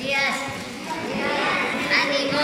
días. 0.00 0.34
¡Ánimo! 2.02 2.40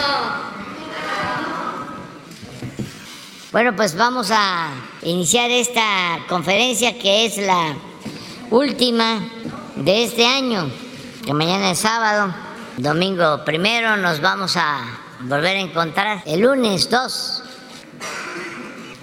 Bueno, 3.52 3.74
pues 3.74 3.96
vamos 3.96 4.30
a 4.30 4.70
iniciar 5.02 5.50
esta 5.50 6.18
conferencia 6.28 6.98
que 6.98 7.24
es 7.26 7.38
la 7.38 7.74
última 8.50 9.20
de 9.76 10.04
este 10.04 10.26
año, 10.26 10.70
que 11.24 11.32
mañana 11.32 11.70
es 11.70 11.78
sábado, 11.78 12.34
domingo 12.76 13.44
primero 13.44 13.96
nos 13.96 14.20
vamos 14.20 14.56
a 14.56 14.80
volver 15.20 15.56
a 15.56 15.60
encontrar 15.60 16.22
el 16.26 16.40
lunes 16.40 16.90
2. 16.90 17.42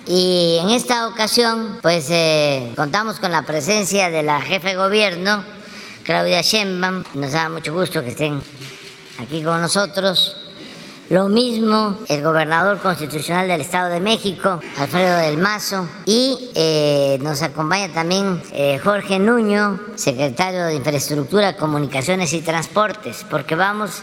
Y 0.05 0.59
en 0.61 0.69
esta 0.69 1.07
ocasión, 1.07 1.79
pues 1.81 2.07
eh, 2.09 2.71
contamos 2.75 3.19
con 3.19 3.31
la 3.31 3.43
presencia 3.43 4.09
de 4.09 4.21
la 4.21 4.41
jefe 4.41 4.69
de 4.69 4.75
gobierno, 4.75 5.43
Claudia 6.03 6.41
Sheinbaum. 6.41 7.03
Nos 7.15 7.31
da 7.31 7.49
mucho 7.49 7.73
gusto 7.73 8.03
que 8.03 8.09
estén 8.09 8.41
aquí 9.19 9.41
con 9.41 9.61
nosotros. 9.61 10.37
Lo 11.09 11.27
mismo 11.27 11.99
el 12.07 12.23
gobernador 12.23 12.79
constitucional 12.79 13.47
del 13.47 13.61
Estado 13.61 13.89
de 13.89 13.99
México, 13.99 14.59
Alfredo 14.77 15.17
del 15.17 15.37
Mazo, 15.37 15.87
y 16.05 16.49
eh, 16.55 17.19
nos 17.21 17.41
acompaña 17.41 17.89
también 17.93 18.41
eh, 18.51 18.79
Jorge 18.83 19.19
Nuño, 19.19 19.79
secretario 19.95 20.65
de 20.65 20.75
Infraestructura, 20.75 21.55
Comunicaciones 21.55 22.33
y 22.33 22.41
Transportes, 22.41 23.25
porque 23.29 23.55
vamos 23.55 24.01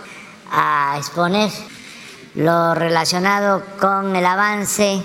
a 0.53 0.97
exponer 0.99 1.51
lo 2.35 2.75
relacionado 2.75 3.63
con 3.81 4.15
el 4.15 4.25
avance 4.25 5.03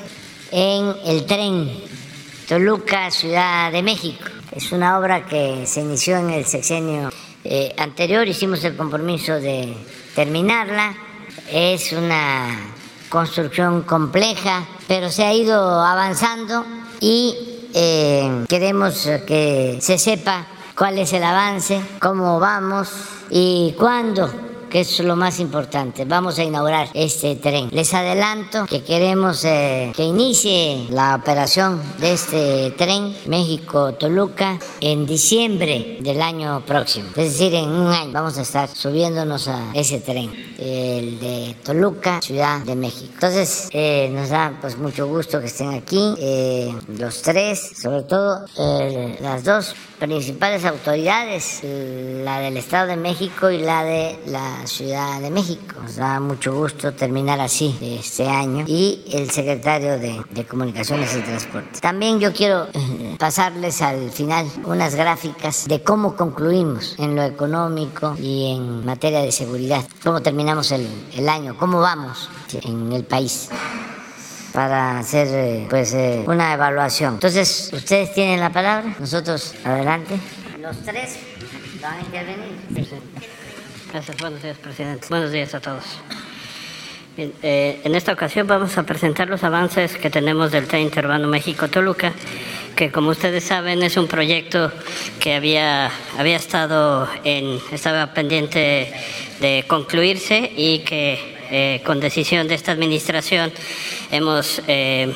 en 0.51 0.95
el 1.05 1.25
tren 1.25 1.71
Toluca, 2.47 3.09
Ciudad 3.09 3.71
de 3.71 3.81
México. 3.81 4.25
Es 4.55 4.71
una 4.71 4.97
obra 4.97 5.25
que 5.25 5.65
se 5.65 5.81
inició 5.81 6.15
en 6.15 6.29
el 6.29 6.45
sexenio 6.45 7.09
eh, 7.43 7.75
anterior, 7.77 8.25
hicimos 8.25 8.63
el 8.63 8.77
compromiso 8.77 9.33
de 9.33 9.75
terminarla. 10.15 10.95
Es 11.51 11.91
una 11.91 12.57
construcción 13.09 13.81
compleja, 13.81 14.65
pero 14.87 15.09
se 15.09 15.25
ha 15.25 15.33
ido 15.33 15.81
avanzando 15.81 16.65
y 17.01 17.35
eh, 17.73 18.45
queremos 18.47 19.09
que 19.27 19.77
se 19.81 19.97
sepa 19.97 20.47
cuál 20.77 20.99
es 20.99 21.11
el 21.11 21.25
avance, 21.25 21.81
cómo 21.99 22.39
vamos 22.39 22.89
y 23.29 23.75
cuándo 23.77 24.31
que 24.69 24.81
es 24.81 24.99
lo 24.99 25.15
más 25.15 25.39
importante. 25.39 26.05
Vamos 26.05 26.39
a 26.39 26.43
inaugurar 26.43 26.89
este 26.93 27.35
tren. 27.35 27.69
Les 27.71 27.93
adelanto 27.93 28.65
que 28.65 28.83
queremos 28.83 29.43
eh, 29.45 29.91
que 29.95 30.03
inicie 30.03 30.87
la 30.89 31.15
operación 31.15 31.81
de 31.99 32.13
este 32.13 32.71
tren 32.71 33.15
México-Toluca 33.27 34.59
en 34.81 35.05
diciembre 35.05 35.97
del 36.01 36.21
año 36.21 36.63
próximo. 36.65 37.09
Es 37.15 37.33
decir, 37.33 37.53
en 37.55 37.69
un 37.69 37.87
año 37.87 38.11
vamos 38.11 38.37
a 38.37 38.41
estar 38.41 38.69
subiéndonos 38.69 39.47
a 39.47 39.71
ese 39.73 39.99
tren, 39.99 40.31
el 40.57 41.19
de 41.19 41.55
Toluca, 41.63 42.21
Ciudad 42.21 42.59
de 42.61 42.75
México. 42.75 43.11
Entonces, 43.13 43.69
eh, 43.71 44.09
nos 44.11 44.29
da 44.29 44.57
pues 44.59 44.77
mucho 44.77 45.07
gusto 45.07 45.39
que 45.39 45.47
estén 45.47 45.73
aquí, 45.73 46.15
eh, 46.19 46.73
los 46.97 47.21
tres, 47.21 47.73
sobre 47.81 48.03
todo 48.03 48.45
las 49.21 49.43
dos 49.43 49.75
principales 49.99 50.65
autoridades, 50.65 51.61
la 51.63 52.39
del 52.39 52.57
Estado 52.57 52.87
de 52.87 52.97
México 52.97 53.49
y 53.49 53.59
la 53.59 53.83
de 53.83 54.19
la 54.27 54.64
Ciudad 54.67 55.19
de 55.21 55.31
México. 55.31 55.75
Nos 55.81 55.95
da 55.95 56.19
mucho 56.19 56.53
gusto 56.53 56.93
terminar 56.93 57.39
así 57.39 57.77
este 57.81 58.27
año. 58.27 58.65
Y 58.67 59.03
el 59.11 59.29
secretario 59.31 59.99
de, 59.99 60.23
Comunicaciones 60.47 61.15
y 61.15 61.21
Transporte. 61.21 61.79
También 61.79 62.19
yo 62.19 62.31
quiero 62.31 62.67
eh, 62.73 63.15
pasarles 63.17 63.81
al 63.81 64.11
final 64.11 64.47
unas 64.65 64.95
gráficas 64.95 65.67
de 65.67 65.81
cómo 65.81 66.15
concluimos 66.15 66.95
en 66.99 67.15
lo 67.15 67.23
económico 67.23 68.15
y 68.19 68.51
en 68.51 68.85
materia 68.85 69.21
de 69.21 69.31
seguridad. 69.31 69.83
Cómo 70.03 70.21
terminamos 70.21 70.71
el, 70.71 70.87
el 71.15 71.27
año, 71.29 71.57
cómo 71.57 71.79
vamos 71.81 72.29
en 72.63 72.93
el 72.93 73.03
país 73.03 73.49
para 74.55 74.99
hacer 74.99 75.27
eh, 75.31 75.67
pues 75.69 75.93
eh, 75.93 76.23
una 76.25 76.53
evaluación. 76.53 77.15
Entonces, 77.15 77.69
ustedes 77.73 78.13
tienen 78.13 78.39
la 78.39 78.51
palabra, 78.51 78.95
nosotros 78.99 79.53
adelante. 79.65 80.17
Los 80.59 80.77
tres 80.83 81.17
van 81.81 81.99
a 81.99 82.01
intervenir. 82.01 83.27
Gracias, 83.95 84.17
buenos 84.17 84.43
días, 84.43 84.57
presidente. 84.57 85.07
Buenos 85.09 85.31
días 85.31 85.55
a 85.55 85.61
todos. 85.61 85.85
Eh, 87.17 87.79
en 87.81 87.95
esta 87.95 88.11
ocasión 88.11 88.45
vamos 88.45 88.77
a 88.77 88.83
presentar 88.83 89.29
los 89.29 89.41
avances 89.45 89.95
que 89.95 90.09
tenemos 90.09 90.51
del 90.51 90.67
tren 90.67 90.81
interurbano 90.81 91.29
México-Toluca, 91.29 92.11
que 92.75 92.91
como 92.91 93.11
ustedes 93.11 93.45
saben 93.45 93.83
es 93.83 93.95
un 93.95 94.07
proyecto 94.09 94.69
que 95.21 95.35
había, 95.35 95.89
había 96.17 96.35
estado 96.35 97.07
en, 97.23 97.57
estaba 97.71 98.13
pendiente 98.13 98.91
de 99.39 99.63
concluirse 99.65 100.51
y 100.57 100.79
que 100.79 101.17
eh, 101.49 101.81
con 101.85 102.01
decisión 102.01 102.49
de 102.49 102.55
esta 102.55 102.73
administración, 102.73 103.53
hemos 104.11 104.61
eh, 104.67 105.15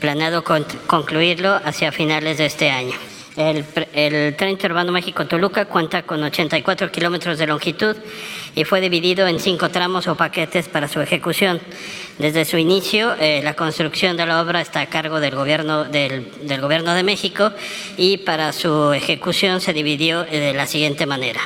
planeado 0.00 0.42
concluirlo 0.44 1.60
hacia 1.62 1.92
finales 1.92 2.38
de 2.38 2.46
este 2.46 2.70
año. 2.70 2.96
El, 3.36 3.64
el 3.94 4.36
tren 4.36 4.56
urbano 4.64 4.92
México-Toluca 4.92 5.64
cuenta 5.64 6.02
con 6.02 6.22
84 6.22 6.92
kilómetros 6.92 7.36
de 7.36 7.48
longitud 7.48 7.96
y 8.54 8.62
fue 8.62 8.80
dividido 8.80 9.26
en 9.26 9.40
cinco 9.40 9.70
tramos 9.70 10.06
o 10.06 10.14
paquetes 10.14 10.68
para 10.68 10.86
su 10.86 11.00
ejecución. 11.00 11.60
Desde 12.18 12.44
su 12.44 12.58
inicio, 12.58 13.14
eh, 13.18 13.40
la 13.42 13.54
construcción 13.54 14.16
de 14.16 14.26
la 14.26 14.40
obra 14.40 14.60
está 14.60 14.82
a 14.82 14.86
cargo 14.86 15.18
del 15.18 15.34
gobierno, 15.34 15.82
del, 15.82 16.30
gobierno 16.60 16.94
de 16.94 17.02
México 17.02 17.50
y 17.96 18.18
para 18.18 18.52
su 18.52 18.92
ejecución 18.92 19.60
se 19.60 19.72
dividió 19.72 20.22
de 20.22 20.54
la 20.54 20.68
siguiente 20.68 21.04
manera. 21.06 21.40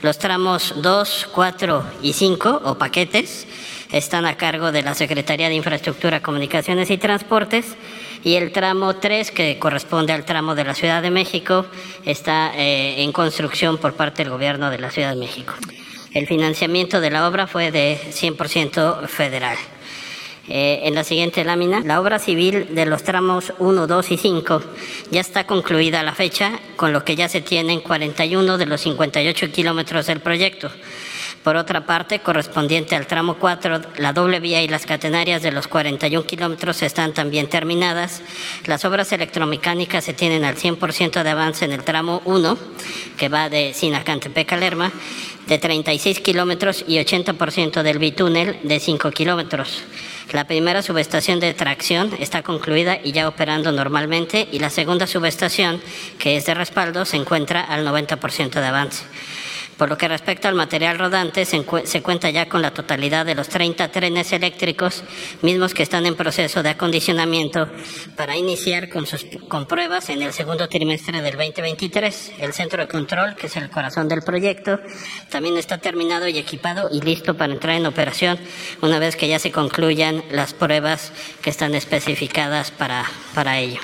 Los 0.00 0.18
tramos 0.18 0.76
2, 0.80 1.28
4 1.34 1.84
y 2.02 2.14
5 2.14 2.62
o 2.64 2.78
paquetes 2.78 3.46
están 3.92 4.24
a 4.24 4.36
cargo 4.36 4.72
de 4.72 4.82
la 4.82 4.94
Secretaría 4.94 5.48
de 5.50 5.56
Infraestructura, 5.56 6.22
Comunicaciones 6.22 6.90
y 6.90 6.96
Transportes 6.96 7.76
y 8.24 8.34
el 8.34 8.52
tramo 8.52 8.96
3, 8.96 9.30
que 9.30 9.58
corresponde 9.58 10.12
al 10.12 10.24
tramo 10.24 10.54
de 10.54 10.64
la 10.64 10.74
Ciudad 10.74 11.02
de 11.02 11.10
México, 11.10 11.66
está 12.04 12.52
eh, 12.56 13.02
en 13.02 13.12
construcción 13.12 13.78
por 13.78 13.94
parte 13.94 14.22
del 14.22 14.32
Gobierno 14.32 14.70
de 14.70 14.78
la 14.78 14.90
Ciudad 14.90 15.10
de 15.10 15.16
México. 15.16 15.54
El 16.12 16.26
financiamiento 16.26 17.00
de 17.00 17.10
la 17.10 17.28
obra 17.28 17.46
fue 17.46 17.70
de 17.70 17.98
100% 18.10 19.06
federal. 19.06 19.56
Eh, 20.50 20.80
en 20.84 20.94
la 20.94 21.04
siguiente 21.04 21.44
lámina, 21.44 21.80
la 21.80 22.00
obra 22.00 22.18
civil 22.18 22.74
de 22.74 22.86
los 22.86 23.02
tramos 23.02 23.52
1, 23.58 23.86
2 23.86 24.10
y 24.10 24.16
5 24.16 24.62
ya 25.10 25.20
está 25.20 25.46
concluida 25.46 26.00
a 26.00 26.02
la 26.02 26.14
fecha, 26.14 26.58
con 26.76 26.94
lo 26.94 27.04
que 27.04 27.16
ya 27.16 27.28
se 27.28 27.42
tienen 27.42 27.80
41 27.80 28.56
de 28.56 28.64
los 28.64 28.80
58 28.80 29.52
kilómetros 29.52 30.06
del 30.06 30.20
proyecto. 30.20 30.70
Por 31.42 31.56
otra 31.56 31.86
parte, 31.86 32.18
correspondiente 32.18 32.96
al 32.96 33.06
tramo 33.06 33.34
4, 33.34 33.80
la 33.96 34.12
doble 34.12 34.40
vía 34.40 34.62
y 34.62 34.68
las 34.68 34.86
catenarias 34.86 35.42
de 35.42 35.52
los 35.52 35.68
41 35.68 36.26
kilómetros 36.26 36.82
están 36.82 37.14
también 37.14 37.48
terminadas. 37.48 38.22
Las 38.66 38.84
obras 38.84 39.12
electromecánicas 39.12 40.04
se 40.04 40.14
tienen 40.14 40.44
al 40.44 40.56
100% 40.56 41.22
de 41.22 41.30
avance 41.30 41.64
en 41.64 41.72
el 41.72 41.84
tramo 41.84 42.22
1, 42.24 42.58
que 43.16 43.28
va 43.28 43.48
de 43.48 43.72
Sinacantepec 43.72 44.52
a 44.52 44.56
Lerma, 44.56 44.92
de 45.46 45.58
36 45.58 46.20
kilómetros 46.20 46.84
y 46.86 46.98
80% 46.98 47.82
del 47.82 47.98
bitúnel 47.98 48.58
de 48.64 48.80
5 48.80 49.10
kilómetros. 49.12 49.82
La 50.32 50.46
primera 50.46 50.82
subestación 50.82 51.40
de 51.40 51.54
tracción 51.54 52.14
está 52.18 52.42
concluida 52.42 52.98
y 53.02 53.12
ya 53.12 53.28
operando 53.28 53.72
normalmente 53.72 54.46
y 54.52 54.58
la 54.58 54.68
segunda 54.68 55.06
subestación, 55.06 55.80
que 56.18 56.36
es 56.36 56.44
de 56.44 56.52
respaldo, 56.52 57.06
se 57.06 57.16
encuentra 57.16 57.62
al 57.62 57.86
90% 57.86 58.60
de 58.60 58.66
avance. 58.66 59.04
Por 59.78 59.88
lo 59.88 59.96
que 59.96 60.08
respecta 60.08 60.48
al 60.48 60.56
material 60.56 60.98
rodante, 60.98 61.44
se, 61.44 61.62
cuenta 62.02 62.30
ya 62.30 62.48
con 62.48 62.62
la 62.62 62.72
totalidad 62.72 63.24
de 63.24 63.36
los 63.36 63.48
30 63.48 63.88
trenes 63.92 64.32
eléctricos, 64.32 65.04
mismos 65.40 65.72
que 65.72 65.84
están 65.84 66.04
en 66.04 66.16
proceso 66.16 66.64
de 66.64 66.70
acondicionamiento 66.70 67.68
para 68.16 68.36
iniciar 68.36 68.88
con 68.88 69.06
sus 69.06 69.24
con 69.46 69.66
pruebas 69.66 70.08
en 70.10 70.22
el 70.22 70.32
segundo 70.32 70.68
trimestre 70.68 71.22
del 71.22 71.36
2023. 71.36 72.32
El 72.40 72.52
centro 72.52 72.82
de 72.82 72.88
control, 72.88 73.36
que 73.36 73.46
es 73.46 73.56
el 73.56 73.70
corazón 73.70 74.08
del 74.08 74.22
proyecto, 74.22 74.80
también 75.30 75.56
está 75.56 75.78
terminado 75.78 76.26
y 76.26 76.38
equipado 76.38 76.88
y 76.92 77.00
listo 77.00 77.36
para 77.36 77.52
entrar 77.52 77.76
en 77.76 77.86
operación 77.86 78.36
una 78.82 78.98
vez 78.98 79.14
que 79.14 79.28
ya 79.28 79.38
se 79.38 79.52
concluyan 79.52 80.24
las 80.32 80.54
pruebas 80.54 81.12
que 81.40 81.50
están 81.50 81.76
especificadas 81.76 82.72
para, 82.72 83.04
para 83.32 83.60
ello. 83.60 83.80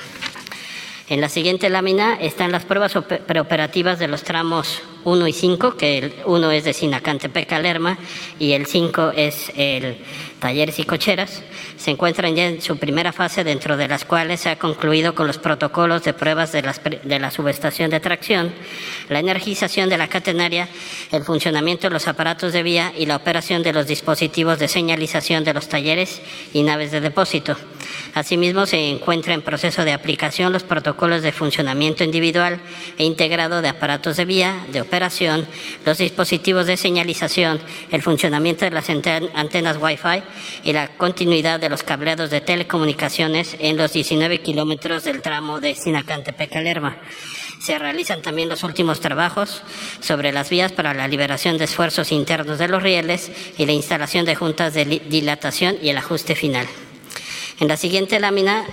En 1.07 1.21
la 1.21 1.29
siguiente 1.29 1.69
lámina 1.69 2.15
están 2.15 2.51
las 2.51 2.65
pruebas 2.65 2.93
preoperativas 3.27 3.99
de 3.99 4.07
los 4.07 4.23
tramos 4.23 4.81
1 5.03 5.27
y 5.27 5.33
5, 5.33 5.77
que 5.77 5.99
el 5.99 6.13
1 6.25 6.51
es 6.51 6.63
de 6.63 6.73
Sinacantepec 6.73 7.51
a 7.51 7.59
Lerma 7.59 7.99
y 8.39 8.53
el 8.53 8.65
5 8.65 9.11
es 9.15 9.51
el 9.55 9.97
Talleres 10.45 10.77
y 10.77 10.83
Cocheras. 10.83 11.41
Se 11.75 11.89
encuentran 11.89 12.35
ya 12.35 12.45
en 12.45 12.61
su 12.61 12.77
primera 12.77 13.11
fase, 13.11 13.43
dentro 13.43 13.77
de 13.77 13.87
las 13.87 14.05
cuales 14.05 14.41
se 14.41 14.51
ha 14.51 14.59
concluido 14.59 15.15
con 15.15 15.25
los 15.25 15.39
protocolos 15.39 16.03
de 16.03 16.13
pruebas 16.13 16.51
de, 16.51 16.61
la 16.61 17.31
subestación 17.31 17.89
de 17.89 17.99
tracción, 17.99 18.53
la 19.09 19.17
energización 19.17 19.89
de 19.89 19.97
la 19.97 20.07
catenaria, 20.07 20.69
el 21.11 21.23
funcionamiento 21.23 21.87
de 21.87 21.93
los 21.95 22.07
aparatos 22.07 22.53
de 22.53 22.61
vía 22.61 22.93
y 22.95 23.07
la 23.07 23.15
operación 23.15 23.63
de 23.63 23.73
los 23.73 23.87
dispositivos 23.87 24.59
de 24.59 24.67
señalización 24.67 25.43
de 25.43 25.55
los 25.55 25.67
talleres 25.67 26.21
y 26.53 26.61
naves 26.61 26.91
de 26.91 27.01
depósito. 27.01 27.57
Asimismo, 28.13 28.67
se 28.67 28.89
encuentra 28.89 29.33
en 29.33 29.41
proceso 29.41 29.83
de 29.83 29.93
aplicación 29.93 30.53
los 30.53 30.63
protocolos 30.63 31.23
de 31.23 31.31
funcionamiento 31.31 32.03
individual 32.03 32.59
e 32.99 33.03
integrado 33.03 33.63
de 33.63 33.69
aparatos 33.69 34.17
de 34.17 34.25
vía, 34.25 34.65
de 34.71 34.81
operación, 34.81 35.47
los 35.85 35.97
dispositivos 35.97 36.67
de 36.67 36.77
señalización, 36.77 37.59
el 37.91 38.03
funcionamiento 38.03 38.63
de 38.65 38.71
las 38.71 38.89
antenas 38.89 39.77
Wi-Fi 39.81 40.23
y 40.63 40.73
la 40.73 40.89
continuidad 40.89 41.59
de 41.59 41.69
los 41.69 41.83
cableados 41.83 42.29
de 42.29 42.41
telecomunicaciones 42.41 43.55
en 43.59 43.77
los 43.77 43.93
19 43.93 44.41
kilómetros 44.41 45.03
del 45.03 45.21
tramo 45.21 45.59
de 45.59 45.75
Sinacantepec 45.75 46.55
a. 46.55 46.97
Se 47.61 47.79
realizan 47.79 48.21
también 48.21 48.49
los 48.49 48.63
últimos 48.63 48.99
trabajos 48.99 49.63
sobre 49.99 50.31
las 50.31 50.49
vías 50.49 50.71
para 50.71 50.93
la 50.93 51.07
liberación 51.07 51.57
de 51.57 51.65
esfuerzos 51.65 52.11
internos 52.11 52.59
de 52.59 52.67
los 52.67 52.83
rieles 52.83 53.31
y 53.57 53.65
la 53.65 53.71
instalación 53.71 54.25
de 54.25 54.35
juntas 54.35 54.73
de 54.73 54.85
dilatación 54.85 55.77
y 55.81 55.89
el 55.89 55.97
ajuste 55.97 56.35
final. 56.35 56.67
En 57.59 57.67
la 57.67 57.77
siguiente 57.77 58.19
lámina 58.19 58.65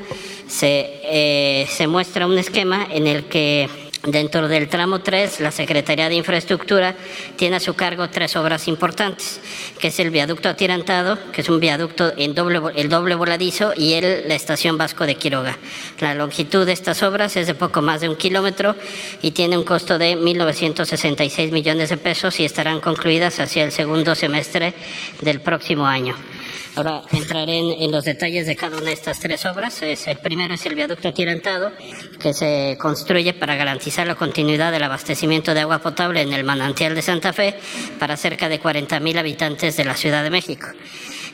se, 0.49 1.00
eh, 1.05 1.67
se 1.70 1.87
muestra 1.87 2.26
un 2.26 2.38
esquema 2.38 2.87
en 2.91 3.06
el 3.06 3.25
que 3.25 3.69
Dentro 4.04 4.49
del 4.49 4.69
tramo 4.69 5.00
3, 5.00 5.38
la 5.38 5.52
Secretaría 5.52 6.08
de 6.08 6.16
Infraestructura 6.16 6.96
tiene 7.37 7.56
a 7.56 7.60
su 7.60 7.75
cargo 7.75 8.10
tres 8.10 8.34
obras 8.34 8.66
importantes, 8.66 9.40
que 9.78 9.88
es 9.88 10.00
el 10.00 10.10
viaducto 10.10 10.49
atirantado, 10.49 11.19
que 11.31 11.43
es 11.43 11.49
un 11.49 11.60
viaducto 11.60 12.12
en 12.16 12.34
doble, 12.34 12.60
el 12.75 12.88
doble 12.88 13.14
voladizo, 13.14 13.72
y 13.76 13.93
el, 13.93 14.26
la 14.26 14.34
estación 14.34 14.76
Vasco 14.76 15.06
de 15.06 15.14
Quiroga. 15.14 15.56
La 16.00 16.16
longitud 16.16 16.66
de 16.66 16.72
estas 16.72 17.00
obras 17.04 17.37
es 17.37 17.46
de 17.46 17.54
poco 17.54 17.81
más 17.81 18.00
de 18.00 18.08
un 18.08 18.16
kilómetro 18.16 18.75
y 19.22 19.31
tiene 19.31 19.56
un 19.56 19.62
costo 19.62 19.99
de 19.99 20.19
1.966 20.19 21.52
millones 21.52 21.90
de 21.90 21.96
pesos 21.96 22.40
y 22.40 22.44
estarán 22.44 22.81
concluidas 22.81 23.38
hacia 23.38 23.62
el 23.62 23.70
segundo 23.70 24.16
semestre 24.16 24.75
del 25.20 25.40
próximo 25.40 25.87
año. 25.87 26.16
Ahora 26.76 27.02
entraré 27.12 27.58
en, 27.58 27.90
los 27.90 28.04
detalles 28.04 28.46
de 28.46 28.56
cada 28.56 28.76
una 28.76 28.87
de 28.87 28.93
estas 28.93 29.20
tres 29.20 29.44
obras. 29.46 29.82
el 29.82 30.19
primero 30.19 30.54
es 30.54 30.64
el 30.66 30.75
viaducto 30.75 31.08
atirantado, 31.08 31.72
que 32.20 32.32
se 32.32 32.76
construye 32.78 33.34
para 33.34 33.56
garantizar 33.56 34.06
la 34.06 34.14
continuidad 34.14 34.72
del 34.72 34.82
abastecimiento 34.82 35.54
de 35.54 35.60
agua 35.60 35.81
potable 35.81 36.22
en 36.22 36.32
el 36.32 36.44
manantial 36.44 36.94
de 36.94 37.02
Santa 37.02 37.32
Fe 37.32 37.58
para 37.99 38.16
cerca 38.16 38.49
de 38.49 38.60
40.000 38.60 39.19
habitantes 39.19 39.76
de 39.76 39.84
la 39.84 39.94
Ciudad 39.94 40.22
de 40.22 40.31
México. 40.31 40.69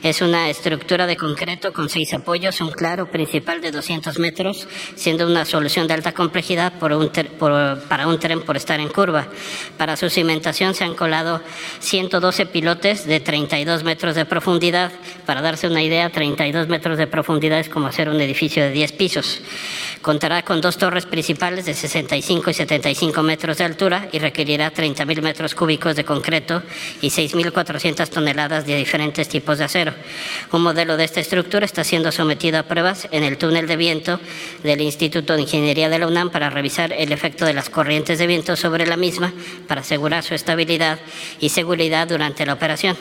Es 0.01 0.21
una 0.21 0.49
estructura 0.49 1.07
de 1.07 1.17
concreto 1.17 1.73
con 1.73 1.89
seis 1.89 2.13
apoyos, 2.13 2.61
un 2.61 2.71
claro 2.71 3.11
principal 3.11 3.59
de 3.59 3.71
200 3.71 4.17
metros, 4.17 4.65
siendo 4.95 5.27
una 5.27 5.43
solución 5.43 5.87
de 5.87 5.93
alta 5.93 6.13
complejidad 6.13 6.71
para 6.79 6.95
un 6.95 7.11
tren 7.11 8.39
por 8.41 8.55
estar 8.55 8.79
en 8.79 8.87
curva. 8.87 9.27
Para 9.77 9.97
su 9.97 10.09
cimentación 10.09 10.73
se 10.73 10.85
han 10.85 10.95
colado 10.95 11.41
112 11.79 12.45
pilotes 12.45 13.05
de 13.05 13.19
32 13.19 13.83
metros 13.83 14.15
de 14.15 14.23
profundidad. 14.23 14.93
Para 15.25 15.41
darse 15.41 15.67
una 15.67 15.83
idea, 15.83 16.09
32 16.09 16.69
metros 16.69 16.97
de 16.97 17.05
profundidad 17.05 17.59
es 17.59 17.67
como 17.67 17.87
hacer 17.87 18.07
un 18.07 18.21
edificio 18.21 18.63
de 18.63 18.71
10 18.71 18.93
pisos. 18.93 19.41
Contará 20.01 20.43
con 20.43 20.61
dos 20.61 20.77
torres 20.77 21.05
principales 21.07 21.65
de 21.65 21.73
65 21.73 22.49
y 22.49 22.53
75 22.53 23.21
metros 23.21 23.57
de 23.57 23.65
altura 23.65 24.07
y 24.13 24.19
requerirá 24.19 24.71
30.000 24.71 25.21
metros 25.21 25.55
cúbicos 25.55 25.97
de 25.97 26.05
concreto 26.05 26.63
y 27.01 27.09
6.400 27.09 28.07
toneladas 28.07 28.65
de 28.65 28.77
diferentes 28.77 29.27
tipos 29.27 29.57
de 29.57 29.65
acero. 29.65 29.88
Un 30.51 30.61
modelo 30.61 30.97
de 30.97 31.03
esta 31.03 31.19
estructura 31.19 31.65
está 31.65 31.83
siendo 31.83 32.11
sometido 32.11 32.59
a 32.59 32.63
pruebas 32.63 33.07
en 33.11 33.23
el 33.23 33.37
túnel 33.37 33.67
de 33.67 33.75
viento 33.75 34.19
del 34.63 34.81
Instituto 34.81 35.35
de 35.35 35.41
Ingeniería 35.41 35.89
de 35.89 35.99
la 35.99 36.07
UNAM 36.07 36.29
para 36.29 36.49
revisar 36.49 36.93
el 36.93 37.11
efecto 37.11 37.45
de 37.45 37.53
las 37.53 37.69
corrientes 37.69 38.19
de 38.19 38.27
viento 38.27 38.55
sobre 38.55 38.87
la 38.87 38.97
misma 38.97 39.33
para 39.67 39.81
asegurar 39.81 40.23
su 40.23 40.33
estabilidad 40.33 40.99
y 41.39 41.49
seguridad 41.49 42.07
durante 42.07 42.45
la 42.45 42.53
operación. 42.53 42.97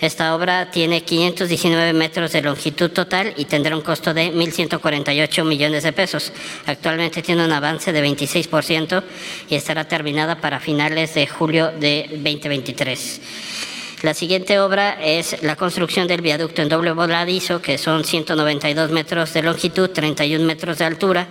Esta 0.00 0.34
obra 0.34 0.70
tiene 0.70 1.02
519 1.02 1.92
metros 1.92 2.32
de 2.32 2.42
longitud 2.42 2.90
total 2.90 3.34
y 3.36 3.44
tendrá 3.44 3.76
un 3.76 3.82
costo 3.82 4.14
de 4.14 4.32
1.148 4.32 5.44
millones 5.44 5.82
de 5.82 5.92
pesos. 5.92 6.32
Actualmente 6.66 7.22
tiene 7.22 7.44
un 7.44 7.52
avance 7.52 7.92
de 7.92 8.04
26% 8.04 9.02
y 9.48 9.54
estará 9.54 9.84
terminada 9.86 10.40
para 10.40 10.60
finales 10.60 11.14
de 11.14 11.26
julio 11.26 11.72
de 11.78 12.06
2023. 12.10 13.71
La 14.02 14.14
siguiente 14.14 14.58
obra 14.58 14.98
es 15.00 15.44
la 15.44 15.54
construcción 15.54 16.08
del 16.08 16.22
viaducto 16.22 16.60
en 16.60 16.68
doble 16.68 16.90
voladizo, 16.90 17.62
que 17.62 17.78
son 17.78 18.02
192 18.02 18.90
metros 18.90 19.32
de 19.32 19.42
longitud, 19.44 19.90
31 19.90 20.44
metros 20.44 20.78
de 20.78 20.84
altura, 20.84 21.28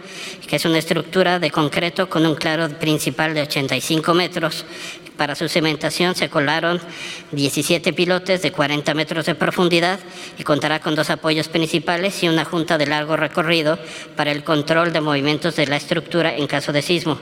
que 0.47 0.55
es 0.55 0.63
una 0.63 0.77
estructura 0.77 1.37
de 1.37 1.51
concreto 1.51 2.09
con 2.09 2.25
un 2.25 2.35
claro 2.35 2.69
principal 2.69 3.33
de 3.33 3.41
85 3.41 4.13
metros. 4.13 4.63
Para 5.17 5.35
su 5.35 5.49
cementación 5.49 6.15
se 6.15 6.29
colaron 6.29 6.79
17 7.33 7.91
pilotes 7.91 8.41
de 8.41 8.53
40 8.53 8.93
metros 8.93 9.25
de 9.25 9.35
profundidad 9.35 9.99
y 10.37 10.43
contará 10.43 10.79
con 10.79 10.95
dos 10.95 11.09
apoyos 11.09 11.49
principales 11.49 12.23
y 12.23 12.29
una 12.29 12.45
junta 12.45 12.77
de 12.77 12.87
largo 12.87 13.17
recorrido 13.17 13.77
para 14.15 14.31
el 14.31 14.45
control 14.45 14.93
de 14.93 15.01
movimientos 15.01 15.57
de 15.57 15.67
la 15.67 15.75
estructura 15.75 16.33
en 16.37 16.47
caso 16.47 16.71
de 16.71 16.81
sismo. 16.81 17.19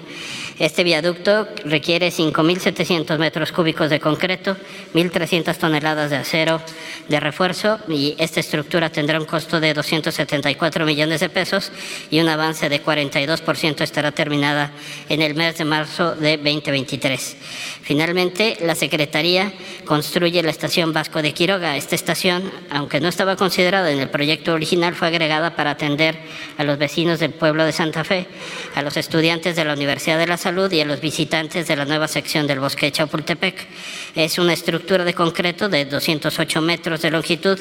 Este 0.59 0.83
viaducto 0.83 1.47
requiere 1.63 2.09
5.700 2.09 3.17
metros 3.17 3.53
cúbicos 3.53 3.89
de 3.89 4.01
concreto, 4.01 4.57
1.300 4.93 5.55
toneladas 5.55 6.09
de 6.09 6.17
acero 6.17 6.61
de 7.07 7.17
refuerzo 7.21 7.79
y 7.87 8.13
esta 8.17 8.41
estructura 8.41 8.89
tendrá 8.89 9.21
un 9.21 9.25
costo 9.25 9.61
de 9.61 9.73
274 9.73 10.85
millones 10.85 11.21
de 11.21 11.29
pesos 11.29 11.71
y 12.11 12.19
un 12.19 12.27
avance 12.27 12.67
de 12.67 12.83
42% 12.83 13.81
estará 13.81 14.11
terminada 14.11 14.71
en 15.07 15.21
el 15.21 15.33
mes 15.33 15.57
de 15.57 15.63
marzo 15.63 16.13
de 16.15 16.35
2023. 16.35 17.37
Finalmente, 17.81 18.57
la 18.59 18.75
Secretaría 18.75 19.53
construye 19.85 20.43
la 20.43 20.51
estación 20.51 20.91
Vasco 20.91 21.21
de 21.21 21.33
Quiroga. 21.33 21.77
Esta 21.77 21.95
estación, 21.95 22.51
aunque 22.69 22.99
no 22.99 23.07
estaba 23.07 23.37
considerada 23.37 23.91
en 23.91 23.99
el 23.99 24.09
proyecto 24.09 24.53
original, 24.53 24.93
fue 24.93 25.07
agregada 25.07 25.55
para 25.55 25.71
atender 25.71 26.17
a 26.57 26.65
los 26.65 26.77
vecinos 26.77 27.19
del 27.19 27.31
pueblo 27.31 27.63
de 27.63 27.71
Santa 27.71 28.03
Fe, 28.03 28.27
a 28.75 28.81
los 28.81 28.97
estudiantes 28.97 29.55
de 29.55 29.63
la 29.63 29.73
Universidad 29.73 30.19
de 30.19 30.27
la 30.27 30.35
Salud 30.35 30.48
y 30.49 30.81
a 30.81 30.85
los 30.85 30.99
visitantes 30.99 31.67
de 31.67 31.75
la 31.75 31.85
nueva 31.85 32.07
sección 32.07 32.47
del 32.47 32.59
bosque 32.59 32.87
de 32.87 32.91
Chapultepec. 32.91 33.67
Es 34.15 34.39
una 34.39 34.53
estructura 34.53 35.03
de 35.03 35.13
concreto 35.13 35.69
de 35.69 35.85
208 35.85 36.61
metros 36.61 37.03
de 37.03 37.11
longitud, 37.11 37.59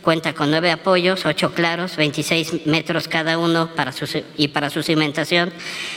cuenta 0.00 0.32
con 0.32 0.50
nueve 0.50 0.70
apoyos, 0.70 1.26
ocho 1.26 1.52
claros, 1.52 1.96
26 1.96 2.66
metros 2.66 3.08
cada 3.08 3.36
uno 3.36 3.74
para 3.74 3.92
y 4.38 4.48
para 4.48 4.70
su 4.70 4.82
cimentación 4.82 5.52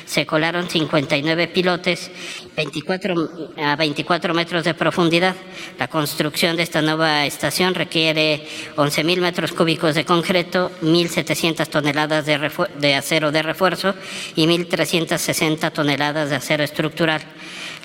se 0.06 0.26
colaron 0.26 0.70
59 0.70 1.48
pilotes 1.48 2.12
24, 2.58 3.52
a 3.64 3.76
24 3.78 4.34
metros 4.34 4.66
de 4.66 4.74
profundidad. 4.74 5.36
La 5.80 5.88
construcción 5.88 6.58
de 6.58 6.64
esta 6.64 6.82
nueva 6.82 7.26
estación 7.26 7.74
requiere 7.74 8.46
11.000 8.76 9.22
metros 9.22 9.54
cúbicos 9.54 9.96
de 9.96 10.04
concreto, 10.04 10.72
1.700 10.82 11.68
toneladas 11.68 12.26
de, 12.26 12.52
de 12.80 12.96
acero 12.96 13.32
de 13.32 13.42
refuerzo 13.42 13.96
y 14.36 14.46
1.360 14.46 15.72
toneladas 15.72 16.30
de 16.30 16.33
acero 16.36 16.64
estructural. 16.64 17.22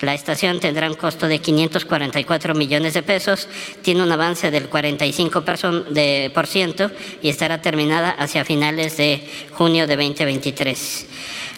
La 0.01 0.13
estación 0.13 0.59
tendrá 0.61 0.89
un 0.89 0.95
costo 0.95 1.27
de 1.27 1.39
544 1.39 2.55
millones 2.55 2.93
de 2.93 3.03
pesos, 3.03 3.49
tiene 3.81 4.01
un 4.01 4.11
avance 4.11 4.49
del 4.49 4.69
45% 4.69 6.31
por 6.31 6.47
ciento 6.47 6.89
y 7.21 7.27
estará 7.27 7.61
terminada 7.61 8.11
hacia 8.11 8.45
finales 8.45 8.95
de 8.95 9.27
junio 9.51 9.87
de 9.87 9.97
2023. 9.97 11.07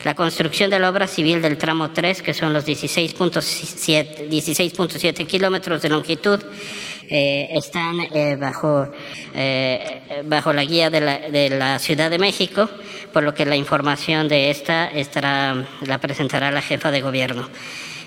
La 0.04 0.16
construcción 0.16 0.72
de 0.72 0.80
la 0.80 0.90
obra 0.90 1.06
civil 1.06 1.44
del 1.44 1.60
tramo 1.60 1.92
3, 1.92 2.24
que 2.24 2.34
son 2.34 2.54
los 2.54 2.66
16.7 2.66 4.28
16 4.28 4.74
kilómetros 5.28 5.84
de 5.84 5.90
longitud, 5.90 6.40
eh, 7.14 7.50
están 7.52 8.00
eh, 8.00 8.38
bajo, 8.40 8.88
eh, 9.36 10.24
bajo 10.24 10.54
la 10.54 10.64
guía 10.64 10.90
de 10.90 11.02
la, 11.02 11.20
de 11.20 11.50
la 11.50 11.78
Ciudad 11.78 12.10
de 12.10 12.18
México, 12.18 12.70
por 13.12 13.24
lo 13.24 13.34
que 13.34 13.46
la 13.46 13.58
información 13.58 14.30
de 14.30 14.50
esta 14.50 14.88
estará, 14.88 15.68
la 15.82 15.98
presentará 15.98 16.52
la 16.52 16.62
jefa 16.62 16.90
de 16.90 17.02
gobierno. 17.02 17.50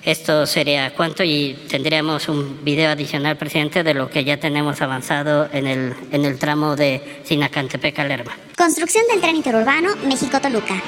Esto 0.05 0.47
sería 0.47 0.95
cuánto 0.95 1.23
y 1.23 1.55
tendríamos 1.69 2.31
un 2.31 2.65
video 2.65 2.91
adicional, 2.91 3.37
presidente, 3.37 3.83
de 3.83 3.93
lo 3.93 4.09
que 4.09 4.25
ya 4.25 4.39
tenemos 4.39 4.81
avanzado 4.81 5.51
en 5.53 5.67
el, 5.67 5.95
en 6.11 6.25
el 6.25 6.39
tramo 6.39 6.75
de 6.75 7.21
Sinacantepec 7.25 7.99
a 7.99 8.05
Lerma. 8.05 8.33
Construcción 8.57 9.05
del 9.11 9.21
tren 9.21 9.37
interurbano 9.37 9.97
México-Toluca 10.07 10.83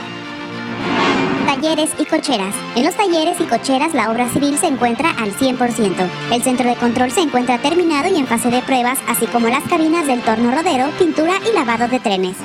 talleres 1.47 1.91
y 1.99 2.05
cocheras. 2.05 2.55
En 2.75 2.85
los 2.85 2.95
talleres 2.95 3.41
y 3.41 3.45
cocheras 3.45 3.95
la 3.95 4.11
obra 4.11 4.29
civil 4.29 4.59
se 4.59 4.67
encuentra 4.67 5.11
al 5.11 5.33
100%. 5.33 6.09
El 6.33 6.43
centro 6.43 6.69
de 6.69 6.75
control 6.75 7.11
se 7.13 7.21
encuentra 7.21 7.59
terminado 7.59 8.09
y 8.09 8.19
en 8.19 8.27
fase 8.27 8.51
de 8.51 8.63
pruebas, 8.63 8.99
así 9.09 9.27
como 9.27 9.49
las 9.49 9.63
cabinas 9.65 10.07
del 10.07 10.21
torno 10.23 10.51
rodero, 10.51 10.91
pintura 10.99 11.35
y 11.49 11.55
lavado 11.55 11.87
de 11.89 12.01
trenes. 12.01 12.37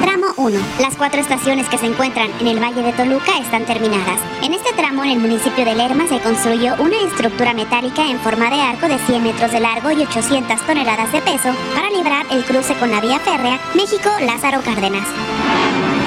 Tramo 0.00 0.28
1. 0.36 0.58
Las 0.80 0.96
cuatro 0.96 1.20
estaciones 1.20 1.68
que 1.68 1.78
se 1.78 1.86
encuentran 1.86 2.30
en 2.40 2.46
el 2.46 2.62
Valle 2.62 2.82
de 2.82 2.92
Toluca 2.92 3.36
están 3.38 3.64
terminadas. 3.64 4.20
En 4.42 4.54
este 4.54 4.72
tramo, 4.72 5.02
en 5.02 5.10
el 5.10 5.18
municipio 5.18 5.64
de 5.64 5.74
Lerma, 5.74 6.06
se 6.08 6.20
construyó 6.20 6.76
una 6.78 6.96
estructura 6.96 7.52
metálica 7.54 8.08
en 8.08 8.20
forma 8.20 8.48
de 8.48 8.60
arco 8.60 8.86
de 8.86 8.98
100 8.98 9.22
metros 9.22 9.50
de 9.50 9.60
largo 9.60 9.90
y 9.90 10.02
800 10.02 10.64
toneladas 10.64 11.10
de 11.12 11.20
peso 11.22 11.50
para 11.74 11.90
librar 11.90 12.24
el 12.30 12.44
cruce 12.44 12.74
con 12.74 12.90
la 12.90 13.00
vía 13.00 13.18
férrea 13.18 13.58
México-Lázaro 13.74 14.62
Cárdenas. 14.62 15.06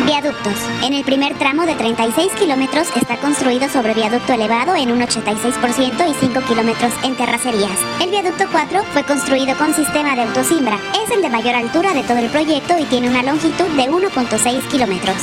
Viaductos. 0.05 0.53
En 0.83 0.93
el 0.93 1.03
primer 1.03 1.37
tramo 1.37 1.65
de 1.65 1.75
36 1.75 2.31
kilómetros 2.33 2.87
está 2.95 3.17
construido 3.17 3.69
sobre 3.69 3.93
viaducto 3.93 4.33
elevado 4.33 4.75
en 4.75 4.91
un 4.91 5.01
86% 5.01 6.09
y 6.09 6.13
5 6.13 6.41
kilómetros 6.41 6.91
en 7.03 7.15
terracerías. 7.15 7.77
El 8.01 8.09
viaducto 8.09 8.45
4 8.51 8.83
fue 8.93 9.03
construido 9.03 9.55
con 9.57 9.73
sistema 9.73 10.15
de 10.15 10.23
autosimbra. 10.23 10.79
Es 11.03 11.11
el 11.11 11.21
de 11.21 11.29
mayor 11.29 11.55
altura 11.55 11.93
de 11.93 12.03
todo 12.03 12.17
el 12.17 12.29
proyecto 12.29 12.77
y 12.79 12.85
tiene 12.85 13.09
una 13.09 13.23
longitud 13.23 13.67
de 13.75 13.89
1.6 13.89 14.67
kilómetros. 14.69 15.17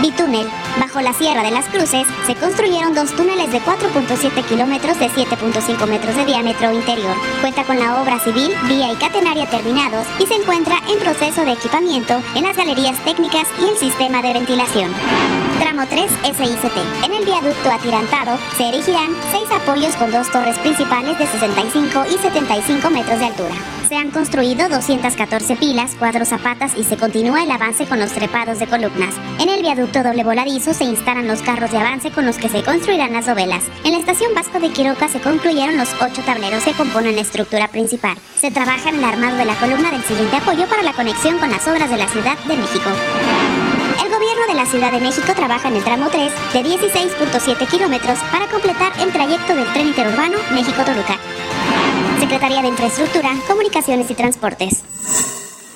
Bitúnel. 0.00 0.46
Bajo 0.78 1.00
la 1.00 1.12
Sierra 1.12 1.42
de 1.42 1.50
las 1.50 1.66
Cruces 1.66 2.06
se 2.26 2.34
construyeron 2.36 2.94
dos 2.94 3.10
túneles 3.16 3.50
de 3.50 3.60
4.7 3.60 4.44
kilómetros 4.44 4.98
de 5.00 5.10
7.5 5.10 5.86
metros 5.88 6.14
de 6.14 6.24
diámetro 6.24 6.72
interior. 6.72 7.16
Cuenta 7.40 7.64
con 7.64 7.78
la 7.78 8.00
obra 8.00 8.20
civil, 8.20 8.52
vía 8.68 8.92
y 8.92 8.96
catenaria 8.96 9.50
terminados 9.50 10.06
y 10.20 10.26
se 10.26 10.34
encuentra 10.34 10.76
en 10.88 10.98
proceso 11.00 11.44
de 11.44 11.52
equipamiento 11.52 12.22
en 12.36 12.44
las 12.44 12.56
galerías 12.56 12.96
técnicas 13.04 13.48
y 13.60 13.70
el 13.70 13.77
sistema 13.78 14.20
de 14.22 14.32
ventilación. 14.32 14.92
Tramo 15.60 15.86
3 15.88 16.10
SICT. 16.24 17.04
En 17.04 17.14
el 17.14 17.24
viaducto 17.24 17.70
atirantado 17.70 18.36
se 18.56 18.68
erigirán 18.68 19.14
seis 19.30 19.48
apoyos 19.52 19.94
con 19.96 20.10
dos 20.10 20.30
torres 20.30 20.58
principales 20.58 21.16
de 21.18 21.26
65 21.26 22.04
y 22.10 22.18
75 22.18 22.90
metros 22.90 23.18
de 23.20 23.26
altura. 23.26 23.54
Se 23.88 23.96
han 23.96 24.10
construido 24.10 24.68
214 24.68 25.56
pilas, 25.56 25.96
cuatro 25.98 26.24
zapatas 26.24 26.72
y 26.76 26.84
se 26.84 26.96
continúa 26.96 27.42
el 27.42 27.50
avance 27.50 27.86
con 27.86 27.98
los 27.98 28.12
trepados 28.12 28.58
de 28.58 28.66
columnas. 28.66 29.14
En 29.40 29.48
el 29.48 29.62
viaducto 29.62 30.02
doble 30.02 30.24
voladizo 30.24 30.74
se 30.74 30.84
instalan 30.84 31.26
los 31.26 31.40
carros 31.40 31.70
de 31.70 31.78
avance 31.78 32.10
con 32.10 32.26
los 32.26 32.36
que 32.36 32.48
se 32.48 32.62
construirán 32.62 33.12
las 33.12 33.26
dovelas. 33.26 33.64
En 33.84 33.92
la 33.92 33.98
estación 33.98 34.34
Vasco 34.34 34.60
de 34.60 34.70
Quiroga 34.70 35.08
se 35.08 35.20
concluyeron 35.20 35.78
los 35.78 35.88
ocho 36.02 36.22
tableros 36.22 36.64
que 36.64 36.72
componen 36.72 37.14
la 37.14 37.22
estructura 37.22 37.68
principal. 37.68 38.16
Se 38.36 38.50
trabaja 38.50 38.90
en 38.90 38.96
el 38.96 39.04
armado 39.04 39.36
de 39.36 39.46
la 39.46 39.54
columna 39.54 39.90
del 39.90 40.02
siguiente 40.02 40.36
apoyo 40.36 40.66
para 40.66 40.82
la 40.82 40.92
conexión 40.92 41.38
con 41.38 41.50
las 41.50 41.66
obras 41.66 41.88
de 41.88 41.96
la 41.96 42.08
Ciudad 42.08 42.36
de 42.46 42.56
México. 42.56 42.90
La 44.58 44.66
Ciudad 44.66 44.90
de 44.90 44.98
México 44.98 45.32
trabaja 45.36 45.68
en 45.68 45.76
el 45.76 45.84
tramo 45.84 46.08
3 46.10 46.32
de 46.52 46.64
16.7 46.64 47.68
kilómetros 47.68 48.18
para 48.32 48.48
completar 48.48 48.90
el 49.00 49.12
trayecto 49.12 49.54
del 49.54 49.72
tren 49.72 49.86
interurbano 49.86 50.36
México-Toluca. 50.52 51.16
Secretaría 52.18 52.60
de 52.62 52.66
Infraestructura, 52.66 53.30
Comunicaciones 53.46 54.10
y 54.10 54.14
Transportes. 54.14 54.82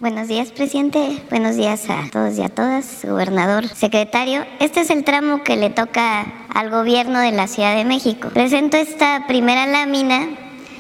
Buenos 0.01 0.27
días, 0.27 0.51
presidente. 0.51 1.23
Buenos 1.31 1.55
días 1.55 1.89
a 1.91 2.11
todos 2.11 2.37
y 2.37 2.43
a 2.43 2.49
todas, 2.49 3.05
gobernador, 3.05 3.69
secretario. 3.69 4.45
Este 4.59 4.81
es 4.81 4.91
el 4.91 5.05
tramo 5.05 5.45
que 5.45 5.57
le 5.57 5.71
toca 5.71 6.49
al 6.53 6.69
gobierno 6.69 7.21
de 7.21 7.31
la 7.31 7.47
Ciudad 7.47 7.77
de 7.77 7.85
México. 7.85 8.31
Presento 8.31 8.79
esta 8.79 9.29
primera 9.29 9.65
lámina 9.69 10.27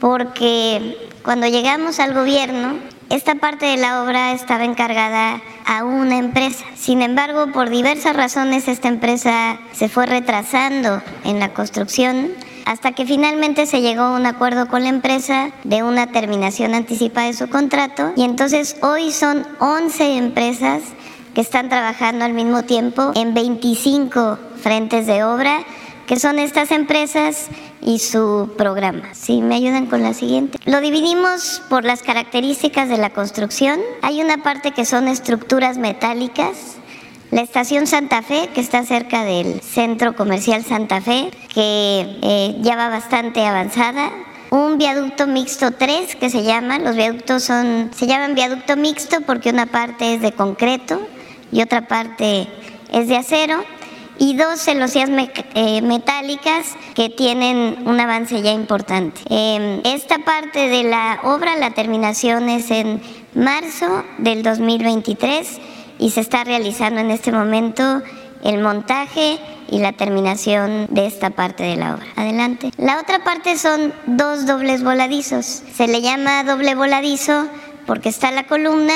porque 0.01 1.09
cuando 1.23 1.47
llegamos 1.47 2.01
al 2.01 2.15
gobierno, 2.15 2.81
esta 3.13 3.35
parte 3.35 3.67
de 3.67 3.77
la 3.77 4.03
obra 4.03 4.33
estaba 4.33 4.65
encargada 4.65 5.43
a 5.67 5.85
una 5.85 6.17
empresa. 6.17 6.65
Sin 6.75 7.03
embargo, 7.03 7.53
por 7.53 7.69
diversas 7.69 8.17
razones, 8.17 8.69
esta 8.69 8.89
empresa 8.89 9.59
se 9.73 9.91
fue 9.91 10.07
retrasando 10.07 11.03
en 11.25 11.39
la 11.39 11.53
construcción 11.53 12.31
hasta 12.65 12.93
que 12.93 13.05
finalmente 13.05 13.67
se 13.67 13.83
llegó 13.83 14.03
a 14.03 14.17
un 14.17 14.25
acuerdo 14.25 14.67
con 14.67 14.85
la 14.85 14.89
empresa 14.89 15.51
de 15.63 15.83
una 15.83 16.07
terminación 16.07 16.75
anticipada 16.75 17.27
de 17.27 17.35
su 17.35 17.51
contrato 17.51 18.13
y 18.17 18.25
entonces 18.25 18.77
hoy 18.81 19.13
son 19.13 19.47
11 19.59 20.17
empresas 20.17 20.81
que 21.35 21.43
están 21.43 21.69
trabajando 21.69 22.25
al 22.25 22.33
mismo 22.33 22.63
tiempo 22.63 23.13
en 23.15 23.35
25 23.35 24.39
frentes 24.57 25.07
de 25.07 25.23
obra, 25.23 25.65
que 26.13 26.21
son 26.21 26.39
estas 26.39 26.73
empresas 26.73 27.47
y 27.81 27.99
su 27.99 28.53
programa. 28.59 29.15
Si 29.15 29.41
me 29.41 29.55
ayudan 29.55 29.87
con 29.87 30.03
la 30.03 30.13
siguiente. 30.13 30.59
Lo 30.67 30.83
dividimos 30.83 31.63
por 31.71 31.87
las 31.87 32.03
características 32.03 32.91
de 32.91 32.99
la 32.99 33.09
construcción. 33.15 33.81
Hay 34.03 34.21
una 34.21 34.43
parte 34.43 34.73
que 34.73 34.85
son 34.85 35.09
estructuras 35.09 35.79
metálicas, 35.79 36.77
la 37.31 37.41
estación 37.41 37.87
Santa 37.87 38.21
Fe, 38.21 38.51
que 38.53 38.61
está 38.61 38.85
cerca 38.85 39.25
del 39.25 39.63
centro 39.63 40.15
comercial 40.15 40.63
Santa 40.63 41.01
Fe, 41.01 41.31
que 41.49 42.19
eh, 42.21 42.57
ya 42.61 42.77
va 42.77 42.91
bastante 42.91 43.47
avanzada. 43.47 44.11
Un 44.51 44.77
viaducto 44.77 45.27
mixto 45.27 45.71
3 45.71 46.17
que 46.17 46.29
se 46.29 46.43
llama, 46.43 46.79
los 46.79 46.95
viaductos 46.95 47.43
son, 47.43 47.91
se 47.97 48.07
llaman 48.07 48.35
viaducto 48.35 48.77
mixto 48.77 49.23
porque 49.23 49.49
una 49.49 49.65
parte 49.65 50.17
es 50.17 50.21
de 50.21 50.33
concreto 50.33 51.01
y 51.51 51.63
otra 51.63 51.89
parte 51.89 52.49
es 52.93 53.09
de 53.09 53.17
acero 53.17 53.65
y 54.23 54.37
dos 54.37 54.61
celosías 54.61 55.11
eh, 55.55 55.83
metálicas 55.83 56.77
que 56.95 57.09
tienen 57.09 57.83
un 57.87 57.99
avance 57.99 58.41
ya 58.41 58.53
importante. 58.53 59.21
Em, 59.29 59.81
esta 59.83 60.19
parte 60.19 60.69
de 60.69 60.85
la 60.85 61.19
obra, 61.25 61.57
la 61.57 61.73
terminación 61.73 62.49
es 62.49 62.71
en 62.71 63.03
marzo 63.35 64.05
del 64.19 64.45
2023 64.45 65.59
y 65.99 66.11
se 66.11 66.21
está 66.21 66.45
realizando 66.45 67.01
en 67.01 67.11
este 67.11 67.33
momento 67.33 68.01
el 68.45 68.61
montaje 68.61 69.41
y 69.69 69.81
la 69.81 69.91
terminación 69.91 70.87
de 70.91 71.07
esta 71.07 71.31
parte 71.31 71.65
de 71.65 71.75
la 71.75 71.97
obra. 71.97 72.07
Adelante. 72.15 72.71
La 72.77 73.01
otra 73.01 73.25
parte 73.25 73.59
son 73.59 73.93
dos 74.07 74.47
dobles 74.47 74.85
voladizos. 74.85 75.65
Se 75.75 75.89
le 75.89 76.01
llama 76.01 76.45
doble 76.45 76.77
voladizo 76.77 77.49
porque 77.87 78.11
está 78.11 78.31
la 78.31 78.47
columna 78.47 78.95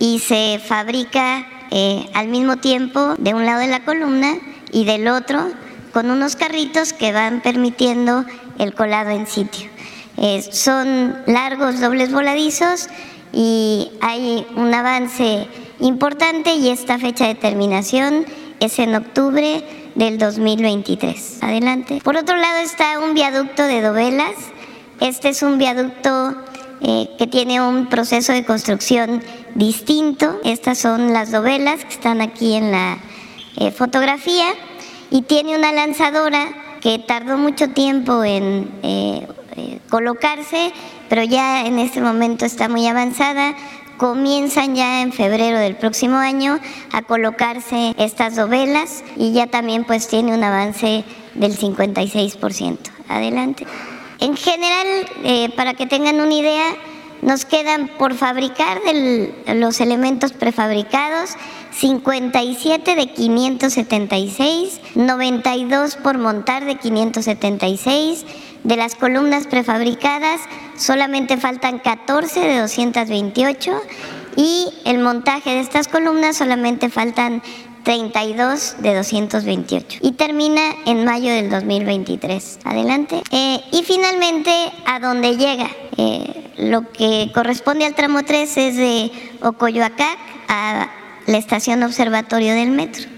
y 0.00 0.18
se 0.18 0.58
fabrica 0.58 1.46
eh, 1.70 2.08
al 2.14 2.28
mismo 2.28 2.56
tiempo 2.56 3.14
de 3.18 3.34
un 3.34 3.44
lado 3.44 3.60
de 3.60 3.68
la 3.68 3.84
columna 3.84 4.36
y 4.72 4.84
del 4.84 5.08
otro 5.08 5.50
con 5.92 6.10
unos 6.10 6.36
carritos 6.36 6.92
que 6.92 7.12
van 7.12 7.40
permitiendo 7.40 8.24
el 8.58 8.74
colado 8.74 9.10
en 9.10 9.26
sitio. 9.26 9.68
Eh, 10.16 10.42
son 10.50 11.16
largos 11.26 11.80
dobles 11.80 12.12
voladizos 12.12 12.88
y 13.32 13.90
hay 14.00 14.46
un 14.56 14.72
avance 14.74 15.46
importante 15.80 16.54
y 16.54 16.70
esta 16.70 16.98
fecha 16.98 17.26
de 17.26 17.34
terminación 17.34 18.26
es 18.60 18.78
en 18.78 18.94
octubre 18.94 19.62
del 19.94 20.18
2023. 20.18 21.38
Adelante. 21.42 22.00
Por 22.02 22.16
otro 22.16 22.36
lado 22.36 22.58
está 22.58 22.98
un 22.98 23.14
viaducto 23.14 23.62
de 23.62 23.80
dovelas. 23.80 24.32
Este 25.00 25.28
es 25.28 25.42
un 25.42 25.58
viaducto 25.58 26.36
eh, 26.80 27.08
que 27.18 27.26
tiene 27.26 27.60
un 27.60 27.86
proceso 27.86 28.32
de 28.32 28.44
construcción 28.44 29.22
distinto. 29.54 30.38
Estas 30.44 30.78
son 30.78 31.12
las 31.12 31.30
dovelas 31.30 31.84
que 31.84 31.94
están 31.94 32.20
aquí 32.20 32.54
en 32.54 32.70
la 32.70 32.98
eh, 33.56 33.70
fotografía 33.70 34.46
y 35.10 35.22
tiene 35.22 35.56
una 35.56 35.72
lanzadora 35.72 36.78
que 36.80 36.98
tardó 36.98 37.36
mucho 37.36 37.70
tiempo 37.70 38.22
en 38.22 38.70
eh, 38.82 39.26
colocarse, 39.88 40.72
pero 41.08 41.24
ya 41.24 41.66
en 41.66 41.78
este 41.78 42.00
momento 42.00 42.44
está 42.44 42.68
muy 42.68 42.86
avanzada 42.86 43.56
comienzan 43.98 44.76
ya 44.76 45.02
en 45.02 45.12
febrero 45.12 45.58
del 45.58 45.74
próximo 45.74 46.16
año 46.16 46.58
a 46.92 47.02
colocarse 47.02 47.94
estas 47.98 48.36
dovelas 48.36 49.04
y 49.16 49.32
ya 49.32 49.48
también 49.48 49.84
pues 49.84 50.08
tiene 50.08 50.34
un 50.34 50.42
avance 50.42 51.04
del 51.34 51.58
56%. 51.58 52.78
Adelante. 53.08 53.66
En 54.20 54.36
general, 54.36 54.86
eh, 55.24 55.50
para 55.56 55.74
que 55.74 55.86
tengan 55.86 56.20
una 56.20 56.34
idea, 56.34 56.66
nos 57.22 57.44
quedan 57.44 57.88
por 57.98 58.14
fabricar 58.14 58.80
los 59.46 59.80
elementos 59.80 60.32
prefabricados 60.32 61.30
57 61.72 62.94
de 62.94 63.12
576, 63.12 64.80
92 64.94 65.96
por 65.96 66.18
montar 66.18 66.64
de 66.64 66.76
576, 66.76 68.24
de 68.64 68.76
las 68.76 68.96
columnas 68.96 69.46
prefabricadas 69.46 70.40
solamente 70.76 71.36
faltan 71.36 71.78
14 71.78 72.40
de 72.40 72.58
228 72.58 73.80
y 74.36 74.68
el 74.84 74.98
montaje 74.98 75.50
de 75.50 75.60
estas 75.60 75.88
columnas 75.88 76.36
solamente 76.36 76.90
faltan 76.90 77.42
32 77.88 78.76
de 78.80 78.94
228 78.94 80.00
y 80.02 80.12
termina 80.12 80.60
en 80.84 81.06
mayo 81.06 81.32
del 81.32 81.48
2023. 81.48 82.58
Adelante. 82.64 83.22
Eh, 83.30 83.60
y 83.72 83.82
finalmente, 83.82 84.50
a 84.84 85.00
dónde 85.00 85.38
llega. 85.38 85.70
Eh, 85.96 86.52
lo 86.58 86.92
que 86.92 87.30
corresponde 87.32 87.86
al 87.86 87.94
tramo 87.94 88.24
3 88.24 88.56
es 88.58 88.76
de 88.76 89.10
Ocoyoacac 89.40 90.18
a 90.48 90.90
la 91.26 91.38
estación 91.38 91.82
observatorio 91.82 92.52
del 92.52 92.72
metro. 92.72 93.08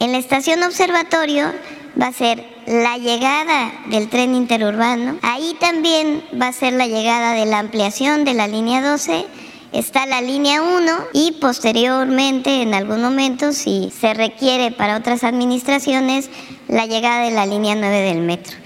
En 0.00 0.10
la 0.10 0.18
estación 0.18 0.64
observatorio 0.64 1.52
va 2.00 2.08
a 2.08 2.12
ser 2.12 2.44
la 2.66 2.98
llegada 2.98 3.72
del 3.86 4.08
tren 4.08 4.34
interurbano. 4.34 5.16
Ahí 5.22 5.56
también 5.60 6.24
va 6.34 6.48
a 6.48 6.52
ser 6.52 6.72
la 6.72 6.88
llegada 6.88 7.34
de 7.34 7.46
la 7.46 7.60
ampliación 7.60 8.24
de 8.24 8.34
la 8.34 8.48
línea 8.48 8.82
12. 8.82 9.26
Está 9.72 10.06
la 10.06 10.22
línea 10.22 10.62
1 10.62 10.92
y 11.12 11.32
posteriormente, 11.32 12.62
en 12.62 12.72
algún 12.72 13.02
momento, 13.02 13.52
si 13.52 13.92
se 13.98 14.14
requiere 14.14 14.70
para 14.70 14.96
otras 14.96 15.24
administraciones, 15.24 16.30
la 16.68 16.86
llegada 16.86 17.24
de 17.24 17.32
la 17.32 17.44
línea 17.44 17.74
9 17.74 18.00
del 18.00 18.22
metro. 18.22 18.56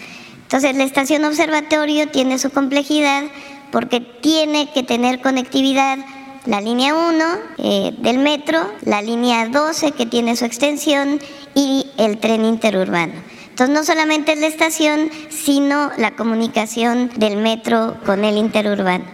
Entonces, 0.42 0.76
la 0.76 0.84
estación 0.84 1.24
observatorio 1.24 2.08
tiene 2.08 2.38
su 2.38 2.50
complejidad 2.50 3.24
porque 3.72 4.00
tiene 4.00 4.70
que 4.70 4.84
tener 4.84 5.20
conectividad 5.20 5.98
la 6.46 6.60
línea 6.60 6.94
1 6.94 7.24
eh, 7.58 7.94
del 7.98 8.18
metro, 8.18 8.60
la 8.82 9.02
línea 9.02 9.48
12 9.48 9.92
que 9.92 10.06
tiene 10.06 10.36
su 10.36 10.44
extensión 10.44 11.20
y 11.54 11.86
el 11.96 12.18
tren 12.18 12.44
interurbano. 12.44 13.14
Entonces 13.48 13.74
no 13.74 13.84
solamente 13.84 14.32
es 14.32 14.40
la 14.40 14.46
estación, 14.46 15.10
sino 15.30 15.90
la 15.96 16.12
comunicación 16.12 17.10
del 17.16 17.36
metro 17.36 17.96
con 18.06 18.24
el 18.24 18.36
interurbano. 18.36 19.04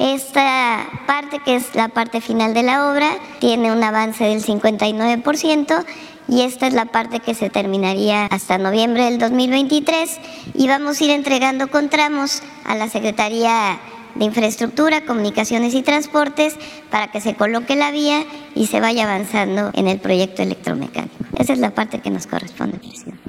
Esta 0.00 0.88
parte, 1.06 1.40
que 1.40 1.56
es 1.56 1.74
la 1.74 1.88
parte 1.88 2.22
final 2.22 2.54
de 2.54 2.62
la 2.62 2.90
obra, 2.90 3.18
tiene 3.38 3.70
un 3.70 3.84
avance 3.84 4.24
del 4.24 4.42
59% 4.42 5.84
y 6.26 6.40
esta 6.40 6.68
es 6.68 6.72
la 6.72 6.86
parte 6.86 7.20
que 7.20 7.34
se 7.34 7.50
terminaría 7.50 8.24
hasta 8.24 8.56
noviembre 8.56 9.04
del 9.04 9.18
2023 9.18 10.18
y 10.54 10.68
vamos 10.68 10.98
a 10.98 11.04
ir 11.04 11.10
entregando 11.10 11.68
con 11.68 11.90
tramos 11.90 12.42
a 12.64 12.76
la 12.76 12.88
Secretaría 12.88 13.78
de 14.14 14.24
Infraestructura, 14.24 15.04
Comunicaciones 15.04 15.74
y 15.74 15.82
Transportes 15.82 16.56
para 16.90 17.10
que 17.10 17.20
se 17.20 17.34
coloque 17.34 17.76
la 17.76 17.90
vía 17.90 18.24
y 18.54 18.68
se 18.68 18.80
vaya 18.80 19.04
avanzando 19.04 19.70
en 19.74 19.86
el 19.86 20.00
proyecto 20.00 20.40
electromecánico. 20.40 21.14
Esa 21.36 21.52
es 21.52 21.58
la 21.58 21.74
parte 21.74 22.00
que 22.00 22.08
nos 22.08 22.26
corresponde, 22.26 22.78
presidente. 22.78 23.20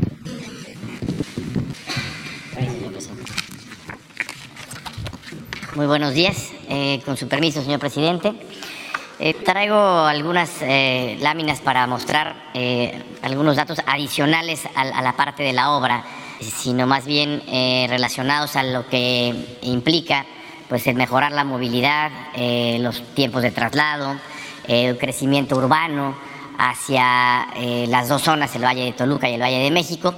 Muy 5.75 5.85
buenos 5.85 6.13
días. 6.13 6.51
Eh, 6.73 7.01
con 7.03 7.17
su 7.17 7.27
permiso, 7.27 7.61
señor 7.61 7.81
presidente. 7.81 8.31
Eh, 9.19 9.33
traigo 9.33 9.75
algunas 9.75 10.49
eh, 10.61 11.17
láminas 11.19 11.59
para 11.59 11.85
mostrar 11.85 12.33
algunos 13.21 13.57
datos 13.57 13.79
adicionales 13.85 14.63
a, 14.73 15.01
la 15.01 15.17
parte 15.17 15.43
de 15.43 15.51
la 15.51 15.71
obra, 15.71 16.05
sino 16.39 16.87
más 16.87 17.05
bien 17.05 17.43
relacionados 17.89 18.55
a 18.55 18.63
lo 18.63 18.87
que 18.87 19.57
implica 19.63 20.25
pues, 20.69 20.87
el 20.87 20.95
mejorar 20.95 21.33
la 21.33 21.43
movilidad, 21.43 22.09
los 22.79 23.03
tiempos 23.15 23.41
de 23.41 23.51
traslado, 23.51 24.15
el 24.65 24.97
crecimiento 24.97 25.57
urbano 25.57 26.15
hacia 26.57 27.47
las 27.87 28.07
dos 28.07 28.21
zonas, 28.21 28.55
el 28.55 28.63
Valle 28.63 28.85
de 28.85 28.93
Toluca 28.93 29.29
y 29.29 29.33
el 29.33 29.41
Valle 29.41 29.59
de 29.59 29.71
México, 29.71 30.15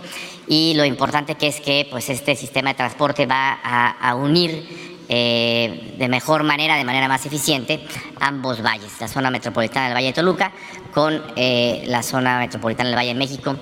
y 0.48 0.76
lo 0.76 0.86
importante 0.86 1.36
que 1.36 1.48
es 1.48 1.60
que 1.62 1.88
pues, 1.90 2.10
este 2.10 2.36
sistema 2.36 2.70
de 2.70 2.76
transporte 2.76 3.26
va 3.26 3.54
a 3.54 4.16
unir 4.16 4.93
eh, 5.16 5.94
de 5.96 6.08
mejor 6.08 6.42
manera, 6.42 6.76
de 6.76 6.84
manera 6.84 7.08
más 7.08 7.24
eficiente, 7.28 7.86
ambos 8.20 8.64
valles, 8.64 9.00
la 9.00 9.08
zona 9.08 9.30
metropolitana 9.30 9.86
del 9.86 9.96
Valle 9.96 10.08
de 10.08 10.14
Toluca 10.14 10.52
con 10.92 11.22
eh, 11.36 11.84
la 11.86 12.02
zona 12.02 12.40
metropolitana 12.40 12.90
del 12.90 12.98
Valle 12.98 13.10
de 13.10 13.20
México 13.20 13.56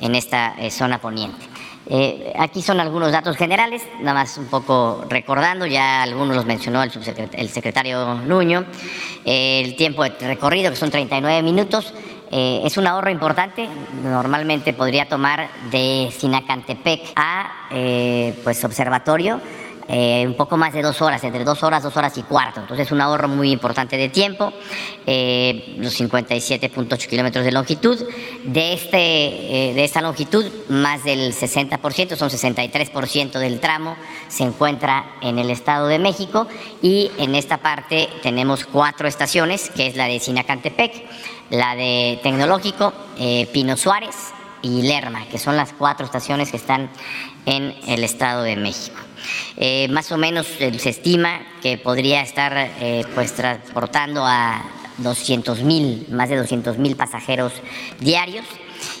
en 0.00 0.16
esta 0.16 0.56
eh, 0.58 0.68
zona 0.68 1.00
poniente. 1.00 1.46
aquí 2.36 2.60
son 2.60 2.80
algunos 2.80 3.12
datos 3.12 3.36
generales, 3.36 3.82
nada 4.00 4.14
más 4.14 4.36
un 4.36 4.46
poco 4.46 5.04
recordando, 5.08 5.64
ya 5.64 6.02
algunos 6.02 6.34
los 6.34 6.44
mencionó 6.44 6.82
el, 6.82 6.90
el 7.34 7.48
secretario 7.50 8.16
Nuño, 8.26 8.64
el 9.24 9.76
tiempo 9.76 10.02
de 10.02 10.10
recorrido 10.18 10.70
que 10.72 10.76
son 10.76 10.90
39 10.90 11.40
minutos, 11.44 11.94
es 12.32 12.76
un 12.76 12.88
ahorro 12.88 13.10
importante, 13.10 13.68
normalmente 14.02 14.72
podría 14.72 15.08
tomar 15.08 15.48
de 15.70 16.10
Sinacantepec 16.10 17.12
a 17.14 17.68
pues 18.42 18.64
observatorio, 18.64 19.40
eh, 19.88 20.24
un 20.26 20.34
poco 20.34 20.56
más 20.56 20.72
de 20.72 20.82
dos 20.82 21.00
horas, 21.00 21.22
entre 21.22 21.44
dos 21.44 21.62
horas, 21.62 21.82
dos 21.82 21.96
horas 21.96 22.16
y 22.18 22.22
cuarto. 22.22 22.60
Entonces, 22.60 22.90
un 22.90 23.00
ahorro 23.00 23.28
muy 23.28 23.52
importante 23.52 23.96
de 23.96 24.08
tiempo, 24.08 24.52
eh, 25.06 25.76
los 25.78 25.98
57.8 26.00 27.06
kilómetros 27.06 27.44
de 27.44 27.52
longitud. 27.52 27.96
De, 28.44 28.72
este, 28.72 29.70
eh, 29.70 29.74
de 29.74 29.84
esta 29.84 30.00
longitud, 30.00 30.44
más 30.68 31.04
del 31.04 31.32
60%, 31.32 32.16
son 32.16 32.30
63% 32.30 33.38
del 33.38 33.60
tramo, 33.60 33.96
se 34.28 34.42
encuentra 34.42 35.04
en 35.20 35.38
el 35.38 35.50
Estado 35.50 35.86
de 35.86 35.98
México 35.98 36.48
y 36.82 37.10
en 37.18 37.34
esta 37.34 37.58
parte 37.58 38.08
tenemos 38.22 38.66
cuatro 38.66 39.06
estaciones, 39.06 39.70
que 39.70 39.86
es 39.86 39.96
la 39.96 40.06
de 40.06 40.18
Sinacantepec, 40.18 41.04
la 41.50 41.76
de 41.76 42.18
Tecnológico, 42.22 42.92
Pino 43.52 43.76
Suárez 43.76 44.16
y 44.62 44.82
Lerma, 44.82 45.26
que 45.30 45.38
son 45.38 45.56
las 45.56 45.72
cuatro 45.72 46.06
estaciones 46.06 46.50
que 46.50 46.56
están 46.56 46.90
en 47.46 47.74
el 47.86 48.02
Estado 48.04 48.42
de 48.42 48.56
México. 48.56 48.96
Eh, 49.56 49.88
más 49.88 50.12
o 50.12 50.18
menos 50.18 50.46
eh, 50.60 50.78
se 50.78 50.90
estima 50.90 51.40
que 51.62 51.78
podría 51.78 52.20
estar 52.20 52.52
eh, 52.56 53.04
pues 53.14 53.34
transportando 53.34 54.24
a 54.24 54.62
200 54.98 55.62
mil, 55.62 56.06
más 56.10 56.28
de 56.28 56.36
200 56.36 56.78
mil 56.78 56.96
pasajeros 56.96 57.52
diarios. 58.00 58.44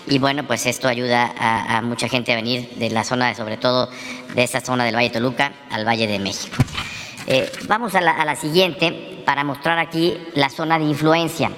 Y 0.06 0.18
bueno, 0.18 0.46
pues 0.46 0.66
esto 0.66 0.88
ayuda 0.88 1.34
a, 1.38 1.82
mucha 1.82 2.08
gente 2.08 2.32
a 2.32 2.36
venir 2.36 2.70
de 2.76 2.90
la 2.90 3.04
zona, 3.04 3.34
sobre 3.34 3.56
todo 3.56 3.90
de 4.34 4.42
esta 4.42 4.60
zona 4.60 4.84
del 4.84 4.94
Valle 4.94 5.08
de 5.08 5.14
Toluca, 5.14 5.52
al 5.70 5.86
Valle 5.86 6.06
de 6.06 6.18
México. 6.18 6.56
vamos 7.68 7.94
a 7.94 8.00
la, 8.00 8.36
siguiente 8.36 9.22
para 9.26 9.44
mostrar 9.44 9.78
aquí 9.78 10.16
la 10.34 10.48
zona 10.48 10.78
de 10.78 10.86
influencia. 10.86 11.50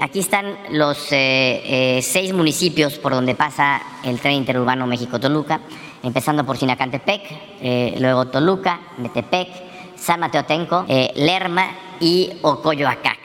aquí 0.00 0.18
están 0.18 0.56
los 0.70 0.98
seis 0.98 2.32
municipios 2.32 2.94
por 2.98 3.12
donde 3.12 3.36
pasa 3.36 3.80
el 4.02 4.18
tren 4.18 4.34
interurbano 4.34 4.86
México-Toluca 4.86 5.60
empezando 6.02 6.44
por 6.44 6.56
Sinacantepec, 6.56 7.22
eh, 7.60 7.94
luego 7.98 8.26
Toluca, 8.26 8.80
Metepec, 8.98 9.48
San 9.96 10.20
Mateotenco, 10.20 10.84
eh, 10.88 11.10
Lerma 11.14 11.68
y 12.00 12.30
Ocoyoacac. 12.42 13.18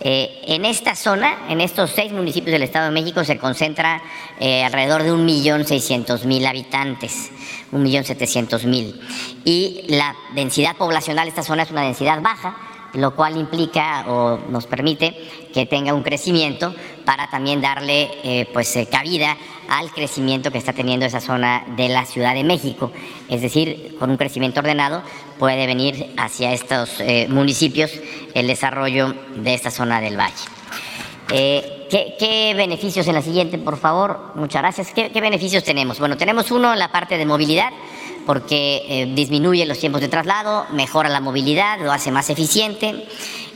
Eh, 0.00 0.42
en 0.46 0.64
esta 0.64 0.94
zona, 0.94 1.46
en 1.48 1.60
estos 1.60 1.90
seis 1.90 2.12
municipios 2.12 2.52
del 2.52 2.62
Estado 2.62 2.86
de 2.86 2.92
México, 2.92 3.24
se 3.24 3.36
concentra 3.36 4.00
alrededor 4.38 5.02
de 5.02 5.12
1.600.000 5.12 6.46
habitantes, 6.46 7.32
1.700.000. 7.72 8.94
Y 9.44 9.84
la 9.88 10.14
densidad 10.34 10.76
poblacional 10.76 11.24
de 11.24 11.30
esta 11.30 11.42
zona 11.42 11.64
es 11.64 11.70
una 11.72 11.82
densidad 11.82 12.22
baja, 12.22 12.56
lo 12.94 13.14
cual 13.14 13.36
implica 13.36 14.04
o 14.08 14.38
nos 14.48 14.66
permite 14.66 15.16
que 15.52 15.66
tenga 15.66 15.94
un 15.94 16.02
crecimiento 16.02 16.74
para 17.04 17.28
también 17.30 17.60
darle 17.60 18.10
eh, 18.22 18.48
pues 18.52 18.74
eh, 18.76 18.86
cabida 18.90 19.36
al 19.68 19.90
crecimiento 19.90 20.50
que 20.50 20.58
está 20.58 20.72
teniendo 20.72 21.04
esa 21.04 21.20
zona 21.20 21.64
de 21.76 21.88
la 21.88 22.06
Ciudad 22.06 22.34
de 22.34 22.44
México. 22.44 22.90
Es 23.28 23.42
decir, 23.42 23.96
con 23.98 24.10
un 24.10 24.16
crecimiento 24.16 24.60
ordenado 24.60 25.02
puede 25.38 25.66
venir 25.66 26.14
hacia 26.16 26.52
estos 26.52 27.00
eh, 27.00 27.26
municipios 27.28 27.92
el 28.34 28.46
desarrollo 28.46 29.14
de 29.36 29.54
esta 29.54 29.70
zona 29.70 30.00
del 30.00 30.18
valle. 30.18 30.34
¿qué, 31.28 32.54
beneficios 32.56 33.06
en 33.06 33.14
la 33.14 33.22
siguiente, 33.22 33.58
por 33.58 33.76
favor? 33.76 34.32
Muchas 34.34 34.62
gracias. 34.62 34.92
¿Qué, 34.92 35.10
¿Qué, 35.10 35.20
beneficios 35.20 35.62
tenemos? 35.64 35.98
Bueno, 35.98 36.16
tenemos 36.16 36.50
uno 36.50 36.72
en 36.72 36.78
la 36.78 36.90
parte 36.90 37.18
de 37.18 37.26
movilidad 37.26 37.70
porque 38.28 38.84
eh, 38.86 39.10
disminuye 39.14 39.64
los 39.64 39.78
tiempos 39.78 40.02
de 40.02 40.08
traslado, 40.08 40.66
mejora 40.72 41.08
la 41.08 41.18
movilidad, 41.18 41.80
lo 41.80 41.90
hace 41.90 42.10
más 42.10 42.28
eficiente. 42.28 43.06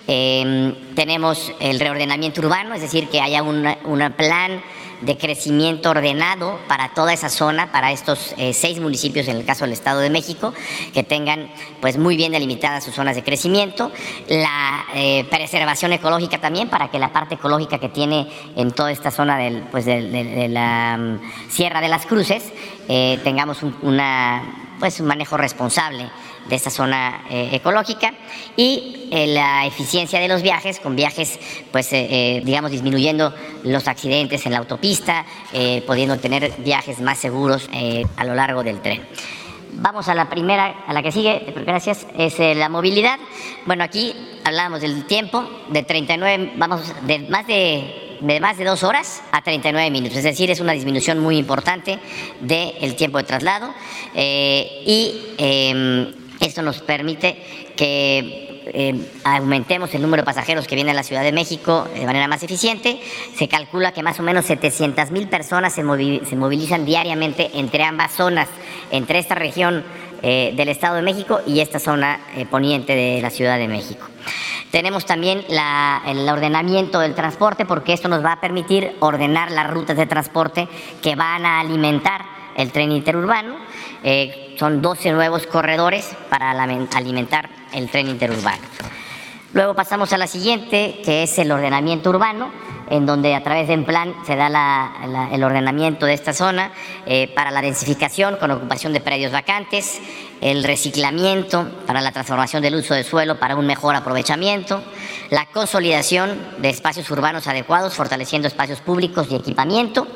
Em, 0.06 0.94
tenemos 0.94 1.52
el 1.60 1.78
reordenamiento 1.78 2.40
urbano, 2.40 2.74
es 2.74 2.80
decir, 2.80 3.10
que 3.10 3.20
haya 3.20 3.42
un 3.42 4.14
plan 4.16 4.62
de 5.02 5.18
crecimiento 5.18 5.90
ordenado 5.90 6.58
para 6.68 6.94
toda 6.94 7.12
esa 7.12 7.28
zona, 7.28 7.70
para 7.72 7.92
estos 7.92 8.34
eh, 8.38 8.54
seis 8.54 8.80
municipios 8.80 9.28
en 9.28 9.36
el 9.36 9.44
caso 9.44 9.64
del 9.64 9.72
Estado 9.72 10.00
de 10.00 10.10
México, 10.10 10.54
que 10.94 11.02
tengan 11.02 11.50
pues 11.80 11.98
muy 11.98 12.16
bien 12.16 12.32
delimitadas 12.32 12.84
sus 12.84 12.94
zonas 12.94 13.16
de 13.16 13.22
crecimiento, 13.22 13.90
la 14.28 14.84
eh, 14.94 15.24
preservación 15.28 15.92
ecológica 15.92 16.38
también 16.38 16.68
para 16.68 16.88
que 16.90 16.98
la 16.98 17.12
parte 17.12 17.34
ecológica 17.34 17.78
que 17.78 17.88
tiene 17.88 18.28
en 18.56 18.70
toda 18.70 18.92
esta 18.92 19.10
zona 19.10 19.36
del, 19.36 19.62
pues 19.70 19.84
de, 19.84 20.48
la 20.48 20.96
mm, 20.96 21.50
Sierra 21.50 21.80
de 21.80 21.88
las 21.88 22.06
Cruces 22.06 22.52
tengamos 23.22 23.62
una 23.82 24.42
pues, 24.82 24.98
un 24.98 25.06
manejo 25.06 25.36
responsable 25.36 26.10
de 26.48 26.56
esta 26.56 26.70
zona 26.70 27.22
eh, 27.30 27.50
ecológica 27.52 28.12
y 28.56 29.08
eh, 29.12 29.28
la 29.28 29.64
eficiencia 29.64 30.18
de 30.18 30.26
los 30.26 30.42
viajes, 30.42 30.80
con 30.80 30.96
viajes, 30.96 31.38
pues, 31.70 31.92
eh, 31.92 32.42
digamos, 32.44 32.72
disminuyendo 32.72 33.32
los 33.62 33.86
accidentes 33.86 34.44
en 34.44 34.50
la 34.50 34.58
autopista, 34.58 35.24
pudiendo 35.86 36.18
tener 36.18 36.52
viajes 36.58 36.98
más 36.98 37.18
seguros 37.18 37.70
a 38.16 38.24
lo 38.24 38.34
largo 38.34 38.64
del 38.64 38.80
tren. 38.80 39.02
Vamos 39.74 40.08
a 40.08 40.14
la 40.14 40.28
primera, 40.28 40.84
a 40.86 40.92
la 40.92 41.02
que 41.02 41.12
sigue, 41.12 41.54
gracias, 41.64 42.06
es 42.16 42.38
la 42.38 42.68
movilidad. 42.68 43.18
Bueno, 43.64 43.84
aquí 43.84 44.14
hablamos 44.44 44.80
del 44.82 45.06
tiempo, 45.06 45.48
de 45.68 45.82
39, 45.82 46.52
vamos, 46.56 46.92
de 47.06 47.18
más 47.20 47.46
de 47.46 48.02
de 48.22 48.40
más 48.40 48.56
de 48.56 48.64
dos 48.64 48.84
horas 48.84 49.22
a 49.32 49.42
39 49.42 49.90
minutos. 49.90 50.18
Es 50.18 50.24
decir, 50.24 50.50
es 50.50 50.60
una 50.60 50.72
disminución 50.72 51.18
muy 51.18 51.36
importante 51.36 51.98
del 52.40 52.94
tiempo 52.94 53.18
de 53.18 53.24
traslado 53.24 53.74
eh, 54.14 54.82
y 54.86 55.34
em, 55.38 56.14
esto 56.40 56.62
nos 56.62 56.80
permite 56.80 57.72
que 57.76 58.51
em, 58.66 59.04
aumentemos 59.24 59.94
el 59.94 60.02
número 60.02 60.22
de 60.22 60.26
pasajeros 60.26 60.66
que 60.66 60.74
vienen 60.74 60.94
a 60.94 60.96
la 60.96 61.02
Ciudad 61.02 61.22
de 61.22 61.32
México 61.32 61.88
de 61.94 62.06
manera 62.06 62.28
más 62.28 62.42
eficiente. 62.42 63.00
Se 63.36 63.48
calcula 63.48 63.92
que 63.92 64.02
más 64.02 64.18
o 64.20 64.22
menos 64.22 64.44
700 64.46 65.10
mil 65.10 65.28
personas 65.28 65.72
se, 65.72 65.82
movilizan 65.82 66.84
diariamente 66.84 67.50
entre 67.54 67.84
ambas 67.84 68.12
zonas, 68.12 68.48
entre 68.90 69.18
esta 69.18 69.34
región 69.34 69.84
eh, 70.22 70.52
del 70.56 70.68
Estado 70.68 70.96
de 70.96 71.02
México 71.02 71.40
y 71.46 71.60
esta 71.60 71.78
zona 71.78 72.20
eh, 72.36 72.46
poniente 72.46 72.94
de 72.94 73.20
la 73.20 73.30
Ciudad 73.30 73.58
de 73.58 73.68
México. 73.68 74.06
Tenemos 74.70 75.04
también 75.04 75.44
el 75.48 76.28
ordenamiento 76.28 76.98
del 77.00 77.14
transporte 77.14 77.66
porque 77.66 77.92
esto 77.92 78.08
nos 78.08 78.24
va 78.24 78.32
a 78.32 78.40
permitir 78.40 78.96
ordenar 79.00 79.50
las 79.50 79.70
rutas 79.70 79.98
de 79.98 80.06
transporte 80.06 80.66
que 81.02 81.14
van 81.14 81.44
a 81.44 81.60
alimentar 81.60 82.24
el 82.56 82.72
tren 82.72 82.90
interurbano. 82.90 83.56
Eh, 84.02 84.54
son 84.58 84.80
12 84.80 85.12
nuevos 85.12 85.46
corredores 85.46 86.16
para 86.30 86.52
alimentar 86.52 87.50
el 87.72 87.90
tren 87.90 88.08
interurbano. 88.08 88.62
Luego 89.52 89.74
pasamos 89.74 90.12
a 90.12 90.18
la 90.18 90.26
siguiente, 90.26 91.02
que 91.04 91.24
es 91.24 91.38
el 91.38 91.52
ordenamiento 91.52 92.10
urbano. 92.10 92.50
En 92.92 93.06
donde 93.06 93.34
a 93.34 93.42
través 93.42 93.68
de 93.68 93.74
un 93.74 93.84
plan 93.84 94.14
se 94.26 94.36
da 94.36 94.92
el 95.32 95.42
ordenamiento 95.42 96.04
de 96.04 96.12
esta 96.12 96.34
zona 96.34 96.72
eh, 97.06 97.32
para 97.34 97.50
la 97.50 97.62
densificación 97.62 98.36
con 98.36 98.50
ocupación 98.50 98.92
de 98.92 99.00
predios 99.00 99.32
vacantes, 99.32 99.98
el 100.42 100.62
reciclamiento 100.62 101.70
para 101.86 102.02
la 102.02 102.12
transformación 102.12 102.62
del 102.62 102.74
uso 102.74 102.92
del 102.92 103.04
suelo 103.04 103.38
para 103.38 103.56
un 103.56 103.64
mejor 103.64 103.94
aprovechamiento, 103.94 104.82
la 105.30 105.46
consolidación 105.46 106.36
de 106.58 106.68
espacios 106.68 107.08
urbanos 107.10 107.46
adecuados, 107.46 107.94
fortaleciendo 107.94 108.48
espacios 108.48 108.80
públicos 108.80 109.28
y 109.30 109.36
equipamiento, 109.36 110.06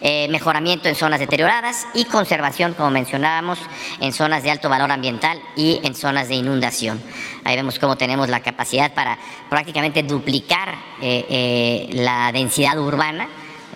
eh, 0.00 0.28
mejoramiento 0.30 0.88
en 0.88 0.94
zonas 0.94 1.20
deterioradas 1.20 1.86
y 1.92 2.04
conservación, 2.04 2.72
como 2.74 2.90
mencionábamos, 2.90 3.58
en 4.00 4.12
zonas 4.14 4.42
de 4.42 4.52
alto 4.52 4.70
valor 4.70 4.90
ambiental 4.90 5.38
y 5.56 5.80
en 5.82 5.94
zonas 5.94 6.28
de 6.28 6.36
inundación. 6.36 7.02
Ahí 7.44 7.56
vemos 7.56 7.78
cómo 7.80 7.96
tenemos 7.96 8.28
la 8.28 8.40
capacidad 8.40 8.94
para 8.94 9.18
prácticamente 9.50 10.04
duplicar 10.04 10.70
eh, 11.02 11.26
eh, 11.28 11.88
densidad 12.30 12.78
urbana 12.78 13.28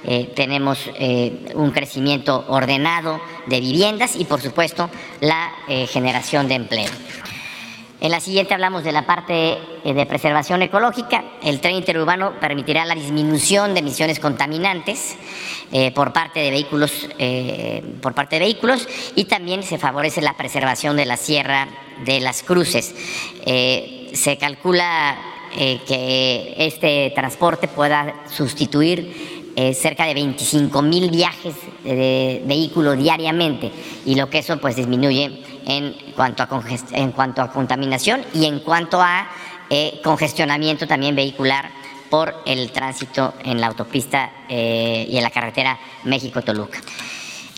eh, 0.08 0.32
tenemos 0.36 0.78
eh, 0.94 1.52
un 1.54 1.72
crecimiento 1.72 2.44
ordenado 2.46 3.20
de 3.46 3.60
viviendas 3.60 4.14
y, 4.14 4.24
por 4.24 4.40
supuesto, 4.40 4.88
la 5.20 5.50
eh, 5.66 5.88
generación 5.88 6.46
de 6.46 6.54
empleo. 6.54 6.90
En 8.00 8.12
la 8.12 8.20
siguiente 8.20 8.54
hablamos 8.54 8.84
de 8.84 8.92
la 8.92 9.04
parte 9.04 9.58
de 9.82 10.06
preservación 10.06 10.62
ecológica. 10.62 11.24
El 11.42 11.60
tren 11.60 11.74
interurbano 11.74 12.38
permitirá 12.38 12.84
la 12.84 12.94
disminución 12.94 13.74
de 13.74 13.80
emisiones 13.80 14.20
contaminantes 14.20 15.16
por 15.94 16.12
parte 16.12 16.40
de 16.40 16.50
vehículos, 16.50 17.08
por 18.02 18.14
parte 18.14 18.36
de 18.36 18.40
vehículos, 18.40 18.86
y 19.14 19.24
también 19.24 19.62
se 19.62 19.78
favorece 19.78 20.20
la 20.20 20.34
preservación 20.34 20.94
de 20.96 21.06
la 21.06 21.16
Sierra 21.16 21.68
de 22.04 22.20
las 22.20 22.42
Cruces. 22.42 22.94
se 24.12 24.38
calcula 24.38 25.16
que 25.56 26.54
este 26.58 27.12
transporte 27.14 27.66
pueda 27.68 28.14
sustituir 28.28 29.36
eh, 29.58 29.72
cerca 29.72 30.04
de 30.04 30.12
25 30.12 30.82
mil 30.82 31.10
viajes 31.10 31.54
de 31.82 32.42
vehículo 32.44 32.94
diariamente 32.94 33.72
y 34.04 34.14
lo 34.14 34.28
que 34.28 34.40
eso 34.40 34.58
pues 34.58 34.76
disminuye 34.76 35.42
en 35.64 35.96
cuanto 36.14 36.42
a, 36.42 36.62
en 36.92 37.12
cuanto 37.12 37.40
a 37.40 37.50
contaminación 37.50 38.22
y 38.34 38.44
en 38.44 38.60
cuanto 38.60 39.00
a 39.00 39.30
eh, 39.70 39.98
congestionamiento 40.04 40.86
también 40.86 41.16
vehicular 41.16 41.70
por 42.10 42.34
el 42.44 42.70
tránsito 42.70 43.32
en 43.44 43.58
la 43.58 43.68
autopista 43.68 44.30
eh, 44.46 45.06
y 45.08 45.16
en 45.16 45.22
la 45.22 45.30
carretera 45.30 45.78
México-Toluca. 46.04 46.78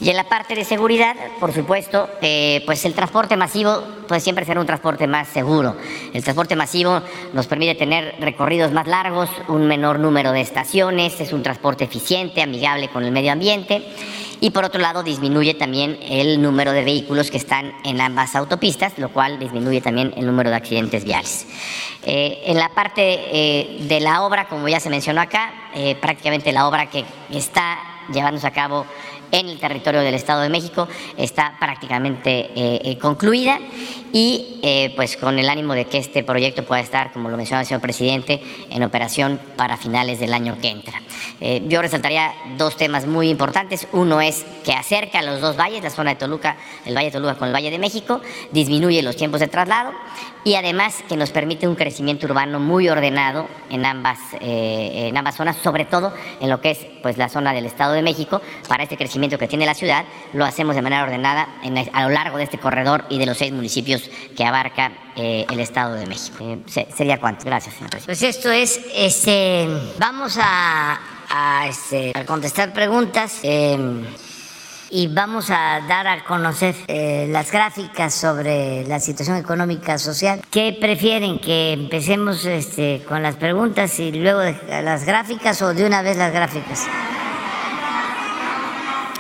Y 0.01 0.11
en 0.11 0.17
la 0.17 0.25
parte 0.25 0.55
de 0.55 0.65
seguridad, 0.65 1.17
por 1.41 1.53
supuesto, 1.53 2.09
eh, 2.23 2.63
pues 2.67 2.85
el 2.85 2.95
transporte 2.95 3.37
masivo 3.37 3.83
puede 4.07 4.21
siempre 4.21 4.45
ser 4.45 4.57
un 4.57 4.67
transporte 4.67 5.09
más 5.09 5.27
seguro. 5.27 5.77
El 6.15 6.23
transporte 6.23 6.55
masivo 6.55 7.03
nos 7.33 7.49
permite 7.49 7.75
tener 7.75 8.15
recorridos 8.21 8.71
más 8.71 8.87
largos, 8.87 9.29
un 9.49 9.67
menor 9.67 9.99
número 9.99 10.31
de 10.31 10.41
estaciones, 10.41 11.21
es 11.21 11.33
un 11.33 11.43
transporte 11.43 11.85
eficiente, 11.85 12.43
amigable 12.43 12.89
con 12.89 13.03
el 13.03 13.11
medio 13.11 13.33
ambiente 13.33 13.85
y 14.41 14.51
por 14.51 14.65
otro 14.65 14.81
lado 14.81 15.03
disminuye 15.03 15.55
también 15.55 15.99
el 16.01 16.41
número 16.41 16.71
de 16.71 16.85
vehículos 16.85 17.33
que 17.33 17.39
están 17.39 17.73
en 17.85 18.01
ambas 18.01 18.37
autopistas, 18.37 18.97
lo 18.99 19.09
cual 19.09 19.41
disminuye 19.41 19.81
también 19.81 20.15
el 20.17 20.27
número 20.27 20.49
de 20.49 20.57
accidentes 20.57 21.03
viales. 21.03 21.45
Eh, 22.05 22.45
en 22.47 22.57
la 22.57 22.69
parte 22.69 23.03
eh, 23.03 23.79
de 23.81 23.99
la 23.99 24.23
obra, 24.23 24.47
como 24.47 24.69
ya 24.69 24.79
se 24.79 24.91
mencionó 24.91 25.21
acá, 25.21 25.53
prácticamente 26.01 26.53
la 26.53 26.69
obra 26.69 26.87
que 26.87 27.05
está 27.31 27.79
llevándose 28.13 28.47
a 28.47 28.53
cabo 28.53 28.87
en 29.33 29.49
el 29.49 29.59
territorio 29.59 30.01
del 30.01 30.15
Estado 30.15 30.43
de 30.43 30.49
México 30.49 30.89
está 31.17 31.57
prácticamente 31.59 32.51
eh, 32.55 32.81
eh, 32.85 32.99
concluida 32.99 33.59
y 34.13 34.59
eh, 34.63 34.93
pues 34.97 35.17
con 35.17 35.39
el 35.39 35.49
ánimo 35.49 35.75
de 35.75 35.85
que 35.85 35.99
este 35.99 36.25
proyecto 36.25 36.65
pueda 36.65 36.81
estar, 36.81 37.13
como 37.13 37.29
lo 37.29 37.37
mencionaba 37.37 37.63
el 37.63 37.67
señor 37.67 37.83
presidente, 37.83 38.41
en 38.71 38.83
operación 38.83 39.39
para 39.57 39.77
finales 39.77 40.19
del 40.19 40.33
año 40.33 40.57
que 40.61 40.69
entra. 40.69 41.03
yo 41.69 41.83
resaltaría 41.83 42.33
dos 42.57 42.77
temas 42.77 43.07
muy 43.07 43.29
importantes. 43.29 43.87
Uno 43.93 44.21
es 44.21 44.47
que 44.65 44.73
acerca 44.73 45.21
los 45.23 45.41
dos 45.41 45.57
valles, 45.57 45.83
la 45.83 45.91
zona 45.91 46.11
de 46.11 46.17
Toluca, 46.17 46.57
el 46.87 46.97
Valle 46.97 47.07
de 47.07 47.13
Toluca 47.13 47.35
con 47.35 47.49
el 47.49 47.55
Valle 47.55 47.71
de 47.71 47.79
México, 47.79 48.21
disminuye 48.51 49.03
los 49.03 49.17
tiempos 49.17 49.41
de 49.41 49.49
traslado 49.49 49.93
y 50.45 50.55
además 50.55 51.05
que 51.09 51.17
nos 51.17 51.31
permite 51.31 51.69
un 51.69 51.75
crecimiento 51.75 52.27
urbano 52.27 52.59
muy 52.61 52.89
ordenado 52.89 53.47
en 53.71 53.85
ambas, 53.85 54.19
en 54.41 55.17
ambas 55.17 55.37
zonas, 55.37 55.57
sobre 55.57 55.85
todo 55.85 56.13
en 56.41 56.49
lo 56.49 56.61
que 56.61 56.71
es 56.71 56.87
pues, 57.03 57.19
la 57.19 57.29
zona 57.29 57.53
del 57.53 57.67
Estado 57.67 57.93
de 57.93 58.03
México, 58.03 58.41
para 58.67 58.85
este 58.85 58.97
crecimiento 58.97 59.18
que 59.39 59.49
tiene 59.49 59.67
la 59.67 59.75
ciudad, 59.75 60.05
lo 60.33 60.45
hacemos 60.45 60.77
de 60.77 60.83
manera 60.83 61.03
ordenada 61.03 61.49
a 61.93 62.03
lo 62.05 62.11
largo 62.11 62.39
de 62.39 62.45
este 62.45 62.59
corredor 62.59 63.05
y 63.09 63.19
de 63.19 63.27
los 63.27 63.37
seis 63.37 63.53
municipios 63.53 64.09
que 64.37 64.45
abarca 64.45 64.93
eh, 65.17 65.45
el 65.51 65.61
Estado 65.61 65.95
de 65.95 66.07
México. 66.07 66.37
Eh, 66.41 66.87
sería 66.97 67.19
cuánto. 67.19 67.45
Gracias, 67.45 67.75
señor. 67.75 67.91
Pues 68.05 68.23
esto 68.23 68.51
es, 68.51 68.81
este, 68.95 69.67
vamos 69.99 70.39
a, 70.41 71.67
este, 71.69 72.13
contestar 72.27 72.73
preguntas. 72.73 73.41
Eh, 73.43 74.05
y 74.91 75.07
vamos 75.09 75.51
a 75.51 75.83
dar 75.87 76.07
a 76.07 76.25
conocer 76.25 76.75
las 77.29 77.53
gráficas 77.53 78.15
sobre 78.15 78.87
la 78.87 78.99
situación 79.01 79.37
económica 79.37 79.99
social. 79.99 80.41
¿Qué 80.51 80.75
prefieren? 80.81 81.39
¿Que 81.41 81.73
empecemos 81.73 82.47
este, 82.47 83.05
con 83.07 83.23
las 83.23 83.37
preguntas 83.37 84.01
y 84.01 84.13
luego 84.13 84.41
las 84.67 85.05
gráficas 85.05 85.61
o 85.61 85.75
de 85.75 85.85
una 85.85 86.01
vez 86.01 86.17
las 86.17 86.33
gráficas? 86.33 86.87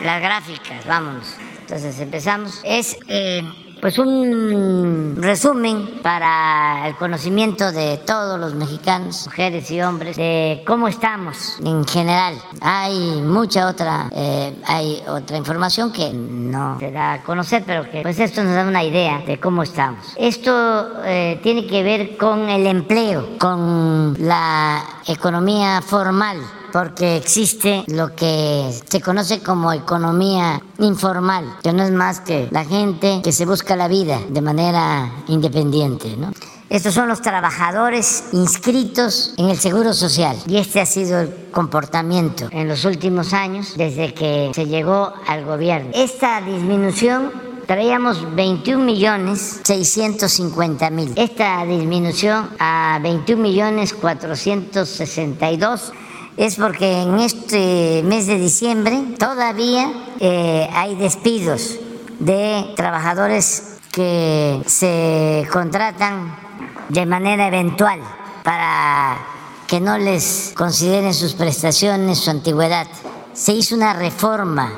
Las 0.02 0.20
gráficas, 0.20 0.86
vámonos. 0.86 1.34
Entonces 1.60 2.00
empezamos. 2.00 2.60
Es 2.64 2.96
eh, 3.08 3.42
pues 3.80 3.98
un 3.98 5.16
resumen 5.20 6.00
para 6.02 6.88
el 6.88 6.96
conocimiento 6.96 7.70
de 7.72 7.98
todos 7.98 8.38
los 8.38 8.54
mexicanos, 8.54 9.26
mujeres 9.26 9.70
y 9.70 9.80
hombres, 9.80 10.16
de 10.16 10.62
cómo 10.66 10.88
estamos 10.88 11.58
en 11.64 11.84
general. 11.86 12.34
Hay 12.60 13.20
mucha 13.22 13.68
otra, 13.68 14.08
eh, 14.12 14.56
hay 14.66 15.02
otra 15.06 15.36
información 15.36 15.92
que 15.92 16.12
no 16.12 16.78
se 16.78 16.90
da 16.90 17.14
a 17.14 17.22
conocer, 17.22 17.64
pero 17.66 17.88
que 17.90 18.02
pues 18.02 18.18
esto 18.18 18.42
nos 18.42 18.54
da 18.54 18.66
una 18.66 18.82
idea 18.82 19.20
de 19.26 19.38
cómo 19.38 19.62
estamos. 19.62 20.14
Esto 20.16 21.02
eh, 21.04 21.38
tiene 21.42 21.66
que 21.66 21.82
ver 21.82 22.16
con 22.16 22.48
el 22.48 22.66
empleo, 22.66 23.38
con 23.38 24.16
la 24.18 24.82
economía 25.06 25.82
formal 25.82 26.38
porque 26.72 27.16
existe 27.16 27.84
lo 27.88 28.14
que 28.14 28.70
se 28.88 29.00
conoce 29.00 29.40
como 29.40 29.72
economía 29.72 30.62
informal, 30.78 31.56
que 31.62 31.72
no 31.72 31.82
es 31.82 31.92
más 31.92 32.20
que 32.20 32.48
la 32.50 32.64
gente 32.64 33.20
que 33.22 33.32
se 33.32 33.46
busca 33.46 33.76
la 33.76 33.88
vida 33.88 34.20
de 34.28 34.40
manera 34.40 35.10
independiente. 35.28 36.16
¿no? 36.16 36.32
Estos 36.70 36.92
son 36.92 37.08
los 37.08 37.22
trabajadores 37.22 38.24
inscritos 38.32 39.32
en 39.38 39.48
el 39.48 39.56
Seguro 39.56 39.94
Social 39.94 40.36
y 40.46 40.58
este 40.58 40.82
ha 40.82 40.86
sido 40.86 41.20
el 41.20 41.34
comportamiento 41.50 42.48
en 42.50 42.68
los 42.68 42.84
últimos 42.84 43.32
años 43.32 43.72
desde 43.76 44.12
que 44.12 44.50
se 44.54 44.66
llegó 44.66 45.14
al 45.26 45.46
gobierno. 45.46 45.90
Esta 45.94 46.42
disminución 46.42 47.32
traíamos 47.66 48.34
21 48.34 48.84
millones 48.84 49.60
650 49.64 50.90
mil. 50.90 51.12
Esta 51.16 51.64
disminución 51.64 52.50
a 52.58 52.98
21 53.02 53.42
millones 53.42 53.94
462 53.94 55.92
es 56.38 56.54
porque 56.54 57.02
en 57.02 57.18
este 57.18 58.02
mes 58.04 58.28
de 58.28 58.38
diciembre 58.38 59.02
todavía 59.18 59.90
eh, 60.20 60.70
hay 60.72 60.94
despidos 60.94 61.80
de 62.20 62.72
trabajadores 62.76 63.74
que 63.90 64.62
se 64.66 65.48
contratan 65.52 66.32
de 66.90 67.06
manera 67.06 67.48
eventual 67.48 68.00
para 68.44 69.18
que 69.66 69.80
no 69.80 69.98
les 69.98 70.52
consideren 70.56 71.12
sus 71.12 71.34
prestaciones, 71.34 72.18
su 72.18 72.30
antigüedad. 72.30 72.86
Se 73.32 73.52
hizo 73.52 73.74
una 73.74 73.92
reforma 73.92 74.72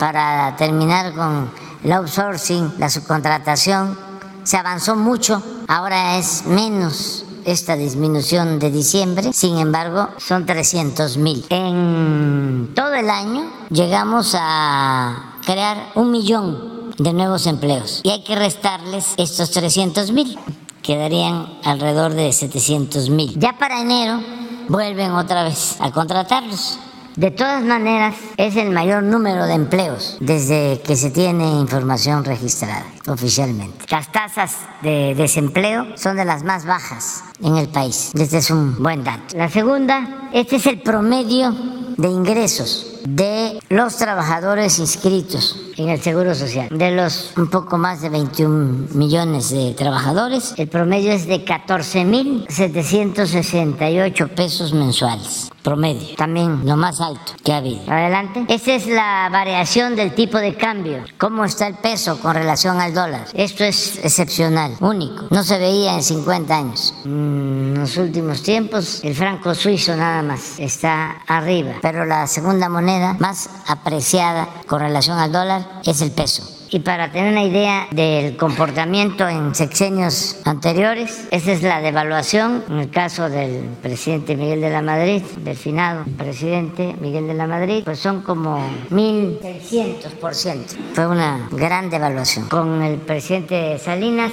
para 0.00 0.56
terminar 0.56 1.14
con 1.14 1.48
el 1.84 1.92
outsourcing, 1.92 2.74
la 2.78 2.90
subcontratación. 2.90 3.96
Se 4.42 4.56
avanzó 4.56 4.96
mucho, 4.96 5.40
ahora 5.68 6.18
es 6.18 6.44
menos 6.44 7.23
esta 7.44 7.76
disminución 7.76 8.58
de 8.58 8.70
diciembre, 8.70 9.32
sin 9.32 9.58
embargo, 9.58 10.08
son 10.18 10.46
300 10.46 11.16
mil. 11.16 11.44
En 11.50 12.72
todo 12.74 12.94
el 12.94 13.10
año 13.10 13.50
llegamos 13.70 14.34
a 14.38 15.38
crear 15.44 15.92
un 15.94 16.10
millón 16.10 16.92
de 16.98 17.12
nuevos 17.12 17.46
empleos 17.46 18.00
y 18.02 18.10
hay 18.10 18.22
que 18.22 18.36
restarles 18.36 19.14
estos 19.16 19.50
300 19.50 20.12
mil, 20.12 20.38
quedarían 20.82 21.58
alrededor 21.64 22.14
de 22.14 22.32
700 22.32 23.10
mil. 23.10 23.38
Ya 23.38 23.58
para 23.58 23.80
enero 23.80 24.20
vuelven 24.68 25.12
otra 25.12 25.44
vez 25.44 25.76
a 25.80 25.90
contratarlos. 25.90 26.78
De 27.16 27.30
todas 27.30 27.62
maneras, 27.62 28.16
es 28.36 28.56
el 28.56 28.70
mayor 28.70 29.04
número 29.04 29.46
de 29.46 29.54
empleos 29.54 30.18
desde 30.20 30.80
que 30.84 30.96
se 30.96 31.10
tiene 31.10 31.60
información 31.60 32.24
registrada 32.24 32.84
oficialmente. 33.06 33.86
Las 33.88 34.10
tasas 34.10 34.56
de 34.82 35.14
desempleo 35.14 35.96
son 35.96 36.16
de 36.16 36.24
las 36.24 36.42
más 36.42 36.66
bajas 36.66 37.22
en 37.40 37.56
el 37.56 37.68
país. 37.68 38.10
Este 38.18 38.38
es 38.38 38.50
un 38.50 38.82
buen 38.82 39.04
dato. 39.04 39.36
La 39.36 39.48
segunda, 39.48 40.28
este 40.32 40.56
es 40.56 40.66
el 40.66 40.82
promedio 40.82 41.54
de 41.96 42.08
ingresos 42.08 42.90
de 43.06 43.60
los 43.68 43.96
trabajadores 43.96 44.80
inscritos 44.80 45.60
en 45.76 45.90
el 45.90 46.00
Seguro 46.00 46.34
Social. 46.34 46.68
De 46.70 46.90
los 46.90 47.32
un 47.36 47.48
poco 47.48 47.78
más 47.78 48.00
de 48.00 48.08
21 48.08 48.88
millones 48.94 49.50
de 49.50 49.72
trabajadores, 49.74 50.54
el 50.56 50.66
promedio 50.66 51.12
es 51.12 51.28
de 51.28 51.44
14.768 51.44 54.28
pesos 54.30 54.72
mensuales 54.72 55.52
promedio, 55.64 56.14
también 56.16 56.64
lo 56.64 56.76
más 56.76 57.00
alto 57.00 57.32
que 57.42 57.52
ha 57.52 57.56
habido. 57.56 57.90
Adelante. 57.90 58.44
Esta 58.48 58.74
es 58.74 58.86
la 58.86 59.28
variación 59.32 59.96
del 59.96 60.14
tipo 60.14 60.38
de 60.38 60.54
cambio, 60.54 61.02
cómo 61.18 61.44
está 61.44 61.66
el 61.66 61.74
peso 61.76 62.20
con 62.20 62.34
relación 62.34 62.78
al 62.80 62.94
dólar. 62.94 63.26
Esto 63.32 63.64
es 63.64 63.96
excepcional, 64.04 64.76
único, 64.80 65.26
no 65.30 65.42
se 65.42 65.58
veía 65.58 65.94
en 65.94 66.02
50 66.02 66.56
años. 66.56 66.94
En 67.04 67.74
los 67.76 67.96
últimos 67.96 68.42
tiempos 68.42 69.02
el 69.02 69.14
franco 69.14 69.54
suizo 69.54 69.96
nada 69.96 70.22
más 70.22 70.60
está 70.60 71.22
arriba, 71.26 71.72
pero 71.80 72.04
la 72.04 72.26
segunda 72.26 72.68
moneda 72.68 73.16
más 73.18 73.48
apreciada 73.66 74.48
con 74.66 74.80
relación 74.80 75.18
al 75.18 75.32
dólar 75.32 75.80
es 75.84 76.02
el 76.02 76.12
peso. 76.12 76.53
Y 76.74 76.80
para 76.80 77.12
tener 77.12 77.30
una 77.30 77.44
idea 77.44 77.86
del 77.92 78.36
comportamiento 78.36 79.28
en 79.28 79.54
sexenios 79.54 80.40
anteriores, 80.44 81.28
esa 81.30 81.52
es 81.52 81.62
la 81.62 81.80
devaluación 81.80 82.64
en 82.68 82.80
el 82.80 82.90
caso 82.90 83.30
del 83.30 83.60
presidente 83.80 84.36
Miguel 84.36 84.60
de 84.60 84.70
la 84.70 84.82
Madrid, 84.82 85.22
del 85.44 85.56
finado 85.56 86.04
presidente 86.18 86.96
Miguel 87.00 87.28
de 87.28 87.34
la 87.34 87.46
Madrid, 87.46 87.82
pues 87.84 88.00
son 88.00 88.22
como 88.22 88.58
1.600%. 88.90 90.94
Fue 90.94 91.06
una 91.06 91.46
gran 91.52 91.90
devaluación. 91.90 92.48
Con 92.48 92.82
el 92.82 92.96
presidente 92.96 93.78
Salinas, 93.78 94.32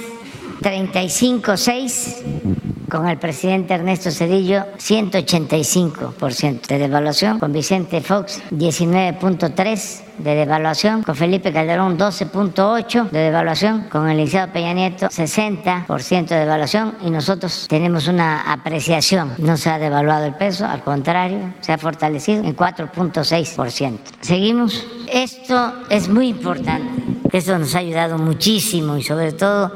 35.6 0.62 2.61
con 2.92 3.08
el 3.08 3.16
presidente 3.16 3.72
Ernesto 3.72 4.10
Cedillo 4.10 4.66
185% 4.76 6.66
de 6.66 6.78
devaluación, 6.78 7.38
con 7.38 7.50
Vicente 7.50 8.02
Fox 8.02 8.42
19.3 8.50 10.00
de 10.18 10.34
devaluación, 10.34 11.02
con 11.02 11.16
Felipe 11.16 11.54
Calderón 11.54 11.96
12.8 11.96 13.08
de 13.08 13.18
devaluación, 13.18 13.84
con 13.88 14.10
el 14.10 14.18
licenciado 14.18 14.52
Peña 14.52 14.74
Nieto 14.74 15.06
60% 15.06 16.26
de 16.26 16.36
devaluación 16.36 16.96
y 17.00 17.08
nosotros 17.08 17.64
tenemos 17.66 18.08
una 18.08 18.52
apreciación. 18.52 19.32
No 19.38 19.56
se 19.56 19.70
ha 19.70 19.78
devaluado 19.78 20.26
el 20.26 20.34
peso, 20.34 20.66
al 20.66 20.84
contrario, 20.84 21.54
se 21.62 21.72
ha 21.72 21.78
fortalecido 21.78 22.44
en 22.44 22.54
4.6%. 22.54 23.98
Seguimos. 24.20 24.86
Esto 25.10 25.72
es 25.88 26.10
muy 26.10 26.28
importante. 26.28 27.02
Esto 27.32 27.58
nos 27.58 27.74
ha 27.74 27.78
ayudado 27.78 28.18
muchísimo 28.18 28.98
y 28.98 29.02
sobre 29.02 29.32
todo 29.32 29.72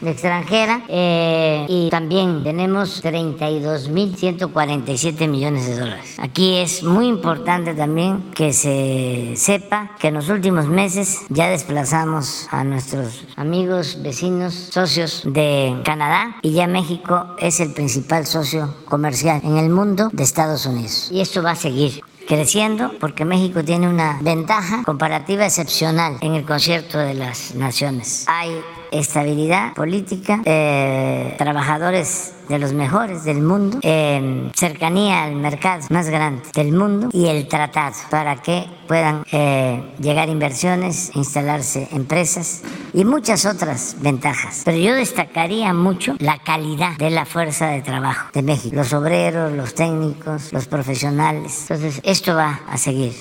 extranjera 0.04 0.82
eh, 0.88 1.64
y 1.68 1.88
también 1.90 2.42
tenemos 2.42 3.04
32.147 3.04 5.28
millones 5.28 5.66
de 5.66 5.78
dólares. 5.78 6.16
Aquí 6.18 6.56
es 6.56 6.82
muy 6.82 7.06
importante 7.06 7.74
también 7.74 8.32
que 8.34 8.52
se 8.52 9.34
sepa 9.36 9.92
que 9.98 10.08
en 10.08 10.14
los 10.14 10.28
últimos 10.28 10.66
meses 10.66 11.20
ya 11.28 11.48
desplazamos 11.48 12.48
a 12.50 12.64
nuestros 12.64 13.24
amigos, 13.36 13.98
vecinos, 14.02 14.54
socios 14.54 15.22
de 15.24 15.80
Canadá 15.84 16.36
y 16.42 16.52
ya 16.52 16.66
México 16.66 17.36
es 17.38 17.60
el 17.60 17.72
principal 17.72 18.26
socio 18.26 18.74
comercial 18.86 19.40
en 19.44 19.56
el 19.56 19.70
mundo 19.70 20.10
de 20.12 20.22
Estados 20.22 20.66
Unidos. 20.66 21.08
Y 21.10 21.20
esto 21.20 21.42
va 21.42 21.52
a 21.52 21.56
seguir 21.56 22.02
creciendo 22.26 22.92
porque 23.00 23.24
México 23.24 23.64
tiene 23.64 23.88
una 23.88 24.18
ventaja 24.20 24.82
comparativa 24.84 25.46
excepcional 25.46 26.18
en 26.20 26.34
el 26.34 26.44
concierto 26.44 26.98
de 26.98 27.14
las 27.14 27.54
naciones. 27.54 28.24
Hay 28.26 28.50
estabilidad 28.98 29.74
política, 29.74 30.40
eh, 30.44 31.34
trabajadores 31.38 32.32
de 32.48 32.60
los 32.60 32.72
mejores 32.72 33.24
del 33.24 33.42
mundo, 33.42 33.78
eh, 33.82 34.50
cercanía 34.54 35.24
al 35.24 35.34
mercado 35.34 35.84
más 35.90 36.08
grande 36.08 36.42
del 36.54 36.70
mundo 36.70 37.08
y 37.12 37.26
el 37.26 37.48
tratado 37.48 37.96
para 38.08 38.36
que 38.36 38.66
puedan 38.86 39.24
eh, 39.32 39.82
llegar 39.98 40.28
inversiones, 40.28 41.10
instalarse 41.16 41.88
empresas 41.90 42.62
y 42.94 43.04
muchas 43.04 43.46
otras 43.46 43.96
ventajas. 43.98 44.62
Pero 44.64 44.78
yo 44.78 44.94
destacaría 44.94 45.74
mucho 45.74 46.14
la 46.20 46.38
calidad 46.38 46.96
de 46.98 47.10
la 47.10 47.26
fuerza 47.26 47.66
de 47.66 47.82
trabajo 47.82 48.28
de 48.32 48.42
México, 48.42 48.76
los 48.76 48.92
obreros, 48.92 49.52
los 49.52 49.74
técnicos, 49.74 50.52
los 50.52 50.68
profesionales. 50.68 51.62
Entonces, 51.62 52.00
esto 52.04 52.36
va 52.36 52.60
a 52.68 52.78
seguir 52.78 53.12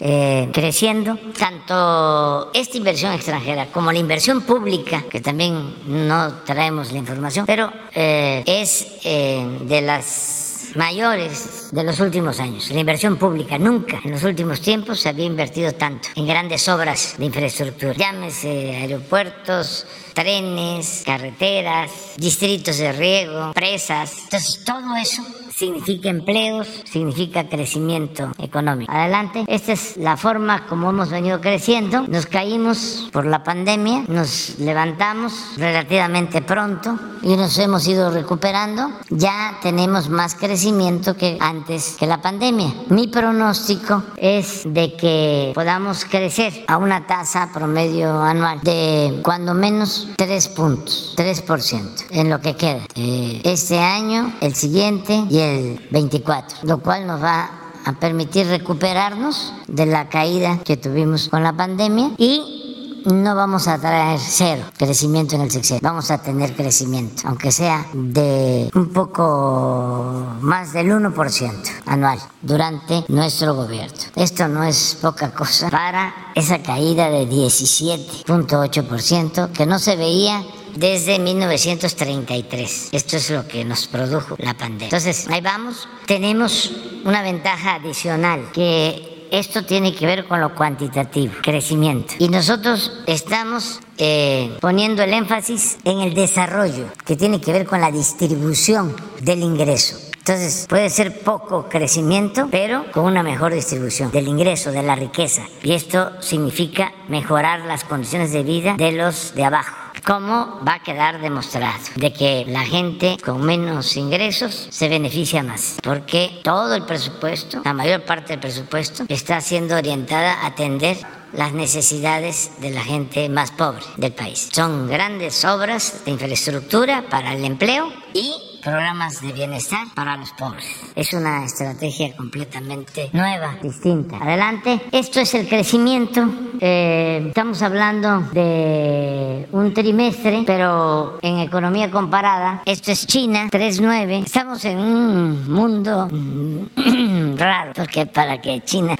creciendo. 0.54 1.18
Tanto 1.38 2.52
esta 2.54 2.78
inversión 2.78 3.12
extranjera 3.14 3.68
como 3.72 3.92
la 3.92 3.98
inversión 3.98 4.42
pública, 4.42 5.04
que 5.10 5.20
también 5.20 5.65
no 5.88 6.34
traemos 6.46 6.92
la 6.92 6.98
información, 6.98 7.46
pero 7.46 7.72
eh, 7.94 8.44
es 8.46 8.88
eh, 9.04 9.60
de 9.62 9.82
las 9.82 10.72
mayores 10.76 11.70
de 11.72 11.84
los 11.84 12.00
últimos 12.00 12.40
años. 12.40 12.70
La 12.72 12.80
inversión 12.80 13.18
pública 13.18 13.58
nunca 13.58 14.00
en 14.04 14.12
los 14.12 14.24
últimos 14.24 14.62
tiempos 14.62 15.00
se 15.00 15.10
había 15.10 15.26
invertido 15.26 15.74
tanto 15.74 16.10
en 16.16 16.28
grandes 16.28 16.68
obras 16.68 17.16
de 17.18 17.26
infraestructura. 17.26 17.94
Llámese 17.94 18.76
aeropuertos, 18.76 19.86
trenes, 20.14 21.04
carreteras, 21.06 21.92
distritos 22.18 22.78
de 22.78 22.92
riego, 22.92 23.54
presas. 23.54 24.14
Entonces, 24.24 24.64
todo 24.66 24.96
eso 24.96 25.24
significa 25.56 26.10
empleos, 26.10 26.68
significa 26.84 27.48
crecimiento 27.48 28.32
económico. 28.40 28.92
Adelante, 28.92 29.46
esta 29.48 29.72
es 29.72 29.96
la 29.98 30.18
forma 30.18 30.68
como 30.68 30.90
hemos 30.90 31.10
venido 31.10 31.40
creciendo. 31.40 32.06
Nos 32.08 32.26
caímos 32.26 33.10
por 33.14 33.26
la 33.26 33.44
pandemia, 33.44 34.04
nos 34.08 34.60
levantamos 34.60 35.34
relativamente 35.58 36.42
pronto 36.42 37.00
y 37.22 37.36
nos 37.36 37.58
hemos 37.58 37.88
ido 37.88 38.12
recuperando. 38.12 38.90
Ya 39.10 39.58
tenemos 39.62 40.10
más 40.10 40.36
crecimiento 40.36 41.16
que 41.16 41.38
antes 41.40 41.96
que 41.98 42.06
la 42.06 42.22
pandemia. 42.22 42.74
Mi 42.90 43.08
pronóstico 43.08 44.04
es 44.18 44.64
de 44.66 44.94
que 44.96 45.52
podamos 45.56 46.04
crecer 46.06 46.66
a 46.68 46.78
una 46.78 47.08
tasa 47.08 47.50
promedio 47.54 48.22
anual 48.22 48.60
de 48.62 49.22
cuando 49.24 49.54
menos 49.54 50.10
3 50.18 50.48
puntos, 50.50 51.14
3% 51.18 52.08
en 52.12 52.30
lo 52.30 52.42
que 52.42 52.56
queda. 52.56 52.82
Este 52.96 53.80
año, 53.80 54.34
el 54.42 54.54
siguiente 54.56 55.24
y 55.30 55.40
el 55.40 55.45
24, 55.92 56.60
lo 56.64 56.80
cual 56.80 57.08
nos 57.08 57.22
va 57.22 57.50
a 57.86 57.94
permitir 57.94 58.48
recuperarnos 58.48 59.54
de 59.68 59.86
la 59.86 60.10
caída 60.10 60.60
que 60.64 60.78
tuvimos 60.78 61.30
con 61.30 61.44
la 61.44 61.54
pandemia 61.54 62.12
y 62.18 63.04
no 63.06 63.36
vamos 63.36 63.68
a 63.68 63.78
traer 63.78 64.20
cero 64.20 64.64
crecimiento 64.78 65.36
en 65.36 65.42
el 65.42 65.52
sexenio, 65.52 65.82
vamos 65.84 66.10
a 66.10 66.18
tener 66.18 66.56
crecimiento, 66.56 67.28
aunque 67.28 67.52
sea 67.52 67.86
de 67.94 68.72
un 68.74 68.92
poco 68.92 70.26
más 70.42 70.74
del 70.74 70.88
1% 70.88 71.54
anual 71.86 72.18
durante 72.42 73.06
nuestro 73.10 73.54
gobierno. 73.54 73.96
Esto 74.16 74.48
no 74.48 74.64
es 74.64 74.98
poca 75.00 75.36
cosa 75.36 75.70
para 75.70 76.32
esa 76.34 76.64
caída 76.64 77.08
de 77.10 77.30
17.8% 77.30 79.52
que 79.52 79.68
no 79.68 79.78
se 79.78 79.96
veía 79.96 80.42
desde 80.76 81.20
1933. 81.20 82.90
Esto 82.92 83.18
es 83.18 83.30
lo 83.30 83.48
que 83.48 83.66
nos 83.66 83.88
produjo 83.88 84.36
la 84.40 84.54
pandemia. 84.54 84.86
Entonces, 84.86 85.28
ahí 85.30 85.42
vamos. 85.42 85.88
Tenemos 86.06 86.72
una 87.04 87.22
ventaja 87.22 87.76
adicional 87.76 88.52
que 88.54 89.16
esto 89.32 89.66
tiene 89.66 89.94
que 89.96 90.06
ver 90.06 90.26
con 90.26 90.40
lo 90.40 90.54
cuantitativo, 90.56 91.34
crecimiento. 91.42 92.14
Y 92.20 92.30
nosotros 92.30 93.04
estamos 93.08 93.80
eh, 93.98 94.56
poniendo 94.62 95.04
el 95.04 95.14
énfasis 95.14 95.78
en 95.84 96.00
el 96.00 96.14
desarrollo, 96.14 96.88
que 97.06 97.16
tiene 97.16 97.42
que 97.42 97.52
ver 97.52 97.66
con 97.66 97.82
la 97.82 97.92
distribución 97.92 98.96
del 99.22 99.42
ingreso. 99.42 99.98
Entonces 100.18 100.66
puede 100.68 100.90
ser 100.90 101.20
poco 101.20 101.70
crecimiento, 101.70 102.48
pero 102.50 102.92
con 102.92 103.06
una 103.06 103.22
mejor 103.22 103.54
distribución 103.54 104.10
del 104.12 104.28
ingreso, 104.28 104.72
de 104.72 104.82
la 104.82 104.96
riqueza. 104.96 105.44
Y 105.62 105.74
esto 105.74 106.20
significa 106.20 106.94
mejorar 107.10 107.62
las 107.62 107.84
condiciones 107.84 108.32
de 108.32 108.42
vida 108.42 108.76
de 108.76 108.92
los 108.94 109.36
de 109.36 109.44
abajo 109.44 109.85
¿Cómo 110.06 110.60
va 110.68 110.76
a 110.76 110.84
quedar 110.84 111.20
demostrado 111.20 111.80
de 111.96 112.14
que 112.14 112.46
la 112.48 112.64
gente 112.64 113.18
con 113.26 113.42
menos 113.42 113.98
ingresos 113.98 114.68
se 114.70 114.88
beneficia 114.88 115.42
más, 115.42 115.78
porque 115.82 116.42
todo 116.44 116.76
el 116.76 116.84
presupuesto, 116.84 117.62
la 117.66 117.74
mayor 117.74 118.04
parte 118.04 118.34
del 118.34 118.40
presupuesto, 118.40 119.06
está 119.10 119.42
siendo 119.42 119.76
orientada 119.76 120.34
a 120.44 120.48
atender 120.48 120.98
las 121.34 121.54
necesidades 121.54 122.52
de 122.60 122.70
la 122.70 122.84
gente 122.84 123.30
más 123.30 123.50
pobre 123.50 123.84
del 123.98 124.14
país. 124.14 124.50
Son 124.52 124.88
grandes 124.88 125.44
obras 125.44 126.06
de 126.06 126.12
infraestructura 126.12 127.06
para 127.10 127.34
el 127.34 127.44
empleo 127.44 127.92
y 128.14 128.32
programas 128.66 129.22
de 129.22 129.32
bienestar 129.32 129.86
para 129.94 130.18
los 130.18 130.32
pobres. 130.32 130.66
Es 130.96 131.14
una 131.14 131.46
estrategia 131.46 132.16
completamente 132.16 133.12
nueva, 133.14 133.56
distinta. 133.62 134.18
Adelante. 134.18 134.82
Esto 134.92 135.20
es 135.20 135.36
el 135.36 135.48
crecimiento. 135.48 136.28
Eh, 136.60 137.26
estamos 137.28 137.62
hablando 137.62 138.22
de 138.34 139.48
un 139.52 139.72
trimestre, 139.72 140.44
pero 140.48 141.20
en 141.22 141.40
economía 141.40 141.92
comparada, 141.92 142.64
esto 142.66 142.92
es 142.92 143.06
China, 143.06 143.48
3.9. 143.52 144.26
Estamos 144.26 144.66
en 144.66 144.80
un 144.80 145.52
mundo 145.52 146.10
raro, 147.38 147.72
porque 147.76 148.08
para 148.08 148.42
que 148.42 148.62
China 148.62 148.96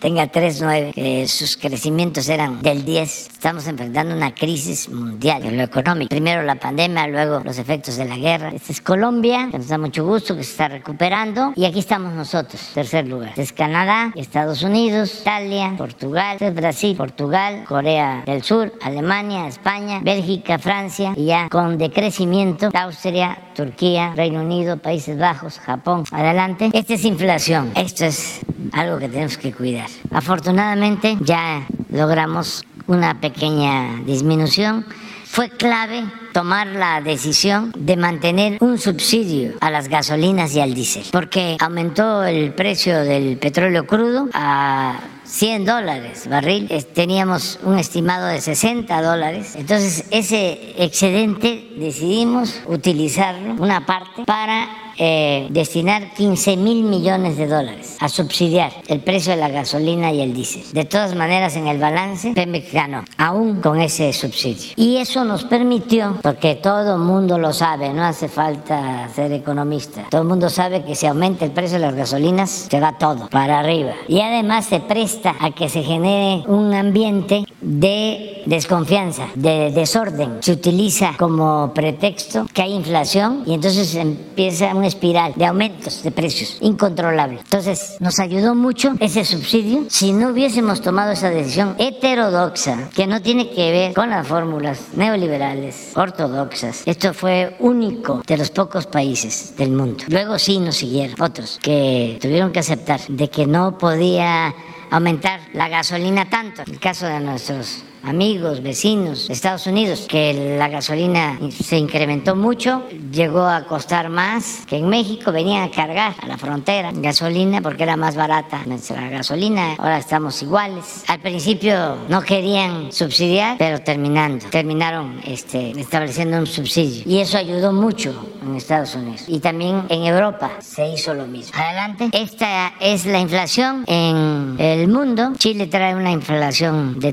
tenga 0.00 0.26
3,9, 0.32 0.94
que 0.94 1.28
sus 1.28 1.56
crecimientos 1.56 2.28
eran 2.28 2.62
del 2.62 2.84
10. 2.84 3.28
Estamos 3.32 3.66
enfrentando 3.66 4.14
una 4.14 4.34
crisis 4.34 4.88
mundial 4.88 5.44
en 5.44 5.56
lo 5.56 5.62
económico. 5.62 6.08
Primero 6.08 6.42
la 6.42 6.56
pandemia, 6.56 7.06
luego 7.06 7.40
los 7.44 7.58
efectos 7.58 7.96
de 7.96 8.06
la 8.06 8.16
guerra. 8.16 8.50
Esta 8.54 8.72
es 8.72 8.80
Colombia, 8.80 9.48
que 9.50 9.58
nos 9.58 9.68
da 9.68 9.78
mucho 9.78 10.04
gusto, 10.04 10.34
que 10.36 10.42
se 10.42 10.52
está 10.52 10.68
recuperando. 10.68 11.52
Y 11.54 11.66
aquí 11.66 11.78
estamos 11.78 12.14
nosotros, 12.14 12.60
tercer 12.74 13.06
lugar. 13.06 13.30
Este 13.30 13.42
es 13.42 13.52
Canadá, 13.52 14.12
Estados 14.16 14.62
Unidos, 14.62 15.20
Italia, 15.20 15.74
Portugal, 15.76 16.34
este 16.34 16.48
es 16.48 16.54
Brasil, 16.54 16.96
Portugal, 16.96 17.64
Corea 17.68 18.22
del 18.24 18.42
Sur, 18.42 18.72
Alemania, 18.82 19.46
España, 19.46 20.00
Bélgica, 20.02 20.58
Francia. 20.58 21.12
Y 21.14 21.26
ya 21.26 21.48
con 21.50 21.76
decrecimiento, 21.76 22.70
Austria, 22.72 23.38
Turquía, 23.54 24.14
Reino 24.16 24.40
Unido, 24.40 24.78
Países 24.78 25.18
Bajos, 25.18 25.58
Japón. 25.58 26.04
Adelante. 26.10 26.70
Esta 26.72 26.94
es 26.94 27.04
inflación. 27.04 27.72
Esto 27.74 28.06
es 28.06 28.40
algo 28.72 28.98
que 28.98 29.08
tenemos 29.08 29.36
que 29.36 29.52
cuidar. 29.52 29.89
Afortunadamente 30.10 31.16
ya 31.20 31.66
logramos 31.90 32.64
una 32.86 33.20
pequeña 33.20 34.02
disminución. 34.04 34.84
Fue 35.24 35.48
clave 35.48 36.02
tomar 36.32 36.66
la 36.66 37.00
decisión 37.00 37.72
de 37.76 37.96
mantener 37.96 38.58
un 38.60 38.78
subsidio 38.78 39.52
a 39.60 39.70
las 39.70 39.88
gasolinas 39.88 40.54
y 40.54 40.60
al 40.60 40.74
diésel, 40.74 41.04
porque 41.12 41.56
aumentó 41.60 42.24
el 42.24 42.52
precio 42.52 43.04
del 43.04 43.36
petróleo 43.38 43.86
crudo 43.86 44.28
a 44.32 44.98
100 45.24 45.64
dólares 45.64 46.28
barril, 46.28 46.68
teníamos 46.92 47.60
un 47.62 47.78
estimado 47.78 48.26
de 48.26 48.40
60 48.40 49.02
dólares, 49.02 49.54
entonces 49.54 50.04
ese 50.10 50.74
excedente 50.76 51.70
decidimos 51.78 52.60
utilizarlo, 52.66 53.54
una 53.54 53.86
parte, 53.86 54.24
para 54.24 54.68
eh, 55.02 55.46
destinar 55.48 56.12
15 56.12 56.58
mil 56.58 56.84
millones 56.84 57.38
de 57.38 57.46
dólares 57.46 57.96
a 58.00 58.10
subsidiar 58.10 58.70
el 58.86 59.00
precio 59.00 59.32
de 59.32 59.38
la 59.38 59.48
gasolina 59.48 60.12
y 60.12 60.20
el 60.20 60.34
diésel. 60.34 60.62
De 60.72 60.84
todas 60.84 61.14
maneras, 61.14 61.56
en 61.56 61.68
el 61.68 61.78
balance, 61.78 62.32
Pemex 62.34 62.70
ganó, 62.70 63.04
aún 63.16 63.62
con 63.62 63.80
ese 63.80 64.12
subsidio. 64.12 64.72
Y 64.76 64.98
eso 64.98 65.24
nos 65.24 65.44
permitió, 65.44 66.18
porque 66.22 66.54
todo 66.54 66.96
el 66.96 67.00
mundo 67.00 67.38
lo 67.38 67.54
sabe, 67.54 67.88
no 67.94 68.04
hace 68.04 68.28
falta 68.28 69.08
ser 69.14 69.32
economista, 69.32 70.04
todo 70.10 70.20
el 70.20 70.28
mundo 70.28 70.50
sabe 70.50 70.84
que 70.84 70.94
si 70.94 71.06
aumenta 71.06 71.46
el 71.46 71.52
precio 71.52 71.78
de 71.78 71.86
las 71.86 71.94
gasolinas, 71.94 72.50
se 72.70 72.78
va 72.78 72.98
todo 72.98 73.30
para 73.30 73.60
arriba. 73.60 73.94
Y 74.06 74.20
además 74.20 74.66
se 74.66 74.80
presta 74.80 75.34
a 75.40 75.50
que 75.52 75.70
se 75.70 75.82
genere 75.82 76.44
un 76.46 76.74
ambiente 76.74 77.46
de 77.62 78.42
desconfianza, 78.46 79.28
de 79.34 79.70
desorden. 79.70 80.38
Se 80.40 80.52
utiliza 80.52 81.14
como 81.18 81.72
pretexto 81.74 82.46
que 82.52 82.62
hay 82.62 82.74
inflación 82.74 83.44
y 83.46 83.54
entonces 83.54 83.94
empieza 83.94 84.74
una 84.74 84.89
espiral 84.90 85.32
de 85.36 85.46
aumentos 85.46 86.02
de 86.02 86.10
precios 86.10 86.58
incontrolable. 86.60 87.40
Entonces 87.40 87.96
nos 88.00 88.18
ayudó 88.18 88.54
mucho 88.54 88.94
ese 89.00 89.24
subsidio 89.24 89.86
si 89.88 90.12
no 90.12 90.28
hubiésemos 90.28 90.82
tomado 90.82 91.12
esa 91.12 91.30
decisión 91.30 91.74
heterodoxa 91.78 92.90
que 92.94 93.06
no 93.06 93.22
tiene 93.22 93.50
que 93.50 93.70
ver 93.70 93.94
con 93.94 94.10
las 94.10 94.26
fórmulas 94.26 94.88
neoliberales 94.94 95.92
ortodoxas. 95.96 96.82
Esto 96.86 97.14
fue 97.14 97.56
único 97.58 98.22
de 98.26 98.36
los 98.36 98.50
pocos 98.50 98.86
países 98.86 99.54
del 99.56 99.70
mundo. 99.70 100.04
Luego 100.08 100.38
sí 100.38 100.58
nos 100.58 100.76
siguieron 100.76 101.20
otros 101.20 101.58
que 101.62 102.18
tuvieron 102.20 102.52
que 102.52 102.60
aceptar 102.60 103.00
de 103.08 103.28
que 103.28 103.46
no 103.46 103.78
podía 103.78 104.54
aumentar 104.90 105.40
la 105.52 105.68
gasolina 105.68 106.28
tanto. 106.28 106.62
El 106.66 106.78
caso 106.78 107.06
de 107.06 107.20
nuestros 107.20 107.84
amigos, 108.02 108.62
vecinos 108.62 109.28
de 109.28 109.34
Estados 109.34 109.66
Unidos, 109.66 110.06
que 110.08 110.56
la 110.58 110.68
gasolina 110.68 111.38
se 111.50 111.76
incrementó 111.76 112.36
mucho, 112.36 112.82
llegó 113.12 113.42
a 113.42 113.64
costar 113.64 114.08
más 114.08 114.64
que 114.66 114.76
en 114.76 114.88
México, 114.88 115.32
venían 115.32 115.64
a 115.64 115.70
cargar 115.70 116.14
a 116.20 116.26
la 116.26 116.38
frontera 116.38 116.90
gasolina 116.94 117.60
porque 117.60 117.82
era 117.82 117.96
más 117.96 118.16
barata 118.16 118.62
nuestra 118.66 119.08
gasolina, 119.08 119.74
ahora 119.78 119.98
estamos 119.98 120.42
iguales. 120.42 121.04
Al 121.08 121.20
principio 121.20 121.96
no 122.08 122.22
querían 122.22 122.92
subsidiar, 122.92 123.56
pero 123.58 123.80
terminando, 123.80 124.46
terminaron 124.50 125.20
este, 125.24 125.70
estableciendo 125.78 126.38
un 126.38 126.46
subsidio 126.46 127.02
y 127.06 127.20
eso 127.20 127.38
ayudó 127.38 127.72
mucho 127.72 128.14
en 128.42 128.56
Estados 128.56 128.94
Unidos 128.94 129.24
y 129.28 129.40
también 129.40 129.84
en 129.88 130.04
Europa 130.04 130.50
se 130.60 130.88
hizo 130.88 131.14
lo 131.14 131.26
mismo. 131.26 131.52
Adelante, 131.58 132.10
esta 132.12 132.74
es 132.80 133.06
la 133.06 133.20
inflación 133.20 133.84
en 133.86 134.56
el 134.58 134.88
mundo. 134.88 135.32
Chile 135.36 135.66
trae 135.66 135.94
una 135.94 136.10
inflación 136.10 136.98
de 136.98 137.12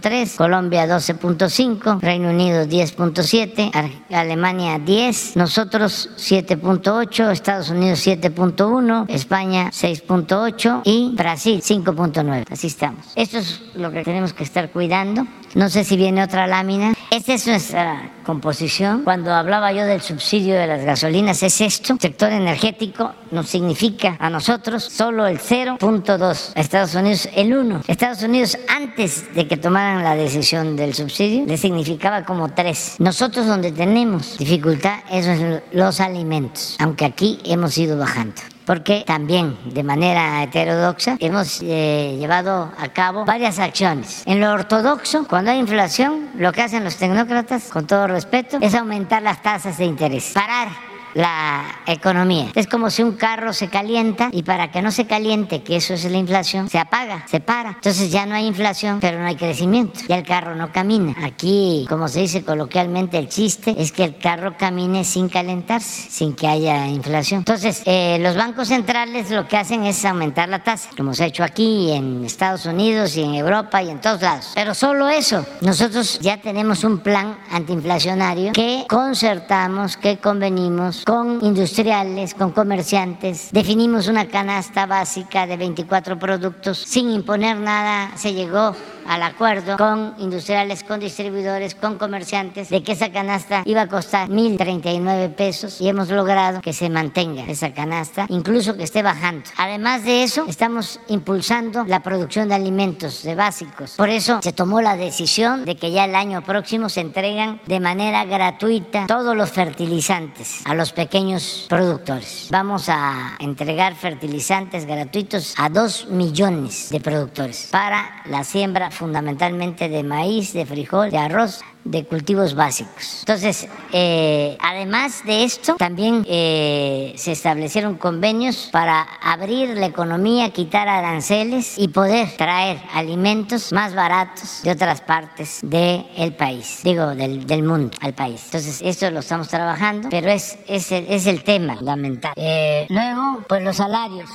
13.3 0.00 0.36
Colombia 0.36 0.86
12.5, 0.86 2.00
Reino 2.00 2.30
Unido 2.30 2.64
10.7, 2.64 3.94
Alemania 4.10 4.78
10, 4.78 5.36
nosotros 5.36 6.10
7.8, 6.16 7.30
Estados 7.30 7.70
Unidos 7.70 8.06
7.1, 8.06 9.06
España 9.08 9.70
6.8 9.70 10.82
y 10.84 11.12
Brasil 11.14 11.62
5.9. 11.62 12.44
Así 12.50 12.66
estamos. 12.66 13.06
Esto 13.14 13.38
es 13.38 13.62
lo 13.74 13.90
que 13.90 14.02
tenemos 14.02 14.32
que 14.32 14.44
estar 14.44 14.70
cuidando. 14.70 15.26
No 15.54 15.68
sé 15.68 15.84
si 15.84 15.96
viene 15.96 16.22
otra 16.22 16.46
lámina. 16.46 16.95
Esta 17.10 17.34
es 17.34 17.46
nuestra 17.46 18.10
composición. 18.24 19.04
Cuando 19.04 19.32
hablaba 19.32 19.72
yo 19.72 19.86
del 19.86 20.00
subsidio 20.00 20.56
de 20.56 20.66
las 20.66 20.84
gasolinas, 20.84 21.42
es 21.42 21.60
esto. 21.60 21.96
Sector 22.00 22.32
energético 22.32 23.12
nos 23.30 23.48
significa 23.48 24.16
a 24.18 24.28
nosotros 24.28 24.82
solo 24.82 25.26
el 25.26 25.38
0.2. 25.38 26.52
Estados 26.56 26.94
Unidos 26.94 27.28
el 27.34 27.56
1. 27.56 27.82
Estados 27.86 28.22
Unidos 28.22 28.58
antes 28.68 29.32
de 29.34 29.46
que 29.46 29.56
tomaran 29.56 30.02
la 30.02 30.16
decisión 30.16 30.76
del 30.76 30.94
subsidio 30.94 31.46
le 31.46 31.56
significaba 31.56 32.24
como 32.24 32.48
3. 32.48 32.96
Nosotros 32.98 33.46
donde 33.46 33.70
tenemos 33.70 34.38
dificultad 34.38 34.98
es 35.10 35.62
los 35.72 36.00
alimentos, 36.00 36.76
aunque 36.80 37.04
aquí 37.04 37.38
hemos 37.44 37.78
ido 37.78 37.96
bajando 37.96 38.42
porque 38.66 39.04
también 39.06 39.56
de 39.64 39.82
manera 39.82 40.42
heterodoxa 40.42 41.16
hemos 41.20 41.62
eh, 41.62 42.16
llevado 42.18 42.72
a 42.78 42.88
cabo 42.88 43.24
varias 43.24 43.58
acciones. 43.58 44.22
En 44.26 44.40
lo 44.40 44.52
ortodoxo, 44.52 45.26
cuando 45.26 45.52
hay 45.52 45.58
inflación, 45.58 46.30
lo 46.36 46.52
que 46.52 46.62
hacen 46.62 46.84
los 46.84 46.96
tecnócratas, 46.96 47.68
con 47.68 47.86
todo 47.86 48.06
respeto, 48.08 48.58
es 48.60 48.74
aumentar 48.74 49.22
las 49.22 49.40
tasas 49.42 49.78
de 49.78 49.84
interés, 49.84 50.32
parar 50.34 50.85
la 51.16 51.64
economía. 51.86 52.50
Es 52.54 52.66
como 52.66 52.90
si 52.90 53.02
un 53.02 53.12
carro 53.12 53.54
se 53.54 53.68
calienta 53.68 54.28
y 54.32 54.42
para 54.42 54.70
que 54.70 54.82
no 54.82 54.90
se 54.90 55.06
caliente, 55.06 55.62
que 55.62 55.76
eso 55.76 55.94
es 55.94 56.04
la 56.04 56.18
inflación, 56.18 56.68
se 56.68 56.78
apaga, 56.78 57.24
se 57.26 57.40
para. 57.40 57.70
Entonces 57.70 58.10
ya 58.10 58.26
no 58.26 58.34
hay 58.34 58.46
inflación, 58.46 58.98
pero 59.00 59.18
no 59.18 59.26
hay 59.26 59.36
crecimiento. 59.36 60.00
Ya 60.08 60.18
el 60.18 60.26
carro 60.26 60.54
no 60.54 60.70
camina. 60.72 61.14
Aquí, 61.24 61.86
como 61.88 62.08
se 62.08 62.20
dice 62.20 62.44
coloquialmente, 62.44 63.16
el 63.16 63.30
chiste 63.30 63.74
es 63.78 63.92
que 63.92 64.04
el 64.04 64.18
carro 64.18 64.56
camine 64.58 65.04
sin 65.04 65.30
calentarse, 65.30 66.10
sin 66.10 66.34
que 66.34 66.48
haya 66.48 66.86
inflación. 66.88 67.38
Entonces, 67.38 67.82
eh, 67.86 68.18
los 68.20 68.36
bancos 68.36 68.68
centrales 68.68 69.30
lo 69.30 69.48
que 69.48 69.56
hacen 69.56 69.84
es 69.84 70.04
aumentar 70.04 70.50
la 70.50 70.62
tasa, 70.62 70.90
como 70.98 71.14
se 71.14 71.24
ha 71.24 71.26
hecho 71.28 71.44
aquí, 71.44 71.92
en 71.92 72.26
Estados 72.26 72.66
Unidos 72.66 73.16
y 73.16 73.22
en 73.22 73.34
Europa 73.34 73.82
y 73.82 73.88
en 73.88 74.02
todos 74.02 74.20
lados. 74.20 74.52
Pero 74.54 74.74
solo 74.74 75.08
eso. 75.08 75.46
Nosotros 75.62 76.18
ya 76.20 76.42
tenemos 76.42 76.84
un 76.84 76.98
plan 76.98 77.38
antiinflacionario 77.50 78.52
que 78.52 78.84
concertamos, 78.86 79.96
que 79.96 80.18
convenimos 80.18 81.05
con 81.06 81.38
industriales, 81.44 82.34
con 82.34 82.50
comerciantes. 82.50 83.50
Definimos 83.52 84.08
una 84.08 84.26
canasta 84.26 84.86
básica 84.86 85.46
de 85.46 85.56
24 85.56 86.18
productos 86.18 86.78
sin 86.78 87.10
imponer 87.10 87.58
nada. 87.58 88.10
Se 88.16 88.34
llegó 88.34 88.74
al 89.08 89.22
acuerdo 89.22 89.76
con 89.76 90.14
industriales, 90.18 90.84
con 90.84 91.00
distribuidores, 91.00 91.74
con 91.74 91.98
comerciantes, 91.98 92.68
de 92.68 92.82
que 92.82 92.92
esa 92.92 93.10
canasta 93.10 93.62
iba 93.64 93.82
a 93.82 93.88
costar 93.88 94.28
1.039 94.28 95.34
pesos 95.34 95.80
y 95.80 95.88
hemos 95.88 96.08
logrado 96.08 96.60
que 96.60 96.72
se 96.72 96.88
mantenga 96.90 97.44
esa 97.44 97.72
canasta, 97.72 98.26
incluso 98.28 98.76
que 98.76 98.84
esté 98.84 99.02
bajando. 99.02 99.44
Además 99.56 100.04
de 100.04 100.22
eso, 100.22 100.46
estamos 100.48 101.00
impulsando 101.08 101.84
la 101.84 102.00
producción 102.00 102.48
de 102.48 102.54
alimentos, 102.54 103.22
de 103.22 103.34
básicos. 103.34 103.92
Por 103.96 104.08
eso 104.08 104.40
se 104.42 104.52
tomó 104.52 104.80
la 104.80 104.96
decisión 104.96 105.64
de 105.64 105.76
que 105.76 105.90
ya 105.90 106.04
el 106.04 106.14
año 106.14 106.42
próximo 106.42 106.88
se 106.88 107.00
entregan 107.00 107.60
de 107.66 107.80
manera 107.80 108.24
gratuita 108.24 109.06
todos 109.06 109.36
los 109.36 109.50
fertilizantes 109.50 110.62
a 110.64 110.74
los 110.74 110.92
pequeños 110.92 111.66
productores. 111.68 112.48
Vamos 112.50 112.88
a 112.88 113.36
entregar 113.38 113.94
fertilizantes 113.94 114.86
gratuitos 114.86 115.54
a 115.56 115.68
dos 115.68 116.06
millones 116.08 116.88
de 116.90 117.00
productores 117.00 117.68
para 117.70 118.22
la 118.26 118.44
siembra 118.44 118.90
fundamentalmente 118.96 119.88
de 119.88 120.02
maíz, 120.02 120.52
de 120.52 120.64
frijol, 120.66 121.10
de 121.10 121.18
arroz, 121.18 121.62
de 121.86 122.04
cultivos 122.04 122.54
básicos. 122.54 123.20
Entonces, 123.20 123.68
eh, 123.92 124.56
además 124.60 125.22
de 125.24 125.44
esto, 125.44 125.76
también 125.76 126.24
eh, 126.28 127.14
se 127.16 127.32
establecieron 127.32 127.96
convenios 127.96 128.68
para 128.72 129.02
abrir 129.22 129.76
la 129.76 129.86
economía, 129.86 130.50
quitar 130.50 130.88
aranceles 130.88 131.78
y 131.78 131.88
poder 131.88 132.36
traer 132.36 132.78
alimentos 132.92 133.72
más 133.72 133.94
baratos 133.94 134.62
de 134.62 134.72
otras 134.72 135.00
partes 135.00 135.60
del 135.62 136.34
país, 136.36 136.80
digo, 136.82 137.14
del, 137.14 137.46
del, 137.46 137.62
mundo 137.62 137.96
al 138.00 138.14
país. 138.14 138.42
Entonces, 138.46 138.80
esto 138.82 139.10
lo 139.10 139.20
estamos 139.20 139.48
trabajando, 139.48 140.08
pero 140.10 140.30
es, 140.30 140.58
es, 140.66 140.92
el, 140.92 141.06
es 141.08 141.26
el 141.26 141.42
tema 141.42 141.76
fundamental. 141.76 142.32
Eh, 142.36 142.86
luego, 142.90 143.44
pues 143.48 143.62
los 143.62 143.76
salarios 143.76 144.28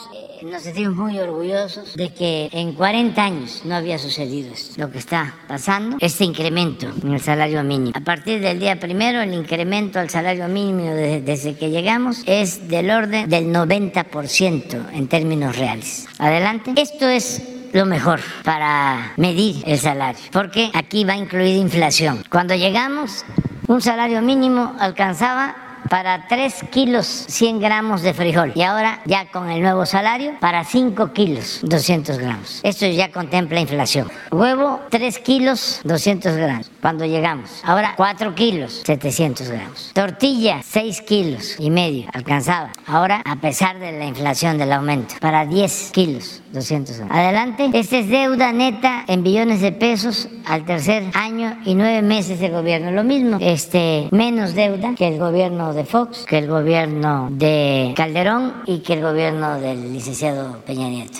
nos 0.43 0.63
sentimos 0.63 0.95
muy 0.95 1.19
orgullosos 1.19 1.95
de 1.95 2.09
que 2.13 2.49
en 2.51 2.73
40 2.73 3.23
años 3.23 3.61
no 3.63 3.75
había 3.75 3.99
sucedido 3.99 4.53
esto. 4.53 4.81
Lo 4.81 4.91
que 4.91 4.97
está 4.97 5.35
pasando, 5.47 5.97
este 5.99 6.25
incremento 6.25 6.87
en 7.03 7.13
el 7.13 7.21
salario 7.21 7.40
A 7.41 7.99
partir 8.01 8.39
del 8.39 8.59
día 8.59 8.79
primero, 8.79 9.19
el 9.21 9.33
incremento 9.33 9.99
al 9.99 10.11
salario 10.11 10.47
mínimo 10.47 10.93
desde 10.93 11.55
que 11.55 11.71
llegamos 11.71 12.21
es 12.27 12.67
del 12.67 12.91
orden 12.91 13.27
del 13.27 13.45
90% 13.45 14.91
en 14.93 15.07
términos 15.07 15.57
reales. 15.57 16.07
Adelante. 16.19 16.73
Esto 16.75 17.07
es 17.07 17.41
lo 17.73 17.85
mejor 17.85 18.19
para 18.43 19.13
medir 19.17 19.63
el 19.65 19.79
salario, 19.79 20.21
porque 20.31 20.69
aquí 20.75 21.03
va 21.03 21.15
incluida 21.15 21.57
inflación. 21.57 22.23
Cuando 22.29 22.53
llegamos, 22.53 23.25
un 23.67 23.81
salario 23.81 24.21
mínimo 24.21 24.75
alcanzaba 24.79 25.60
para 25.89 26.27
3 26.27 26.65
kilos 26.71 27.05
100 27.05 27.59
gramos 27.59 28.01
de 28.01 28.13
frijol 28.13 28.51
y 28.55 28.61
ahora 28.63 29.01
ya 29.05 29.29
con 29.31 29.49
el 29.49 29.61
nuevo 29.61 29.85
salario 29.85 30.33
para 30.39 30.63
5 30.63 31.13
kilos 31.13 31.59
200 31.63 32.17
gramos. 32.17 32.59
Esto 32.63 32.87
ya 32.87 33.11
contempla 33.11 33.59
inflación. 33.59 34.09
Huevo 34.31 34.79
3 34.89 35.19
kilos 35.19 35.81
200 35.83 36.35
gramos 36.35 36.71
cuando 36.81 37.05
llegamos. 37.05 37.61
Ahora 37.63 37.93
4 37.97 38.35
kilos 38.35 38.81
700 38.85 39.49
gramos. 39.49 39.91
Tortilla 39.93 40.61
6 40.63 41.01
kilos 41.01 41.55
y 41.59 41.69
medio 41.69 42.09
alcanzaba. 42.13 42.71
Ahora 42.87 43.21
a 43.25 43.37
pesar 43.37 43.79
de 43.79 43.91
la 43.91 44.05
inflación 44.05 44.57
del 44.57 44.71
aumento 44.73 45.15
para 45.19 45.45
10 45.45 45.91
kilos 45.91 46.41
200 46.51 46.97
gramos. 46.97 47.15
Adelante. 47.15 47.69
Esta 47.73 47.97
es 47.97 48.09
deuda 48.09 48.51
neta 48.51 49.05
en 49.07 49.23
billones 49.23 49.61
de 49.61 49.71
pesos 49.71 50.29
al 50.45 50.65
tercer 50.65 51.03
año 51.13 51.57
y 51.65 51.75
nueve 51.75 52.01
meses 52.01 52.39
de 52.39 52.49
gobierno. 52.49 52.91
Lo 52.91 53.03
mismo, 53.03 53.37
este, 53.39 54.07
menos 54.11 54.53
deuda 54.53 54.95
que 54.95 55.07
el 55.07 55.19
gobierno 55.19 55.70
de 55.73 55.85
Fox, 55.85 56.25
que 56.27 56.37
el 56.37 56.47
gobierno 56.47 57.29
de 57.31 57.93
Calderón 57.95 58.53
y 58.65 58.79
que 58.79 58.93
el 58.93 59.01
gobierno 59.01 59.59
del 59.59 59.93
licenciado 59.93 60.59
Peña 60.65 60.89
Nieto. 60.89 61.19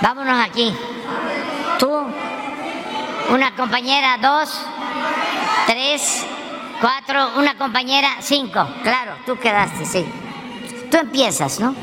vámonos 0.03 0.47
aquí. 0.47 0.75
Una 3.33 3.57
compañera, 3.57 4.19
dos, 4.21 4.51
tres, 5.67 6.23
cuatro, 6.83 7.31
una 7.39 7.57
compañera, 7.57 8.09
cinco. 8.21 8.69
Claro, 8.83 9.13
tú 9.25 9.39
quedaste, 9.39 9.87
sí. 9.87 10.05
Tú 10.91 10.99
empiezas, 10.99 11.59
¿no? 11.59 11.75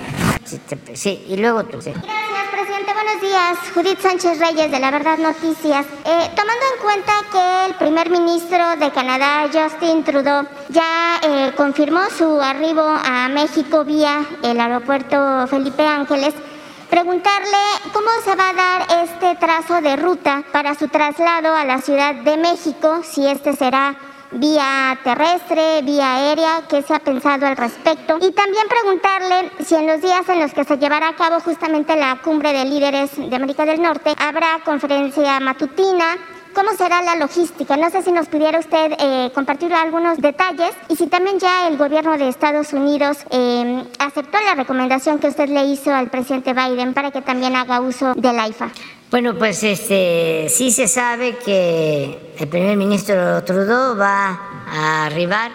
Sí, 0.93 1.25
y 1.27 1.37
luego 1.37 1.63
tú. 1.63 1.79
Gracias, 1.79 2.03
presidente. 2.51 2.93
Buenos 2.93 3.21
días. 3.21 3.57
Judith 3.73 3.99
Sánchez 3.99 4.37
Reyes, 4.37 4.69
de 4.69 4.79
La 4.79 4.91
Verdad 4.91 5.17
Noticias. 5.17 5.87
Eh, 6.05 6.29
tomando 6.35 6.65
en 6.75 6.81
cuenta 6.83 7.13
que 7.31 7.65
el 7.65 7.73
primer 7.77 8.11
ministro 8.11 8.75
de 8.75 8.91
Canadá, 8.91 9.49
Justin 9.51 10.03
Trudeau, 10.03 10.45
ya 10.69 11.19
eh, 11.23 11.51
confirmó 11.57 12.01
su 12.15 12.39
arribo 12.39 12.83
a 12.83 13.27
México 13.27 13.83
vía 13.83 14.23
el 14.43 14.59
aeropuerto 14.59 15.47
Felipe 15.47 15.83
Ángeles, 15.83 16.35
preguntarle 16.89 17.57
cómo 17.93 18.07
se 18.23 18.35
va 18.35 18.49
a 18.49 18.53
dar 18.53 19.03
este 19.03 19.35
trazo 19.35 19.81
de 19.81 19.95
ruta 19.95 20.43
para 20.51 20.75
su 20.75 20.87
traslado 20.87 21.55
a 21.55 21.65
la 21.65 21.81
Ciudad 21.81 22.15
de 22.15 22.37
México, 22.37 23.01
si 23.03 23.27
este 23.27 23.53
será 23.53 23.95
vía 24.31 24.97
terrestre, 25.03 25.81
vía 25.83 26.15
aérea, 26.15 26.61
qué 26.67 26.81
se 26.81 26.93
ha 26.93 26.99
pensado 26.99 27.47
al 27.47 27.57
respecto. 27.57 28.17
Y 28.21 28.31
también 28.31 28.67
preguntarle 28.67 29.51
si 29.63 29.75
en 29.75 29.87
los 29.87 30.01
días 30.01 30.27
en 30.29 30.39
los 30.39 30.53
que 30.53 30.63
se 30.63 30.77
llevará 30.77 31.09
a 31.09 31.15
cabo 31.15 31.39
justamente 31.39 31.95
la 31.95 32.17
cumbre 32.23 32.53
de 32.53 32.65
líderes 32.65 33.11
de 33.15 33.35
América 33.35 33.65
del 33.65 33.81
Norte 33.81 34.13
habrá 34.17 34.59
conferencia 34.63 35.39
matutina 35.39 36.17
¿Cómo 36.59 36.75
será 36.75 37.01
la 37.01 37.15
logística? 37.15 37.77
No 37.77 37.89
sé 37.89 38.01
si 38.01 38.11
nos 38.11 38.27
pudiera 38.27 38.59
usted 38.59 38.91
eh, 38.99 39.31
compartir 39.33 39.73
algunos 39.73 40.17
detalles 40.17 40.71
y 40.89 40.97
si 40.97 41.07
también 41.07 41.39
ya 41.39 41.69
el 41.69 41.77
gobierno 41.77 42.17
de 42.17 42.27
Estados 42.27 42.73
Unidos 42.73 43.19
eh, 43.31 43.85
aceptó 43.97 44.37
la 44.41 44.55
recomendación 44.55 45.19
que 45.19 45.27
usted 45.27 45.47
le 45.47 45.63
hizo 45.67 45.93
al 45.93 46.09
presidente 46.09 46.53
Biden 46.53 46.93
para 46.93 47.11
que 47.11 47.21
también 47.21 47.55
haga 47.55 47.79
uso 47.79 48.13
del 48.13 48.37
AIFA. 48.37 48.71
Bueno, 49.09 49.35
pues 49.37 49.63
este, 49.63 50.47
sí 50.49 50.71
se 50.71 50.89
sabe 50.89 51.37
que 51.37 52.33
el 52.37 52.47
primer 52.49 52.75
ministro 52.75 53.41
Trudeau 53.45 53.97
va 53.97 54.41
a 54.69 55.05
arribar 55.05 55.51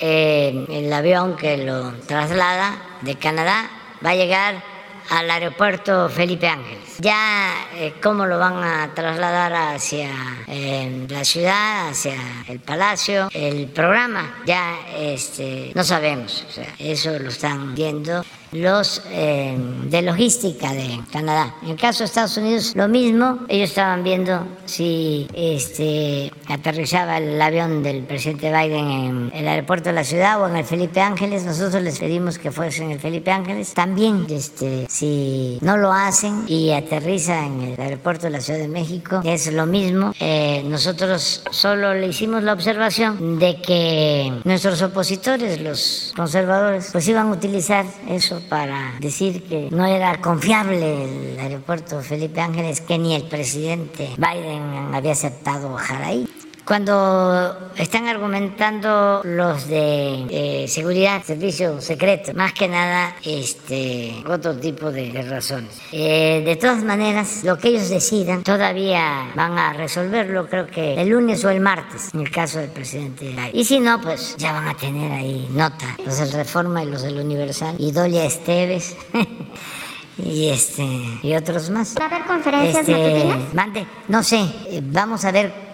eh, 0.00 0.64
el 0.70 0.90
avión 0.90 1.36
que 1.36 1.58
lo 1.58 1.92
traslada 2.06 2.74
de 3.02 3.16
Canadá, 3.16 3.68
va 4.02 4.10
a 4.12 4.16
llegar 4.16 4.62
al 5.10 5.30
aeropuerto 5.30 6.08
Felipe 6.08 6.48
Ángeles. 6.48 6.87
Ya 7.00 7.68
eh, 7.76 7.94
cómo 8.02 8.26
lo 8.26 8.40
van 8.40 8.56
a 8.64 8.92
trasladar 8.92 9.54
hacia 9.54 10.10
eh, 10.48 11.06
la 11.08 11.24
ciudad, 11.24 11.90
hacia 11.90 12.16
el 12.48 12.58
palacio, 12.58 13.28
el 13.32 13.68
programa, 13.68 14.42
ya 14.44 14.80
este, 14.96 15.70
no 15.76 15.84
sabemos. 15.84 16.44
O 16.48 16.52
sea, 16.52 16.74
eso 16.78 17.16
lo 17.20 17.28
están 17.28 17.76
viendo 17.76 18.24
los 18.52 19.02
eh, 19.10 19.56
de 19.84 20.02
logística 20.02 20.72
de 20.72 21.00
Canadá. 21.12 21.54
En 21.62 21.70
el 21.70 21.76
caso 21.76 22.00
de 22.00 22.06
Estados 22.06 22.36
Unidos, 22.36 22.72
lo 22.74 22.88
mismo. 22.88 23.40
Ellos 23.48 23.70
estaban 23.70 24.02
viendo 24.02 24.46
si 24.64 25.26
este, 25.34 26.32
aterrizaba 26.48 27.18
el 27.18 27.40
avión 27.40 27.82
del 27.82 28.04
presidente 28.04 28.50
Biden 28.50 28.90
en 28.90 29.30
el 29.34 29.48
aeropuerto 29.48 29.90
de 29.90 29.94
la 29.94 30.04
ciudad 30.04 30.40
o 30.40 30.48
en 30.48 30.56
el 30.56 30.64
Felipe 30.64 31.00
Ángeles. 31.00 31.44
Nosotros 31.44 31.82
les 31.82 31.98
pedimos 31.98 32.38
que 32.38 32.50
fuese 32.50 32.84
en 32.84 32.92
el 32.92 33.00
Felipe 33.00 33.30
Ángeles. 33.30 33.74
También, 33.74 34.26
este, 34.28 34.86
si 34.88 35.58
no 35.60 35.76
lo 35.76 35.92
hacen 35.92 36.44
y 36.46 36.72
aterriza 36.72 37.44
en 37.46 37.60
el 37.60 37.80
aeropuerto 37.80 38.24
de 38.24 38.30
la 38.30 38.40
Ciudad 38.40 38.60
de 38.60 38.68
México, 38.68 39.20
es 39.24 39.52
lo 39.52 39.66
mismo. 39.66 40.12
Eh, 40.20 40.62
nosotros 40.66 41.42
solo 41.50 41.94
le 41.94 42.08
hicimos 42.08 42.42
la 42.42 42.52
observación 42.52 43.38
de 43.38 43.60
que 43.60 44.32
nuestros 44.44 44.80
opositores, 44.82 45.60
los 45.60 46.12
conservadores, 46.16 46.88
pues 46.92 47.06
iban 47.08 47.28
a 47.28 47.32
utilizar 47.32 47.84
eso 48.08 48.37
para 48.40 48.94
decir 49.00 49.42
que 49.44 49.68
no 49.70 49.84
era 49.86 50.20
confiable 50.20 51.32
el 51.32 51.38
aeropuerto 51.38 52.00
Felipe 52.00 52.40
Ángeles, 52.40 52.80
que 52.80 52.98
ni 52.98 53.14
el 53.14 53.24
presidente 53.24 54.10
Biden 54.16 54.94
había 54.94 55.12
aceptado 55.12 55.72
bajar 55.72 56.02
ahí. 56.02 56.28
Cuando 56.68 57.70
están 57.76 58.08
argumentando 58.08 59.22
los 59.24 59.68
de 59.68 60.26
eh, 60.28 60.68
seguridad, 60.68 61.22
servicio 61.24 61.80
secreto, 61.80 62.34
más 62.34 62.52
que 62.52 62.68
nada 62.68 63.16
este, 63.24 64.22
otro 64.28 64.54
tipo 64.54 64.92
de, 64.92 65.10
razones. 65.22 65.80
Eh, 65.92 66.42
de 66.44 66.56
todas 66.56 66.84
maneras, 66.84 67.42
lo 67.42 67.56
que 67.56 67.68
ellos 67.68 67.88
decidan 67.88 68.42
todavía 68.42 69.30
van 69.34 69.56
a 69.56 69.72
resolverlo, 69.72 70.46
creo 70.46 70.66
que 70.66 71.00
el 71.00 71.08
lunes 71.08 71.42
o 71.46 71.48
el 71.48 71.60
martes, 71.60 72.12
en 72.12 72.20
el 72.20 72.30
caso 72.30 72.58
del 72.58 72.68
presidente. 72.68 73.34
Y 73.54 73.64
si 73.64 73.80
no, 73.80 73.98
pues 74.02 74.36
ya 74.36 74.52
van 74.52 74.68
a 74.68 74.76
tener 74.76 75.10
ahí 75.10 75.48
nota, 75.50 75.96
los 76.04 76.18
del 76.18 76.32
Reforma 76.32 76.84
y 76.84 76.86
los 76.90 77.00
del 77.00 77.18
Universal, 77.18 77.76
y 77.78 77.92
Dolia 77.92 78.26
Esteves. 78.26 78.94
y 80.18 80.50
este 80.50 80.84
y 81.22 81.34
otros 81.34 81.70
más. 81.70 81.94
¿Va 81.98 82.04
a 82.04 82.08
haber 82.08 82.26
conferencias 82.26 82.86
este, 82.86 83.54
Mande, 83.54 83.86
no 84.08 84.22
sé, 84.22 84.40
eh, 84.66 84.82
vamos 84.82 85.24
a 85.24 85.32
ver 85.32 85.67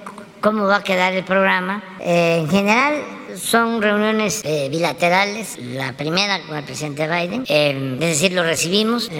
cómo 0.44 0.66
va 0.66 0.76
a 0.76 0.84
quedar 0.84 1.14
el 1.14 1.24
programa. 1.24 1.82
Eh, 2.00 2.36
en 2.40 2.50
general 2.50 3.02
son 3.34 3.80
reuniones 3.80 4.42
eh, 4.44 4.68
bilaterales, 4.70 5.56
la 5.58 5.94
primera 5.94 6.38
con 6.42 6.58
el 6.58 6.64
presidente 6.64 7.08
Biden, 7.08 7.44
eh, 7.48 7.96
es 7.98 8.08
decir, 8.20 8.32
lo 8.32 8.44
recibimos, 8.44 9.10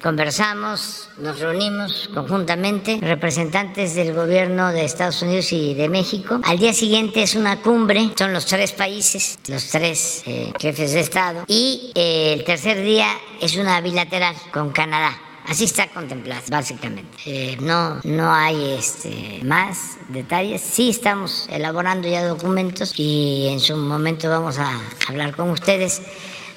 conversamos, 0.00 1.10
nos 1.18 1.40
reunimos 1.40 2.08
conjuntamente, 2.14 3.00
representantes 3.02 3.96
del 3.96 4.14
gobierno 4.14 4.70
de 4.70 4.84
Estados 4.84 5.20
Unidos 5.22 5.52
y 5.52 5.74
de 5.74 5.88
México. 5.88 6.40
Al 6.44 6.58
día 6.58 6.72
siguiente 6.72 7.22
es 7.22 7.34
una 7.34 7.60
cumbre, 7.60 8.12
son 8.16 8.32
los 8.32 8.46
tres 8.46 8.72
países, 8.72 9.38
los 9.48 9.68
tres 9.68 10.22
jefes 10.58 10.92
de 10.92 11.00
Estado, 11.00 11.44
y 11.48 11.90
el 11.96 12.44
tercer 12.44 12.80
día 12.80 13.08
es 13.42 13.56
una 13.56 13.80
bilateral 13.80 14.36
con 14.52 14.70
Canadá. 14.70 15.23
Así 15.46 15.64
está 15.64 15.88
contemplado, 15.88 16.42
básicamente. 16.48 17.18
Eh, 17.26 17.56
no, 17.60 18.00
no 18.04 18.32
hay 18.32 18.76
este, 18.78 19.40
más 19.44 19.98
detalles. 20.08 20.62
Sí 20.62 20.90
estamos 20.90 21.46
elaborando 21.50 22.08
ya 22.08 22.24
documentos 22.24 22.94
y 22.96 23.48
en 23.50 23.60
su 23.60 23.76
momento 23.76 24.30
vamos 24.30 24.58
a 24.58 24.80
hablar 25.08 25.36
con 25.36 25.50
ustedes. 25.50 26.00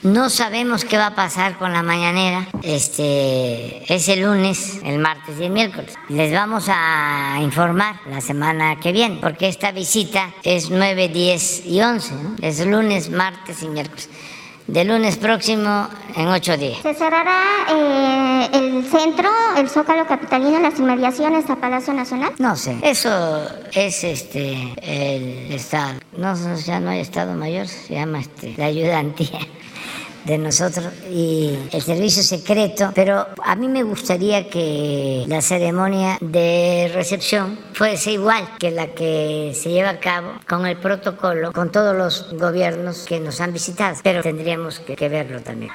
No 0.04 0.30
sabemos 0.30 0.86
qué 0.86 0.96
va 0.96 1.08
a 1.08 1.16
pasar 1.16 1.58
con 1.58 1.74
la 1.74 1.84
mañanera. 1.84 2.48
Este 2.64 3.94
es 3.94 4.08
el 4.08 4.22
lunes, 4.22 4.80
el 4.86 5.00
martes 5.00 5.36
y 5.40 5.46
el 5.46 5.52
miércoles. 5.52 5.96
Les 6.08 6.32
vamos 6.32 6.66
a 6.70 7.40
informar 7.42 8.00
la 8.10 8.22
semana 8.22 8.80
que 8.80 8.94
viene, 8.94 9.18
porque 9.20 9.50
esta 9.50 9.72
visita 9.72 10.34
es 10.44 10.70
9, 10.70 11.10
10 11.10 11.66
y 11.66 11.82
11. 11.82 12.14
Es 12.42 12.66
lunes, 12.66 13.10
martes 13.10 13.64
y 13.64 13.68
miércoles 13.68 14.08
de 14.68 14.84
lunes 14.84 15.18
próximo 15.18 15.88
en 16.16 16.28
ocho 16.28 16.58
días. 16.58 16.80
¿Se 16.82 16.94
cerrará 16.94 17.42
eh, 17.70 18.50
el 18.54 18.86
centro, 18.86 19.30
el 19.58 19.70
Zócalo 19.70 20.06
Capitalino, 20.06 20.60
las 20.60 20.78
inmediaciones 20.80 21.50
a 21.50 21.56
Palacio 21.56 21.94
Nacional? 21.94 22.34
No 22.38 22.56
sé, 22.56 22.78
eso 22.84 23.48
es 23.74 24.04
este 24.04 24.74
el 24.82 25.52
Estado. 25.54 26.00
No, 26.18 26.36
ya 26.58 26.80
no 26.80 26.90
hay 26.90 27.00
Estado 27.00 27.34
Mayor, 27.34 27.68
se 27.68 27.94
llama 27.94 28.20
este, 28.20 28.54
la 28.58 28.66
ayudantía 28.66 29.40
de 30.28 30.38
nosotros 30.38 30.88
y 31.10 31.58
el 31.72 31.82
servicio 31.82 32.22
secreto, 32.22 32.92
pero 32.94 33.26
a 33.44 33.56
mí 33.56 33.70
me 33.70 33.84
gustaría 33.84 34.50
que 34.50 35.24
la 35.26 35.42
ceremonia 35.42 36.18
de 36.20 36.92
recepción 36.94 37.58
fuese 37.72 38.12
igual 38.12 38.46
que 38.60 38.72
la 38.72 38.88
que 38.88 39.54
se 39.56 39.70
lleva 39.70 39.92
a 39.92 40.00
cabo 40.00 40.34
con 40.48 40.66
el 40.68 40.76
protocolo, 40.78 41.54
con 41.54 41.72
todos 41.72 41.96
los 41.96 42.34
gobiernos 42.34 43.06
que 43.06 43.22
nos 43.22 43.40
han 43.40 43.54
visitado, 43.54 43.96
pero 44.04 44.22
tendríamos 44.22 44.82
que, 44.82 45.08
verlo 45.08 45.42
también. 45.42 45.72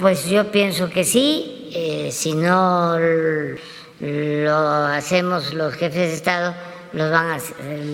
Pues 0.00 0.26
yo 0.26 0.50
pienso 0.50 0.88
que 0.88 1.04
sí, 1.04 1.70
eh, 1.74 2.08
si 2.10 2.32
no 2.32 2.96
lo 4.00 4.56
hacemos 4.86 5.52
los 5.52 5.74
jefes 5.74 6.08
de 6.08 6.14
Estado, 6.14 6.54
los 6.92 7.10
van 7.10 7.30
a, 7.30 7.38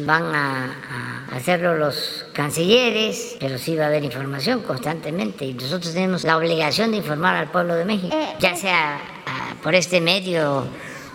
van 0.04 0.34
a, 0.34 1.26
hacerlo 1.32 1.76
los 1.76 2.26
cancilleres, 2.32 3.36
pero 3.40 3.58
sí 3.58 3.76
va 3.76 3.84
a 3.84 3.86
haber 3.88 4.04
información 4.04 4.62
constantemente. 4.62 5.44
Y 5.44 5.54
nosotros 5.54 5.92
tenemos 5.92 6.24
la 6.24 6.36
obligación 6.36 6.90
de 6.90 6.98
informar 6.98 7.36
al 7.36 7.50
pueblo 7.50 7.74
de 7.74 7.84
México, 7.84 8.14
eh, 8.14 8.36
ya 8.38 8.54
sea 8.54 9.00
ah, 9.26 9.54
por 9.62 9.74
este 9.74 10.00
medio 10.00 10.66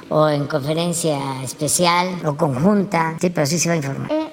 o 0.09 0.29
en 0.29 0.47
conferencia 0.47 1.43
especial 1.43 2.19
o 2.25 2.35
conjunta, 2.35 3.17
sí, 3.19 3.29
pero 3.29 3.45
sí 3.45 3.59
se 3.59 3.69
va 3.69 3.73
a 3.73 3.77
informar. 3.77 4.11
Eh, 4.11 4.27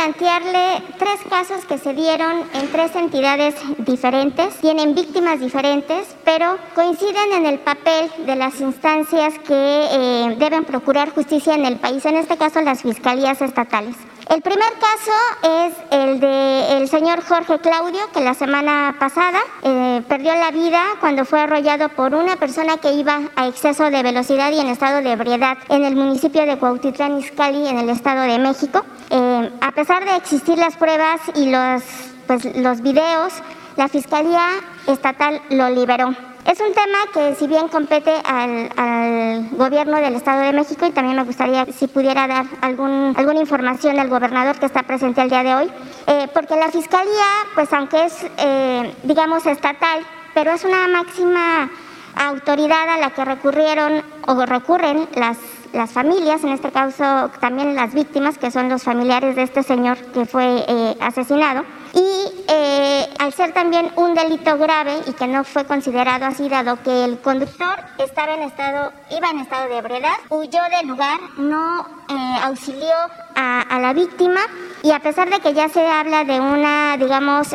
plantearle 0.00 0.82
tres 0.98 1.20
casos 1.28 1.66
que 1.66 1.76
se 1.76 1.92
dieron 1.92 2.44
en 2.54 2.72
tres 2.72 2.96
entidades 2.96 3.54
diferentes, 3.78 4.54
tienen 4.56 4.94
víctimas 4.94 5.40
diferentes, 5.40 6.16
pero 6.24 6.56
coinciden 6.74 7.34
en 7.34 7.44
el 7.44 7.58
papel 7.58 8.10
de 8.24 8.34
las 8.34 8.62
instancias 8.62 9.38
que 9.40 9.52
eh, 9.52 10.36
deben 10.38 10.64
procurar 10.64 11.10
justicia 11.10 11.54
en 11.54 11.66
el 11.66 11.76
país, 11.76 12.02
en 12.06 12.16
este 12.16 12.38
caso 12.38 12.62
las 12.62 12.80
fiscalías 12.80 13.42
estatales. 13.42 13.94
El 14.30 14.42
primer 14.42 14.72
caso 14.74 15.66
es 15.66 15.74
el 15.90 16.20
del 16.20 16.88
señor 16.88 17.20
Jorge 17.24 17.58
Claudio, 17.58 17.98
que 18.14 18.20
la 18.20 18.34
semana 18.34 18.94
pasada 18.96 19.40
eh, 19.64 20.02
perdió 20.06 20.32
la 20.36 20.52
vida 20.52 20.80
cuando 21.00 21.24
fue 21.24 21.40
arrollado 21.40 21.88
por 21.88 22.14
una 22.14 22.36
persona 22.36 22.76
que 22.76 22.92
iba 22.92 23.22
a 23.34 23.48
exceso 23.48 23.90
de 23.90 24.04
velocidad 24.04 24.52
y 24.52 24.60
en 24.60 24.68
estado 24.68 25.02
de 25.02 25.10
ebriedad 25.10 25.58
en 25.68 25.84
el 25.84 25.96
municipio 25.96 26.46
de 26.46 26.58
Cuautitlán 26.58 27.18
Izcalli, 27.18 27.66
en 27.66 27.78
el 27.80 27.90
Estado 27.90 28.22
de 28.22 28.38
México. 28.38 28.84
Eh, 29.10 29.50
a 29.60 29.72
pesar 29.72 29.89
de 29.98 30.16
existir 30.16 30.56
las 30.56 30.76
pruebas 30.76 31.20
y 31.34 31.50
los, 31.50 31.82
pues, 32.28 32.44
los 32.56 32.80
videos, 32.80 33.32
la 33.76 33.88
Fiscalía 33.88 34.46
Estatal 34.86 35.42
lo 35.50 35.68
liberó. 35.68 36.14
Es 36.46 36.60
un 36.60 36.72
tema 36.72 36.98
que 37.12 37.34
si 37.34 37.48
bien 37.48 37.66
compete 37.66 38.14
al, 38.24 39.48
gobierno 39.50 39.96
del 39.96 40.14
Estado 40.14 40.42
de 40.42 40.52
México 40.52 40.86
y 40.86 40.92
también 40.92 41.16
me 41.16 41.24
gustaría 41.24 41.66
si 41.66 41.88
pudiera 41.88 42.28
dar 42.28 42.46
algún, 42.60 43.14
alguna 43.16 43.40
información 43.40 43.98
al 43.98 44.08
gobernador 44.08 44.58
que 44.58 44.66
está 44.66 44.84
presente 44.84 45.22
el 45.22 45.28
día 45.28 45.42
de 45.42 45.54
hoy, 45.56 45.70
eh, 46.06 46.28
porque 46.32 46.54
la 46.54 46.70
Fiscalía, 46.70 47.26
pues 47.54 47.72
aunque 47.72 48.04
es, 48.04 48.26
eh, 48.38 48.94
digamos, 49.02 49.44
estatal, 49.44 50.06
pero 50.34 50.52
es 50.52 50.64
una 50.64 50.86
máxima 50.86 51.68
autoridad 52.14 52.88
a 52.90 52.98
la 52.98 53.10
que 53.10 53.24
recurrieron 53.24 54.02
o 54.26 54.46
recurren 54.46 55.08
las 55.16 55.36
las 55.72 55.90
familias, 55.90 56.42
en 56.42 56.50
este 56.50 56.70
caso 56.70 57.30
también 57.40 57.74
las 57.74 57.94
víctimas, 57.94 58.38
que 58.38 58.50
son 58.50 58.68
los 58.68 58.82
familiares 58.82 59.36
de 59.36 59.42
este 59.42 59.62
señor 59.62 59.98
que 60.12 60.26
fue 60.26 60.64
eh, 60.66 60.96
asesinado. 61.00 61.64
Y 61.92 62.44
eh, 62.48 63.08
al 63.18 63.32
ser 63.32 63.52
también 63.52 63.90
un 63.96 64.14
delito 64.14 64.56
grave 64.58 65.00
y 65.06 65.12
que 65.12 65.26
no 65.26 65.42
fue 65.42 65.64
considerado 65.64 66.26
así, 66.26 66.48
dado 66.48 66.80
que 66.82 67.04
el 67.04 67.18
conductor 67.18 67.80
estaba 67.98 68.34
en 68.34 68.42
estado, 68.42 68.92
iba 69.10 69.30
en 69.30 69.40
estado 69.40 69.68
de 69.68 69.78
ebriedad, 69.78 70.14
huyó 70.28 70.60
del 70.78 70.88
lugar, 70.88 71.18
no 71.38 71.80
eh, 72.08 72.40
auxilió 72.44 72.94
a, 73.34 73.62
a, 73.62 73.78
la 73.80 73.92
víctima 73.92 74.40
y 74.82 74.92
a 74.92 75.00
pesar 75.00 75.28
de 75.30 75.40
que 75.40 75.52
ya 75.52 75.68
se 75.68 75.86
habla 75.86 76.24
de 76.24 76.40
una, 76.40 76.96
digamos, 76.96 77.54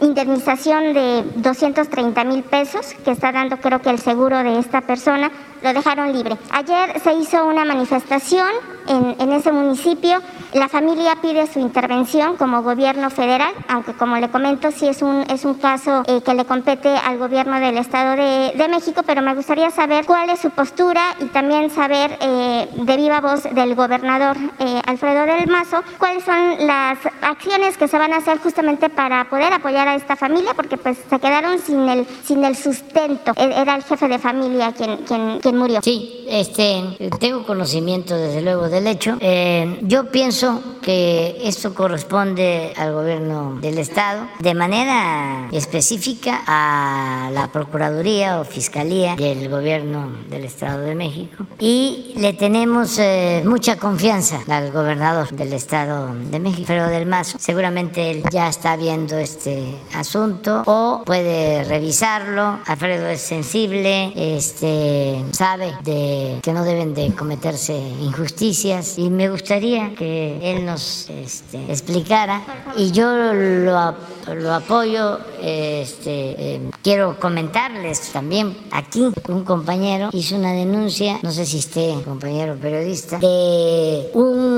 indemnización 0.00 0.92
de 0.92 1.24
230 1.36 2.24
mil 2.24 2.42
pesos 2.42 2.94
que 3.04 3.10
está 3.10 3.32
dando 3.32 3.56
creo 3.58 3.80
que 3.80 3.90
el 3.90 3.98
seguro 3.98 4.42
de 4.42 4.58
esta 4.58 4.82
persona, 4.82 5.30
lo 5.62 5.72
dejaron 5.72 6.12
libre. 6.12 6.36
Ayer 6.50 7.00
se 7.00 7.12
hizo 7.14 7.44
una 7.44 7.64
manifestación 7.64 8.48
en, 8.88 9.16
en, 9.18 9.32
ese 9.32 9.52
municipio. 9.52 10.20
La 10.52 10.68
familia 10.68 11.16
pide 11.20 11.46
su 11.46 11.58
intervención 11.58 12.36
como 12.36 12.62
gobierno 12.62 13.10
federal, 13.10 13.52
aunque 13.68 13.94
como 13.94 14.16
le 14.16 14.28
comento, 14.28 14.70
sí 14.70 14.86
es 14.86 15.02
un, 15.02 15.24
es 15.28 15.44
un 15.44 15.54
caso 15.54 16.02
eh, 16.06 16.20
que 16.24 16.34
le 16.34 16.44
compete 16.44 16.88
al 16.96 17.18
gobierno 17.18 17.58
del 17.58 17.78
Estado 17.78 18.12
de, 18.16 18.52
de, 18.56 18.68
México, 18.68 19.02
pero 19.04 19.22
me 19.22 19.34
gustaría 19.34 19.70
saber 19.70 20.06
cuál 20.06 20.30
es 20.30 20.40
su 20.40 20.50
postura 20.50 21.16
y 21.20 21.24
también 21.26 21.70
saber 21.70 22.16
eh, 22.20 22.68
de 22.74 22.96
viva 22.96 23.20
voz 23.20 23.42
del 23.42 23.74
gobernador 23.74 24.36
eh, 24.76 24.82
Alfredo 24.86 25.26
del 25.26 25.48
Mazo 25.48 25.82
cuáles 25.98 26.24
son 26.24 26.66
las 26.66 26.98
acciones 27.22 27.76
que 27.76 27.88
se 27.88 27.98
van 27.98 28.12
a 28.12 28.18
hacer 28.18 28.38
justamente 28.38 28.88
para 28.90 29.28
poder 29.28 29.52
apoyar 29.52 29.88
a 29.88 29.94
esta 29.94 30.16
familia, 30.16 30.52
porque 30.54 30.76
pues 30.76 30.98
se 31.08 31.18
quedaron 31.18 31.58
sin 31.58 31.88
el, 31.88 32.06
sin 32.24 32.44
el 32.44 32.56
sustento. 32.56 33.32
E, 33.36 33.44
era 33.44 33.76
el 33.76 33.82
jefe 33.82 34.08
de 34.08 34.18
familia 34.18 34.72
quien, 34.72 34.98
quien, 34.98 35.40
quien 35.40 35.56
murió. 35.56 35.80
Sí, 35.82 36.26
este, 36.28 36.82
tengo 37.18 37.44
conocimiento 37.44 38.16
desde 38.16 38.42
luego 38.42 38.68
del 38.68 38.86
hecho. 38.86 39.16
Eh, 39.20 39.78
yo 39.82 40.10
pienso 40.10 40.62
que 40.82 41.36
esto 41.42 41.74
corresponde 41.74 42.72
al 42.76 42.92
gobierno 42.92 43.58
del 43.60 43.78
Estado 43.78 44.28
de 44.38 44.54
manera 44.54 45.48
específica 45.52 46.42
a 46.46 47.30
la 47.32 47.48
Procuraduría 47.48 48.40
o 48.40 48.44
Fiscalía 48.44 49.16
del 49.16 49.48
gobierno 49.48 50.12
del 50.28 50.44
Estado 50.44 50.80
de 50.82 50.94
México 50.94 51.46
y 51.58 52.14
le 52.16 52.32
tenemos 52.34 52.98
eh, 52.98 53.42
mucha 53.44 53.76
confianza 53.76 54.40
al 54.66 54.72
gobernador 54.72 55.30
del 55.30 55.52
Estado 55.52 56.12
de 56.12 56.40
México, 56.40 56.62
Alfredo 56.62 56.88
del 56.88 57.06
Mazo. 57.06 57.38
Seguramente 57.38 58.10
él 58.10 58.24
ya 58.32 58.48
está 58.48 58.76
viendo 58.76 59.16
este 59.16 59.76
asunto 59.94 60.62
o 60.66 61.02
puede 61.04 61.62
revisarlo. 61.64 62.58
Alfredo 62.66 63.06
es 63.06 63.20
sensible, 63.20 64.12
este, 64.16 65.24
sabe 65.32 65.72
de 65.84 66.40
que 66.42 66.52
no 66.52 66.64
deben 66.64 66.94
de 66.94 67.14
cometerse 67.14 67.76
injusticias 67.76 68.98
y 68.98 69.08
me 69.08 69.28
gustaría 69.28 69.94
que 69.94 70.38
él 70.42 70.66
nos 70.66 71.08
este, 71.10 71.70
explicara 71.70 72.42
y 72.76 72.90
yo 72.90 73.12
lo, 73.14 73.94
lo 74.34 74.54
apoyo. 74.54 75.18
Este, 75.40 76.54
eh, 76.54 76.70
quiero 76.82 77.20
comentarles 77.20 78.12
también 78.12 78.56
aquí 78.72 79.06
un 79.28 79.44
compañero 79.44 80.08
hizo 80.12 80.34
una 80.36 80.52
denuncia, 80.52 81.20
no 81.22 81.30
sé 81.30 81.46
si 81.46 81.58
esté 81.58 81.94
compañero 82.04 82.56
periodista, 82.56 83.18
de 83.18 84.10
un 84.14 84.55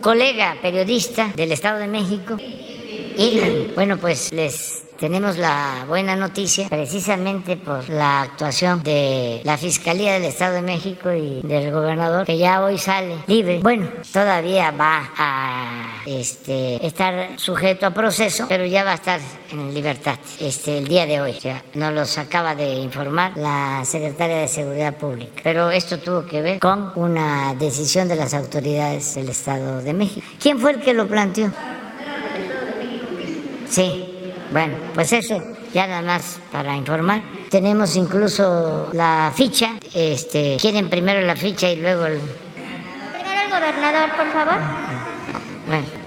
colega 0.00 0.56
periodista 0.62 1.32
del 1.36 1.52
Estado 1.52 1.78
de 1.78 1.88
México. 1.88 2.36
Y 2.38 3.72
bueno, 3.74 3.98
pues 3.98 4.32
les 4.32 4.83
tenemos 4.98 5.38
la 5.38 5.84
buena 5.88 6.16
noticia 6.16 6.68
precisamente 6.68 7.56
por 7.56 7.88
la 7.88 8.22
actuación 8.22 8.82
de 8.82 9.40
la 9.44 9.58
Fiscalía 9.58 10.14
del 10.14 10.24
Estado 10.24 10.54
de 10.54 10.62
México 10.62 11.12
y 11.12 11.40
del 11.42 11.72
gobernador 11.72 12.26
que 12.26 12.38
ya 12.38 12.62
hoy 12.62 12.78
sale 12.78 13.16
libre. 13.26 13.60
Bueno, 13.62 13.88
todavía 14.12 14.70
va 14.70 15.10
a 15.16 16.02
este, 16.06 16.84
estar 16.86 17.38
sujeto 17.38 17.86
a 17.86 17.90
proceso, 17.90 18.46
pero 18.48 18.64
ya 18.64 18.84
va 18.84 18.92
a 18.92 18.94
estar 18.94 19.20
en 19.50 19.74
libertad 19.74 20.18
este, 20.40 20.78
el 20.78 20.88
día 20.88 21.06
de 21.06 21.20
hoy. 21.20 21.32
Ya 21.40 21.62
nos 21.74 21.92
los 21.92 22.18
acaba 22.18 22.54
de 22.54 22.74
informar 22.74 23.36
la 23.36 23.82
secretaria 23.84 24.38
de 24.38 24.48
Seguridad 24.48 24.94
Pública. 24.94 25.40
Pero 25.42 25.70
esto 25.70 25.98
tuvo 25.98 26.24
que 26.26 26.42
ver 26.42 26.58
con 26.60 26.92
una 26.94 27.54
decisión 27.54 28.08
de 28.08 28.16
las 28.16 28.34
autoridades 28.34 29.14
del 29.14 29.28
Estado 29.28 29.82
de 29.82 29.92
México. 29.92 30.26
¿Quién 30.40 30.58
fue 30.58 30.72
el 30.72 30.80
que 30.80 30.94
lo 30.94 31.06
planteó? 31.06 31.50
Sí. 33.68 34.13
Bueno, 34.52 34.76
pues 34.94 35.12
eso, 35.12 35.42
ya 35.72 35.86
nada 35.86 36.02
más 36.02 36.38
para 36.52 36.76
informar. 36.76 37.22
Tenemos 37.50 37.96
incluso 37.96 38.90
la 38.92 39.32
ficha. 39.34 39.78
Este, 39.94 40.56
¿Quieren 40.60 40.88
primero 40.88 41.20
la 41.22 41.36
ficha 41.36 41.70
y 41.70 41.76
luego 41.76 42.06
el... 42.06 42.18
Primero 42.18 43.40
el 43.44 43.50
gobernador, 43.50 44.10
por 44.16 44.32
favor. 44.32 44.60
Bueno. 45.66 46.04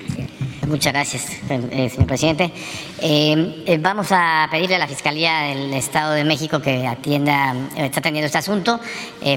Muchas 0.67 0.91
gracias, 0.91 1.27
eh, 1.49 1.89
señor 1.89 2.07
presidente. 2.07 2.51
Eh, 2.99 3.63
eh, 3.65 3.77
vamos 3.79 4.07
a 4.11 4.49
pedirle 4.51 4.75
a 4.75 4.79
la 4.79 4.87
Fiscalía 4.87 5.43
del 5.43 5.73
Estado 5.73 6.11
de 6.11 6.25
México 6.25 6.61
que 6.61 6.85
atienda, 6.85 7.55
está 7.77 8.01
atendiendo 8.01 8.25
este 8.25 8.39
asunto. 8.39 8.77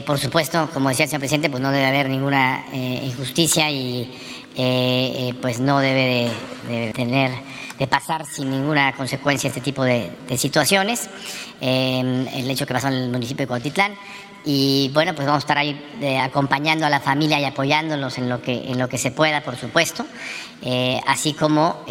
por 0.05 0.19
supuesto, 0.19 0.69
como 0.75 0.89
decía 0.89 1.05
el 1.05 1.11
señor 1.11 1.21
presidente, 1.21 1.49
pues 1.49 1.63
no 1.63 1.71
debe 1.71 1.87
haber 1.87 2.09
ninguna 2.09 2.65
injusticia 2.73 3.71
y 3.71 4.11
pues 5.41 5.61
no 5.61 5.79
debe 5.79 6.31
de 6.69 6.93
tener 6.95 7.31
de 7.81 7.87
pasar 7.87 8.26
sin 8.26 8.51
ninguna 8.51 8.93
consecuencia 8.93 9.49
este 9.49 9.62
tipo 9.62 9.83
de, 9.83 10.12
situaciones. 10.37 11.09
Eh, 11.62 12.28
el 12.35 12.51
hecho 12.51 12.66
que 12.66 12.74
pasó 12.74 12.89
en 12.89 12.95
el 12.95 13.11
municipio 13.11 13.45
de 13.45 13.49
Cuautitlán. 13.49 13.95
Y 14.45 14.91
bueno, 14.93 15.14
pues 15.14 15.26
vamos 15.26 15.43
a 15.43 15.45
estar 15.45 15.57
ahí 15.57 15.83
eh, 16.01 16.18
acompañando 16.18 16.85
a 16.85 16.91
la 16.91 17.01
familia 17.01 17.41
y 17.41 17.45
apoyándolos 17.45 18.18
en 18.18 18.28
lo 18.28 18.43
que, 18.43 18.70
en 18.70 18.78
lo 18.78 18.89
que 18.89 18.99
se 18.99 19.11
pueda, 19.11 19.43
por 19.43 19.57
supuesto. 19.57 20.05
Eh, 20.61 21.01
así 21.07 21.33
como 21.33 21.85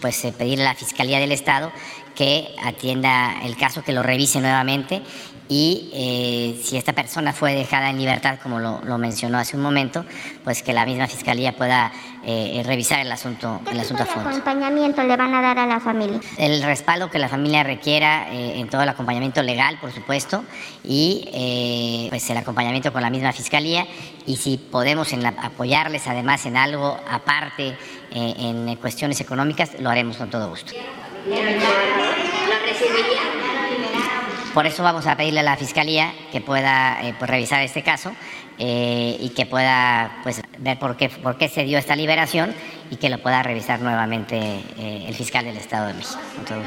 pues 0.00 0.22
pedirle 0.38 0.66
a 0.66 0.68
la 0.68 0.74
Fiscalía 0.76 1.18
del 1.18 1.32
Estado 1.32 1.72
que 2.14 2.54
atienda 2.62 3.40
el 3.42 3.56
caso, 3.56 3.82
que 3.82 3.92
lo 3.92 4.04
revise 4.04 4.40
nuevamente 4.40 5.02
y 5.48 5.90
eh, 5.92 6.60
si 6.62 6.76
esta 6.76 6.94
persona 6.94 7.32
fue 7.32 7.54
dejada 7.54 7.90
en 7.90 7.98
libertad, 7.98 8.38
como 8.42 8.60
lo, 8.60 8.98
mencionó 8.98 9.38
hace 9.38 9.56
un 9.56 9.62
momento, 9.62 10.04
pues 10.42 10.62
que 10.62 10.72
la 10.72 10.86
misma 10.86 11.06
fiscalía 11.06 11.54
pueda 11.54 11.92
eh, 12.26 12.62
revisar 12.64 13.00
el 13.00 13.10
asunto, 13.12 13.60
el 13.70 13.80
asunto 13.80 14.02
a 14.02 14.06
fondo. 14.06 14.30
¿Qué 14.30 14.36
acompañamiento 14.36 15.02
le 15.02 15.16
van 15.16 15.34
a 15.34 15.42
dar 15.42 15.58
a 15.58 15.66
la 15.66 15.80
familia? 15.80 16.20
El 16.38 16.62
respaldo 16.62 17.10
que 17.10 17.18
la 17.18 17.28
familia 17.28 17.62
requiera 17.62 18.32
eh, 18.32 18.60
en 18.60 18.68
todo 18.68 18.82
el 18.82 18.88
acompañamiento 18.88 19.42
legal, 19.42 19.78
por 19.80 19.92
supuesto, 19.92 20.44
y 20.82 22.06
pues 22.10 22.28
el 22.30 22.36
acompañamiento 22.36 22.92
con 22.92 23.02
la 23.02 23.10
misma 23.10 23.32
fiscalía 23.32 23.86
y 24.26 24.36
si 24.36 24.56
podemos 24.58 25.12
en 25.12 25.26
apoyarles 25.26 26.06
además 26.06 26.46
en 26.46 26.56
algo 26.56 26.98
aparte 27.10 27.76
en 28.10 28.76
cuestiones 28.76 29.20
económicas, 29.20 29.78
lo 29.80 29.90
haremos 29.90 30.16
con 30.16 30.30
todo 30.30 30.48
gusto. 30.48 30.72
Por 34.54 34.66
eso 34.66 34.84
vamos 34.84 35.04
a 35.08 35.16
pedirle 35.16 35.40
a 35.40 35.42
la 35.42 35.56
Fiscalía 35.56 36.14
que 36.30 36.40
pueda 36.40 37.00
eh, 37.02 37.12
pues, 37.18 37.28
revisar 37.28 37.60
este 37.62 37.82
caso 37.82 38.14
eh, 38.58 39.16
y 39.20 39.30
que 39.30 39.46
pueda 39.46 40.20
pues, 40.22 40.42
ver 40.58 40.78
por 40.78 40.96
qué, 40.96 41.08
por 41.08 41.36
qué 41.36 41.48
se 41.48 41.64
dio 41.64 41.78
esta 41.78 41.96
liberación 41.96 42.54
y 42.90 42.96
que 42.96 43.08
lo 43.08 43.18
pueda 43.18 43.42
revisar 43.42 43.80
nuevamente 43.80 44.36
eh, 44.38 45.04
el 45.08 45.14
fiscal 45.14 45.44
del 45.44 45.56
Estado 45.56 45.88
de 45.88 45.94
México. 45.94 46.20
Con. 46.46 46.62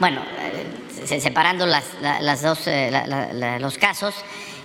Bueno, 0.00 0.20
eh, 0.38 0.83
separando 1.06 1.66
las, 1.66 1.84
la- 2.00 2.20
las 2.20 2.42
dos, 2.42 2.66
eh, 2.66 2.90
los 3.60 3.78
casos, 3.78 4.14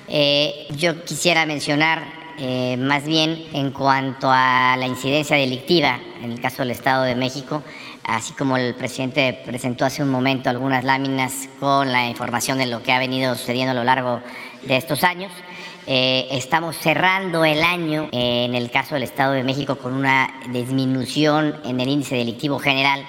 eh, 0.07 0.67
yo 0.71 1.03
quisiera 1.05 1.45
mencionar 1.45 2.03
eh, 2.39 2.77
más 2.77 3.03
bien 3.05 3.45
en 3.53 3.71
cuanto 3.71 4.29
a 4.31 4.75
la 4.77 4.87
incidencia 4.87 5.35
delictiva 5.35 5.99
en 6.23 6.31
el 6.31 6.39
caso 6.41 6.61
del 6.63 6.71
Estado 6.71 7.03
de 7.03 7.15
México, 7.15 7.61
así 8.03 8.33
como 8.33 8.57
el 8.57 8.73
presidente 8.75 9.41
presentó 9.45 9.85
hace 9.85 10.01
un 10.01 10.09
momento 10.09 10.49
algunas 10.49 10.83
láminas 10.83 11.49
con 11.59 11.91
la 11.91 12.07
información 12.07 12.57
de 12.57 12.65
lo 12.67 12.81
que 12.81 12.91
ha 12.93 12.99
venido 12.99 13.35
sucediendo 13.35 13.71
a 13.71 13.75
lo 13.75 13.83
largo 13.83 14.21
de 14.63 14.77
estos 14.77 15.03
años. 15.03 15.31
Estamos 15.85 16.77
cerrando 16.77 17.43
el 17.45 17.63
año 17.63 18.09
en 18.11 18.53
el 18.53 18.69
caso 18.69 18.93
del 18.95 19.03
Estado 19.03 19.33
de 19.33 19.43
México 19.43 19.75
con 19.77 19.93
una 19.93 20.29
disminución 20.49 21.55
en 21.65 21.79
el 21.79 21.89
índice 21.89 22.15
delictivo 22.15 22.59
general 22.59 23.03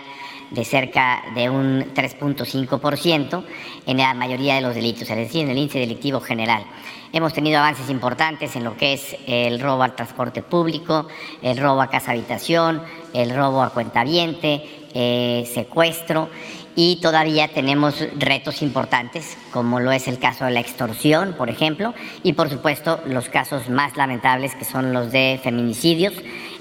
de 0.51 0.65
cerca 0.65 1.23
de 1.35 1.49
un 1.49 1.95
3.5% 1.95 3.45
en 3.87 3.97
la 3.97 4.15
mayoría 4.15 4.57
de 4.57 4.61
los 4.61 4.75
delitos, 4.75 5.09
es 5.09 5.17
decir, 5.17 5.43
en 5.43 5.51
el 5.51 5.59
índice 5.59 5.79
delictivo 5.79 6.21
general. 6.21 6.65
Hemos 7.13 7.33
tenido 7.33 7.59
avances 7.59 7.91
importantes 7.91 8.55
en 8.55 8.65
lo 8.65 8.77
que 8.77 8.93
es 8.93 9.17
el 9.27 9.61
robo 9.61 9.83
al 9.83 9.97
transporte 9.97 10.43
público, 10.43 11.09
el 11.43 11.57
robo 11.57 11.83
a 11.83 11.91
casa 11.91 12.13
habitación, 12.13 12.83
el 13.13 13.35
robo 13.35 13.63
a 13.63 13.71
cuentaviente, 13.71 14.63
eh, 14.95 15.49
secuestro 15.53 16.29
y 16.77 16.97
todavía 16.97 17.49
tenemos 17.49 18.03
retos 18.17 18.63
importantes, 18.63 19.37
como 19.53 19.81
lo 19.81 19.91
es 19.93 20.09
el 20.09 20.19
caso 20.19 20.45
de 20.45 20.53
la 20.53 20.61
extorsión, 20.61 21.35
por 21.35 21.51
ejemplo, 21.51 21.95
y 22.23 22.33
por 22.33 22.49
supuesto 22.49 23.01
los 23.07 23.29
casos 23.29 23.69
más 23.69 23.97
lamentables 23.97 24.55
que 24.55 24.65
son 24.65 24.93
los 24.93 25.11
de 25.11 25.41
feminicidios, 25.43 26.15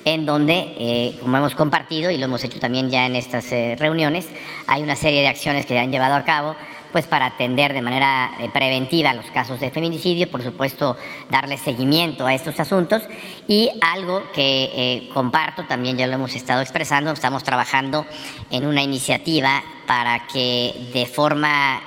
en 0.06 0.26
donde, 0.26 0.74
eh, 0.78 1.16
como 1.22 1.38
hemos 1.38 1.56
compartido 1.56 2.12
y 2.12 2.18
lo 2.18 2.26
hemos 2.26 2.44
hecho 2.44 2.60
también 2.60 2.90
ya 2.90 3.06
en 3.06 3.16
estas 3.16 3.52
eh, 3.52 3.76
reuniones, 3.78 4.28
hay 4.68 4.82
una 4.82 4.96
serie 4.96 5.22
de 5.22 5.28
acciones 5.28 5.66
que 5.66 5.74
se 5.74 5.80
han 5.80 5.92
llevado 5.92 6.16
a 6.16 6.24
cabo 6.24 6.56
pues 6.92 7.06
para 7.06 7.28
atender 7.28 7.74
de 7.74 7.84
manera 7.84 8.32
eh, 8.40 8.50
preventiva 8.52 9.14
los 9.14 9.28
casos 9.28 9.60
de 9.60 9.70
feminicidio, 9.70 10.30
por 10.32 10.42
supuesto 10.42 10.98
darle 11.30 11.58
seguimiento 11.58 12.26
a 12.26 12.34
estos 12.34 12.60
asuntos. 12.60 13.04
Y 13.48 13.70
algo 13.82 14.24
que 14.34 15.08
comparto, 15.14 15.66
también 15.66 15.98
ya 15.98 16.08
lo 16.08 16.14
hemos 16.14 16.34
estado 16.34 16.62
expresando, 16.62 17.12
estamos 17.12 17.44
trabajando 17.44 18.08
en 18.50 18.66
una 18.66 18.82
iniciativa 18.82 19.62
para 19.86 20.26
que 20.28 20.74
de 20.92 21.06
forma 21.06 21.80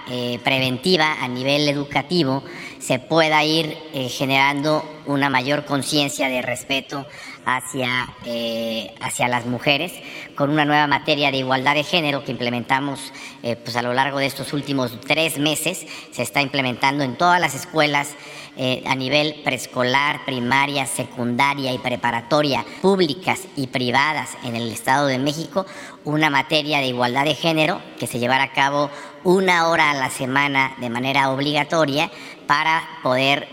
preventiva 0.44 1.16
a 1.20 1.26
nivel 1.26 1.68
educativo 1.68 2.44
se 2.78 3.00
pueda 3.00 3.44
ir 3.44 3.76
generando 4.08 4.84
una 5.06 5.30
mayor 5.30 5.64
conciencia 5.64 6.28
de 6.28 6.42
respeto 6.42 7.06
hacia, 7.44 8.08
eh, 8.24 8.94
hacia 9.00 9.28
las 9.28 9.46
mujeres 9.46 9.92
con 10.34 10.50
una 10.50 10.64
nueva 10.64 10.86
materia 10.86 11.30
de 11.30 11.38
igualdad 11.38 11.74
de 11.74 11.84
género 11.84 12.24
que 12.24 12.32
implementamos 12.32 13.12
eh, 13.42 13.56
pues 13.56 13.76
a 13.76 13.82
lo 13.82 13.92
largo 13.92 14.18
de 14.18 14.26
estos 14.26 14.52
últimos 14.52 14.98
tres 15.00 15.38
meses. 15.38 15.86
Se 16.12 16.22
está 16.22 16.40
implementando 16.40 17.04
en 17.04 17.16
todas 17.16 17.40
las 17.40 17.54
escuelas 17.54 18.14
eh, 18.56 18.82
a 18.86 18.94
nivel 18.94 19.40
preescolar, 19.42 20.24
primaria, 20.24 20.86
secundaria 20.86 21.72
y 21.72 21.78
preparatoria, 21.78 22.64
públicas 22.82 23.42
y 23.56 23.66
privadas 23.68 24.30
en 24.44 24.56
el 24.56 24.70
Estado 24.70 25.06
de 25.06 25.18
México, 25.18 25.66
una 26.04 26.30
materia 26.30 26.78
de 26.78 26.86
igualdad 26.86 27.24
de 27.24 27.34
género 27.34 27.80
que 27.98 28.06
se 28.06 28.18
llevará 28.18 28.44
a 28.44 28.52
cabo 28.52 28.90
una 29.24 29.68
hora 29.68 29.90
a 29.90 29.94
la 29.94 30.10
semana 30.10 30.74
de 30.80 30.90
manera 30.90 31.30
obligatoria 31.30 32.10
para 32.46 32.82
poder 33.02 33.48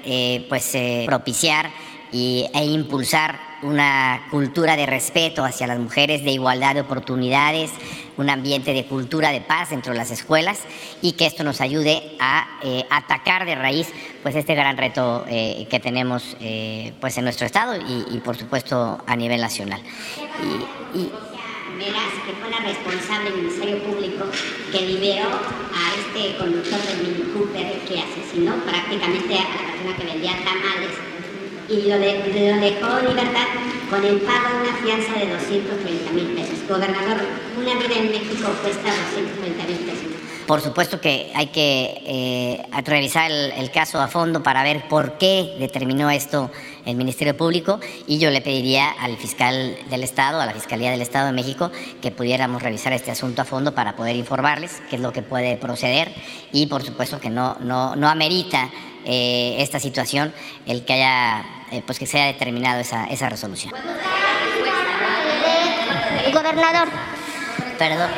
pues, 0.50 0.76
propiciar 1.06 1.70
y, 2.12 2.50
e 2.54 2.66
impulsar 2.66 3.49
una 3.62 4.28
cultura 4.32 4.76
de 4.76 4.86
respeto 4.86 5.43
hacia 5.43 5.68
las 5.68 5.80
mujeres, 5.80 6.24
de 6.24 6.32
igualdad 6.32 6.76
de 6.76 6.82
oportunidades, 6.82 7.72
un 8.18 8.30
ambiente 8.30 8.74
de 8.74 8.86
cultura 8.86 9.32
de 9.32 9.41
paz 9.41 9.70
dentro 9.70 9.93
de 9.93 9.97
las 9.97 10.12
escuelas 10.12 10.60
y 11.01 11.14
que 11.14 11.26
esto 11.26 11.43
nos 11.43 11.62
ayude 11.62 12.01
a 12.20 12.47
eh, 12.64 12.86
atacar 12.89 13.45
de 13.45 13.55
raíz 13.55 13.88
pues 14.24 14.36
este 14.36 14.55
gran 14.55 14.78
reto 14.78 15.26
eh, 15.30 15.68
que 15.70 15.80
tenemos 15.80 16.36
eh, 16.41 16.93
pues 16.99 17.18
en 17.18 17.24
nuestro 17.24 17.45
estado 17.45 17.76
y, 17.76 18.05
y, 18.16 18.20
por 18.20 18.36
supuesto 18.36 19.01
a 19.05 19.16
nivel 19.16 19.41
nacional. 19.41 19.82
Y, 20.93 20.99
y, 20.99 21.12
Verás 21.80 22.12
que 22.26 22.34
fue 22.34 22.49
la 22.49 22.60
responsable 22.60 23.32
del 23.32 23.39
Ministerio 23.39 23.82
Público 23.84 24.26
que 24.70 24.82
liberó 24.82 25.30
a 25.30 25.93
este 25.95 26.38
conductor 26.38 26.78
del 26.78 27.07
Mini 27.07 27.32
Cooper 27.32 27.80
que 27.88 28.01
asesinó 28.01 28.53
prácticamente 28.66 29.36
a 29.36 29.43
la 29.43 29.72
persona 29.72 29.97
que 29.97 30.03
vendía 30.03 30.34
tamales 30.43 31.18
y 31.70 31.88
lo, 31.88 31.99
de, 31.99 32.13
lo 32.17 32.61
dejó 32.61 32.99
en 32.99 33.07
libertad 33.09 33.47
con 33.89 34.03
el 34.03 34.17
pago 34.22 34.49
de 34.49 34.70
una 34.70 34.78
fianza 34.78 35.13
de 35.13 35.32
230 35.32 36.11
mil 36.11 36.28
pesos. 36.36 36.67
Gobernador, 36.67 37.17
una 37.57 37.76
vida 37.76 37.95
en 37.95 38.11
México 38.11 38.49
cuesta 38.61 38.89
230 38.89 39.63
mil 39.65 39.78
pesos. 39.78 40.20
Por 40.47 40.61
supuesto 40.61 40.99
que 40.99 41.32
hay 41.36 41.47
que 41.47 42.01
eh, 42.07 42.65
revisar 42.84 43.30
el, 43.30 43.51
el, 43.51 43.70
caso 43.70 44.01
a 44.01 44.07
fondo 44.07 44.41
para 44.41 44.63
ver 44.63 44.88
por 44.88 45.20
qué 45.20 45.55
determinó 45.59 46.09
esto 46.09 46.49
el 46.86 46.95
Ministerio 46.95 47.38
Público 47.38 47.80
y 48.07 48.17
yo 48.17 48.32
le 48.32 48.41
pediría 48.41 48.89
al 48.89 49.15
fiscal 49.17 49.78
del 49.91 50.03
Estado, 50.03 50.41
a 50.41 50.47
la 50.47 50.53
Fiscalía 50.53 50.89
del 50.89 51.03
Estado 51.03 51.28
de 51.28 51.34
México, 51.34 51.72
que 52.01 52.09
pudiéramos 52.09 52.63
revisar 52.63 52.93
este 52.93 53.11
asunto 53.11 53.43
a 53.43 53.45
fondo 53.45 53.76
para 53.76 53.95
poder 53.95 54.15
informarles 54.15 54.82
qué 54.89 54.95
es 54.95 55.01
lo 55.03 55.13
que 55.13 55.22
puede 55.22 55.55
proceder 55.57 56.11
y 56.51 56.65
por 56.65 56.82
supuesto 56.84 57.20
que 57.20 57.30
no, 57.30 57.55
no, 57.59 57.95
no 57.95 58.09
amerita 58.09 58.72
eh, 59.06 59.56
esta 59.60 59.80
situación 59.80 60.34
el 60.66 60.86
que 60.86 60.93
haya, 60.93 61.43
eh, 61.72 61.82
pues 61.86 62.00
que 62.00 62.06
se 62.06 62.18
haya 62.18 62.34
determinado 62.34 62.80
esa, 62.80 63.06
esa 63.06 63.30
resolución. 63.30 63.74
Gobernador. 66.34 66.88
Perdón. 67.78 68.10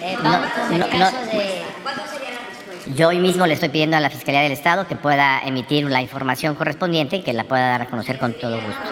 Eh, 0.00 0.16
No, 0.22 0.38
no, 0.78 0.86
no. 0.98 1.10
Yo 2.94 3.08
hoy 3.08 3.18
mismo 3.18 3.46
le 3.46 3.54
estoy 3.54 3.70
pidiendo 3.70 3.96
a 3.96 4.00
la 4.00 4.10
Fiscalía 4.10 4.42
del 4.42 4.52
Estado 4.52 4.86
que 4.86 4.94
pueda 4.94 5.40
emitir 5.44 5.84
la 5.90 6.02
información 6.02 6.54
correspondiente 6.54 7.16
y 7.16 7.22
que 7.22 7.32
la 7.32 7.44
pueda 7.44 7.68
dar 7.70 7.82
a 7.82 7.86
conocer 7.86 8.18
con 8.18 8.34
todo 8.34 8.60
gusto. 8.60 8.82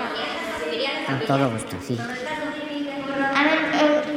Con 1.06 1.20
todo 1.26 1.50
gusto, 1.50 1.76
sí. 1.86 1.98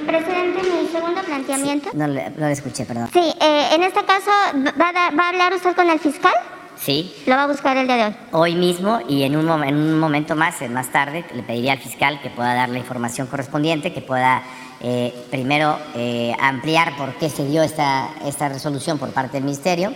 Presidente, 0.05 0.61
mi 0.63 0.87
segundo 0.89 1.21
planteamiento. 1.23 1.89
No 1.93 2.07
le, 2.07 2.29
no 2.31 2.45
le 2.47 2.51
escuché, 2.51 2.85
perdón. 2.85 3.09
Sí, 3.11 3.19
eh, 3.41 3.69
en 3.73 3.83
este 3.83 4.03
caso, 4.05 4.31
¿va 4.79 4.89
a, 4.89 5.11
¿va 5.11 5.23
a 5.25 5.29
hablar 5.29 5.53
usted 5.53 5.75
con 5.75 5.89
el 5.89 5.99
fiscal? 5.99 6.33
Sí, 6.77 7.13
Lo 7.25 7.35
va 7.35 7.43
a 7.43 7.47
buscar 7.47 7.77
el 7.77 7.87
día 7.87 7.95
de 7.95 8.03
hoy. 8.05 8.15
hoy 8.31 8.55
mismo 8.55 8.99
y 9.07 9.23
en 9.23 9.37
un, 9.37 9.63
en 9.63 9.75
un 9.75 9.97
momento 9.97 10.35
más, 10.35 10.61
eh, 10.61 10.67
más 10.69 10.89
tarde, 10.91 11.23
le 11.33 11.41
pediría 11.41 11.71
al 11.71 11.79
fiscal 11.79 12.19
que 12.21 12.29
pueda 12.29 12.53
dar 12.53 12.67
la 12.69 12.77
información 12.77 13.27
correspondiente, 13.27 13.93
que 13.93 14.01
pueda 14.01 14.43
eh, 14.81 15.13
primero 15.31 15.79
eh, 15.95 16.35
ampliar 16.37 16.95
por 16.97 17.13
qué 17.15 17.29
se 17.29 17.45
dio 17.45 17.63
esta, 17.63 18.09
esta 18.25 18.49
resolución 18.49 18.97
por 18.99 19.09
parte 19.11 19.37
del 19.37 19.43
Ministerio 19.45 19.93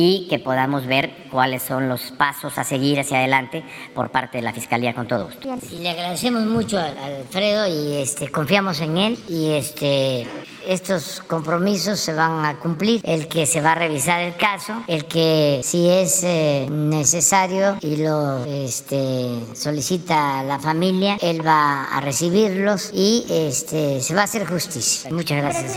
y 0.00 0.26
que 0.28 0.38
podamos 0.38 0.86
ver 0.86 1.10
cuáles 1.30 1.62
son 1.62 1.90
los 1.90 2.10
pasos 2.12 2.56
a 2.56 2.64
seguir 2.64 2.98
hacia 2.98 3.18
adelante 3.18 3.62
por 3.94 4.10
parte 4.10 4.38
de 4.38 4.42
la 4.42 4.52
Fiscalía 4.54 4.94
con 4.94 5.06
todo 5.06 5.26
gusto. 5.26 5.46
Y 5.70 5.78
le 5.78 5.90
agradecemos 5.90 6.46
mucho 6.46 6.78
a, 6.78 6.84
a 6.84 7.06
Alfredo 7.18 7.66
y 7.68 7.96
este, 8.00 8.30
confiamos 8.30 8.80
en 8.80 8.96
él 8.96 9.18
y 9.28 9.50
este, 9.50 10.26
estos 10.66 11.22
compromisos 11.26 12.00
se 12.00 12.14
van 12.14 12.46
a 12.46 12.58
cumplir. 12.58 13.02
El 13.04 13.28
que 13.28 13.44
se 13.44 13.60
va 13.60 13.72
a 13.72 13.74
revisar 13.74 14.20
el 14.22 14.36
caso, 14.36 14.82
el 14.86 15.04
que 15.04 15.60
si 15.62 15.90
es 15.90 16.22
eh, 16.24 16.66
necesario 16.70 17.76
y 17.82 17.96
lo 17.96 18.42
este, 18.46 19.38
solicita 19.54 20.42
la 20.44 20.58
familia, 20.58 21.18
él 21.20 21.46
va 21.46 21.84
a 21.84 22.00
recibirlos 22.00 22.90
y 22.94 23.26
este, 23.28 24.00
se 24.00 24.14
va 24.14 24.22
a 24.22 24.24
hacer 24.24 24.46
justicia. 24.46 25.10
Muchas 25.10 25.42
gracias. 25.42 25.76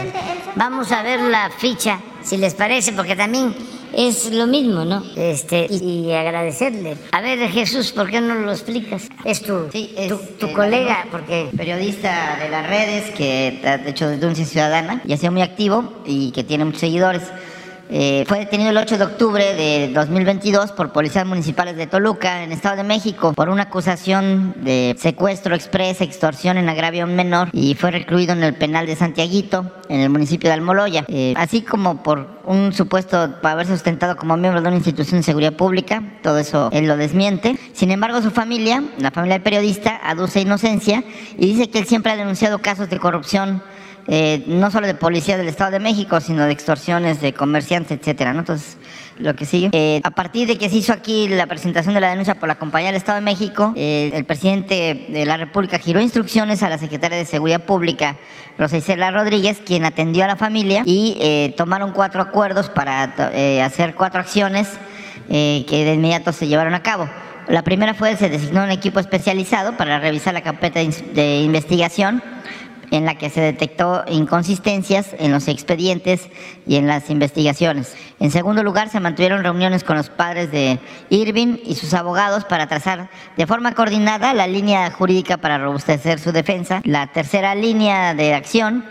Vamos 0.55 0.93
a 0.93 1.03
ver 1.03 1.19
la 1.19 1.49
ficha, 1.49 1.99
si 2.23 2.37
les 2.37 2.53
parece, 2.53 2.93
porque 2.93 3.15
también 3.15 3.53
es 3.95 4.31
lo 4.31 4.47
mismo, 4.47 4.85
¿no? 4.85 5.03
Este, 5.15 5.67
y, 5.69 6.07
y 6.07 6.13
agradecerle. 6.13 6.97
A 7.11 7.21
ver, 7.21 7.39
Jesús, 7.49 7.91
¿por 7.91 8.09
qué 8.09 8.21
no 8.21 8.35
lo 8.35 8.51
explicas? 8.51 9.09
Es 9.23 9.41
tu, 9.41 9.69
Sí, 9.71 9.93
es, 9.97 10.09
tu, 10.09 10.17
tu 10.39 10.47
eh, 10.47 10.53
colega, 10.53 11.05
porque 11.11 11.49
periodista 11.55 12.37
de 12.41 12.49
las 12.49 12.67
redes 12.67 13.11
que 13.11 13.61
ha 13.63 13.75
hecho 13.87 14.09
denuncia 14.09 14.45
ciudadana 14.45 15.01
y 15.05 15.13
ha 15.13 15.17
sido 15.17 15.31
muy 15.31 15.41
activo 15.41 15.93
y 16.05 16.31
que 16.31 16.43
tiene 16.43 16.65
muchos 16.65 16.81
seguidores. 16.81 17.23
Eh, 17.89 18.23
fue 18.27 18.39
detenido 18.39 18.69
el 18.69 18.77
8 18.77 18.97
de 18.97 19.03
octubre 19.03 19.53
de 19.53 19.91
2022 19.93 20.71
por 20.71 20.91
policías 20.91 21.25
municipales 21.25 21.75
de 21.75 21.85
Toluca, 21.85 22.43
en 22.43 22.51
Estado 22.51 22.77
de 22.77 22.83
México, 22.83 23.33
por 23.33 23.49
una 23.49 23.63
acusación 23.63 24.55
de 24.63 24.95
secuestro 24.97 25.53
express, 25.53 26.01
extorsión 26.01 26.57
en 26.57 26.69
agravio 26.69 27.03
a 27.03 27.07
un 27.07 27.15
menor 27.15 27.49
y 27.51 27.75
fue 27.75 27.91
recluido 27.91 28.33
en 28.33 28.43
el 28.43 28.55
penal 28.55 28.85
de 28.85 28.95
Santiaguito, 28.95 29.71
en 29.89 29.99
el 29.99 30.09
municipio 30.09 30.49
de 30.49 30.53
Almoloya, 30.53 31.05
eh, 31.07 31.33
así 31.35 31.61
como 31.61 32.01
por 32.01 32.27
un 32.45 32.73
supuesto 32.73 33.35
por 33.41 33.51
haber 33.51 33.67
sustentado 33.67 34.15
como 34.15 34.37
miembro 34.37 34.61
de 34.61 34.67
una 34.67 34.77
institución 34.77 35.19
de 35.19 35.23
seguridad 35.23 35.53
pública, 35.53 36.01
todo 36.23 36.39
eso 36.39 36.69
él 36.71 36.87
lo 36.87 36.95
desmiente. 36.95 37.57
Sin 37.73 37.91
embargo, 37.91 38.21
su 38.21 38.31
familia, 38.31 38.83
la 38.97 39.11
familia 39.11 39.35
del 39.35 39.43
periodista, 39.43 39.99
aduce 40.03 40.41
inocencia 40.41 41.03
y 41.37 41.47
dice 41.47 41.69
que 41.69 41.79
él 41.79 41.85
siempre 41.85 42.13
ha 42.13 42.15
denunciado 42.15 42.59
casos 42.59 42.89
de 42.89 42.97
corrupción 42.97 43.61
eh, 44.07 44.43
no 44.47 44.69
solo 44.69 44.87
de 44.87 44.95
policía 44.95 45.37
del 45.37 45.47
Estado 45.47 45.71
de 45.71 45.79
México, 45.79 46.19
sino 46.19 46.45
de 46.45 46.51
extorsiones 46.51 47.21
de 47.21 47.33
comerciantes, 47.33 47.99
etcétera, 47.99 48.33
¿no? 48.33 48.39
Entonces, 48.39 48.77
lo 49.17 49.35
que 49.35 49.45
sigue. 49.45 49.69
Eh, 49.71 50.01
a 50.03 50.11
partir 50.11 50.47
de 50.47 50.57
que 50.57 50.69
se 50.69 50.75
hizo 50.77 50.91
aquí 50.91 51.29
la 51.29 51.47
presentación 51.47 51.93
de 51.93 52.01
la 52.01 52.09
denuncia 52.09 52.35
por 52.35 52.49
la 52.49 52.55
compañía 52.55 52.87
del 52.89 52.97
Estado 52.97 53.19
de 53.19 53.25
México, 53.25 53.73
eh, 53.77 54.11
el 54.13 54.25
presidente 54.25 55.05
de 55.07 55.25
la 55.25 55.37
República 55.37 55.77
giró 55.77 56.01
instrucciones 56.01 56.63
a 56.63 56.69
la 56.69 56.77
secretaria 56.77 57.17
de 57.17 57.25
Seguridad 57.25 57.63
Pública, 57.63 58.17
Rosa 58.57 58.77
Isela 58.77 59.11
Rodríguez, 59.11 59.61
quien 59.65 59.85
atendió 59.85 60.25
a 60.25 60.27
la 60.27 60.35
familia 60.35 60.83
y 60.85 61.53
tomaron 61.57 61.91
cuatro 61.91 62.21
acuerdos 62.21 62.69
para 62.69 63.03
hacer 63.65 63.95
cuatro 63.95 64.19
acciones 64.19 64.67
que 65.27 65.65
de 65.85 65.93
inmediato 65.93 66.31
se 66.33 66.47
llevaron 66.47 66.73
a 66.75 66.83
cabo. 66.83 67.09
La 67.47 67.63
primera 67.63 67.93
fue, 67.93 68.15
se 68.15 68.29
designó 68.29 68.63
un 68.63 68.71
equipo 68.71 68.99
especializado 68.99 69.75
para 69.75 69.99
revisar 69.99 70.33
la 70.33 70.41
carpeta 70.41 70.79
de 70.79 71.41
investigación 71.41 72.21
en 72.93 73.05
la 73.05 73.17
que 73.17 73.31
se 73.31 73.41
detectó 73.41 74.03
inconsistencias 74.07 75.15
en 75.17 75.31
los 75.31 75.47
expedientes 75.47 76.29
y 76.67 76.75
en 76.75 76.85
las 76.85 77.09
investigaciones. 77.09 77.95
En 78.19 78.29
segundo 78.29 78.61
lugar, 78.61 78.89
se 78.89 78.99
mantuvieron 78.99 79.43
reuniones 79.43 79.83
con 79.83 79.97
los 79.97 80.11
padres 80.11 80.51
de 80.51 80.79
Irving 81.09 81.57
y 81.65 81.73
sus 81.73 81.95
abogados 81.95 82.45
para 82.45 82.67
trazar 82.67 83.09
de 83.35 83.47
forma 83.47 83.73
coordinada 83.73 84.33
la 84.35 84.45
línea 84.45 84.91
jurídica 84.91 85.37
para 85.37 85.57
robustecer 85.57 86.19
su 86.19 86.31
defensa. 86.31 86.81
La 86.85 87.07
tercera 87.07 87.55
línea 87.55 88.13
de 88.13 88.35
acción 88.35 88.85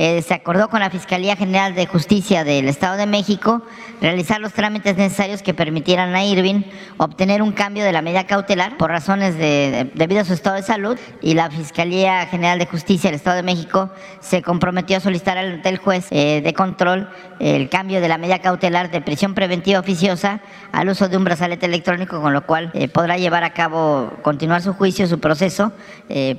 eh, 0.00 0.22
se 0.22 0.32
acordó 0.32 0.68
con 0.68 0.78
la 0.78 0.90
Fiscalía 0.90 1.34
General 1.34 1.74
de 1.74 1.84
Justicia 1.86 2.44
del 2.44 2.68
Estado 2.68 2.96
de 2.96 3.06
México 3.06 3.62
realizar 4.00 4.40
los 4.40 4.52
trámites 4.52 4.96
necesarios 4.96 5.42
que 5.42 5.54
permitieran 5.54 6.14
a 6.14 6.24
Irving 6.24 6.62
obtener 6.98 7.42
un 7.42 7.50
cambio 7.50 7.82
de 7.82 7.90
la 7.90 8.00
medida 8.00 8.24
cautelar 8.24 8.76
por 8.76 8.90
razones 8.90 9.36
de, 9.36 9.90
debido 9.94 10.20
a 10.20 10.24
su 10.24 10.34
estado 10.34 10.54
de 10.54 10.62
salud 10.62 10.96
y 11.20 11.34
la 11.34 11.50
Fiscalía 11.50 12.26
General 12.26 12.60
de 12.60 12.66
Justicia 12.66 13.10
del 13.10 13.16
Estado 13.16 13.38
de 13.38 13.42
México 13.42 13.90
se 14.20 14.40
comprometió 14.40 14.98
a 14.98 15.00
solicitar 15.00 15.36
el 15.36 15.78
juez 15.78 16.06
eh, 16.12 16.42
de 16.44 16.54
control 16.54 17.10
el 17.40 17.68
cambio 17.68 18.00
de 18.00 18.06
la 18.06 18.18
medida 18.18 18.38
cautelar 18.38 18.92
de 18.92 19.00
prisión 19.00 19.34
preventiva 19.34 19.80
oficiosa 19.80 20.42
al 20.70 20.90
uso 20.90 21.08
de 21.08 21.16
un 21.16 21.24
brazalete 21.24 21.66
electrónico 21.66 22.22
con 22.22 22.32
lo 22.32 22.46
cual 22.46 22.70
eh, 22.74 22.86
podrá 22.86 23.18
llevar 23.18 23.42
a 23.42 23.50
cabo 23.50 24.12
continuar 24.22 24.62
su 24.62 24.74
juicio 24.74 25.08
su 25.08 25.18
proceso 25.18 25.72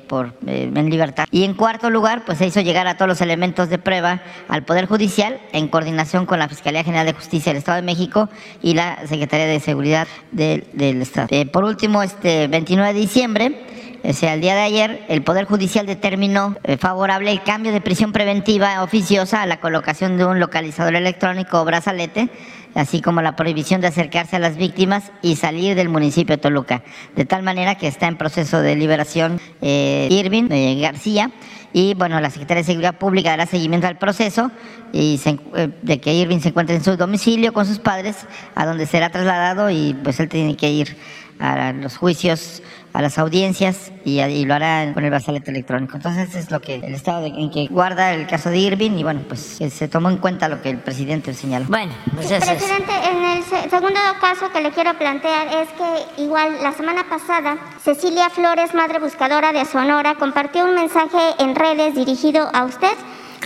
por 0.08 0.32
en 0.46 0.90
libertad. 0.90 1.26
Y 1.30 1.44
en 1.44 1.52
cuarto 1.52 1.90
lugar 1.90 2.22
pues 2.24 2.38
se 2.38 2.46
hizo 2.46 2.62
llegar 2.62 2.86
a 2.86 2.96
todos 2.96 3.08
los 3.08 3.20
elementos 3.20 3.49
de 3.50 3.78
prueba 3.78 4.22
al 4.48 4.62
Poder 4.62 4.86
Judicial 4.86 5.40
en 5.52 5.66
coordinación 5.68 6.24
con 6.24 6.38
la 6.38 6.48
Fiscalía 6.48 6.84
General 6.84 7.04
de 7.04 7.12
Justicia 7.12 7.52
del 7.52 7.58
Estado 7.58 7.76
de 7.76 7.82
México 7.82 8.28
y 8.62 8.74
la 8.74 9.06
Secretaría 9.08 9.46
de 9.46 9.58
Seguridad 9.58 10.06
del, 10.30 10.62
Estado. 11.02 11.26
Eh, 11.30 11.46
por 11.46 11.64
último, 11.64 12.02
este 12.02 12.46
29 12.46 12.94
de 12.94 13.00
diciembre, 13.00 13.60
o 14.04 14.12
sea, 14.12 14.34
el 14.34 14.40
día 14.40 14.54
de 14.54 14.60
ayer, 14.60 15.04
el 15.08 15.22
Poder 15.22 15.46
Judicial 15.46 15.84
determinó 15.84 16.56
eh, 16.62 16.76
favorable 16.76 17.32
el 17.32 17.42
cambio 17.42 17.72
de 17.72 17.80
prisión 17.80 18.12
preventiva 18.12 18.82
oficiosa 18.84 19.42
a 19.42 19.46
la 19.46 19.58
colocación 19.58 20.16
de 20.16 20.24
un 20.24 20.38
localizador 20.38 20.94
electrónico 20.94 21.60
o 21.60 21.64
brazalete, 21.64 22.30
así 22.74 23.02
como 23.02 23.20
la 23.20 23.34
prohibición 23.34 23.80
de 23.80 23.88
acercarse 23.88 24.36
a 24.36 24.38
las 24.38 24.56
víctimas 24.56 25.10
y 25.22 25.34
salir 25.34 25.74
del 25.74 25.88
municipio 25.88 26.36
de 26.36 26.40
Toluca. 26.40 26.82
De 27.16 27.24
tal 27.24 27.42
manera 27.42 27.74
que 27.74 27.88
está 27.88 28.06
en 28.06 28.16
proceso 28.16 28.62
de 28.62 28.76
liberación 28.76 29.40
eh, 29.60 30.06
Irving 30.08 30.48
García 30.80 31.32
y 31.72 31.94
bueno, 31.94 32.20
la 32.20 32.30
Secretaría 32.30 32.62
de 32.62 32.66
Seguridad 32.66 32.98
Pública 32.98 33.30
dará 33.30 33.46
seguimiento 33.46 33.86
al 33.86 33.98
proceso 33.98 34.50
y 34.92 35.20
eh, 35.24 35.68
de 35.82 36.00
que 36.00 36.14
Irving 36.14 36.40
se 36.40 36.48
encuentre 36.48 36.76
en 36.76 36.82
su 36.82 36.96
domicilio 36.96 37.52
con 37.52 37.66
sus 37.66 37.78
padres, 37.78 38.26
a 38.54 38.66
donde 38.66 38.86
será 38.86 39.10
trasladado 39.10 39.70
y 39.70 39.94
pues 40.02 40.18
él 40.20 40.28
tiene 40.28 40.56
que 40.56 40.70
ir 40.70 40.96
a 41.38 41.72
los 41.72 41.96
juicios, 41.96 42.62
a 42.92 43.02
las 43.02 43.18
audiencias 43.18 43.92
y, 44.04 44.44
lo 44.44 44.54
hará 44.54 44.92
con 44.92 45.04
el 45.04 45.10
brazalete 45.10 45.50
electrónico. 45.50 45.96
Entonces 45.96 46.34
es 46.34 46.50
lo 46.50 46.60
que 46.60 46.76
el 46.76 46.94
estado 46.94 47.26
en 47.26 47.50
que 47.50 47.66
guarda 47.66 48.14
el 48.14 48.26
caso 48.26 48.50
de 48.50 48.58
Irving 48.58 48.92
y 48.92 49.02
bueno, 49.02 49.22
pues 49.28 49.40
se 49.40 49.88
tomó 49.88 50.10
en 50.10 50.16
cuenta 50.18 50.48
lo 50.48 50.62
que 50.62 50.70
el 50.70 50.78
presidente 50.78 51.34
señaló. 51.34 51.66
Bueno, 51.68 51.92
pues 52.14 52.26
Presidente, 52.28 52.92
en 53.10 53.24
el 53.24 53.70
segundo 53.70 54.00
caso 54.20 54.50
que 54.52 54.60
le 54.60 54.70
quiero 54.70 54.96
plantear 54.98 55.48
es 55.48 55.68
que 55.70 56.22
igual 56.22 56.56
la 56.62 56.72
semana 56.72 57.04
pasada 57.08 57.58
Cecilia 57.82 58.30
Flores, 58.30 58.74
madre 58.74 58.98
buscadora 58.98 59.52
de 59.52 59.64
Sonora, 59.64 60.14
compartió 60.16 60.64
un 60.64 60.74
mensaje 60.74 61.18
en 61.38 61.54
redes 61.54 61.94
dirigido 61.94 62.48
a 62.52 62.64
usted 62.64 62.92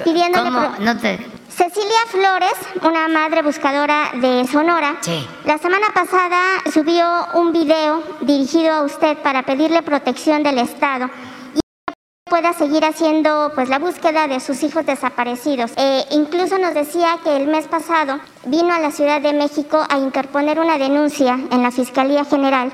pidiéndole... 0.04 0.50
¿Cómo? 0.50 0.74
No 0.80 0.98
te... 0.98 1.18
Cecilia 1.56 2.00
Flores, 2.08 2.54
una 2.82 3.06
madre 3.06 3.42
buscadora 3.42 4.10
de 4.14 4.44
Sonora, 4.48 4.96
la 5.44 5.56
semana 5.58 5.86
pasada 5.94 6.40
subió 6.72 7.06
un 7.34 7.52
video 7.52 8.02
dirigido 8.22 8.72
a 8.72 8.82
usted 8.82 9.16
para 9.18 9.44
pedirle 9.44 9.82
protección 9.82 10.42
del 10.42 10.58
Estado 10.58 11.08
y 11.54 11.60
pueda 12.28 12.54
seguir 12.54 12.84
haciendo 12.84 13.52
pues 13.54 13.68
la 13.68 13.78
búsqueda 13.78 14.26
de 14.26 14.40
sus 14.40 14.64
hijos 14.64 14.84
desaparecidos. 14.84 15.70
Eh, 15.76 16.04
incluso 16.10 16.58
nos 16.58 16.74
decía 16.74 17.18
que 17.22 17.36
el 17.36 17.46
mes 17.46 17.68
pasado 17.68 18.18
vino 18.46 18.74
a 18.74 18.80
la 18.80 18.90
Ciudad 18.90 19.20
de 19.20 19.32
México 19.32 19.86
a 19.88 19.98
interponer 19.98 20.58
una 20.58 20.76
denuncia 20.76 21.38
en 21.52 21.62
la 21.62 21.70
Fiscalía 21.70 22.24
General 22.24 22.72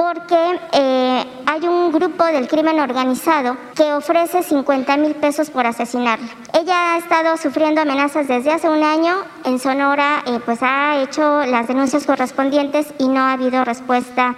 porque 0.00 0.58
eh, 0.72 1.24
hay 1.44 1.68
un 1.68 1.92
grupo 1.92 2.24
del 2.24 2.48
crimen 2.48 2.80
organizado 2.80 3.54
que 3.74 3.92
ofrece 3.92 4.42
50 4.42 4.96
mil 4.96 5.14
pesos 5.14 5.50
por 5.50 5.66
asesinarla. 5.66 6.26
Ella 6.54 6.94
ha 6.94 6.96
estado 6.96 7.36
sufriendo 7.36 7.82
amenazas 7.82 8.26
desde 8.26 8.50
hace 8.50 8.70
un 8.70 8.82
año. 8.82 9.16
En 9.44 9.58
Sonora, 9.58 10.22
eh, 10.26 10.40
pues 10.42 10.60
ha 10.62 11.02
hecho 11.02 11.44
las 11.44 11.68
denuncias 11.68 12.06
correspondientes 12.06 12.94
y 12.98 13.08
no 13.08 13.20
ha 13.20 13.34
habido 13.34 13.62
respuesta 13.62 14.36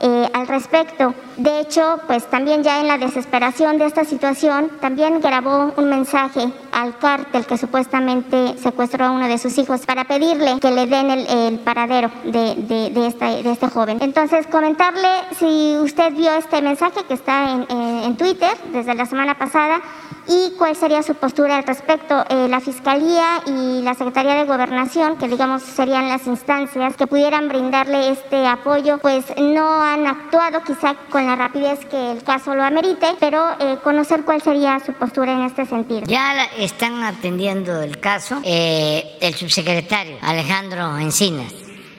eh, 0.00 0.30
al 0.32 0.48
respecto. 0.48 1.14
De 1.36 1.60
hecho, 1.60 2.00
pues 2.06 2.24
también 2.30 2.62
ya 2.62 2.80
en 2.80 2.88
la 2.88 2.96
desesperación 2.96 3.76
de 3.76 3.84
esta 3.84 4.06
situación, 4.06 4.70
también 4.80 5.20
grabó 5.20 5.74
un 5.76 5.90
mensaje 5.90 6.50
al 6.72 6.96
cártel 6.98 7.46
que 7.46 7.58
supuestamente 7.58 8.56
secuestró 8.58 9.06
a 9.06 9.10
uno 9.10 9.28
de 9.28 9.38
sus 9.38 9.56
hijos 9.58 9.84
para 9.86 10.04
pedirle 10.04 10.58
que 10.60 10.70
le 10.70 10.86
den 10.86 11.10
el, 11.10 11.58
paradero 11.60 12.10
de, 12.24 12.54
de, 12.56 13.06
este 13.52 13.68
joven. 13.68 13.98
Entonces, 14.00 14.46
comentarle 14.46 15.08
si 15.38 15.76
usted 15.78 16.12
vio 16.12 16.32
este 16.32 16.62
mensaje 16.62 17.04
que 17.06 17.14
está 17.14 17.52
en, 17.52 17.66
en 17.70 18.16
Twitter 18.16 18.56
desde 18.72 18.94
la 18.94 19.06
semana 19.06 19.36
pasada 19.38 19.80
y 20.26 20.52
cuál 20.56 20.76
sería 20.76 21.02
su 21.02 21.14
postura 21.14 21.56
al 21.56 21.64
respecto. 21.64 22.24
Eh, 22.28 22.48
la 22.48 22.60
Fiscalía 22.60 23.42
y 23.46 23.82
la 23.82 23.94
Secretaría 23.94 24.34
de 24.34 24.44
Gobernación, 24.44 25.16
que 25.16 25.28
digamos 25.28 25.62
serían 25.62 26.08
las 26.08 26.26
instancias 26.26 26.96
que 26.96 27.06
pudieran 27.06 27.48
brindarle 27.48 28.10
este 28.10 28.46
apoyo, 28.46 28.98
pues 28.98 29.24
no 29.36 29.82
han 29.82 30.06
actuado 30.06 30.62
quizá 30.62 30.94
con 31.10 31.26
la 31.26 31.36
rapidez 31.36 31.84
que 31.86 32.12
el 32.12 32.22
caso 32.22 32.54
lo 32.54 32.62
amerite, 32.62 33.06
pero 33.18 33.44
eh, 33.58 33.78
conocer 33.82 34.24
cuál 34.24 34.40
sería 34.42 34.78
su 34.80 34.92
postura 34.92 35.32
en 35.32 35.42
este 35.42 35.66
sentido. 35.66 36.02
Ya 36.06 36.34
están 36.64 37.02
atendiendo 37.02 37.82
el 37.82 37.98
caso 37.98 38.40
eh, 38.44 39.16
el 39.20 39.34
subsecretario 39.34 40.18
Alejandro 40.22 40.96
Encinas. 40.98 41.52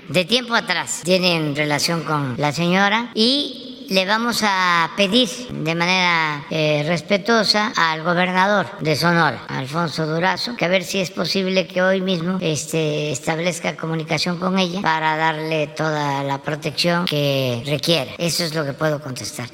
De 0.07 0.25
tiempo 0.25 0.53
atrás 0.55 1.01
tienen 1.03 1.55
relación 1.55 2.03
con 2.03 2.35
la 2.37 2.51
señora 2.51 3.11
y 3.13 3.87
le 3.89 4.05
vamos 4.05 4.41
a 4.43 4.91
pedir 4.95 5.29
de 5.49 5.75
manera 5.75 6.45
eh, 6.49 6.83
respetuosa 6.87 7.73
al 7.75 8.03
gobernador 8.03 8.67
de 8.79 8.95
Sonora, 8.95 9.45
Alfonso 9.49 10.05
Durazo, 10.05 10.55
que 10.55 10.65
a 10.65 10.69
ver 10.69 10.83
si 10.83 10.99
es 10.99 11.11
posible 11.11 11.67
que 11.67 11.81
hoy 11.81 11.99
mismo 11.99 12.37
este, 12.39 13.11
establezca 13.11 13.75
comunicación 13.75 14.39
con 14.39 14.57
ella 14.57 14.81
para 14.81 15.17
darle 15.17 15.67
toda 15.67 16.23
la 16.23 16.41
protección 16.41 17.05
que 17.05 17.61
requiere. 17.65 18.15
Eso 18.17 18.43
es 18.43 18.55
lo 18.55 18.63
que 18.65 18.73
puedo 18.73 19.01
contestar. 19.01 19.49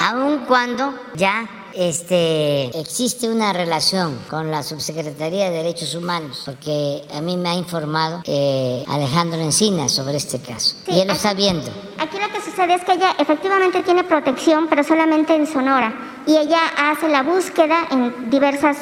Aun 0.00 0.44
cuando 0.46 0.94
ya 1.14 1.61
este, 1.74 2.66
existe 2.78 3.28
una 3.28 3.52
relación 3.52 4.18
con 4.28 4.50
la 4.50 4.62
Subsecretaría 4.62 5.50
de 5.50 5.58
Derechos 5.58 5.94
Humanos, 5.94 6.42
porque 6.44 7.02
a 7.12 7.20
mí 7.20 7.36
me 7.36 7.50
ha 7.50 7.54
informado 7.54 8.22
eh, 8.24 8.84
Alejandro 8.88 9.40
Encina 9.40 9.88
sobre 9.88 10.16
este 10.16 10.40
caso. 10.40 10.76
y 10.86 11.00
él 11.00 11.08
lo 11.08 11.14
está 11.14 11.34
viendo. 11.34 11.70
Aquí 11.98 12.18
lo 12.18 12.28
que 12.32 12.40
sucede 12.40 12.74
es 12.74 12.84
que 12.84 12.92
ella 12.92 13.14
efectivamente 13.18 13.82
tiene 13.82 14.04
protección, 14.04 14.66
pero 14.68 14.82
solamente 14.82 15.34
en 15.34 15.46
Sonora. 15.46 15.94
Y 16.26 16.36
ella 16.36 16.60
hace 16.76 17.08
la 17.08 17.22
búsqueda 17.22 17.88
en 17.90 18.30
diversas 18.30 18.76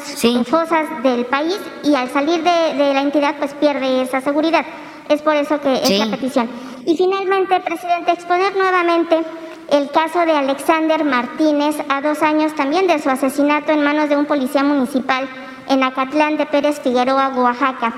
fosas 0.45 1.03
del 1.03 1.25
país 1.25 1.57
y 1.83 1.95
al 1.95 2.09
salir 2.11 2.43
de, 2.43 2.93
la 2.93 3.01
entidad 3.01 3.35
pues 3.37 3.53
pierde 3.55 4.03
esa 4.03 4.21
seguridad. 4.21 4.65
Es 5.09 5.21
por 5.21 5.35
eso 5.35 5.59
que 5.59 5.73
es 5.73 5.99
la 5.99 6.05
petición. 6.07 6.49
Y 6.85 6.95
finalmente, 6.95 7.59
presidente, 7.59 8.11
exponer 8.11 8.55
nuevamente 8.55 9.23
el 9.71 9.89
caso 9.89 10.25
de 10.25 10.33
Alexander 10.33 11.05
Martínez 11.05 11.77
a 11.87 12.01
dos 12.01 12.21
años 12.21 12.53
también 12.55 12.87
de 12.87 12.99
su 12.99 13.09
asesinato 13.09 13.71
en 13.71 13.83
manos 13.83 14.09
de 14.09 14.17
un 14.17 14.25
policía 14.25 14.63
municipal 14.63 15.29
en 15.69 15.81
Acatlán 15.81 16.35
de 16.35 16.45
Pérez 16.45 16.81
Figueroa, 16.81 17.29
Oaxaca. 17.29 17.93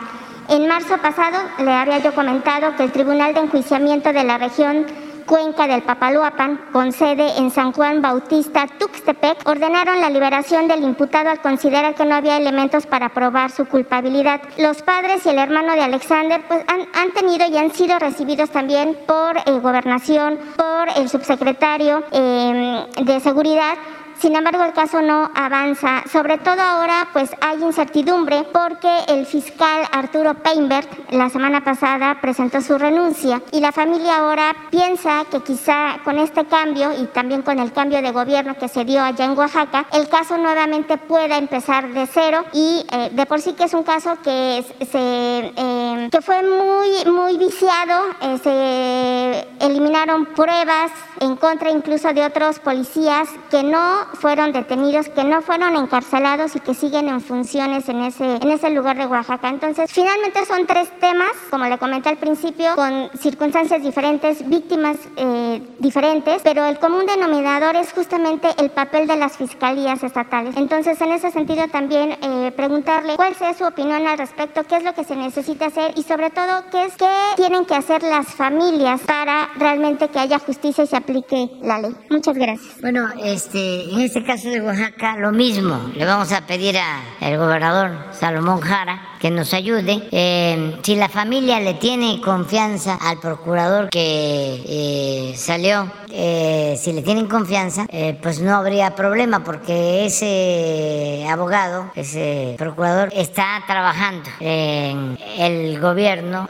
En 0.49 0.67
marzo 0.67 0.97
pasado 0.99 1.37
le 1.57 1.71
había 1.71 1.97
yo 1.97 2.13
comentado 2.13 2.75
que 2.75 2.83
el 2.83 2.91
Tribunal 2.91 3.33
de 3.33 3.39
Enjuiciamiento 3.39 4.13
de 4.13 4.23
la 4.23 4.37
región 4.37 4.85
Cuenca 5.25 5.67
del 5.67 5.83
Papaloapan, 5.83 6.69
con 6.71 6.91
sede 6.91 7.37
en 7.37 7.51
San 7.51 7.71
Juan 7.71 8.01
Bautista, 8.01 8.67
Tuxtepec, 8.79 9.47
ordenaron 9.47 10.01
la 10.01 10.09
liberación 10.09 10.67
del 10.67 10.83
imputado 10.83 11.29
al 11.29 11.41
considerar 11.41 11.95
que 11.95 12.05
no 12.05 12.15
había 12.15 12.37
elementos 12.37 12.85
para 12.85 13.09
probar 13.09 13.51
su 13.51 13.65
culpabilidad. 13.65 14.41
Los 14.57 14.81
padres 14.81 15.25
y 15.25 15.29
el 15.29 15.39
hermano 15.39 15.73
de 15.73 15.81
Alexander 15.81 16.41
pues, 16.47 16.63
han, 16.67 17.11
tenido 17.11 17.47
y 17.47 17.57
han 17.57 17.71
sido 17.71 17.99
recibidos 17.99 18.49
también 18.49 18.97
por 19.07 19.37
eh, 19.37 19.59
gobernación, 19.59 20.39
por 20.55 20.89
el 20.95 21.09
subsecretario 21.09 22.03
eh, 22.11 22.85
de 23.03 23.19
Seguridad 23.19 23.77
sin 24.19 24.35
embargo, 24.35 24.63
el 24.63 24.73
caso 24.73 25.01
no 25.01 25.29
avanza. 25.35 26.03
Sobre 26.11 26.37
todo 26.37 26.61
ahora, 26.61 27.07
pues 27.13 27.31
hay 27.41 27.61
incertidumbre 27.61 28.45
porque 28.51 28.89
el 29.07 29.25
fiscal 29.25 29.83
Arturo 29.91 30.33
Peinbert 30.35 31.11
la 31.11 31.29
semana 31.29 31.63
pasada 31.63 32.19
presentó 32.21 32.61
su 32.61 32.77
renuncia 32.77 33.41
y 33.51 33.59
la 33.59 33.71
familia 33.71 34.17
ahora 34.17 34.55
piensa 34.69 35.25
que 35.29 35.41
quizá 35.41 35.99
con 36.03 36.17
este 36.17 36.45
cambio 36.45 36.91
y 36.93 37.05
también 37.07 37.41
con 37.41 37.59
el 37.59 37.71
cambio 37.71 38.01
de 38.01 38.11
gobierno 38.11 38.55
que 38.57 38.67
se 38.67 38.85
dio 38.85 39.01
allá 39.01 39.25
en 39.25 39.37
Oaxaca, 39.37 39.85
el 39.91 40.07
caso 40.09 40.37
nuevamente 40.37 40.97
pueda 40.97 41.37
empezar 41.37 41.89
de 41.93 42.07
cero 42.07 42.45
y 42.53 42.85
eh, 42.91 43.09
de 43.11 43.25
por 43.25 43.41
sí 43.41 43.53
que 43.53 43.65
es 43.65 43.73
un 43.73 43.83
caso 43.83 44.17
que 44.23 44.63
se 44.91 45.53
eh, 45.55 46.09
que 46.11 46.21
fue 46.21 46.41
muy 46.43 47.11
muy 47.11 47.37
viciado, 47.37 48.09
eh, 48.21 48.39
se 48.43 49.65
eliminaron 49.65 50.25
pruebas 50.27 50.91
en 51.19 51.35
contra 51.35 51.69
incluso 51.69 52.13
de 52.13 52.25
otros 52.25 52.59
policías 52.59 53.29
que 53.49 53.63
no 53.63 54.02
fueron 54.13 54.51
detenidos, 54.51 55.09
que 55.09 55.23
no 55.23 55.41
fueron 55.41 55.75
encarcelados 55.75 56.55
y 56.55 56.59
que 56.59 56.73
siguen 56.73 57.07
en 57.07 57.21
funciones 57.21 57.89
en 57.89 58.01
ese, 58.01 58.35
en 58.35 58.51
ese 58.51 58.69
lugar 58.69 58.97
de 58.97 59.05
Oaxaca. 59.05 59.49
Entonces, 59.49 59.91
finalmente 59.91 60.45
son 60.45 60.65
tres 60.65 60.89
temas, 60.99 61.31
como 61.49 61.65
le 61.65 61.77
comenté 61.77 62.09
al 62.09 62.17
principio, 62.17 62.75
con 62.75 63.09
circunstancias 63.17 63.81
diferentes, 63.81 64.47
víctimas 64.47 64.97
eh, 65.15 65.61
diferentes, 65.79 66.41
pero 66.43 66.65
el 66.65 66.79
común 66.79 67.05
denominador 67.05 67.75
es 67.75 67.91
justamente 67.93 68.49
el 68.57 68.69
papel 68.71 69.07
de 69.07 69.17
las 69.17 69.37
fiscalías 69.37 70.03
estatales. 70.03 70.55
Entonces, 70.57 70.99
en 71.01 71.11
ese 71.11 71.31
sentido 71.31 71.67
también 71.67 72.17
eh, 72.21 72.51
preguntarle 72.55 73.15
cuál 73.15 73.35
es 73.39 73.57
su 73.57 73.65
opinión 73.65 74.05
al 74.07 74.17
respecto, 74.17 74.63
qué 74.63 74.77
es 74.77 74.83
lo 74.83 74.93
que 74.93 75.03
se 75.03 75.15
necesita 75.15 75.67
hacer 75.67 75.93
y 75.95 76.03
sobre 76.03 76.29
todo 76.29 76.63
qué 76.71 76.85
es 76.85 76.95
qué 76.95 77.09
tienen 77.35 77.65
que 77.65 77.75
hacer 77.75 78.03
las 78.03 78.27
familias 78.27 79.01
para 79.01 79.49
realmente 79.57 80.07
que 80.07 80.19
haya 80.19 80.39
justicia 80.39 80.83
y 80.83 80.87
se 80.87 80.95
aplique 80.95 81.49
la 81.61 81.79
ley. 81.79 81.95
Muchas 82.09 82.35
gracias. 82.35 82.81
Bueno, 82.81 83.09
este, 83.23 83.85
en 83.93 84.01
este 84.01 84.23
caso 84.23 84.49
de 84.49 84.61
Oaxaca, 84.61 85.17
lo 85.17 85.31
mismo. 85.31 85.91
Le 85.95 86.05
vamos 86.05 86.31
a 86.31 86.41
pedir 86.41 86.75
al 86.77 87.37
gobernador 87.37 87.91
Salomón 88.11 88.59
Jara 88.59 88.99
que 89.19 89.29
nos 89.29 89.53
ayude. 89.53 90.07
Eh, 90.11 90.77
si 90.81 90.95
la 90.95 91.09
familia 91.09 91.59
le 91.59 91.75
tiene 91.75 92.19
confianza 92.19 92.95
al 92.95 93.19
procurador 93.19 93.89
que 93.89 94.61
eh, 94.65 95.33
salió, 95.37 95.91
eh, 96.15 96.77
si 96.79 96.93
le 96.93 97.01
tienen 97.01 97.27
confianza, 97.27 97.87
pues 98.21 98.39
no 98.39 98.55
habría 98.55 98.95
problema 98.95 99.43
porque 99.43 100.05
ese 100.05 101.25
abogado, 101.29 101.91
ese 101.95 102.55
procurador, 102.57 103.09
está 103.13 103.63
trabajando 103.65 104.29
en 104.39 105.17
el 105.37 105.79
gobierno 105.79 106.47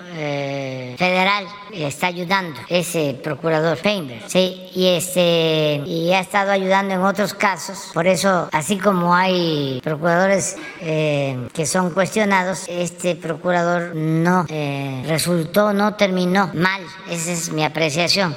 federal, 0.98 1.46
está 1.72 2.08
ayudando 2.08 2.60
ese 2.68 3.18
procurador 3.24 3.78
Feinberg, 3.78 4.24
sí, 4.28 4.70
y 4.74 4.88
este 4.88 5.82
y 5.86 6.12
ha 6.12 6.20
estado 6.20 6.52
ayudando 6.52 6.94
en 6.94 7.02
otros 7.02 7.34
casos. 7.34 7.90
Por 7.94 8.08
eso, 8.08 8.50
así 8.52 8.78
como 8.78 9.16
hay 9.16 9.80
procuradores 9.84 10.58
que 10.80 11.66
son 11.66 11.92
cuestionados, 11.92 12.68
este 12.68 13.16
procurador 13.16 13.96
no 13.96 14.46
eh, 14.50 15.04
resultó, 15.08 15.74
no 15.74 15.96
terminó 15.96 16.50
mal. 16.54 16.82
Esa 17.10 17.32
es 17.32 17.52
mi 17.52 17.64
apreciación. 17.64 18.36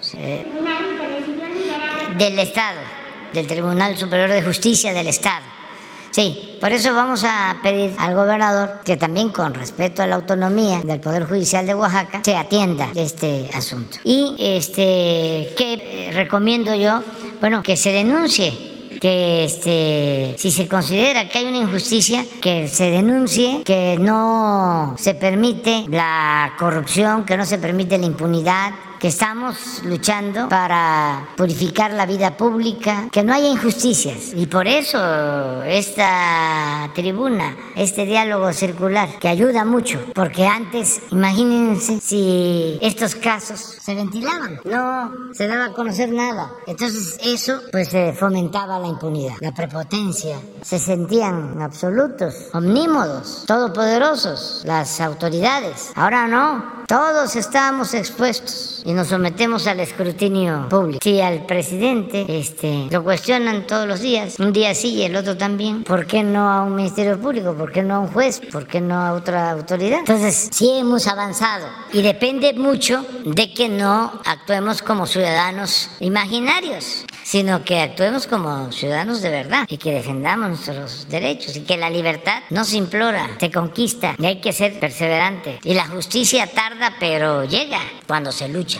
Eh, 2.17 2.19
del 2.19 2.39
Estado, 2.39 2.81
del 3.33 3.47
Tribunal 3.47 3.97
Superior 3.97 4.31
de 4.31 4.43
Justicia 4.43 4.93
del 4.93 5.09
Estado. 5.09 5.45
Sí, 6.11 6.57
por 6.61 6.73
eso 6.73 6.95
vamos 6.95 7.25
a 7.25 7.59
pedir 7.62 7.95
al 7.99 8.14
gobernador 8.14 8.81
que 8.85 8.97
también 8.97 9.29
con 9.29 9.53
respeto 9.53 10.03
a 10.03 10.07
la 10.07 10.17
autonomía 10.17 10.81
del 10.83 11.01
Poder 11.01 11.27
Judicial 11.27 11.67
de 11.67 11.75
Oaxaca 11.75 12.23
se 12.25 12.35
atienda 12.35 12.89
este 12.95 13.51
asunto. 13.53 13.99
Y 14.05 14.35
este, 14.39 15.53
¿qué 15.57 16.11
recomiendo 16.14 16.75
yo? 16.75 17.03
Bueno, 17.41 17.62
que 17.62 17.77
se 17.77 17.93
denuncie 17.93 18.77
que 18.99 19.45
este, 19.45 20.35
si 20.39 20.51
se 20.51 20.67
considera 20.67 21.29
que 21.29 21.39
hay 21.39 21.45
una 21.45 21.59
injusticia, 21.59 22.25
que 22.41 22.67
se 22.67 22.91
denuncie, 22.91 23.62
que 23.62 23.99
no 24.01 24.95
se 24.99 25.14
permite 25.14 25.85
la 25.89 26.55
corrupción, 26.59 27.25
que 27.25 27.37
no 27.37 27.45
se 27.45 27.59
permite 27.59 27.99
la 27.99 28.07
impunidad, 28.07 28.73
que 28.99 29.09
estamos 29.09 29.83
luchando 29.85 30.49
para 30.49 31.29
purificar 31.37 31.93
la 31.93 32.07
vida 32.07 32.37
pública, 32.37 33.09
que 33.11 33.23
no 33.23 33.35
haya 33.35 33.49
injusticias. 33.49 34.33
Y 34.35 34.47
por 34.47 34.67
eso 34.67 35.63
esta 35.65 36.91
tribuna, 36.95 37.57
este 37.75 38.05
diálogo 38.07 38.53
circular, 38.53 39.19
que 39.19 39.29
ayuda 39.29 39.65
mucho, 39.65 40.01
porque 40.15 40.47
antes, 40.47 41.01
imagínense 41.11 42.01
si 42.01 42.79
estos 42.81 43.15
casos 43.15 43.61
se 43.81 43.95
ventilaban, 43.95 44.61
no 44.65 45.13
se 45.33 45.47
daba 45.47 45.67
a 45.67 45.73
conocer 45.73 46.11
nada. 46.11 46.53
Entonces 46.67 47.19
eso 47.23 47.61
pues 47.73 47.89
se 47.89 48.13
fomentaba 48.13 48.79
la 48.79 48.89
impunidad, 48.89 49.35
la 49.41 49.53
prepotencia, 49.53 50.39
se 50.63 50.79
sentían 50.79 51.61
absolutos, 51.61 52.35
omnímodos, 52.53 53.45
todopoderosos 53.47 54.63
las 54.65 55.01
autoridades. 55.01 55.93
Ahora 55.95 56.27
no, 56.27 56.85
todos 56.87 57.37
estamos 57.37 57.95
expuestos 57.95 58.83
y 58.87 58.93
nos 58.93 59.09
sometemos 59.09 59.66
al 59.66 59.80
escrutinio 59.80 60.68
público. 60.70 61.01
Si 61.03 61.20
al 61.20 61.45
presidente 61.45 62.24
este, 62.28 62.87
lo 62.91 63.03
cuestionan 63.03 63.66
todos 63.66 63.87
los 63.87 64.01
días, 64.01 64.39
un 64.39 64.53
día 64.53 64.74
sí 64.74 64.95
y 64.95 65.03
el 65.03 65.16
otro 65.16 65.37
también, 65.37 65.82
¿por 65.82 66.07
qué 66.07 66.22
no 66.22 66.49
a 66.49 66.62
un 66.62 66.76
ministerio 66.76 67.20
público? 67.20 67.53
¿Por 67.55 67.72
qué 67.72 67.82
no 67.82 67.97
a 67.97 67.99
un 67.99 68.09
juez? 68.09 68.41
¿Por 68.53 68.66
qué 68.66 68.80
no 68.80 68.95
a 68.95 69.12
otra 69.12 69.51
autoridad? 69.51 69.99
Entonces, 69.99 70.51
sí 70.53 70.70
hemos 70.78 71.09
avanzado 71.09 71.66
y 71.93 72.01
depende 72.01 72.53
mucho 72.55 73.05
de 73.24 73.53
que 73.53 73.68
no 73.68 74.20
actuemos 74.24 74.82
como 74.82 75.07
ciudadanos 75.07 75.91
imaginarios 76.01 77.05
sino 77.26 77.64
que 77.64 77.80
actuemos 77.80 78.28
como 78.28 78.70
ciudadanos 78.70 79.20
de 79.20 79.30
verdad 79.30 79.66
y 79.68 79.78
que 79.78 79.93
defendamos 79.93 80.49
nuestros 80.49 81.09
derechos 81.09 81.57
y 81.57 81.62
que 81.62 81.76
la 81.76 81.91
libertad 81.91 82.45
no 82.51 82.64
se 82.64 82.76
implora, 82.76 83.28
se 83.41 83.51
conquista 83.51 84.14
y 84.16 84.26
hay 84.26 84.41
que 84.41 84.53
ser 84.53 84.78
perseverante. 84.78 85.59
Y 85.64 85.74
la 85.74 85.89
justicia 85.89 86.47
tarda, 86.47 86.95
pero 87.01 87.45
llega 87.45 87.80
cuando 88.07 88.30
se 88.30 88.49
lucha 88.49 88.76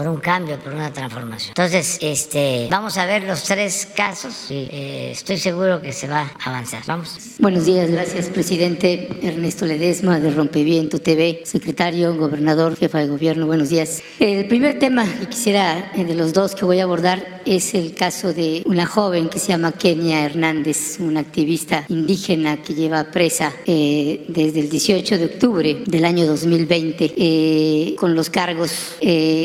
por 0.00 0.08
un 0.08 0.16
cambio, 0.16 0.58
por 0.58 0.72
una 0.72 0.90
transformación. 0.90 1.50
Entonces, 1.50 1.98
este, 2.00 2.68
vamos 2.70 2.96
a 2.96 3.04
ver 3.04 3.24
los 3.24 3.42
tres 3.42 3.86
casos 3.94 4.50
y 4.50 4.66
eh, 4.72 5.10
estoy 5.10 5.36
seguro 5.36 5.82
que 5.82 5.92
se 5.92 6.08
va 6.08 6.32
a 6.42 6.48
avanzar. 6.48 6.82
Vamos. 6.86 7.18
Buenos 7.38 7.66
días, 7.66 7.90
gracias, 7.90 8.28
presidente 8.30 9.10
Ernesto 9.22 9.66
Ledesma 9.66 10.18
de 10.18 10.30
Rompeviento 10.30 11.00
TV, 11.00 11.42
secretario, 11.44 12.16
gobernador, 12.16 12.76
jefa 12.76 13.00
de 13.00 13.08
gobierno. 13.08 13.44
Buenos 13.46 13.68
días. 13.68 14.02
El 14.18 14.48
primer 14.48 14.78
tema 14.78 15.04
que 15.04 15.26
quisiera, 15.26 15.92
eh, 15.94 16.06
de 16.06 16.14
los 16.14 16.32
dos 16.32 16.54
que 16.54 16.64
voy 16.64 16.80
a 16.80 16.84
abordar, 16.84 17.42
es 17.44 17.74
el 17.74 17.94
caso 17.94 18.32
de 18.32 18.62
una 18.64 18.86
joven 18.86 19.28
que 19.28 19.38
se 19.38 19.48
llama 19.48 19.72
Kenia 19.72 20.24
Hernández, 20.24 20.98
una 20.98 21.20
activista 21.20 21.84
indígena 21.88 22.62
que 22.62 22.72
lleva 22.72 23.04
presa 23.04 23.52
eh, 23.66 24.24
desde 24.28 24.60
el 24.60 24.70
18 24.70 25.18
de 25.18 25.24
octubre 25.26 25.82
del 25.86 26.06
año 26.06 26.24
2020 26.24 27.96
con 27.98 28.14
los 28.14 28.30
cargos 28.30 28.96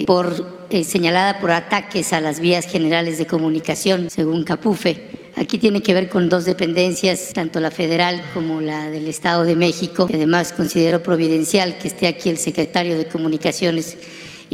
por 0.06 0.45
eh, 0.70 0.84
señalada 0.84 1.40
por 1.40 1.52
ataques 1.52 2.14
a 2.14 2.22
las 2.22 2.40
vías 2.40 2.66
generales 2.66 3.18
de 3.18 3.28
comunicación, 3.28 4.10
según 4.10 4.44
Capufe. 4.44 5.26
Aquí 5.36 5.58
tiene 5.58 5.82
que 5.82 5.94
ver 5.94 6.08
con 6.08 6.30
dos 6.30 6.46
dependencias, 6.46 7.34
tanto 7.34 7.60
la 7.60 7.70
federal 7.70 8.24
como 8.34 8.62
la 8.62 8.90
del 8.90 9.08
Estado 9.08 9.44
de 9.44 9.56
México. 9.56 10.08
Además, 10.14 10.54
considero 10.54 11.04
providencial 11.04 11.78
que 11.78 11.90
esté 11.90 12.08
aquí 12.08 12.30
el 12.30 12.38
secretario 12.38 12.98
de 12.98 13.08
Comunicaciones 13.08 13.98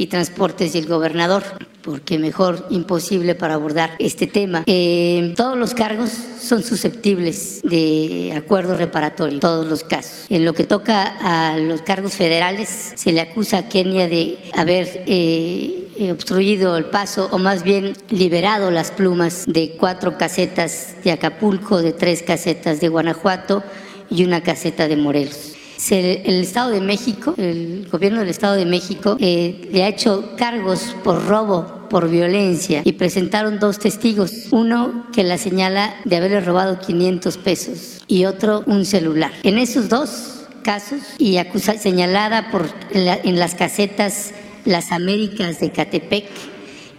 y 0.01 0.07
Transportes 0.07 0.73
y 0.73 0.79
el 0.79 0.87
gobernador, 0.87 1.43
porque 1.83 2.17
mejor 2.17 2.65
imposible 2.71 3.35
para 3.35 3.53
abordar 3.53 3.91
este 3.99 4.25
tema. 4.25 4.63
Eh, 4.65 5.35
todos 5.37 5.55
los 5.55 5.75
cargos 5.75 6.09
son 6.41 6.63
susceptibles 6.63 7.61
de 7.61 8.33
acuerdo 8.35 8.75
reparatorio, 8.75 9.39
todos 9.39 9.67
los 9.67 9.83
casos. 9.83 10.25
En 10.29 10.43
lo 10.43 10.53
que 10.53 10.63
toca 10.63 11.03
a 11.21 11.55
los 11.59 11.83
cargos 11.83 12.13
federales, 12.13 12.93
se 12.95 13.11
le 13.11 13.21
acusa 13.21 13.59
a 13.59 13.69
Kenia 13.69 14.07
de 14.07 14.39
haber 14.53 15.03
eh, 15.05 16.09
obstruido 16.11 16.77
el 16.77 16.85
paso 16.85 17.29
o 17.31 17.37
más 17.37 17.61
bien 17.61 17.93
liberado 18.09 18.71
las 18.71 18.89
plumas 18.89 19.43
de 19.45 19.75
cuatro 19.79 20.17
casetas 20.17 20.95
de 21.03 21.11
Acapulco, 21.11 21.79
de 21.79 21.93
tres 21.93 22.23
casetas 22.23 22.81
de 22.81 22.87
Guanajuato 22.87 23.63
y 24.09 24.23
una 24.23 24.41
caseta 24.41 24.87
de 24.87 24.97
Morelos 24.97 25.60
el 25.89 26.41
Estado 26.41 26.69
de 26.69 26.81
México, 26.81 27.33
el 27.37 27.87
gobierno 27.91 28.19
del 28.19 28.29
Estado 28.29 28.55
de 28.55 28.65
México, 28.65 29.17
eh, 29.19 29.69
le 29.71 29.83
ha 29.83 29.87
hecho 29.87 30.33
cargos 30.37 30.95
por 31.03 31.25
robo, 31.25 31.87
por 31.89 32.09
violencia 32.09 32.81
y 32.85 32.93
presentaron 32.93 33.59
dos 33.59 33.79
testigos. 33.79 34.47
Uno 34.51 35.07
que 35.11 35.23
la 35.23 35.37
señala 35.37 35.95
de 36.05 36.17
haberle 36.17 36.41
robado 36.41 36.79
500 36.79 37.37
pesos 37.37 38.01
y 38.07 38.25
otro 38.25 38.63
un 38.67 38.85
celular. 38.85 39.31
En 39.43 39.57
esos 39.57 39.89
dos 39.89 40.45
casos 40.63 40.99
y 41.17 41.37
acusa, 41.37 41.77
señalada 41.77 42.51
por 42.51 42.69
en 42.93 43.39
las 43.39 43.55
casetas 43.55 44.31
Las 44.65 44.91
Américas 44.91 45.59
de 45.59 45.71
Catepec 45.71 46.29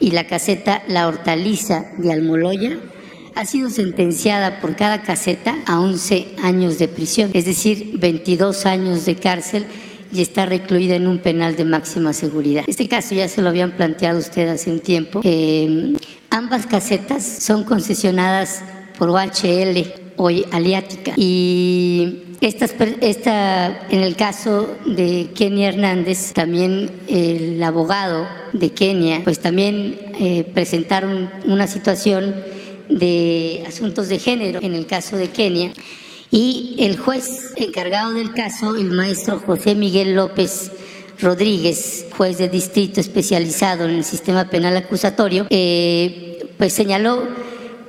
y 0.00 0.10
la 0.10 0.26
caseta 0.26 0.82
La 0.88 1.06
Hortaliza 1.06 1.86
de 1.98 2.12
Almoloya, 2.12 2.76
ha 3.34 3.46
sido 3.46 3.70
sentenciada 3.70 4.60
por 4.60 4.76
cada 4.76 5.02
caseta 5.02 5.56
a 5.66 5.80
11 5.80 6.36
años 6.42 6.78
de 6.78 6.88
prisión, 6.88 7.30
es 7.34 7.44
decir, 7.44 7.98
22 7.98 8.66
años 8.66 9.04
de 9.04 9.16
cárcel 9.16 9.66
y 10.12 10.20
está 10.20 10.46
recluida 10.46 10.94
en 10.94 11.06
un 11.06 11.18
penal 11.18 11.56
de 11.56 11.64
máxima 11.64 12.12
seguridad. 12.12 12.64
Este 12.66 12.88
caso 12.88 13.14
ya 13.14 13.28
se 13.28 13.40
lo 13.40 13.48
habían 13.48 13.72
planteado 13.72 14.18
usted 14.18 14.48
hace 14.48 14.70
un 14.70 14.80
tiempo. 14.80 15.20
Eh, 15.24 15.94
ambas 16.30 16.66
casetas 16.66 17.24
son 17.24 17.64
concesionadas 17.64 18.62
por 18.98 19.08
OHL, 19.08 19.94
hoy 20.16 20.44
Aliática, 20.52 21.14
y 21.16 22.24
esta, 22.42 23.86
en 23.88 24.02
el 24.02 24.16
caso 24.16 24.76
de 24.84 25.30
Kenia 25.34 25.68
Hernández, 25.68 26.32
también 26.32 26.90
el 27.06 27.62
abogado 27.62 28.26
de 28.52 28.70
Kenia, 28.70 29.20
pues 29.22 29.38
también 29.38 29.98
eh, 30.18 30.44
presentaron 30.52 31.30
una 31.46 31.68
situación 31.68 32.34
de 32.98 33.64
asuntos 33.66 34.08
de 34.08 34.18
género 34.18 34.60
en 34.62 34.74
el 34.74 34.86
caso 34.86 35.16
de 35.16 35.30
Kenia. 35.30 35.72
Y 36.30 36.76
el 36.78 36.96
juez 36.96 37.52
encargado 37.56 38.14
del 38.14 38.32
caso, 38.32 38.74
el 38.76 38.90
maestro 38.90 39.38
José 39.38 39.74
Miguel 39.74 40.14
López 40.14 40.72
Rodríguez, 41.20 42.06
juez 42.16 42.38
de 42.38 42.48
distrito 42.48 43.00
especializado 43.00 43.84
en 43.84 43.96
el 43.96 44.04
sistema 44.04 44.48
penal 44.48 44.76
acusatorio, 44.76 45.46
eh, 45.50 46.46
pues 46.56 46.72
señaló 46.72 47.28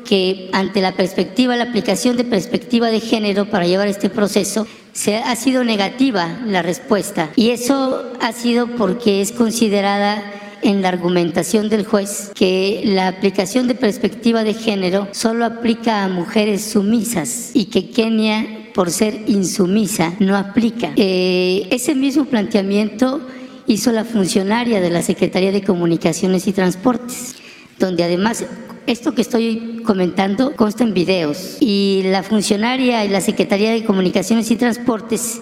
que 0.03 0.49
ante 0.51 0.81
la 0.81 0.95
perspectiva, 0.95 1.55
la 1.55 1.63
aplicación 1.63 2.17
de 2.17 2.25
perspectiva 2.25 2.91
de 2.91 2.99
género 2.99 3.49
para 3.49 3.65
llevar 3.65 3.87
este 3.87 4.09
proceso, 4.09 4.67
se 4.91 5.17
ha 5.17 5.35
sido 5.35 5.63
negativa 5.63 6.39
la 6.45 6.61
respuesta. 6.61 7.31
Y 7.35 7.49
eso 7.49 8.11
ha 8.19 8.33
sido 8.33 8.67
porque 8.67 9.21
es 9.21 9.31
considerada 9.31 10.23
en 10.63 10.81
la 10.81 10.89
argumentación 10.89 11.69
del 11.69 11.85
juez 11.85 12.31
que 12.33 12.81
la 12.85 13.07
aplicación 13.07 13.67
de 13.67 13.75
perspectiva 13.75 14.43
de 14.43 14.53
género 14.53 15.07
solo 15.11 15.45
aplica 15.45 16.03
a 16.03 16.09
mujeres 16.09 16.63
sumisas 16.63 17.51
y 17.53 17.65
que 17.65 17.89
Kenia, 17.89 18.71
por 18.73 18.89
ser 18.89 19.23
insumisa, 19.27 20.13
no 20.19 20.35
aplica. 20.35 20.93
Eh, 20.95 21.67
ese 21.69 21.95
mismo 21.95 22.25
planteamiento 22.25 23.21
hizo 23.67 23.91
la 23.91 24.05
funcionaria 24.05 24.81
de 24.81 24.89
la 24.89 25.01
Secretaría 25.01 25.51
de 25.51 25.63
Comunicaciones 25.63 26.47
y 26.47 26.53
Transportes, 26.53 27.35
donde 27.79 28.03
además 28.03 28.45
esto 28.87 29.13
que 29.15 29.21
estoy 29.21 29.81
comentando 29.85 30.55
consta 30.55 30.83
en 30.83 30.93
videos 30.93 31.57
y 31.59 32.01
la 32.05 32.23
funcionaria 32.23 33.05
y 33.05 33.09
la 33.09 33.21
Secretaría 33.21 33.71
de 33.71 33.83
Comunicaciones 33.83 34.51
y 34.51 34.55
Transportes 34.55 35.41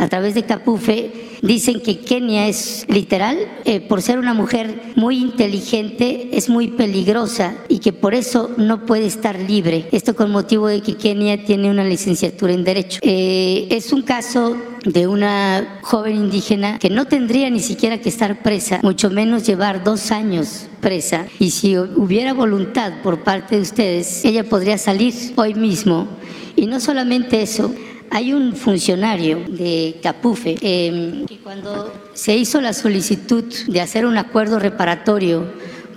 a 0.00 0.08
través 0.08 0.34
de 0.34 0.44
Capufe 0.44 1.12
dicen 1.42 1.80
que 1.80 2.00
Kenia 2.00 2.48
es 2.48 2.86
literal, 2.88 3.36
eh, 3.66 3.80
por 3.80 4.00
ser 4.00 4.18
una 4.18 4.32
mujer 4.32 4.80
muy 4.96 5.18
inteligente, 5.18 6.30
es 6.32 6.48
muy 6.48 6.68
peligrosa 6.68 7.54
y 7.68 7.80
que 7.80 7.92
por 7.92 8.14
eso 8.14 8.50
no 8.56 8.86
puede 8.86 9.04
estar 9.06 9.38
libre. 9.38 9.88
Esto 9.92 10.16
con 10.16 10.30
motivo 10.30 10.68
de 10.68 10.80
que 10.80 10.96
Kenia 10.96 11.44
tiene 11.44 11.70
una 11.70 11.84
licenciatura 11.84 12.54
en 12.54 12.64
Derecho. 12.64 12.98
Eh, 13.02 13.68
es 13.70 13.92
un 13.92 14.00
caso 14.00 14.56
de 14.86 15.06
una 15.06 15.78
joven 15.82 16.16
indígena 16.16 16.78
que 16.78 16.88
no 16.88 17.04
tendría 17.06 17.50
ni 17.50 17.60
siquiera 17.60 17.98
que 18.00 18.08
estar 18.08 18.42
presa, 18.42 18.80
mucho 18.82 19.10
menos 19.10 19.46
llevar 19.46 19.84
dos 19.84 20.10
años 20.12 20.66
presa. 20.80 21.26
Y 21.38 21.50
si 21.50 21.76
hubiera 21.76 22.32
voluntad 22.32 23.02
por 23.02 23.22
parte 23.22 23.56
de 23.56 23.62
ustedes, 23.62 24.24
ella 24.24 24.44
podría 24.44 24.78
salir 24.78 25.12
hoy 25.36 25.52
mismo. 25.52 26.08
Y 26.56 26.66
no 26.66 26.80
solamente 26.80 27.42
eso, 27.42 27.74
hay 28.10 28.32
un 28.32 28.54
funcionario 28.56 29.44
de 29.48 29.98
Capufe 30.02 30.56
em, 30.60 31.26
que 31.26 31.38
cuando 31.38 31.92
se 32.12 32.36
hizo 32.36 32.60
la 32.60 32.72
solicitud 32.72 33.44
de 33.68 33.80
hacer 33.80 34.04
un 34.04 34.18
acuerdo 34.18 34.58
reparatorio 34.58 35.46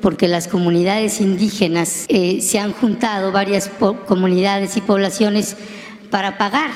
porque 0.02 0.28
las 0.28 0.48
comunidades 0.48 1.22
indígenas 1.22 2.06
eh, 2.10 2.42
se 2.42 2.60
han 2.60 2.74
juntado, 2.74 3.32
varias 3.32 3.70
comunidades 4.06 4.76
y 4.76 4.82
poblaciones, 4.82 5.56
para 6.12 6.38
pagar 6.38 6.70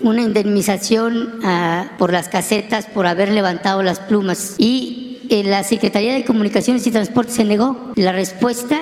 una 0.00 0.22
indemnización 0.22 1.38
ah, 1.44 1.92
por 1.98 2.12
las 2.12 2.28
casetas 2.28 2.86
por 2.86 3.06
haber 3.06 3.30
levantado 3.30 3.82
las 3.84 4.00
plumas. 4.00 4.56
Y 4.58 5.20
eh, 5.30 5.44
la 5.44 5.62
Secretaría 5.62 6.14
de 6.14 6.24
Comunicaciones 6.24 6.84
y 6.86 6.90
Transportes 6.90 7.36
se 7.36 7.44
negó. 7.44 7.92
La 7.94 8.10
respuesta 8.10 8.80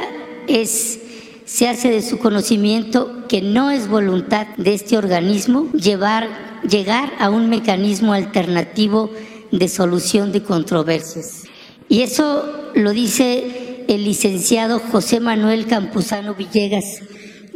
es 0.49 1.02
se 1.45 1.69
hace 1.69 1.91
de 1.91 2.03
su 2.03 2.19
conocimiento 2.19 3.27
que 3.29 3.43
no 3.43 3.71
es 3.71 3.89
voluntad 3.89 4.47
de 4.57 4.75
este 4.75 4.97
organismo 4.97 5.71
llevar, 5.73 6.29
llegar 6.69 7.13
a 7.19 7.31
un 7.31 7.49
mecanismo 7.49 8.13
alternativo 8.13 9.11
de 9.51 9.69
solución 9.69 10.33
de 10.33 10.43
controversias. 10.43 11.45
Y 11.89 12.03
eso 12.03 12.71
lo 12.75 12.93
dice 12.93 13.85
el 13.89 14.05
licenciado 14.05 14.79
José 14.79 15.21
Manuel 15.21 15.67
Campuzano 15.67 16.35
Villegas, 16.35 17.01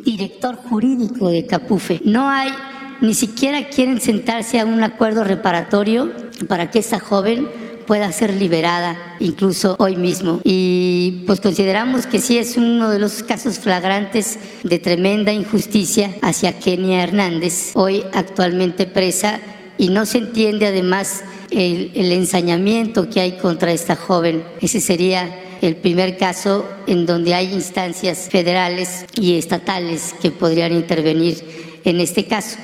director 0.05 0.57
jurídico 0.57 1.31
de 1.31 1.47
Capufe. 1.47 2.01
No 2.05 2.29
hay, 2.29 2.51
ni 3.01 3.15
siquiera 3.15 3.69
quieren 3.69 4.01
sentarse 4.01 4.61
a 4.61 4.67
un 4.67 4.83
acuerdo 4.83 5.25
reparatorio 5.25 6.13
para 6.49 6.71
que 6.71 6.81
esa 6.81 7.01
joven 7.01 7.49
pueda 7.87 8.11
ser 8.13 8.35
liberada 8.35 9.17
incluso 9.21 9.77
hoy 9.79 9.97
mismo. 9.97 10.41
Y 10.45 11.23
pues 11.27 11.41
consideramos 11.41 12.07
que 12.07 12.19
sí 12.19 12.39
es 12.39 12.57
uno 12.57 12.91
de 12.91 12.99
los 12.99 13.23
casos 13.23 13.59
flagrantes 13.59 14.39
de 14.63 14.79
tremenda 14.79 15.33
injusticia 15.33 16.15
hacia 16.23 16.59
Kenia 16.59 17.03
Hernández, 17.03 17.71
hoy 17.75 18.05
actualmente 18.13 18.87
presa, 18.87 19.41
y 19.79 19.89
no 19.89 20.07
se 20.07 20.19
entiende 20.19 20.67
además 20.67 21.23
el, 21.51 21.93
el 21.95 22.13
ensañamiento 22.13 23.09
que 23.11 23.21
hay 23.21 23.33
contra 23.39 23.73
esta 23.73 23.95
joven. 23.95 24.43
Ese 24.61 24.81
sería 24.81 25.43
el 25.61 25.77
primer 25.77 26.17
caso 26.17 26.67
en 26.87 27.07
donde 27.07 27.35
hay 27.35 27.53
instancias 27.53 28.29
federales 28.31 29.07
y 29.15 29.37
estatales 29.39 30.15
que 30.21 30.31
podrían 30.31 30.73
intervenir 30.73 31.43
en 31.85 32.01
este 32.01 32.27
caso 32.27 32.57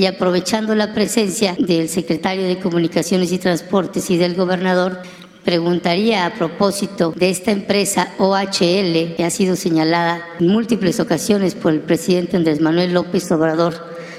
y 0.00 0.06
aprovechando 0.06 0.74
la 0.74 0.94
presencia 0.94 1.54
del 1.58 1.90
secretario 1.90 2.44
de 2.44 2.58
Comunicaciones 2.58 3.32
y 3.32 3.38
Transportes 3.38 4.08
y 4.08 4.16
del 4.16 4.34
gobernador, 4.34 5.02
preguntaría 5.44 6.24
a 6.24 6.32
propósito 6.32 7.12
de 7.14 7.28
esta 7.28 7.50
empresa 7.50 8.08
OHL, 8.16 9.14
que 9.14 9.24
ha 9.26 9.28
sido 9.28 9.56
señalada 9.56 10.22
en 10.38 10.48
múltiples 10.48 11.00
ocasiones 11.00 11.54
por 11.54 11.74
el 11.74 11.80
presidente 11.80 12.38
Andrés 12.38 12.62
Manuel 12.62 12.94
López 12.94 13.30
Obrador 13.30 13.74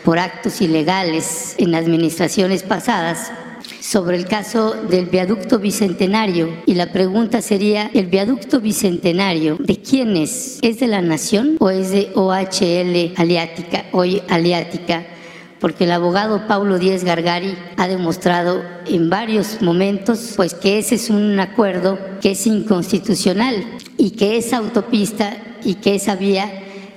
por 0.05 0.19
actos 0.19 0.61
ilegales 0.61 1.55
en 1.57 1.73
administraciones 1.73 2.61
pasadas, 2.61 3.31
sobre 3.79 4.17
el 4.17 4.25
caso 4.25 4.75
del 4.87 5.07
viaducto 5.07 5.57
bicentenario 5.57 6.61
y 6.67 6.75
la 6.75 6.91
pregunta 6.91 7.41
sería, 7.41 7.89
¿el 7.95 8.05
viaducto 8.05 8.61
bicentenario 8.61 9.57
de 9.59 9.77
quién 9.77 10.15
es? 10.15 10.59
¿Es 10.61 10.79
de 10.79 10.85
la 10.85 11.01
nación 11.01 11.55
o 11.59 11.71
es 11.71 11.89
de 11.89 12.11
OHL 12.13 13.15
Aliática, 13.17 13.85
hoy 13.93 14.21
Aliática? 14.29 15.07
Porque 15.61 15.83
el 15.83 15.91
abogado 15.91 16.47
Paulo 16.47 16.79
Díez 16.79 17.03
Gargari 17.03 17.55
ha 17.77 17.87
demostrado 17.87 18.63
en 18.87 19.09
varios 19.09 19.61
momentos 19.61 20.33
pues 20.35 20.55
que 20.55 20.79
ese 20.79 20.95
es 20.95 21.09
un 21.09 21.39
acuerdo 21.39 21.99
que 22.19 22.31
es 22.31 22.47
inconstitucional 22.47 23.63
y 23.95 24.11
que 24.11 24.37
esa 24.37 24.57
autopista 24.57 25.37
y 25.63 25.75
que 25.75 25.95
esa 25.95 26.15
vía 26.15 26.51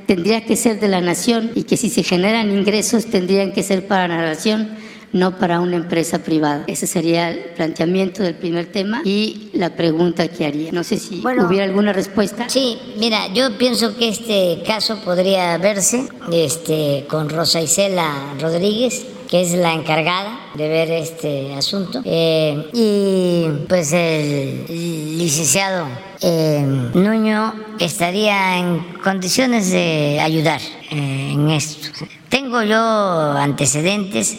tendría 0.07 0.45
que 0.47 0.57
ser 0.57 0.81
de 0.81 0.89
la 0.89 1.03
nación 1.03 1.53
y 1.55 1.65
que 1.65 1.77
si 1.77 1.91
se 1.91 2.03
generan 2.03 2.51
ingresos 2.51 3.07
tendrían 3.07 3.53
que 3.53 3.62
ser 3.62 3.87
para 3.87 4.09
la 4.09 4.23
nación 4.23 4.71
no 5.15 5.39
para 5.39 5.61
una 5.61 5.77
empresa 5.77 6.19
privada. 6.19 6.65
Ese 6.67 6.87
sería 6.87 7.31
el 7.31 7.39
planteamiento 7.57 8.23
del 8.23 8.35
primer 8.35 8.67
tema 8.67 9.01
y 9.05 9.49
la 9.55 9.71
pregunta 9.71 10.27
que 10.29 10.45
haría. 10.45 10.73
No 10.73 10.83
sé 10.83 10.99
si 10.99 11.21
hubiera 11.21 11.65
alguna 11.65 11.93
respuesta. 11.93 12.49
Sí, 12.49 12.79
mira, 12.99 13.33
yo 13.33 13.57
pienso 13.57 13.97
que 13.97 14.09
este 14.09 14.62
caso 14.67 14.99
podría 15.05 15.57
verse 15.59 16.09
este, 16.33 17.07
con 17.09 17.31
Rosa 17.31 17.62
Isela 17.62 18.35
Rodríguez 18.41 19.07
que 19.29 19.41
es 19.41 19.53
la 19.53 19.73
encargada 19.73 20.39
de 20.55 20.69
ver 20.69 20.91
este 20.91 21.55
asunto. 21.55 22.03
Eh, 22.05 22.71
y 22.73 23.67
pues 23.67 23.93
el 23.93 24.67
licenciado 24.69 25.89
eh, 26.21 26.62
Nuño 26.95 27.55
estaría 27.81 28.59
en 28.59 28.81
condiciones 29.03 29.71
de 29.71 30.21
ayudar 30.21 30.61
eh, 30.91 31.31
en 31.33 31.49
esto. 31.51 31.89
Tengo 32.29 32.62
yo 32.62 32.79
antecedentes 32.79 34.37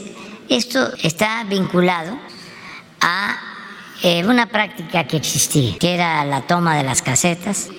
esto 0.50 0.92
está 1.02 1.44
vinculado 1.44 2.18
a 3.02 3.38
eh, 4.04 4.26
una 4.26 4.48
práctica 4.48 5.06
que 5.06 5.18
existía, 5.18 5.78
que 5.78 5.94
era 5.94 6.24
la 6.26 6.42
toma 6.42 6.76
de 6.76 6.84
las 6.84 7.02
casetas, 7.02 7.70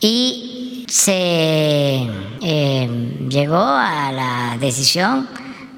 y 0.00 0.84
se 0.88 2.06
eh, 2.42 3.18
llegó 3.28 3.64
a 3.64 4.12
la 4.12 4.56
decisión 4.58 5.28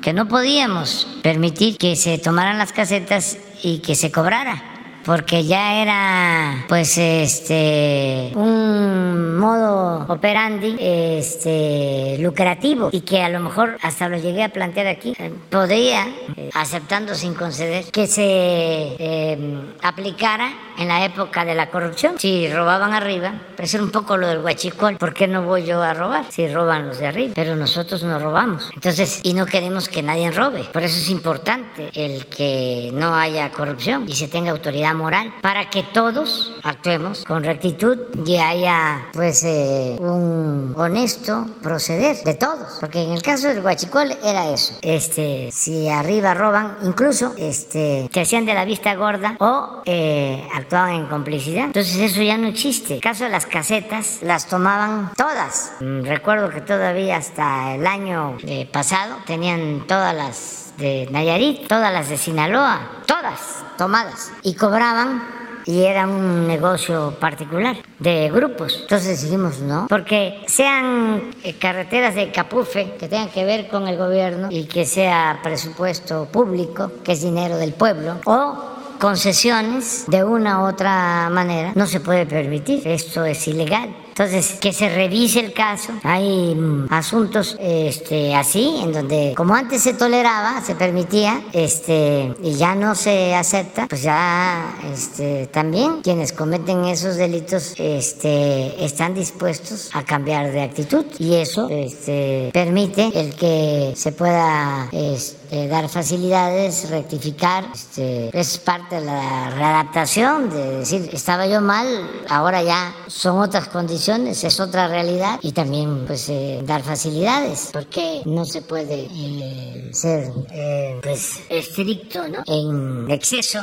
que 0.02 0.12
no 0.12 0.28
podíamos 0.28 1.06
permitir 1.22 1.78
que 1.78 1.96
se 1.96 2.18
tomaran 2.18 2.58
las 2.58 2.72
casetas 2.72 3.38
y 3.62 3.78
que 3.78 3.94
se 3.94 4.10
cobrara 4.10 4.73
porque 5.04 5.44
ya 5.44 5.82
era 5.82 6.64
pues 6.68 6.96
este 6.98 8.32
un 8.34 9.36
modo 9.38 10.06
operandi 10.08 10.76
este 10.80 12.16
lucrativo 12.20 12.88
y 12.92 13.02
que 13.02 13.22
a 13.22 13.28
lo 13.28 13.40
mejor 13.40 13.76
hasta 13.82 14.08
lo 14.08 14.16
llegué 14.16 14.42
a 14.42 14.48
plantear 14.48 14.86
aquí 14.86 15.14
eh, 15.18 15.32
podría 15.50 16.06
eh, 16.36 16.50
aceptando 16.54 17.14
sin 17.14 17.34
conceder 17.34 17.84
que 17.86 18.06
se 18.06 18.24
eh, 18.24 19.72
aplicara 19.82 20.52
en 20.78 20.88
la 20.88 21.04
época 21.04 21.44
de 21.44 21.54
la 21.54 21.70
corrupción. 21.70 22.18
Si 22.18 22.48
robaban 22.52 22.92
arriba 22.92 23.34
pues 23.56 23.74
era 23.74 23.82
un 23.82 23.90
poco 23.90 24.16
lo 24.16 24.26
del 24.26 24.38
huachicol 24.38 24.96
¿por 24.96 25.12
qué 25.12 25.28
no 25.28 25.42
voy 25.42 25.64
yo 25.64 25.82
a 25.82 25.94
robar 25.94 26.24
si 26.30 26.48
roban 26.48 26.88
los 26.88 26.98
de 26.98 27.06
arriba 27.06 27.32
pero 27.34 27.56
nosotros 27.56 28.02
no 28.02 28.18
robamos. 28.18 28.70
Entonces 28.74 29.20
y 29.22 29.34
no 29.34 29.46
queremos 29.46 29.88
que 29.88 30.02
nadie 30.02 30.30
robe. 30.30 30.64
Por 30.72 30.82
eso 30.82 30.96
es 30.96 31.10
importante 31.10 31.90
el 31.94 32.26
que 32.26 32.90
no 32.94 33.14
haya 33.14 33.50
corrupción 33.50 34.06
y 34.08 34.14
se 34.14 34.28
tenga 34.28 34.50
autoridad 34.50 34.93
moral 34.94 35.34
para 35.40 35.70
que 35.70 35.82
todos 35.82 36.52
actuemos 36.62 37.24
con 37.24 37.44
rectitud 37.44 37.98
y 38.24 38.36
haya 38.36 39.06
pues 39.12 39.44
eh, 39.44 39.96
un 40.00 40.74
honesto 40.76 41.46
proceder 41.62 42.16
de 42.24 42.34
todos. 42.34 42.78
Porque 42.80 43.02
en 43.02 43.12
el 43.12 43.22
caso 43.22 43.48
del 43.48 43.64
Huachicol 43.64 44.16
era 44.22 44.50
eso. 44.50 44.74
Este, 44.82 45.50
si 45.52 45.88
arriba 45.88 46.34
roban, 46.34 46.78
incluso 46.84 47.34
este, 47.36 48.08
que 48.12 48.20
hacían 48.20 48.46
de 48.46 48.54
la 48.54 48.64
vista 48.64 48.94
gorda 48.94 49.36
o 49.40 49.82
eh, 49.84 50.46
actuaban 50.54 50.94
en 50.94 51.06
complicidad. 51.06 51.66
Entonces 51.66 51.96
eso 51.96 52.22
ya 52.22 52.38
no 52.38 52.48
existe. 52.48 53.00
Caso 53.00 53.24
de 53.24 53.30
las 53.30 53.46
casetas 53.46 54.18
las 54.22 54.46
tomaban 54.48 55.12
todas. 55.16 55.72
Mm, 55.80 56.02
recuerdo 56.04 56.50
que 56.50 56.60
todavía 56.60 57.16
hasta 57.16 57.74
el 57.74 57.86
año 57.86 58.36
eh, 58.46 58.68
pasado 58.70 59.16
tenían 59.26 59.86
todas 59.86 60.14
las 60.14 60.63
de 60.78 61.08
Nayarit, 61.10 61.66
todas 61.68 61.92
las 61.92 62.08
de 62.08 62.16
Sinaloa, 62.16 63.02
todas 63.06 63.64
tomadas. 63.76 64.32
Y 64.42 64.54
cobraban 64.54 65.22
y 65.66 65.82
era 65.84 66.06
un 66.06 66.46
negocio 66.46 67.14
particular 67.18 67.76
de 67.98 68.30
grupos. 68.30 68.80
Entonces 68.82 69.22
dijimos 69.22 69.60
no, 69.60 69.86
porque 69.88 70.42
sean 70.46 71.30
eh, 71.42 71.54
carreteras 71.58 72.14
de 72.14 72.30
capufe 72.30 72.94
que 72.98 73.08
tengan 73.08 73.30
que 73.30 73.44
ver 73.44 73.68
con 73.68 73.88
el 73.88 73.96
gobierno 73.96 74.48
y 74.50 74.64
que 74.64 74.84
sea 74.84 75.40
presupuesto 75.42 76.26
público, 76.26 76.92
que 77.02 77.12
es 77.12 77.22
dinero 77.22 77.56
del 77.56 77.72
pueblo, 77.72 78.20
o 78.26 78.74
concesiones 79.00 80.04
de 80.06 80.24
una 80.24 80.62
u 80.62 80.68
otra 80.68 81.28
manera, 81.30 81.72
no 81.74 81.86
se 81.86 82.00
puede 82.00 82.26
permitir. 82.26 82.86
Esto 82.86 83.24
es 83.24 83.46
ilegal. 83.48 84.03
Entonces, 84.14 84.52
que 84.60 84.72
se 84.72 84.88
revise 84.88 85.40
el 85.40 85.52
caso. 85.52 85.92
Hay 86.04 86.54
mm, 86.54 86.86
asuntos 86.90 87.56
este, 87.58 88.32
así, 88.36 88.76
en 88.80 88.92
donde, 88.92 89.34
como 89.36 89.54
antes 89.56 89.82
se 89.82 89.92
toleraba, 89.92 90.62
se 90.64 90.76
permitía, 90.76 91.42
este, 91.52 92.32
y 92.40 92.54
ya 92.54 92.76
no 92.76 92.94
se 92.94 93.34
acepta, 93.34 93.88
pues 93.88 94.02
ya 94.02 94.76
este, 94.92 95.48
también 95.48 96.00
quienes 96.00 96.32
cometen 96.32 96.84
esos 96.84 97.16
delitos 97.16 97.74
este, 97.76 98.84
están 98.84 99.14
dispuestos 99.14 99.90
a 99.92 100.04
cambiar 100.04 100.52
de 100.52 100.62
actitud. 100.62 101.04
Y 101.18 101.34
eso 101.34 101.68
este, 101.68 102.50
permite 102.52 103.10
el 103.18 103.34
que 103.34 103.94
se 103.96 104.12
pueda 104.12 104.90
este, 104.92 105.43
dar 105.68 105.88
facilidades, 105.88 106.90
rectificar. 106.90 107.64
Este, 107.74 108.30
es 108.38 108.58
parte 108.58 108.96
de 108.96 109.04
la 109.06 109.50
readaptación, 109.50 110.50
de 110.50 110.78
decir, 110.78 111.08
estaba 111.12 111.46
yo 111.46 111.60
mal, 111.60 111.86
ahora 112.28 112.62
ya 112.62 112.94
son 113.06 113.38
otras 113.38 113.68
condiciones 113.68 114.44
es 114.44 114.60
otra 114.60 114.88
realidad 114.88 115.38
y 115.42 115.52
también 115.52 116.04
pues 116.06 116.28
eh, 116.28 116.60
dar 116.64 116.82
facilidades 116.82 117.70
porque 117.72 118.22
no 118.24 118.44
se 118.44 118.62
puede 118.62 119.08
eh, 119.10 119.90
ser 119.92 120.32
eh, 120.52 120.98
pues 121.02 121.40
estricto 121.48 122.26
¿no? 122.28 122.42
en 122.46 123.10
exceso 123.10 123.60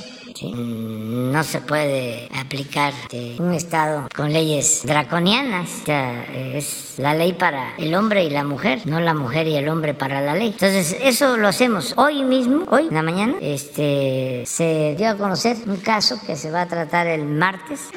no 0.50 1.44
se 1.44 1.62
puede 1.62 2.30
aplicar 2.38 2.94
un 3.40 3.54
Estado 3.54 4.08
con 4.16 4.32
leyes 4.32 4.82
draconianas. 4.86 5.84
es 5.88 6.96
la 6.98 7.14
ley 7.14 7.34
para 7.34 7.76
el 7.78 7.94
hombre 7.96 8.24
y 8.24 8.30
la 8.30 8.44
mujer, 8.44 8.82
no 8.86 9.00
la 9.00 9.14
mujer 9.14 9.48
y 9.48 9.56
el 9.56 9.70
hombre 9.70 9.94
para 9.94 10.22
la 10.22 10.36
ley. 10.36 10.50
Entonces, 10.50 10.98
eso 11.02 11.38
lo 11.38 11.48
hacemos 11.48 11.94
hoy 11.98 12.24
mismo, 12.24 12.66
hoy, 12.70 12.88
en 12.88 12.94
la 12.94 13.02
mañana. 13.02 13.34
Este, 13.42 14.44
se 14.46 14.96
dio 14.98 15.10
a 15.10 15.16
conocer 15.16 15.58
un 15.66 15.78
caso 15.78 16.16
que 16.26 16.36
se 16.36 16.52
va 16.52 16.62
a 16.62 16.68
tratar 16.68 17.08
el 17.08 17.26
martes 17.26 17.90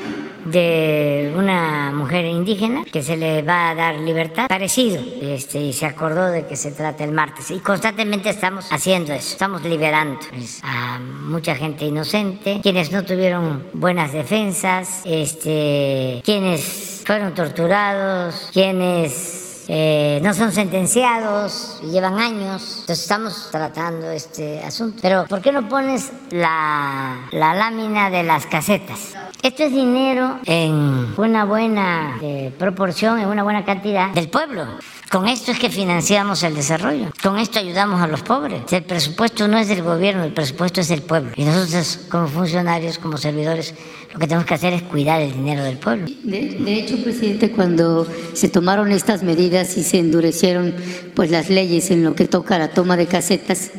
de 0.44 1.32
una 1.36 1.90
mujer 1.92 2.24
indígena 2.24 2.84
que 2.84 3.02
se 3.02 3.16
le 3.16 3.42
va 3.42 3.70
a 3.70 3.74
dar 3.74 3.96
libertad, 3.96 4.48
parecido, 4.48 5.02
este, 5.22 5.60
y 5.60 5.72
se 5.72 5.86
acordó 5.86 6.26
de 6.26 6.46
que 6.46 6.56
se 6.56 6.70
trata 6.72 7.04
el 7.04 7.12
martes. 7.12 7.50
Y 7.50 7.60
constantemente 7.60 8.30
estamos 8.30 8.70
haciendo 8.70 9.12
eso, 9.12 9.32
estamos 9.32 9.62
liberando 9.62 10.20
pues, 10.30 10.60
a 10.62 10.98
mucha 10.98 11.54
gente 11.54 11.84
inocente 11.84 12.34
quienes 12.62 12.93
no 12.93 13.05
tuvieron 13.05 13.65
buenas 13.73 14.12
defensas, 14.12 15.02
este, 15.05 16.23
quienes 16.24 17.02
fueron 17.05 17.35
torturados, 17.35 18.51
quienes 18.52 19.65
eh, 19.69 20.20
no 20.23 20.35
son 20.35 20.52
sentenciados 20.52 21.81
y 21.82 21.90
llevan 21.90 22.19
años. 22.19 22.81
Entonces 22.81 23.01
estamos 23.01 23.48
tratando 23.51 24.11
este 24.11 24.62
asunto. 24.62 24.98
Pero 25.01 25.27
¿por 25.27 25.40
qué 25.40 25.52
no 25.52 25.69
pones 25.69 26.12
la, 26.31 27.28
la 27.31 27.55
lámina 27.55 28.11
de 28.11 28.23
las 28.23 28.47
casetas? 28.47 29.15
Esto 29.43 29.65
es 29.65 29.73
dinero 29.73 30.39
en 30.47 31.15
una 31.19 31.44
buena 31.44 32.19
eh, 32.23 32.51
proporción, 32.59 33.19
en 33.19 33.28
una 33.28 33.43
buena 33.43 33.65
cantidad 33.65 34.11
del 34.12 34.28
pueblo. 34.28 34.66
Con 35.15 35.28
esto 35.28 35.53
es 35.53 35.61
que 35.61 35.70
financiamos 35.70 36.43
el 36.43 36.57
desarrollo. 36.57 37.07
Con 37.23 37.39
esto 37.39 37.61
ayudamos 37.61 38.03
a 38.03 38.09
los 38.09 38.23
pobres. 38.23 38.62
El 38.73 38.82
presupuesto 38.82 39.47
no 39.47 39.59
es 39.59 39.69
del 39.69 39.81
gobierno, 39.81 40.24
el 40.24 40.32
presupuesto 40.32 40.81
es 40.81 40.89
del 40.89 41.03
pueblo. 41.03 41.31
Y 41.36 41.45
nosotros 41.45 42.01
como 42.09 42.27
funcionarios, 42.27 42.99
como 42.99 43.16
servidores, 43.16 43.77
lo 44.12 44.19
que 44.19 44.27
tenemos 44.27 44.45
que 44.45 44.55
hacer 44.55 44.73
es 44.73 44.82
cuidar 44.82 45.23
el 45.23 45.32
dinero 45.32 45.62
del 45.62 45.78
pueblo. 45.78 46.09
De, 46.24 46.74
hecho, 46.74 47.01
presidente, 47.01 47.53
cuando 47.53 48.09
se 48.32 48.49
tomaron 48.49 48.91
estas 48.91 49.23
medidas 49.23 49.77
y 49.77 49.85
se 49.85 50.01
endurecieron 50.01 50.74
pues 51.15 51.31
las 51.31 51.49
leyes 51.49 51.93
en 51.93 52.03
lo 52.03 52.16
que 52.16 52.27
toca 52.27 52.59
la 52.59 52.73
toma 52.73 52.97
de 52.97 53.07
casetas, 53.07 53.70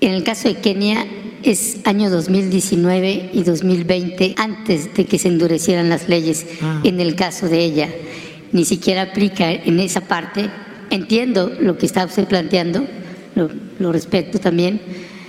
en 0.00 0.12
el 0.12 0.24
caso 0.24 0.48
de 0.48 0.56
Kenia 0.56 1.06
es 1.44 1.76
año 1.84 2.10
2019 2.10 3.30
y 3.32 3.44
2020 3.44 4.34
antes 4.38 4.92
de 4.92 5.04
que 5.04 5.20
se 5.20 5.28
endurecieran 5.28 5.88
las 5.88 6.08
leyes 6.08 6.44
ah. 6.62 6.80
en 6.82 6.98
el 6.98 7.14
caso 7.14 7.48
de 7.48 7.60
ella 7.60 7.88
ni 8.54 8.64
siquiera 8.64 9.02
aplica 9.02 9.50
en 9.50 9.80
esa 9.80 10.00
parte. 10.02 10.48
Entiendo 10.94 11.50
lo 11.58 11.76
que 11.76 11.86
está 11.86 12.04
usted 12.04 12.28
planteando, 12.28 12.86
lo, 13.34 13.92
respeto 13.92 14.38
también, 14.38 14.80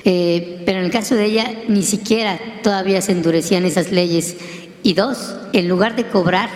eh, 0.04 0.62
pero 0.64 0.78
en 0.78 0.86
el 0.86 0.92
caso 0.92 1.16
de 1.16 1.26
ella 1.26 1.52
ni 1.68 1.82
siquiera 1.82 2.40
todavía 2.62 3.02
se 3.02 3.14
endurecían 3.14 3.66
esas 3.66 3.92
leyes. 3.92 4.38
Y 4.84 4.94
dos, 4.94 5.36
en 5.54 5.68
lugar 5.68 5.96
de 5.96 6.06
cobrar, 6.06 6.52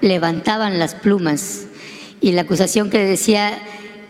levantaban 0.00 0.78
las 0.78 0.94
plumas. 0.94 1.66
Y 2.22 2.32
la 2.32 2.42
acusación 2.42 2.88
que 2.88 2.96
decía 2.96 3.58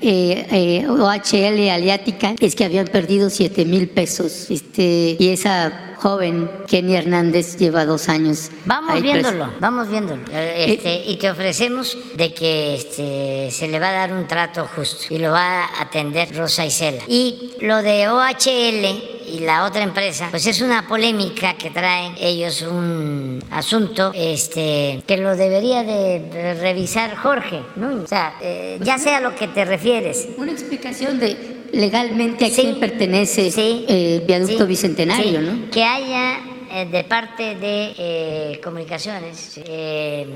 eh, 0.01 0.47
eh, 0.52 0.86
OHL 0.86 1.68
Aliática 1.68 2.36
es 2.39 2.55
que 2.55 2.64
habían 2.64 2.86
perdido 2.86 3.31
7 3.31 3.64
mil 3.64 3.89
pesos. 3.89 4.48
Este, 4.48 5.16
y 5.18 5.31
esa 5.31 5.95
joven, 6.06 6.48
Kenny 6.68 6.94
Hernández, 6.94 7.56
lleva 7.56 7.84
dos 7.84 8.08
años. 8.08 8.52
Vamos 8.64 9.02
viéndolo, 9.02 9.52
vamos 9.58 9.88
viéndolo. 9.88 10.22
Eh, 10.30 10.66
este, 10.68 11.02
y 11.04 11.16
te 11.16 11.28
ofrecemos 11.28 11.98
de 12.14 12.32
que 12.32 12.76
este, 12.76 13.50
se 13.50 13.66
le 13.66 13.80
va 13.80 13.88
a 13.88 13.92
dar 13.92 14.12
un 14.12 14.28
trato 14.28 14.68
justo 14.76 15.12
y 15.12 15.18
lo 15.18 15.32
va 15.32 15.64
a 15.64 15.82
atender 15.82 16.32
Rosa 16.36 16.64
Isela. 16.64 17.02
Y 17.08 17.54
lo 17.60 17.82
de 17.82 18.06
OHL 18.06 19.26
y 19.26 19.40
la 19.40 19.64
otra 19.64 19.82
empresa, 19.82 20.28
pues 20.30 20.46
es 20.46 20.60
una 20.60 20.86
polémica 20.86 21.54
que 21.54 21.70
traen 21.70 22.14
ellos 22.20 22.62
un 22.62 23.42
asunto 23.50 24.12
este, 24.14 25.02
que 25.08 25.16
lo 25.16 25.34
debería 25.34 25.82
de 25.82 26.54
revisar 26.60 27.16
Jorge, 27.16 27.62
¿no? 27.74 28.04
O 28.04 28.06
sea, 28.06 28.36
eh, 28.40 28.78
ya 28.80 28.98
sea 28.98 29.20
lo 29.20 29.34
que 29.34 29.48
te 29.48 29.64
refieres. 29.64 30.28
Una 30.36 30.52
explicación 30.52 31.18
de 31.18 31.55
legalmente 31.77 32.47
a 32.47 32.51
quién 32.51 32.81
pertenece 32.81 33.51
el 33.89 34.20
viaducto 34.27 34.66
bicentenario, 34.66 35.40
¿no? 35.40 35.70
Que 35.70 35.85
haya 35.85 36.40
eh, 36.69 36.85
de 36.85 37.05
parte 37.05 37.55
de 37.55 37.94
eh, 37.97 38.61
comunicaciones 38.62 39.61
eh, 39.65 40.27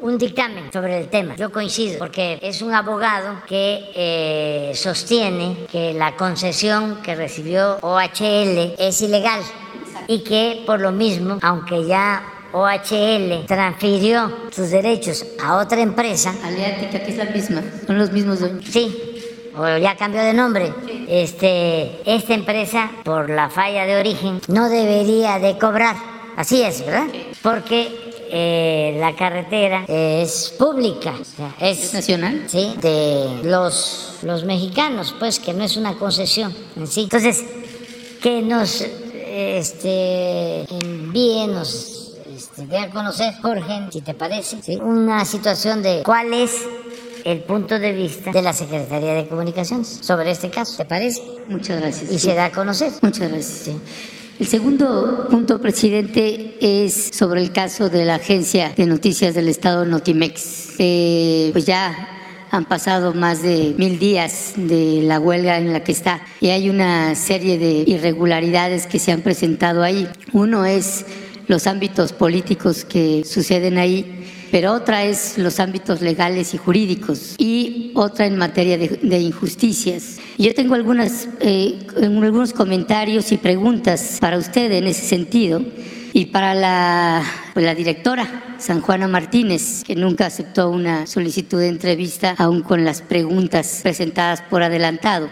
un 0.00 0.18
dictamen 0.18 0.72
sobre 0.72 0.98
el 0.98 1.08
tema. 1.08 1.36
Yo 1.36 1.50
coincido, 1.52 1.98
porque 1.98 2.38
es 2.42 2.60
un 2.60 2.74
abogado 2.74 3.42
que 3.46 4.72
sostiene 4.74 5.66
que 5.70 5.94
la 5.94 6.16
concesión 6.16 7.00
que 7.02 7.14
recibió 7.14 7.78
OHL 7.80 8.74
es 8.78 9.00
ilegal 9.00 9.40
y 10.08 10.18
que 10.20 10.62
por 10.66 10.80
lo 10.80 10.92
mismo, 10.92 11.38
aunque 11.40 11.86
ya 11.86 12.22
OHL 12.52 13.46
transfirió 13.46 14.48
sus 14.50 14.70
derechos 14.70 15.24
a 15.42 15.56
otra 15.56 15.80
empresa. 15.80 16.34
Aleática, 16.42 17.00
que 17.02 17.10
es 17.10 17.16
la 17.16 17.26
misma, 17.26 17.62
son 17.86 17.98
los 17.98 18.12
mismos 18.12 18.40
dueños. 18.40 18.64
Sí, 18.70 19.15
o 19.56 19.78
ya 19.78 19.96
cambió 19.96 20.22
de 20.22 20.32
nombre, 20.32 20.72
este, 21.08 22.00
esta 22.04 22.34
empresa, 22.34 22.90
por 23.04 23.30
la 23.30 23.48
falla 23.48 23.86
de 23.86 23.96
origen, 23.96 24.40
no 24.48 24.68
debería 24.68 25.38
de 25.38 25.56
cobrar. 25.58 25.96
Así 26.36 26.62
es, 26.62 26.84
¿verdad? 26.84 27.06
Porque 27.42 28.06
eh, 28.30 28.96
la 29.00 29.14
carretera 29.14 29.84
es 29.88 30.54
pública. 30.58 31.14
es, 31.60 31.94
nacional? 31.94 32.44
Sí, 32.48 32.74
de 32.80 33.40
los, 33.44 34.18
los 34.22 34.44
mexicanos, 34.44 35.14
pues, 35.18 35.38
que 35.38 35.54
no 35.54 35.64
es 35.64 35.76
una 35.76 35.94
concesión 35.94 36.54
en 36.76 36.86
sí. 36.86 37.04
Entonces, 37.04 37.44
que 38.20 38.42
nos 38.42 38.84
este, 39.26 40.66
envíenos 40.74 42.14
este, 42.34 42.78
a 42.78 42.90
conocer, 42.90 43.34
Jorge, 43.40 43.88
si 43.90 44.00
te 44.00 44.14
parece, 44.14 44.76
una 44.78 45.24
situación 45.24 45.82
de 45.82 46.02
cuál 46.02 46.34
es 46.34 46.66
el 47.26 47.40
punto 47.40 47.78
de 47.78 47.92
vista 47.92 48.30
de 48.30 48.40
la 48.40 48.52
Secretaría 48.52 49.14
de 49.14 49.26
Comunicaciones 49.26 49.98
sobre 50.00 50.30
este 50.30 50.48
caso. 50.48 50.76
¿Te 50.76 50.84
parece? 50.84 51.20
Muchas 51.48 51.80
gracias. 51.80 52.12
Y 52.12 52.18
se 52.20 52.34
da 52.34 52.46
a 52.46 52.52
conocer. 52.52 52.92
Muchas 53.02 53.28
gracias. 53.28 53.76
El 54.38 54.46
segundo 54.46 55.26
punto, 55.28 55.60
presidente, 55.60 56.56
es 56.60 57.10
sobre 57.12 57.40
el 57.40 57.50
caso 57.50 57.88
de 57.88 58.04
la 58.04 58.16
Agencia 58.16 58.72
de 58.76 58.86
Noticias 58.86 59.34
del 59.34 59.48
Estado 59.48 59.84
Notimex. 59.84 60.76
Eh, 60.78 61.50
pues 61.52 61.66
ya 61.66 62.10
han 62.52 62.64
pasado 62.64 63.12
más 63.12 63.42
de 63.42 63.74
mil 63.76 63.98
días 63.98 64.52
de 64.54 65.02
la 65.02 65.18
huelga 65.18 65.58
en 65.58 65.72
la 65.72 65.82
que 65.82 65.90
está 65.90 66.20
y 66.40 66.50
hay 66.50 66.70
una 66.70 67.16
serie 67.16 67.58
de 67.58 67.82
irregularidades 67.86 68.86
que 68.86 69.00
se 69.00 69.10
han 69.10 69.22
presentado 69.22 69.82
ahí. 69.82 70.08
Uno 70.32 70.64
es 70.64 71.04
los 71.48 71.66
ámbitos 71.66 72.12
políticos 72.12 72.84
que 72.84 73.24
suceden 73.24 73.78
ahí 73.78 74.26
pero 74.50 74.72
otra 74.72 75.04
es 75.04 75.38
los 75.38 75.60
ámbitos 75.60 76.00
legales 76.00 76.54
y 76.54 76.58
jurídicos 76.58 77.34
y 77.38 77.92
otra 77.94 78.26
en 78.26 78.36
materia 78.36 78.78
de, 78.78 79.18
injusticias. 79.18 80.18
Yo 80.38 80.54
tengo 80.54 80.74
algunas, 80.74 81.28
eh, 81.40 81.78
algunos 82.02 82.52
comentarios 82.52 83.32
y 83.32 83.38
preguntas 83.38 84.18
para 84.20 84.38
usted 84.38 84.70
en 84.72 84.86
ese 84.86 85.06
sentido. 85.06 85.62
Y 86.12 86.26
para 86.26 86.54
la, 86.54 87.22
pues, 87.52 87.66
la, 87.66 87.74
directora, 87.74 88.56
San 88.58 88.80
Juana 88.80 89.06
Martínez, 89.06 89.84
que 89.84 89.94
nunca 89.94 90.24
aceptó 90.24 90.70
una 90.70 91.06
solicitud 91.06 91.58
de 91.58 91.68
entrevista, 91.68 92.34
aún 92.38 92.62
con 92.62 92.86
las 92.86 93.02
preguntas 93.02 93.80
presentadas 93.82 94.40
por 94.40 94.62
adelantado. 94.62 95.28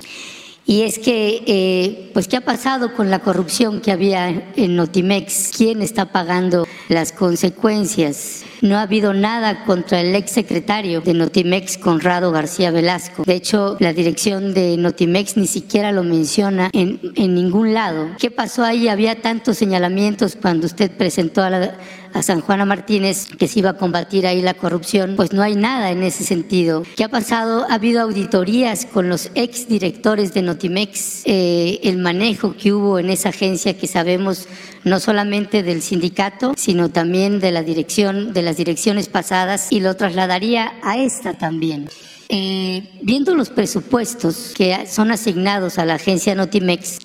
Y 0.67 0.83
es 0.83 0.99
que, 0.99 1.43
eh, 1.47 2.11
pues, 2.15 2.29
¿qué 2.29 2.37
ha 2.37 2.41
pasado 2.43 2.95
con 2.95 3.11
la 3.11 3.21
corrupción 3.21 3.81
que 3.81 3.93
había 3.93 4.29
en 4.57 4.77
Notimex? 4.77 5.53
¿Quién 5.57 5.83
está 5.83 6.13
pagando 6.13 6.67
las 6.89 7.13
consecuencias? 7.13 8.44
No 8.65 8.79
ha 8.79 8.83
habido 8.83 9.13
nada 9.13 9.67
contra 9.67 10.01
el 10.01 10.15
ex 10.15 10.31
secretario 10.31 11.03
de 11.03 11.13
Notimex, 11.13 11.77
Conrado 11.77 12.33
García 12.33 12.71
Velasco. 12.71 13.23
De 13.25 13.35
hecho, 13.35 13.77
la 13.79 13.93
dirección 13.93 14.55
de 14.55 14.79
Notimex 14.79 15.37
ni 15.37 15.47
siquiera 15.47 15.93
lo 15.93 16.03
menciona 16.03 16.71
en, 16.73 16.99
en 17.15 17.35
ningún 17.35 17.75
lado. 17.75 18.13
¿Qué 18.19 18.31
pasó 18.31 18.65
ahí? 18.65 18.89
Había 18.89 19.21
tantos 19.21 19.59
señalamientos 19.59 20.39
cuando 20.41 20.65
usted 20.65 20.91
presentó 20.91 21.43
a 21.43 21.51
la 21.51 21.75
a 22.15 22.23
San 22.23 22.41
Juana 22.41 22.65
Martínez 22.65 23.27
que 23.39 23.49
se 23.49 23.59
iba 23.59 23.71
a 23.71 23.77
combatir 23.77 24.27
ahí 24.27 24.41
la 24.41 24.55
corrupción, 24.55 25.15
pues 25.17 25.33
no 25.33 25.43
hay 25.43 25.57
nada 25.57 25.91
en 25.91 26.03
ese 26.03 26.25
sentido. 26.25 26.85
¿Qué 26.97 27.05
ha 27.05 27.09
pasado? 27.09 27.67
Ha 27.69 27.75
habido 27.75 28.01
auditorías 28.01 28.87
con 28.87 29.09
los 29.09 29.31
ex 29.35 29.69
directores 29.69 30.33
de 30.33 30.43
Notimex, 30.43 31.23
eh, 31.27 31.81
el 31.83 31.99
manejo 31.99 32.57
que 32.57 32.73
hubo 32.73 32.99
en 32.99 33.11
esa 33.11 33.31
agencia 33.31 33.77
que 33.77 33.89
sabemos 33.89 34.49
no 34.85 35.01
solamente 35.01 35.63
del 35.63 35.83
sindicato, 35.83 36.55
sino 36.57 36.89
también 36.91 37.41
de 37.41 37.51
la 37.51 37.63
dirección, 37.63 38.33
de 38.33 38.43
las 38.43 38.57
direcciones 38.57 39.09
pasadas 39.09 39.73
y 39.73 39.81
lo 39.81 39.97
trasladaría 39.97 40.75
a 40.83 40.99
esta 40.99 41.35
también. 41.35 41.89
Eh, 42.29 42.89
viendo 43.03 43.35
los 43.35 43.51
presupuestos 43.51 44.55
que 44.57 44.87
son 44.87 45.11
asignados 45.11 45.79
a 45.79 45.85
la 45.85 45.95
agencia 45.95 46.35
Notimex, 46.35 46.99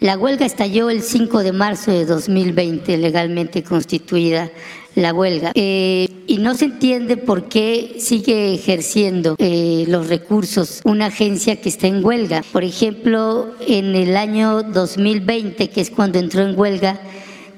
la 0.00 0.18
huelga 0.18 0.44
estalló 0.44 0.90
el 0.90 1.02
5 1.02 1.42
de 1.42 1.52
marzo 1.52 1.90
de 1.90 2.04
2020, 2.04 2.98
legalmente 2.98 3.62
constituida 3.62 4.50
la 4.94 5.14
huelga. 5.14 5.52
Eh, 5.54 6.08
y 6.26 6.38
no 6.38 6.54
se 6.54 6.66
entiende 6.66 7.16
por 7.16 7.48
qué 7.48 7.96
sigue 7.98 8.52
ejerciendo 8.52 9.36
eh, 9.38 9.84
los 9.88 10.08
recursos 10.08 10.80
una 10.84 11.06
agencia 11.06 11.60
que 11.60 11.68
está 11.68 11.86
en 11.86 12.04
huelga. 12.04 12.42
Por 12.52 12.64
ejemplo, 12.64 13.54
en 13.66 13.94
el 13.94 14.16
año 14.16 14.62
2020, 14.62 15.70
que 15.70 15.80
es 15.80 15.90
cuando 15.90 16.18
entró 16.18 16.42
en 16.42 16.58
huelga, 16.58 17.00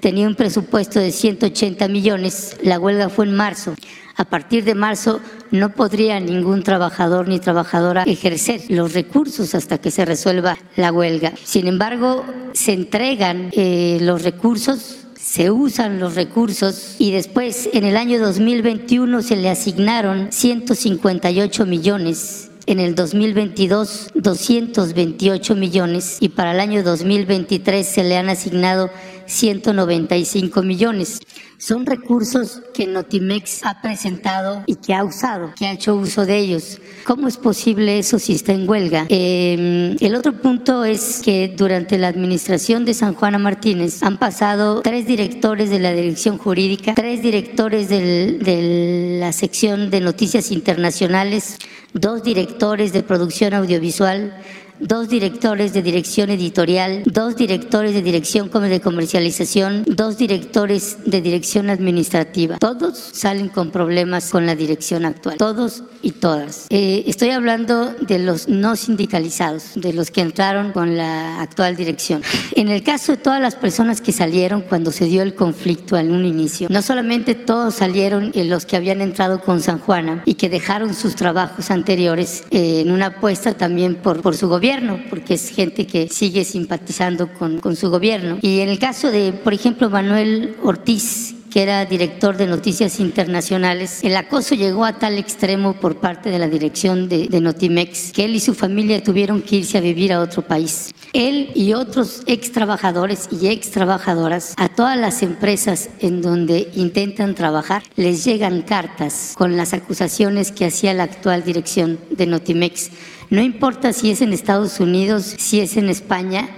tenía 0.01 0.29
un 0.29 0.37
presupuesto 0.37 1.01
de 1.01 1.11
180 1.11 1.89
millones, 1.89 2.57
la 2.63 2.79
huelga 2.79 3.09
fue 3.09 3.27
en 3.27 3.35
marzo. 3.35 3.75
A 4.19 4.25
partir 4.25 4.65
de 4.65 4.75
marzo 4.75 5.21
no 5.53 5.71
podría 5.71 6.19
ningún 6.19 6.65
trabajador 6.65 7.29
ni 7.29 7.39
trabajadora 7.39 8.03
ejercer 8.03 8.63
los 8.69 8.93
recursos 8.93 9.55
hasta 9.55 9.79
que 9.79 9.93
se 9.93 10.05
resuelva 10.05 10.59
la 10.75 10.93
huelga. 10.93 11.33
Sin 11.45 11.69
embargo, 11.69 12.25
se 12.53 12.73
entregan 12.73 13.51
eh, 13.53 13.99
los 14.01 14.23
recursos 14.23 14.97
se 15.15 15.51
usan 15.51 16.01
los 16.01 16.15
recursos 16.15 16.97
y 16.99 17.13
después 17.13 17.69
en 17.75 17.85
el 17.85 17.97
año 17.97 18.19
2021 18.19 19.21
se 19.23 19.37
le 19.37 19.51
asignaron 19.51 20.33
158 20.33 21.67
millones 21.67 22.51
en 22.67 22.81
el 22.81 22.95
2022 22.95 24.11
228 24.15 25.55
millones 25.55 26.17
y 26.21 26.31
para 26.31 26.53
el 26.53 26.61
año 26.61 26.83
2023 26.83 27.87
se 27.87 28.05
le 28.05 28.17
han 28.17 28.31
asignado 28.31 28.91
195 29.27 30.63
millones. 30.63 31.21
Son 31.59 31.87
recursos 31.87 32.63
que 32.73 32.87
Notimex 32.87 33.65
ha 33.65 33.83
presentado 33.83 34.63
y 34.67 34.77
que 34.77 34.95
ha 34.95 35.03
usado, 35.03 35.53
que 35.59 35.67
ha 35.67 35.73
hecho 35.73 35.97
uso 35.97 36.25
de 36.25 36.39
ellos. 36.39 36.81
¿Cómo 37.05 37.27
es 37.27 37.37
posible 37.37 37.99
eso 37.99 38.21
si 38.21 38.35
está 38.35 38.53
en 38.53 38.69
huelga? 38.69 39.07
Em, 39.09 39.97
el 39.99 40.15
otro 40.15 40.41
punto 40.41 40.85
es 40.85 41.21
que 41.21 41.49
durante 41.49 41.99
la 41.99 42.07
administración 42.07 42.85
de 42.85 42.95
San 42.95 43.15
Juana 43.15 43.39
Martínez 43.39 44.05
han 44.05 44.19
pasado 44.19 44.83
tres 44.83 45.09
directores 45.09 45.69
de 45.69 45.81
la 45.81 45.93
dirección 45.93 46.39
jurídica, 46.39 46.95
tres 46.95 47.23
directores 47.23 47.89
de 47.89 49.19
la 49.19 49.33
sección 49.33 49.91
de 49.91 50.01
noticias 50.01 50.53
internacionales, 50.53 51.59
dos 51.93 52.23
directores 52.23 52.93
de 52.93 53.03
producción 53.03 53.55
audiovisual, 53.55 54.37
dos 54.81 55.09
directores 55.09 55.73
de 55.73 55.83
dirección 55.83 56.31
editorial, 56.31 57.03
dos 57.05 57.37
directores 57.37 57.95
de 57.95 58.03
dirección 58.03 58.51
de 58.51 58.81
comercialización, 58.81 59.85
dos 59.87 60.19
directores 60.19 60.99
de 61.05 61.21
dirección 61.21 61.71
administrativa. 61.71 62.59
Todos 62.59 62.99
salen 62.99 63.49
con 63.49 63.71
problemas 63.71 64.31
con 64.31 64.47
la 64.47 64.55
dirección 64.55 65.05
actual, 65.05 65.37
todos 65.37 65.85
y 66.03 66.13
todas. 66.13 66.67
Eh, 66.71 67.05
estoy 67.07 67.31
hablando 67.31 67.93
de 68.01 68.19
los 68.19 68.49
no 68.49 68.77
sindicalizados, 68.77 69.73
de 69.75 69.93
los 69.93 70.11
que 70.11 70.21
entraron 70.21 70.73
con 70.73 70.97
la 70.97 71.41
actual 71.41 71.77
dirección. 71.77 72.23
En 72.55 72.69
el 72.69 72.83
caso 72.83 73.13
de 73.13 73.19
todas 73.19 73.41
las 73.41 73.55
personas 73.55 74.01
que 74.01 74.13
salieron 74.13 74.63
cuando 74.63 74.93
se 74.93 75.07
dio 75.07 75.23
el 75.23 75.35
conflicto 75.35 75.97
en 75.97 76.13
un 76.13 76.25
inicio, 76.25 76.69
no 76.71 76.83
solamente 76.83 77.35
todos 77.35 77.75
salieron 77.75 78.33
eh, 78.35 78.45
los 78.45 78.67
que 78.67 78.77
habían 78.77 79.01
entrado 79.01 79.41
con 79.41 79.61
San 79.61 79.79
Juana 79.79 80.23
y 80.25 80.35
que 80.35 80.49
dejaron 80.49 80.95
sus 80.95 81.15
trabajos 81.15 81.71
anteriores 81.71 82.45
eh, 82.51 82.81
en 82.81 82.91
una 82.91 83.07
apuesta 83.07 83.55
también 83.55 83.97
por, 83.97 84.21
por 84.21 84.37
su 84.37 84.49
gobierno, 84.49 84.68
porque 85.09 85.35
es 85.35 85.51
gente 85.51 85.87
que 85.87 86.09
sigue 86.09 86.45
simpatizando 86.45 87.33
con, 87.33 87.59
con 87.61 87.75
su 87.75 87.91
gobierno. 87.91 88.39
Y 88.43 88.61
en 88.61 88.69
el 88.69 88.79
caso 88.79 89.11
de, 89.11 89.33
por 89.33 89.55
ejemplo, 89.55 89.89
Manuel 89.89 90.57
Ortiz, 90.63 91.35
que 91.51 91.63
era 91.63 91.87
director 91.87 92.37
de 92.37 92.47
Noticias 92.47 93.01
Internacionales, 93.01 94.01
el 94.03 94.15
acoso 94.17 94.55
llegó 94.55 94.85
a 94.85 94.99
tal 94.99 95.17
extremo 95.17 95.75
por 95.75 95.97
parte 95.97 96.31
de 96.31 96.39
la 96.39 96.49
dirección 96.49 97.09
de, 97.09 97.29
de, 97.29 97.41
Notimex 97.41 98.13
que 98.13 98.27
él 98.27 98.35
y 98.35 98.41
su 98.41 98.53
familia 98.55 99.03
tuvieron 99.03 99.41
que 99.41 99.57
irse 99.57 99.79
a 99.79 99.81
vivir 99.81 100.13
a 100.13 100.21
otro 100.21 100.43
país. 100.43 100.93
Él 101.15 101.51
y 101.55 101.73
otros 101.73 102.23
ex 102.27 102.53
trabajadores 102.53 103.29
y 103.33 103.49
ex 103.49 103.71
trabajadoras, 103.71 104.53
a 104.59 104.69
todas 104.69 104.99
las 104.99 105.23
empresas 105.23 105.89
en 106.01 106.21
donde 106.21 106.71
intentan 106.75 107.35
trabajar, 107.35 107.83
les 107.97 108.25
llegan 108.25 108.61
cartas 108.61 109.33
con 109.35 109.57
las 109.57 109.73
acusaciones 109.73 110.53
que 110.53 110.67
hacía 110.67 110.93
la 110.93 111.05
actual 111.05 111.45
dirección 111.45 111.99
de 112.11 112.27
Notimex 112.27 112.91
no 113.31 113.43
importa 113.43 113.93
si 113.93 114.11
es 114.11 114.23
en 114.23 114.33
Estados 114.33 114.81
Unidos, 114.81 115.35
si 115.39 115.61
es 115.61 115.77
en 115.77 115.89
España, 115.89 116.49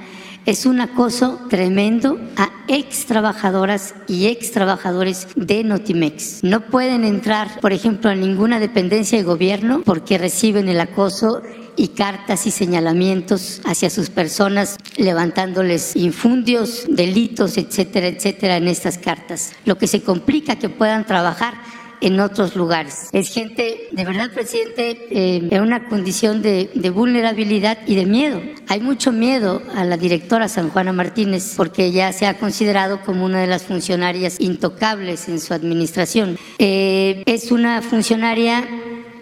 es 0.47 0.66
un 0.66 0.80
acoso 0.80 1.38
tremendo 1.51 2.18
a 2.36 2.51
ex 2.68 3.05
trabajadoras 3.06 3.94
y 4.09 4.26
ex 4.26 4.52
trabajadores 4.52 5.28
de 5.36 5.64
Notimex. 5.64 6.42
No 6.42 6.62
pueden 6.62 7.05
entrar, 7.05 7.60
por 7.60 7.72
ejemplo, 7.72 8.10
a 8.10 8.14
ninguna 8.14 8.59
dependencia 8.59 9.18
de 9.18 9.24
gobierno 9.24 9.82
porque 9.84 10.16
reciben 10.16 10.68
el 10.68 10.80
acoso 10.80 11.42
y 11.76 11.88
cartas 11.88 12.47
y 12.47 12.51
señalamientos 12.51 13.60
hacia 13.64 13.90
sus 13.90 14.10
personas, 14.10 14.76
levantándoles 14.97 15.94
infundios, 15.97 16.84
delitos, 16.88 17.56
etcétera, 17.59 18.09
etcétera, 18.09 18.56
en 18.56 18.68
estas 18.68 18.98
cartas. 18.98 19.52
Lo 19.64 19.78
que 19.78 19.86
se 19.86 20.02
complica 20.02 20.56
que 20.56 20.68
puedan 20.68 21.06
trabajar 21.06 21.55
en 22.01 22.20
otros 22.20 22.56
lugares. 22.56 23.09
Es 23.12 23.28
gente, 23.28 23.89
de 23.93 24.05
verdad, 24.05 24.31
presidente, 24.32 25.06
eh, 25.10 25.48
en 25.51 25.62
una 25.62 25.89
condición 25.89 26.43
de, 26.43 26.70
de, 26.74 26.90
vulnerabilidad 26.90 27.78
y 27.86 27.94
de 27.94 28.06
miedo. 28.06 28.40
Hay 28.68 28.81
mucho 28.81 29.12
miedo 29.12 29.62
a 29.74 29.85
la 29.85 29.97
directora 29.97 30.48
San 30.48 30.70
Juana 30.70 30.93
Martínez 30.93 31.55
porque 31.56 31.93
ya 31.93 32.12
se 32.12 32.27
ha 32.27 32.39
considerado 32.39 33.01
como 33.02 33.24
una 33.24 33.40
de 33.40 33.47
las 33.47 33.62
funcionarias 33.62 34.40
intocables 34.40 35.28
en 35.28 35.40
su 35.40 35.55
administración. 35.55 36.39
Eh, 36.59 37.22
es 37.27 37.52
una 37.52 37.82
funcionaria 37.82 38.66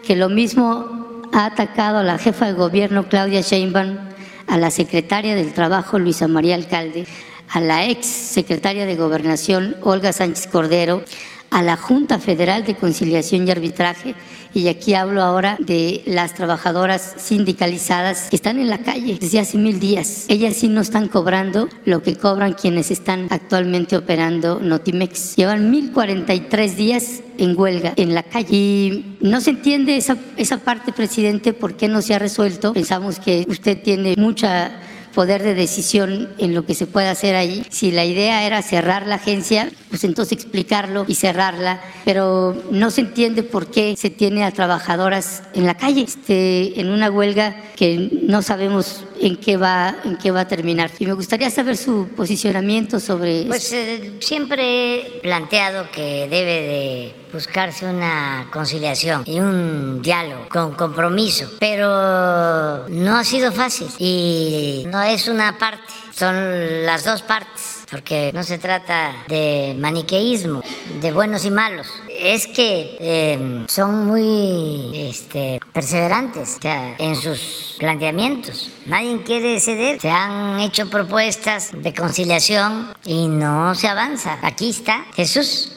que 0.02 0.16
lo 0.16 0.28
mismo 0.28 0.98
ha 1.32 1.46
atacado 1.46 1.98
a 1.98 2.02
la 2.02 2.18
jefa 2.18 2.46
de 2.46 2.52
gobierno 2.52 3.08
Claudia 3.08 3.40
Sheinbaum, 3.40 3.98
a 4.46 4.56
la 4.56 4.70
secretaria 4.70 5.34
del 5.34 5.52
Trabajo 5.52 5.98
Luisa 5.98 6.26
María 6.28 6.54
Alcalde, 6.54 7.06
a 7.50 7.60
la 7.60 7.86
ex 7.86 8.06
secretaria 8.06 8.86
de 8.86 8.96
Gobernación 8.96 9.76
Olga 9.82 10.12
Sánchez 10.12 10.46
Cordero, 10.46 11.02
a 11.50 11.62
la 11.62 11.76
Junta 11.76 12.18
Federal 12.18 12.64
de 12.64 12.74
Conciliación 12.74 13.46
y 13.46 13.50
Arbitraje 13.50 14.14
Y 14.54 14.68
aquí 14.68 14.94
hablo 14.94 15.22
ahora 15.22 15.56
de 15.58 16.02
las 16.06 16.34
trabajadoras 16.34 17.14
sindicalizadas 17.18 18.28
que 18.30 18.36
están 18.36 18.58
en 18.58 18.68
la 18.68 18.78
calle 18.78 19.18
desde 19.20 19.40
hace 19.40 19.58
mil 19.58 19.78
días. 19.78 20.24
Ellas 20.28 20.56
sí 20.56 20.68
no 20.68 20.80
están 20.80 21.08
cobrando 21.08 21.68
lo 21.84 22.02
que 22.02 22.16
cobran 22.16 22.54
quienes 22.54 22.90
están 22.90 23.28
actualmente 23.30 23.96
operando 23.96 24.58
Notimex. 24.60 25.36
Llevan 25.36 25.70
1043 25.70 26.76
días 26.76 27.20
en 27.38 27.58
huelga 27.58 27.92
en 27.96 28.14
la 28.14 28.22
calle. 28.22 28.48
Y 28.50 29.16
no 29.20 29.40
se 29.40 29.50
entiende 29.50 29.96
esa, 29.96 30.16
esa 30.36 30.58
parte, 30.58 30.92
presidente, 30.92 31.52
por 31.52 31.76
qué 31.76 31.88
no 31.88 32.02
se 32.02 32.14
ha 32.14 32.18
resuelto. 32.18 32.72
Pensamos 32.72 33.20
que 33.20 33.44
usted 33.48 33.80
tiene 33.82 34.14
mucha 34.16 34.72
poder 35.14 35.42
de 35.42 35.54
decisión 35.54 36.28
en 36.38 36.54
lo 36.54 36.64
que 36.64 36.74
se 36.74 36.86
puede 36.86 37.08
hacer 37.08 37.34
ahí. 37.34 37.64
Si 37.70 37.90
la 37.90 38.04
idea 38.04 38.44
era 38.44 38.62
cerrar 38.62 39.06
la 39.06 39.16
agencia, 39.16 39.70
pues 39.88 40.04
entonces 40.04 40.38
explicarlo 40.38 41.04
y 41.08 41.14
cerrarla, 41.14 41.80
pero 42.04 42.56
no 42.70 42.90
se 42.90 43.02
entiende 43.02 43.42
por 43.42 43.70
qué 43.70 43.96
se 43.96 44.10
tiene 44.10 44.44
a 44.44 44.52
trabajadoras 44.52 45.42
en 45.54 45.66
la 45.66 45.76
calle, 45.76 46.02
este, 46.02 46.80
en 46.80 46.90
una 46.90 47.10
huelga 47.10 47.56
que 47.76 48.10
no 48.22 48.42
sabemos 48.42 49.04
en 49.20 49.36
qué 49.36 49.56
va 49.56 49.96
en 50.04 50.16
qué 50.16 50.30
va 50.30 50.40
a 50.40 50.48
terminar. 50.48 50.90
Y 50.98 51.06
me 51.06 51.12
gustaría 51.12 51.50
saber 51.50 51.76
su 51.76 52.08
posicionamiento 52.16 53.00
sobre 53.00 53.44
Pues 53.46 53.72
eh, 53.72 54.18
siempre 54.20 54.96
he 54.96 55.20
planteado 55.20 55.90
que 55.90 56.28
debe 56.28 56.62
de 56.62 57.14
buscarse 57.32 57.86
una 57.86 58.48
conciliación 58.50 59.22
y 59.26 59.38
un 59.40 60.00
diálogo 60.02 60.48
con 60.48 60.74
compromiso, 60.74 61.50
pero 61.58 62.88
no 62.88 63.16
ha 63.16 63.24
sido 63.24 63.52
fácil 63.52 63.88
y 63.98 64.84
no 64.88 64.97
es 65.02 65.28
una 65.28 65.58
parte, 65.58 65.92
son 66.12 66.86
las 66.86 67.04
dos 67.04 67.22
partes 67.22 67.78
porque 67.90 68.30
no 68.34 68.42
se 68.42 68.58
trata 68.58 69.14
de 69.28 69.74
maniqueísmo, 69.78 70.62
de 71.00 71.12
buenos 71.12 71.44
y 71.44 71.50
malos. 71.50 71.86
Es 72.18 72.46
que 72.46 72.96
eh, 73.00 73.64
son 73.68 74.06
muy 74.06 74.90
este, 74.94 75.60
perseverantes 75.72 76.56
o 76.58 76.62
sea, 76.62 76.96
en 76.98 77.16
sus 77.16 77.76
planteamientos. 77.78 78.70
Nadie 78.86 79.22
quiere 79.22 79.58
ceder. 79.60 80.00
Se 80.00 80.10
han 80.10 80.60
hecho 80.60 80.90
propuestas 80.90 81.70
de 81.72 81.94
conciliación 81.94 82.92
y 83.04 83.28
no 83.28 83.74
se 83.74 83.88
avanza. 83.88 84.38
Aquí 84.42 84.70
está 84.70 85.06
Jesús, 85.14 85.72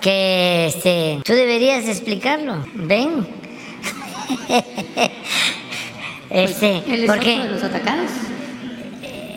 que 0.00 0.66
este, 0.66 1.20
tú 1.24 1.34
deberías 1.34 1.86
explicarlo. 1.86 2.64
Ven. 2.74 3.26
este, 6.30 6.82
¿El 6.86 7.06
porque 7.06 7.38
de 7.38 7.48
los 7.50 7.62
atacados? 7.62 8.10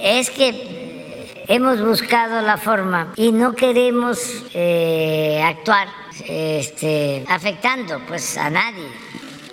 Es 0.02 0.30
que 0.30 1.44
hemos 1.48 1.82
buscado 1.82 2.42
la 2.42 2.58
forma 2.58 3.14
y 3.16 3.32
no 3.32 3.54
queremos 3.54 4.20
eh, 4.54 5.42
actuar 5.44 5.88
este, 6.28 7.26
afectando 7.28 8.00
pues 8.08 8.38
a 8.38 8.50
nadie. 8.50 8.88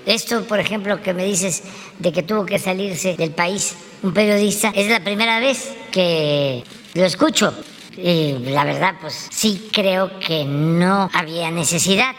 Esto, 0.06 0.44
por 0.44 0.58
ejemplo, 0.58 1.00
que 1.02 1.14
me 1.14 1.24
dices 1.24 1.62
de 1.98 2.12
que 2.12 2.22
tuvo 2.22 2.44
que 2.44 2.58
salirse 2.58 3.14
del 3.16 3.30
país 3.30 3.76
un 4.02 4.12
periodista, 4.12 4.72
es 4.74 4.88
la 4.88 5.00
primera 5.00 5.38
vez 5.38 5.72
que 5.92 6.64
lo 6.94 7.04
escucho. 7.04 7.54
Y 7.96 8.32
la 8.50 8.64
verdad, 8.64 8.94
pues 9.00 9.28
sí 9.30 9.68
creo 9.72 10.18
que 10.18 10.44
no 10.44 11.10
había 11.12 11.50
necesidad, 11.50 12.14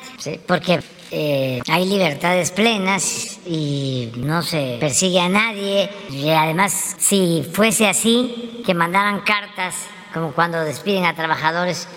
porque 0.45 0.79
eh, 1.15 1.61
hay 1.69 1.85
libertades 1.85 2.49
plenas 2.49 3.37
y 3.45 4.11
no 4.17 4.41
se 4.41 4.77
persigue 4.79 5.19
a 5.19 5.29
nadie. 5.29 5.87
Y 6.09 6.29
además, 6.31 6.95
si 6.97 7.47
fuese 7.53 7.87
así, 7.87 8.63
que 8.65 8.73
mandaran 8.73 9.21
cartas, 9.21 9.75
como 10.11 10.31
cuando 10.31 10.59
despiden 10.63 11.05
a 11.05 11.13
trabajadores 11.13 11.87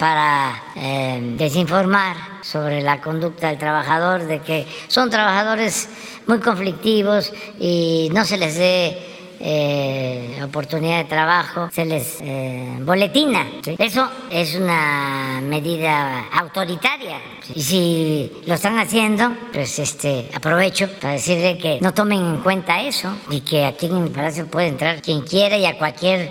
para 0.00 0.64
eh, 0.74 1.20
desinformar 1.36 2.16
sobre 2.42 2.82
la 2.82 3.00
conducta 3.00 3.50
del 3.50 3.58
trabajador, 3.58 4.24
de 4.24 4.40
que 4.40 4.66
son 4.88 5.10
trabajadores 5.10 5.88
muy 6.26 6.40
conflictivos 6.40 7.32
y 7.60 8.08
no 8.12 8.24
se 8.24 8.36
les 8.36 8.56
dé 8.56 9.19
eh, 9.42 10.38
oportunidad 10.44 10.98
de 10.98 11.04
trabajo, 11.04 11.70
se 11.72 11.86
les 11.86 12.18
eh, 12.20 12.76
boletina. 12.80 13.46
Eso 13.78 14.08
es 14.30 14.54
una 14.54 15.40
medida 15.42 16.28
autoritaria. 16.32 17.18
Y 17.54 17.62
si 17.62 18.32
lo 18.46 18.54
están 18.54 18.78
haciendo, 18.78 19.32
pues 19.52 19.78
este, 19.78 20.28
aprovecho 20.34 20.88
para 21.00 21.14
decirle 21.14 21.56
que 21.56 21.78
no 21.80 21.94
tomen 21.94 22.20
en 22.20 22.36
cuenta 22.42 22.82
eso 22.82 23.16
y 23.30 23.40
que 23.40 23.64
aquí 23.64 23.86
en 23.86 23.96
el 23.96 24.10
Palacio 24.10 24.46
puede 24.46 24.68
entrar 24.68 25.00
quien 25.00 25.22
quiera 25.22 25.56
y 25.56 25.64
a 25.64 25.78
cualquier 25.78 26.30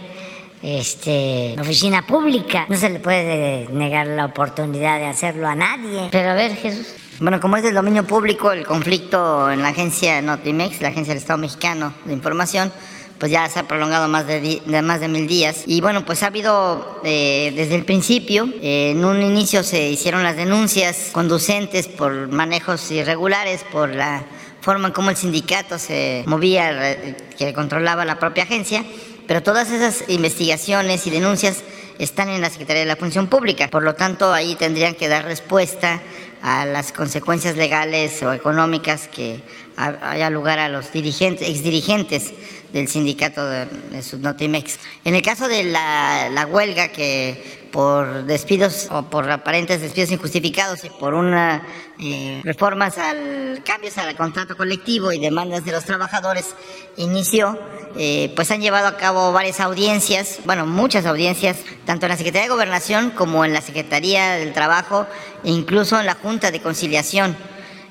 este, 0.61 1.55
oficina 1.59 2.05
pública. 2.05 2.65
No 2.69 2.77
se 2.77 2.89
le 2.89 2.99
puede 2.99 3.67
negar 3.71 4.05
la 4.07 4.25
oportunidad 4.25 4.99
de 4.99 5.07
hacerlo 5.07 5.47
a 5.47 5.55
nadie. 5.55 6.09
Pero 6.11 6.29
a 6.29 6.33
ver, 6.35 6.55
Jesús. 6.55 6.87
Bueno, 7.19 7.41
como 7.41 7.57
es 7.57 7.63
del 7.63 7.73
dominio 7.73 8.05
público 8.05 8.51
el 8.53 8.65
conflicto 8.65 9.51
en 9.51 9.61
la 9.61 9.69
agencia 9.69 10.21
Notimex, 10.21 10.79
la 10.81 10.87
agencia 10.87 11.13
del 11.13 11.21
Estado 11.21 11.37
Mexicano 11.37 11.93
de 12.05 12.13
Información, 12.13 12.71
pues 13.19 13.31
ya 13.31 13.47
se 13.49 13.59
ha 13.59 13.67
prolongado 13.67 14.07
más 14.07 14.25
de, 14.25 14.61
más 14.81 15.01
de 15.01 15.07
mil 15.07 15.27
días. 15.27 15.63
Y 15.65 15.81
bueno, 15.81 16.05
pues 16.05 16.23
ha 16.23 16.27
habido 16.27 17.01
eh, 17.03 17.51
desde 17.55 17.75
el 17.75 17.85
principio, 17.85 18.49
eh, 18.61 18.91
en 18.91 19.03
un 19.03 19.21
inicio 19.21 19.61
se 19.63 19.89
hicieron 19.89 20.23
las 20.23 20.37
denuncias 20.37 21.09
conducentes 21.11 21.87
por 21.87 22.29
manejos 22.29 22.89
irregulares, 22.91 23.65
por 23.71 23.93
la 23.93 24.23
forma 24.61 24.87
en 24.87 24.93
cómo 24.93 25.09
el 25.09 25.17
sindicato 25.17 25.77
se 25.77 26.23
movía, 26.25 26.97
que 27.37 27.53
controlaba 27.53 28.05
la 28.05 28.19
propia 28.19 28.43
agencia, 28.43 28.83
pero 29.27 29.43
todas 29.43 29.69
esas 29.71 30.09
investigaciones 30.09 31.05
y 31.05 31.09
denuncias 31.09 31.63
están 31.99 32.29
en 32.29 32.41
la 32.41 32.49
Secretaría 32.49 32.81
de 32.81 32.87
la 32.87 32.95
Función 32.95 33.27
Pública. 33.27 33.67
Por 33.67 33.83
lo 33.83 33.93
tanto, 33.93 34.33
ahí 34.33 34.55
tendrían 34.55 34.95
que 34.95 35.09
dar 35.09 35.25
respuesta 35.25 36.01
a 36.41 36.65
las 36.65 36.91
consecuencias 36.91 37.57
legales 37.57 38.21
o 38.23 38.33
económicas 38.33 39.07
que 39.07 39.41
haya 39.75 40.29
lugar 40.29 40.59
a 40.59 40.69
los 40.69 40.91
dirigentes, 40.91 41.47
exdirigentes 41.47 42.33
del 42.73 42.87
sindicato 42.87 43.45
de, 43.45 43.67
Subnotimex. 44.01 44.79
En 45.05 45.15
el 45.15 45.21
caso 45.21 45.47
de 45.47 45.63
la, 45.63 46.47
huelga 46.49 46.89
que 46.89 47.67
por 47.71 48.25
despidos 48.25 48.87
o 48.91 49.03
por 49.03 49.29
aparentes 49.29 49.81
despidos 49.81 50.11
injustificados 50.11 50.83
y 50.85 50.89
por 50.89 51.13
una 51.13 51.63
eh, 52.01 52.41
reformas 52.45 52.97
al 52.97 53.61
cambios 53.65 53.97
al 53.97 54.15
contrato 54.15 54.55
colectivo 54.55 55.11
y 55.11 55.19
demandas 55.19 55.65
de 55.65 55.71
los 55.71 55.83
trabajadores 55.83 56.55
inició, 56.97 57.59
eh, 57.97 58.31
pues 58.35 58.51
han 58.51 58.61
llevado 58.61 58.87
a 58.87 58.97
cabo 58.97 59.31
varias 59.33 59.59
audiencias, 59.59 60.39
bueno, 60.45 60.65
muchas 60.65 61.05
audiencias, 61.05 61.57
tanto 61.85 62.05
en 62.05 62.11
la 62.11 62.17
Secretaría 62.17 62.47
de 62.47 62.53
Gobernación 62.53 63.11
como 63.11 63.43
en 63.43 63.53
la 63.53 63.61
Secretaría 63.61 64.35
del 64.35 64.53
Trabajo 64.53 65.07
e 65.43 65.51
incluso 65.51 65.99
en 65.99 66.05
la 66.05 66.15
Junta 66.15 66.51
de 66.51 66.61
Conciliación. 66.61 67.35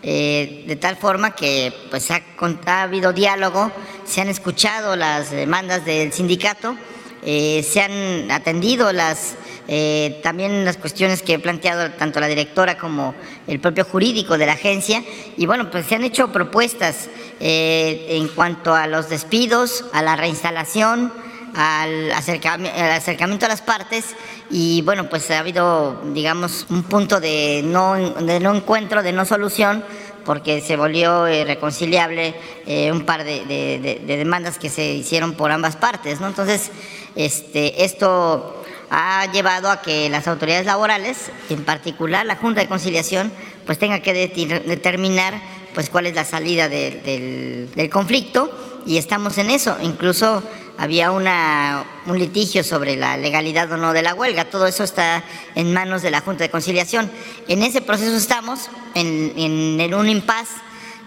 Eh, 0.02 0.64
de 0.66 0.76
tal 0.76 0.96
forma 0.96 1.34
que 1.34 1.72
pues 1.90 2.08
ha, 2.10 2.82
habido 2.82 3.12
diálogo, 3.12 3.72
se 4.04 4.20
han 4.20 4.28
escuchado 4.28 4.94
las 4.94 5.30
demandas 5.32 5.84
del 5.84 6.12
sindicato, 6.12 6.76
eh, 7.22 7.62
se 7.68 7.80
han 7.80 8.30
atendido 8.30 8.92
las 8.92 9.36
eh, 9.70 10.20
también 10.22 10.64
las 10.64 10.78
cuestiones 10.78 11.22
que 11.22 11.34
he 11.34 11.38
planteado 11.38 11.90
tanto 11.92 12.20
la 12.20 12.26
directora 12.26 12.78
como 12.78 13.14
el 13.46 13.60
propio 13.60 13.84
jurídico 13.84 14.38
de 14.38 14.46
la 14.46 14.52
agencia 14.52 15.02
y 15.36 15.44
bueno 15.46 15.70
pues 15.70 15.86
se 15.86 15.94
han 15.94 16.04
hecho 16.04 16.32
propuestas 16.32 17.08
en 17.40 18.26
cuanto 18.28 18.74
a 18.74 18.88
los 18.88 19.08
despidos, 19.08 19.84
a 19.92 20.02
la 20.02 20.16
reinstalación, 20.16 21.12
al 21.54 22.10
acercamiento 22.12 23.46
a 23.46 23.48
las 23.48 23.62
partes 23.62 24.16
y 24.50 24.82
bueno, 24.82 25.08
pues 25.08 25.30
ha 25.30 25.40
habido, 25.40 26.00
digamos, 26.14 26.66
un 26.70 26.82
punto 26.84 27.20
de 27.20 27.62
no, 27.64 27.94
de 27.94 28.40
no 28.40 28.54
encuentro, 28.54 29.02
de 29.02 29.12
no 29.12 29.24
solución, 29.24 29.84
porque 30.24 30.60
se 30.60 30.76
volvió 30.76 31.28
irreconciliable 31.28 32.34
eh, 32.66 32.92
un 32.92 33.04
par 33.04 33.24
de, 33.24 34.00
demandas 34.06 34.58
que 34.58 34.70
se 34.70 34.92
hicieron 34.92 35.34
por 35.34 35.50
ambas 35.50 35.76
partes, 35.76 36.20
¿no? 36.20 36.28
Entonces, 36.28 36.70
este, 37.16 37.84
esto 37.84 38.62
ha 38.90 39.30
llevado 39.32 39.70
a 39.70 39.82
que 39.82 40.08
las 40.08 40.28
autoridades 40.28 40.66
laborales, 40.66 41.30
en 41.50 41.64
particular 41.64 42.24
la 42.26 42.36
Junta 42.36 42.60
de 42.60 42.68
Conciliación, 42.68 43.32
pues 43.66 43.78
tenga 43.78 44.00
que 44.00 44.14
determinar 44.14 45.40
pues 45.74 45.90
cuál 45.90 46.06
es 46.06 46.14
la 46.14 46.24
salida 46.24 46.68
del, 46.68 47.90
conflicto 47.92 48.50
y 48.86 48.96
estamos 48.96 49.38
en 49.38 49.50
eso. 49.50 49.76
Incluso 49.82 50.42
había 50.78 51.10
una, 51.10 51.84
un 52.06 52.18
litigio 52.18 52.64
sobre 52.64 52.96
la 52.96 53.16
legalidad 53.16 53.70
o 53.72 53.76
no 53.76 53.92
de 53.92 54.02
la 54.02 54.14
huelga. 54.14 54.46
Todo 54.46 54.66
eso 54.66 54.84
está 54.84 55.22
en 55.54 55.72
manos 55.72 56.02
de 56.02 56.10
la 56.10 56.20
Junta 56.20 56.44
de 56.44 56.50
Conciliación. 56.50 57.10
En 57.46 57.62
ese 57.62 57.80
proceso 57.80 58.16
estamos, 58.16 58.70
en, 58.94 59.94
un 59.94 60.08
impas, 60.08 60.48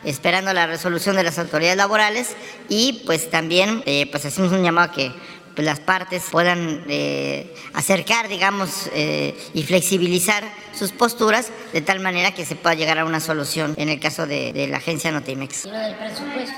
esperando 0.04 0.54
la 0.54 0.68
resolución 0.68 1.16
de 1.16 1.24
las 1.24 1.40
autoridades 1.40 1.78
laborales 1.78 2.36
y 2.70 3.04
pues 3.06 3.30
también 3.30 3.84
eh, 3.86 4.08
pues 4.10 4.26
hacemos 4.26 4.52
un 4.52 4.64
llamado 4.64 4.92
a 4.92 4.94
que 4.94 5.12
las 5.58 5.80
partes 5.80 6.24
puedan 6.32 6.84
eh, 6.88 7.54
acercar, 7.74 8.28
digamos, 8.28 8.90
eh, 8.94 9.36
y 9.54 9.64
flexibilizar 9.64 10.44
sus 10.74 10.92
posturas 10.92 11.52
de 11.74 11.82
tal 11.82 12.00
manera 12.00 12.34
que 12.34 12.46
se 12.46 12.56
pueda 12.56 12.76
llegar 12.76 13.00
a 13.00 13.06
una 13.06 13.20
solución 13.20 13.74
en 13.78 13.90
el 13.90 14.00
caso 14.00 14.26
de, 14.26 14.54
de 14.54 14.68
la 14.68 14.78
agencia 14.78 15.12
Notimex. 15.12 15.64
del 15.64 15.96
presupuesto? 15.96 16.54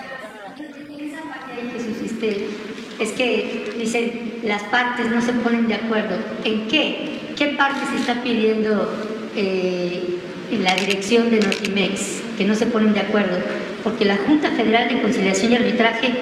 es 2.99 3.11
que 3.11 3.74
dicen 3.78 4.40
las 4.44 4.64
partes 4.64 5.10
no 5.10 5.22
se 5.22 5.34
ponen 5.34 5.68
de 5.68 5.76
acuerdo. 5.76 6.15
¿En 6.44 6.68
qué? 6.68 7.20
¿Qué 7.36 7.48
parte 7.48 7.80
se 7.91 7.98
está 7.98 8.22
pidiendo 8.22 8.90
eh, 9.36 10.20
en 10.52 10.64
la 10.64 10.76
dirección 10.76 11.30
de 11.30 11.40
Notimex? 11.40 12.22
que 12.38 12.45
no 12.45 12.56
se 12.56 12.65
ponen 12.65 12.94
de 12.94 13.02
acuerdo, 13.02 13.38
porque 13.84 14.06
la 14.06 14.18
Junta 14.18 14.52
Federal 14.52 14.90
de 14.90 15.02
Conciliación 15.02 15.52
y 15.52 15.56
Arbitraje, 15.56 16.14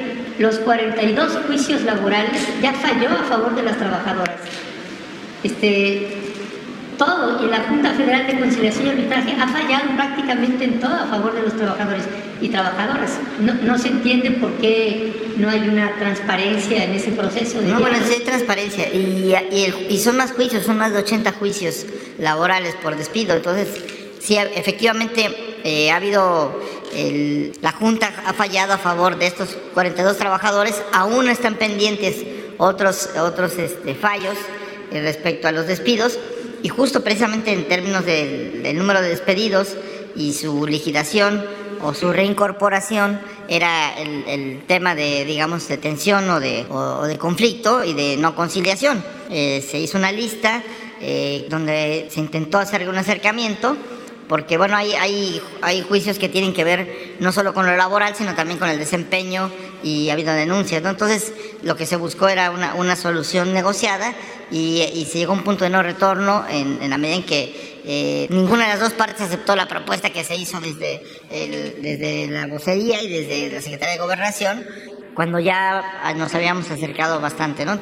los 0.41 0.59
42 0.59 1.39
juicios 1.47 1.83
laborales, 1.83 2.41
ya 2.61 2.73
falló 2.73 3.09
a 3.09 3.23
favor 3.23 3.55
de 3.55 3.63
las 3.63 3.77
trabajadoras. 3.77 4.35
Este, 5.43 6.21
todo, 6.97 7.43
y 7.43 7.49
la 7.49 7.61
Junta 7.61 7.91
Federal 7.93 8.27
de 8.27 8.39
Conciliación 8.39 8.85
y 8.85 8.89
Arbitraje 8.89 9.35
ha 9.39 9.47
fallado 9.47 9.95
prácticamente 9.95 10.65
en 10.65 10.79
todo 10.79 10.93
a 10.93 11.07
favor 11.07 11.33
de 11.33 11.41
los 11.41 11.55
trabajadores 11.55 12.03
y 12.41 12.49
trabajadoras. 12.49 13.17
No, 13.39 13.77
se 13.77 13.87
entiende 13.87 14.31
por 14.31 14.51
qué 14.53 15.33
no 15.37 15.49
hay 15.49 15.67
una 15.67 15.95
transparencia 15.95 16.83
en 16.83 16.91
ese 16.91 17.11
proceso. 17.11 17.61
no, 17.61 17.79
bueno, 17.79 17.97
sí 18.05 18.13
hay 18.19 18.23
transparencia 18.23 18.93
y, 18.93 19.33
y, 19.89 19.97
son 19.97 20.17
más 20.17 20.31
juicios, 20.33 20.63
son 20.63 20.77
más 20.77 20.91
de 20.91 20.99
80 20.99 21.31
juicios 21.33 21.85
laborales 22.19 22.75
por 22.83 22.95
despido. 22.95 23.35
Entonces, 23.35 23.69
sí, 24.21 24.37
efectivamente 24.37 25.59
eh, 25.63 25.91
ha 25.91 25.97
habido, 25.97 26.59
la 27.61 27.71
Junta 27.71 28.13
ha 28.25 28.33
fallado 28.33 28.73
a 28.73 28.77
favor 28.77 29.17
de 29.17 29.27
estos 29.27 29.57
42 29.73 30.17
trabajadores, 30.17 30.81
aún 30.91 31.29
están 31.29 31.55
pendientes 31.55 32.23
otros, 32.57 33.09
otros 33.19 33.57
este, 33.57 33.95
fallos 33.95 34.37
eh, 34.91 35.01
respecto 35.01 35.47
a 35.47 35.51
los 35.51 35.67
despidos 35.67 36.19
y 36.61 36.69
justo 36.69 37.03
precisamente 37.03 37.51
en 37.51 37.67
términos 37.67 38.05
del, 38.05 38.77
número 38.77 39.01
de 39.01 39.09
despedidos 39.09 39.75
y 40.15 40.33
su 40.33 40.67
liquidación 40.67 41.43
o 41.81 41.93
su 41.93 42.13
reincorporación 42.13 43.19
era 43.47 43.97
el, 43.97 44.61
tema 44.67 44.93
de, 44.95 45.25
digamos, 45.25 45.67
de 45.67 45.77
tensión 45.77 46.29
o 46.29 46.39
de, 46.39 46.65
de 47.07 47.17
conflicto 47.17 47.83
y 47.83 47.93
de 47.93 48.17
no 48.17 48.35
conciliación. 48.35 49.03
Eh, 49.29 49.65
se 49.67 49.79
hizo 49.79 49.97
una 49.97 50.11
lista 50.11 50.61
eh, 51.01 51.47
donde 51.49 52.07
se 52.11 52.19
intentó 52.19 52.59
hacer 52.59 52.87
un 52.87 52.97
acercamiento, 52.97 53.75
porque 54.31 54.57
bueno, 54.57 54.77
hay, 54.77 54.93
hay, 54.93 55.41
hay 55.61 55.81
juicios 55.81 56.17
que 56.17 56.29
tienen 56.29 56.53
que 56.53 56.63
ver 56.63 57.17
no 57.19 57.33
solo 57.33 57.53
con 57.53 57.65
lo 57.65 57.75
laboral, 57.75 58.15
sino 58.15 58.33
también 58.33 58.59
con 58.59 58.69
el 58.69 58.79
desempeño 58.79 59.51
y 59.83 60.09
ha 60.09 60.13
habido 60.13 60.33
denuncias. 60.33 60.81
¿no? 60.81 60.89
Entonces, 60.89 61.33
lo 61.63 61.75
que 61.75 61.85
se 61.85 61.97
buscó 61.97 62.29
era 62.29 62.49
una, 62.49 62.75
una 62.75 62.95
solución 62.95 63.53
negociada 63.53 64.13
y, 64.49 65.05
se 65.11 65.17
llegó 65.17 65.33
a 65.33 65.35
un 65.35 65.43
punto 65.43 65.65
de 65.65 65.69
no 65.69 65.83
retorno 65.83 66.45
en, 66.49 66.89
la 66.89 66.97
medida 66.97 67.17
en 67.17 67.23
que 67.23 67.81
eh, 67.83 68.27
ninguna 68.29 68.63
de 68.63 68.69
las 68.69 68.79
dos 68.79 68.93
partes 68.93 69.19
aceptó 69.19 69.53
la 69.57 69.67
propuesta 69.67 70.11
que 70.11 70.23
se 70.23 70.37
hizo 70.37 70.61
desde, 70.61 71.03
desde 71.81 72.27
la 72.27 72.47
vocería 72.47 73.03
y 73.03 73.09
desde 73.09 73.51
la 73.51 73.59
Secretaría 73.59 73.95
de 73.95 73.99
Gobernación 73.99 74.65
cuando 75.13 75.39
ya 75.39 76.13
nos 76.15 76.33
habíamos 76.35 76.71
acercado 76.71 77.19
bastante. 77.19 77.65
¿no? 77.65 77.79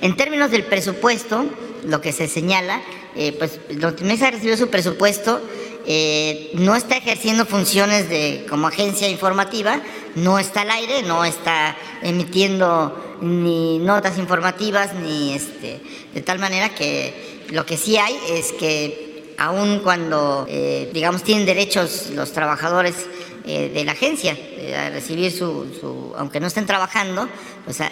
En 0.00 0.16
términos 0.16 0.50
del 0.50 0.64
presupuesto, 0.64 1.44
lo 1.84 2.00
que 2.00 2.12
se 2.12 2.28
señala, 2.28 2.80
eh, 3.14 3.32
pues 3.32 3.60
Notimex 3.70 4.22
ha 4.22 4.30
recibido 4.30 4.56
su 4.56 4.68
presupuesto, 4.70 5.40
eh, 5.86 6.50
no 6.54 6.76
está 6.76 6.96
ejerciendo 6.96 7.46
funciones 7.46 8.08
de 8.08 8.46
como 8.48 8.68
agencia 8.68 9.08
informativa, 9.08 9.80
no 10.14 10.38
está 10.38 10.62
al 10.62 10.70
aire, 10.70 11.02
no 11.02 11.24
está 11.24 11.76
emitiendo 12.02 13.18
ni 13.20 13.78
notas 13.78 14.18
informativas, 14.18 14.94
ni 14.94 15.34
este, 15.34 15.80
de 16.14 16.22
tal 16.22 16.38
manera 16.38 16.74
que 16.74 17.42
lo 17.50 17.66
que 17.66 17.76
sí 17.76 17.96
hay 17.96 18.16
es 18.30 18.52
que 18.52 19.34
aun 19.38 19.80
cuando, 19.80 20.46
eh, 20.48 20.90
digamos, 20.92 21.22
tienen 21.22 21.46
derechos 21.46 22.10
los 22.14 22.32
trabajadores 22.32 22.94
eh, 23.44 23.70
de 23.74 23.84
la 23.84 23.92
agencia 23.92 24.36
eh, 24.38 24.76
a 24.76 24.90
recibir 24.90 25.32
su, 25.32 25.66
su, 25.80 26.14
aunque 26.16 26.38
no 26.38 26.46
estén 26.46 26.66
trabajando, 26.66 27.28
pues 27.64 27.80
a, 27.80 27.90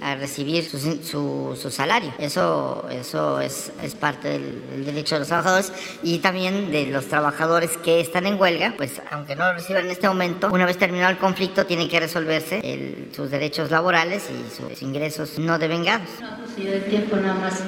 a, 0.00 0.14
recibir 0.16 0.64
su, 0.64 0.78
su, 0.78 1.58
su, 1.60 1.70
salario. 1.70 2.12
Eso, 2.18 2.86
eso 2.90 3.40
es, 3.40 3.72
es 3.82 3.94
parte 3.94 4.28
del, 4.28 4.84
derecho 4.84 5.14
de 5.14 5.20
los 5.20 5.28
trabajadores 5.28 5.72
y 6.02 6.18
también 6.18 6.70
de 6.70 6.86
los 6.86 7.06
trabajadores 7.06 7.76
que 7.78 8.00
están 8.00 8.26
en 8.26 8.40
huelga, 8.40 8.74
pues 8.76 9.00
aunque 9.10 9.34
no 9.34 9.46
lo 9.46 9.54
reciban 9.54 9.84
en 9.86 9.90
este 9.90 10.08
momento, 10.08 10.50
una 10.52 10.66
vez 10.66 10.76
terminado 10.76 11.10
el 11.10 11.18
conflicto 11.18 11.64
tienen 11.66 11.88
que 11.88 12.00
resolverse 12.00 13.08
sus 13.14 13.30
derechos 13.30 13.70
laborales 13.70 14.24
y 14.30 14.54
sus 14.54 14.82
ingresos 14.82 15.38
no 15.38 15.58
devengados. 15.58 16.08
No, 16.20 16.36
pues 16.38 16.50
si 16.56 16.66
el 16.66 16.84
tiempo 16.84 17.16
nada 17.16 17.34
más 17.34 17.62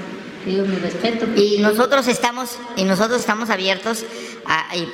mi 0.46 0.76
respeto. 0.76 1.26
Y 1.36 1.58
nosotros 1.58 2.06
estamos, 2.06 2.58
y 2.76 2.84
nosotros 2.84 3.20
estamos 3.20 3.50
abiertos 3.50 4.04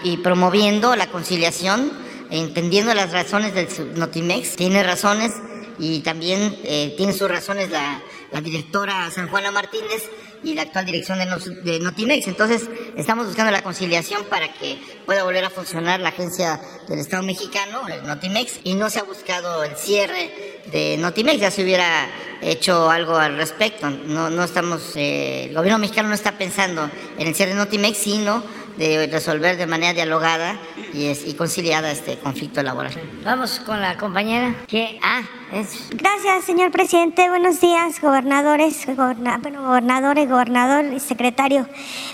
y, 0.05 0.17
promoviendo 0.19 0.97
la 0.97 1.09
conciliación, 1.09 1.93
entendiendo 2.31 2.95
las 2.95 3.13
razones 3.13 3.55
del 3.55 3.69
Notimex. 3.99 4.57
Tiene 4.57 4.83
razones 4.83 5.33
y 5.79 6.01
también 6.01 6.57
eh, 6.65 6.95
tiene 6.97 7.13
sus 7.13 7.31
razones 7.31 7.71
la, 7.71 8.03
la 8.33 8.41
directora 8.41 9.11
San 9.11 9.29
Juana 9.29 9.51
Martínez 9.51 10.09
y 10.45 10.55
la 10.55 10.63
actual 10.63 10.87
dirección 10.87 11.19
de, 11.19 11.79
Notimex. 11.79 12.27
Entonces, 12.27 12.69
estamos 12.97 13.27
buscando 13.27 13.53
la 13.53 13.63
conciliación 13.63 14.25
para 14.25 14.53
que 14.53 14.79
pueda 15.07 15.23
volver 15.25 15.45
a 15.45 15.51
funcionar 15.51 16.01
la 16.01 16.09
agencia 16.09 16.61
del 16.89 16.99
Estado 16.99 17.23
mexicano, 17.23 17.87
el 17.89 18.07
Notimex, 18.07 18.61
y 18.65 18.75
no 18.75 18.91
se 18.91 18.99
ha 18.99 19.05
buscado 19.05 19.63
el 19.63 19.77
cierre 19.77 20.61
de 20.73 20.97
Notimex, 20.99 21.41
ya 21.41 21.51
se 21.51 21.63
hubiera 21.63 22.09
hecho 22.41 22.91
algo 22.91 23.17
al 23.17 23.37
respecto. 23.37 23.89
No, 23.91 24.31
no 24.31 24.45
estamos, 24.45 24.97
eh, 24.97 25.45
el 25.45 25.55
gobierno 25.55 25.79
mexicano 25.79 26.09
no 26.09 26.15
está 26.15 26.37
pensando 26.37 26.91
en 27.19 27.27
el 27.27 27.35
cierre 27.35 27.53
de 27.53 27.59
Notimex, 27.59 27.99
sino 27.99 28.43
de 28.77 29.07
resolver 29.07 29.57
de 29.57 29.67
manera 29.67 29.93
dialogada 29.93 30.57
y, 30.93 31.07
es, 31.07 31.27
y 31.27 31.35
conciliada 31.35 31.91
este 31.91 32.19
conflicto 32.19 32.63
laboral. 32.63 32.93
Vamos 33.25 33.61
con 33.61 33.81
la 33.81 33.97
compañera 33.97 34.55
que 34.67 34.99
ah 35.03 35.23
es 35.53 35.91
gracias 35.91 36.45
señor 36.45 36.71
presidente 36.71 37.29
buenos 37.29 37.61
días 37.61 38.01
gobernadores 38.01 38.87
bueno 38.97 39.63
gobernadores 39.63 40.29
gobernador 40.29 40.87
y 40.95 40.99
secretario 40.99 41.69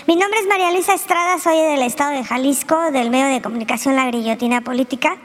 mi 0.07 0.15
nombre 0.17 0.39
es 0.39 0.47
María 0.47 0.71
Luisa 0.71 0.93
Estrada 0.93 1.39
soy 1.39 1.57
del 1.57 1.81
estado 1.83 2.11
de 2.11 2.23
Jalisco 2.23 2.91
del 2.91 3.09
medio 3.09 3.27
de 3.27 3.41
comunicación 3.41 3.95
La 3.95 4.07
Grillotina 4.07 4.61
Política 4.61 5.17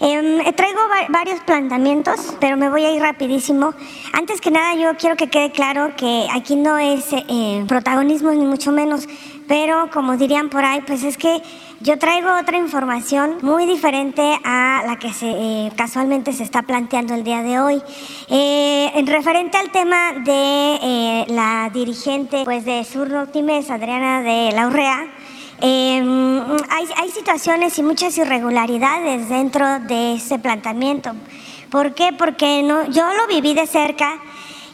eh, 0.00 0.52
traigo 0.54 0.78
varios 1.08 1.40
planteamientos, 1.40 2.36
pero 2.38 2.56
me 2.56 2.70
voy 2.70 2.84
a 2.84 2.92
ir 2.92 3.02
rapidísimo. 3.02 3.74
Antes 4.12 4.40
que 4.40 4.52
nada, 4.52 4.74
yo 4.76 4.96
quiero 4.96 5.16
que 5.16 5.28
quede 5.28 5.50
claro 5.50 5.90
que 5.96 6.28
aquí 6.32 6.54
no 6.54 6.78
es 6.78 7.06
eh, 7.12 7.64
protagonismo 7.66 8.30
ni 8.30 8.44
mucho 8.44 8.70
menos, 8.70 9.08
pero 9.48 9.90
como 9.90 10.18
dirían 10.18 10.50
por 10.50 10.62
ahí, 10.62 10.82
pues 10.86 11.02
es 11.02 11.16
que 11.16 11.42
yo 11.80 11.98
traigo 11.98 12.28
otra 12.38 12.58
información 12.58 13.38
muy 13.40 13.64
diferente 13.64 14.38
a 14.44 14.82
la 14.86 14.98
que 14.98 15.12
se, 15.12 15.30
eh, 15.30 15.72
casualmente 15.74 16.34
se 16.34 16.42
está 16.42 16.62
planteando 16.62 17.14
el 17.14 17.24
día 17.24 17.42
de 17.42 17.58
hoy. 17.58 17.82
Eh, 18.28 18.92
en 18.94 19.06
referente 19.06 19.56
al 19.56 19.70
tema 19.70 20.12
de 20.12 20.78
eh, 20.82 21.24
la 21.28 21.70
dirigente 21.72 22.42
pues, 22.44 22.66
de 22.66 22.84
Sur 22.84 23.12
Optimes, 23.14 23.70
Adriana 23.70 24.20
de 24.20 24.52
la 24.52 24.66
Urrea, 24.66 25.06
em, 25.62 26.40
hay, 26.68 26.86
hay, 26.96 27.10
situaciones 27.10 27.78
y 27.78 27.82
muchas 27.82 28.18
irregularidades 28.18 29.30
dentro 29.30 29.80
de 29.80 30.14
ese 30.14 30.38
planteamiento. 30.38 31.12
¿Por 31.70 31.94
qué? 31.94 32.12
Porque 32.12 32.62
no, 32.62 32.86
yo 32.90 33.06
lo 33.14 33.26
viví 33.28 33.54
de 33.54 33.66
cerca 33.66 34.20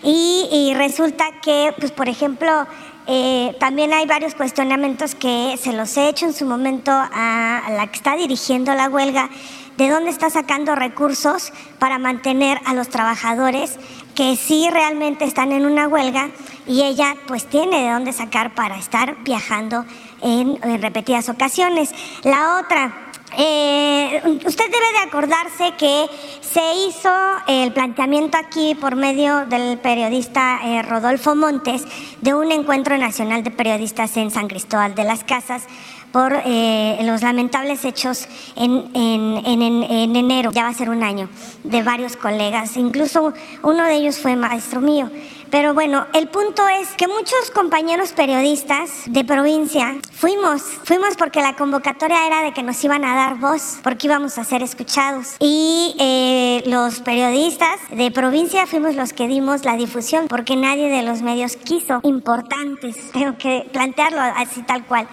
y, 0.03 0.49
y 0.51 0.75
resulta 0.75 1.25
que, 1.41 1.73
pues, 1.79 1.93
por 1.93 2.09
ejemplo, 2.09 2.67
eh, 3.07 3.57
también 3.61 3.93
hay 3.93 4.07
varios 4.07 4.35
cuestionamientos 4.35 5.15
que 5.15 5.57
se 5.61 5.73
los 5.73 5.97
he 5.97 6.09
hecho 6.09 6.27
en 6.27 6.33
su 6.33 6.47
momento 6.47 6.91
a 6.93 7.63
la 7.71 7.87
que 7.89 7.97
está 7.97 8.17
dirigiendo 8.17 8.73
la 8.75 8.89
huelga, 8.89 9.29
de 9.77 9.91
dónde 9.91 10.11
está 10.11 10.31
sacando 10.31 10.75
recursos 10.75 11.53
para 11.79 11.99
mantener 11.99 12.61
a 12.65 12.75
los 12.75 12.89
trabajadores 12.89 13.79
que 14.15 14.37
sí 14.37 14.69
realmente 14.71 15.25
están 15.25 15.53
en 15.53 15.67
una 15.67 15.89
huelga 15.89 16.31
y 16.67 16.83
ella 16.83 17.17
pues 17.27 17.47
tiene 17.47 17.83
de 17.83 17.91
dónde 17.91 18.13
sacar 18.13 18.55
para 18.55 18.79
estar 18.79 19.17
viajando 19.25 19.85
en, 20.23 20.59
en 20.63 20.81
repetidas 20.81 21.29
ocasiones. 21.29 21.93
La 22.23 22.61
otra, 22.61 23.13
eh, 23.37 24.23
usted 24.47 24.65
debe 24.65 24.93
de 24.93 24.99
acordarse 25.07 25.73
que 25.79 26.07
se 26.41 26.75
hizo 26.87 27.11
el 27.47 27.73
planteamiento 27.73 28.39
aquí 28.39 28.75
por 28.75 28.97
medio 28.97 29.47
del 29.47 29.79
periodista 29.79 30.61
eh, 30.65 30.83
Rodolfo 30.83 31.35
Montes 31.35 31.85
de 32.21 32.35
un 32.35 32.53
encuentro 32.53 32.97
nacional 32.99 33.43
de 33.43 33.51
periodistas 33.51 34.17
en 34.17 34.31
San 34.31 34.49
Cristóbal 34.49 34.95
de 34.95 35.05
las 35.05 35.25
Casas 35.25 35.65
por 36.15 36.33
eh, 36.47 37.01
los 37.03 37.23
lamentables 37.23 37.85
hechos 37.85 38.29
en, 38.55 38.89
en, 38.95 40.15
enero, 40.15 40.53
ya 40.53 40.63
va 40.63 40.69
a 40.69 40.73
ser 40.73 40.89
un 40.89 41.03
año, 41.03 41.29
de 41.65 41.83
varios 41.83 42.17
colegas, 42.17 42.77
incluso 42.77 43.35
uno 43.65 43.83
de 43.83 43.95
ellos 43.97 44.21
fue 44.21 44.37
maestro 44.37 44.81
mío. 44.81 45.11
Pero 45.51 45.75
bueno, 45.75 46.07
el 46.15 46.29
punto 46.29 46.67
es 46.69 46.89
que 46.97 47.09
muchos 47.09 47.51
compañeros 47.53 48.13
periodistas 48.13 48.91
de 49.07 49.25
provincia 49.25 49.97
fuimos, 50.13 50.63
fuimos 50.85 51.17
porque 51.17 51.41
la 51.41 51.57
convocatoria 51.57 52.27
era 52.27 52.43
de 52.43 52.53
que 52.53 52.63
nos 52.63 52.83
iban 52.85 53.05
a 53.05 53.17
dar 53.17 53.39
voz, 53.39 53.79
porque 53.83 54.07
íbamos 54.07 54.39
a 54.39 54.45
ser 54.45 54.63
escuchados. 54.63 55.35
Y 55.41 55.97
eh, 55.99 56.63
los 56.67 57.01
periodistas 57.01 57.81
de 57.91 58.13
provincia 58.13 58.67
fuimos 58.67 58.95
los 58.95 59.13
que 59.13 59.27
dimos 59.27 59.65
la 59.65 59.77
difusión, 59.77 60.29
porque 60.29 60.55
nadie 60.55 60.89
de 60.89 61.03
los 61.03 61.23
medios 61.23 61.57
quiso, 61.57 61.99
importantes, 62.05 63.11
tengo 63.13 63.37
que 63.37 63.69
plantearlo 63.73 64.21
así 64.21 64.63
tal 64.63 64.85
cual. 64.87 65.09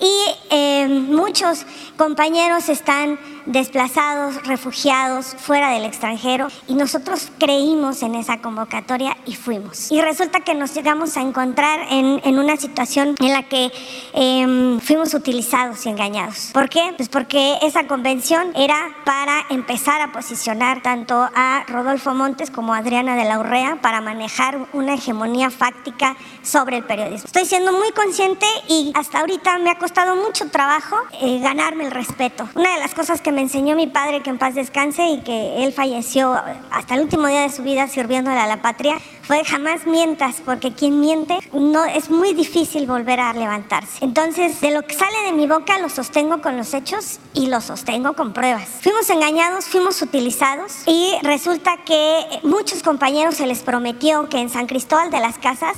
Y 0.00 0.12
eh, 0.50 0.88
muchos 0.88 1.64
compañeros 1.96 2.68
están 2.68 3.18
desplazados, 3.46 4.44
refugiados, 4.46 5.36
fuera 5.38 5.70
del 5.70 5.84
extranjero, 5.84 6.48
y 6.68 6.74
nosotros 6.74 7.30
creímos 7.38 8.02
en 8.02 8.14
esa 8.16 8.40
convocatoria 8.40 9.16
y 9.24 9.34
fuimos. 9.34 9.90
Y 9.90 10.00
resulta 10.00 10.40
que 10.40 10.54
nos 10.54 10.74
llegamos 10.74 11.16
a 11.16 11.22
encontrar 11.22 11.86
en, 11.90 12.20
en 12.24 12.38
una 12.38 12.56
situación 12.56 13.14
en 13.20 13.32
la 13.32 13.44
que 13.44 13.72
em, 14.12 14.80
fuimos 14.80 15.14
utilizados 15.14 15.86
y 15.86 15.90
engañados. 15.90 16.50
¿Por 16.52 16.68
qué? 16.68 16.92
Pues 16.96 17.08
porque 17.08 17.58
esa 17.62 17.86
convención 17.86 18.52
era 18.56 18.76
para 19.04 19.46
empezar 19.50 20.00
a 20.00 20.12
posicionar 20.12 20.82
tanto 20.82 21.28
a 21.34 21.64
Rodolfo 21.68 22.14
Montes 22.14 22.50
como 22.50 22.74
a 22.74 22.78
Adriana 22.78 23.16
de 23.16 23.24
la 23.24 23.38
Urrea 23.38 23.78
para 23.80 24.00
manejar 24.00 24.66
una 24.72 24.94
hegemonía 24.94 25.50
fáctica 25.50 26.16
sobre 26.42 26.78
el 26.78 26.84
periodismo. 26.84 27.26
Estoy 27.26 27.46
siendo 27.46 27.72
muy 27.72 27.92
consciente 27.92 28.46
y 28.68 28.92
hasta 28.94 29.20
ahorita 29.20 29.58
me 29.58 29.70
ha 29.70 29.78
costado 29.86 30.16
mucho 30.16 30.48
trabajo 30.48 30.96
eh, 31.22 31.38
ganarme 31.38 31.84
el 31.84 31.92
respeto. 31.92 32.48
Una 32.56 32.74
de 32.74 32.80
las 32.80 32.92
cosas 32.92 33.20
que 33.20 33.30
me 33.30 33.40
enseñó 33.40 33.76
mi 33.76 33.86
padre, 33.86 34.20
que 34.20 34.30
en 34.30 34.36
paz 34.36 34.56
descanse 34.56 35.06
y 35.06 35.20
que 35.20 35.62
él 35.62 35.72
falleció 35.72 36.34
hasta 36.72 36.96
el 36.96 37.02
último 37.02 37.28
día 37.28 37.42
de 37.42 37.50
su 37.50 37.62
vida 37.62 37.86
sirviéndole 37.86 38.36
a 38.36 38.48
la 38.48 38.62
patria, 38.62 38.98
fue 39.22 39.44
jamás 39.44 39.86
mientas, 39.86 40.42
porque 40.44 40.72
quien 40.72 40.98
miente 40.98 41.38
no 41.52 41.84
es 41.84 42.10
muy 42.10 42.34
difícil 42.34 42.88
volver 42.88 43.20
a 43.20 43.32
levantarse. 43.32 44.04
Entonces, 44.04 44.60
de 44.60 44.72
lo 44.72 44.82
que 44.82 44.94
sale 44.94 45.22
de 45.26 45.32
mi 45.32 45.46
boca 45.46 45.78
lo 45.78 45.88
sostengo 45.88 46.42
con 46.42 46.56
los 46.56 46.74
hechos 46.74 47.20
y 47.32 47.46
lo 47.46 47.60
sostengo 47.60 48.14
con 48.14 48.32
pruebas. 48.32 48.66
Fuimos 48.80 49.08
engañados, 49.08 49.66
fuimos 49.66 50.02
utilizados 50.02 50.82
y 50.86 51.14
resulta 51.22 51.76
que 51.84 52.40
muchos 52.42 52.82
compañeros 52.82 53.36
se 53.36 53.46
les 53.46 53.60
prometió 53.60 54.28
que 54.28 54.38
en 54.38 54.50
San 54.50 54.66
Cristóbal 54.66 55.12
de 55.12 55.20
las 55.20 55.38
Casas 55.38 55.76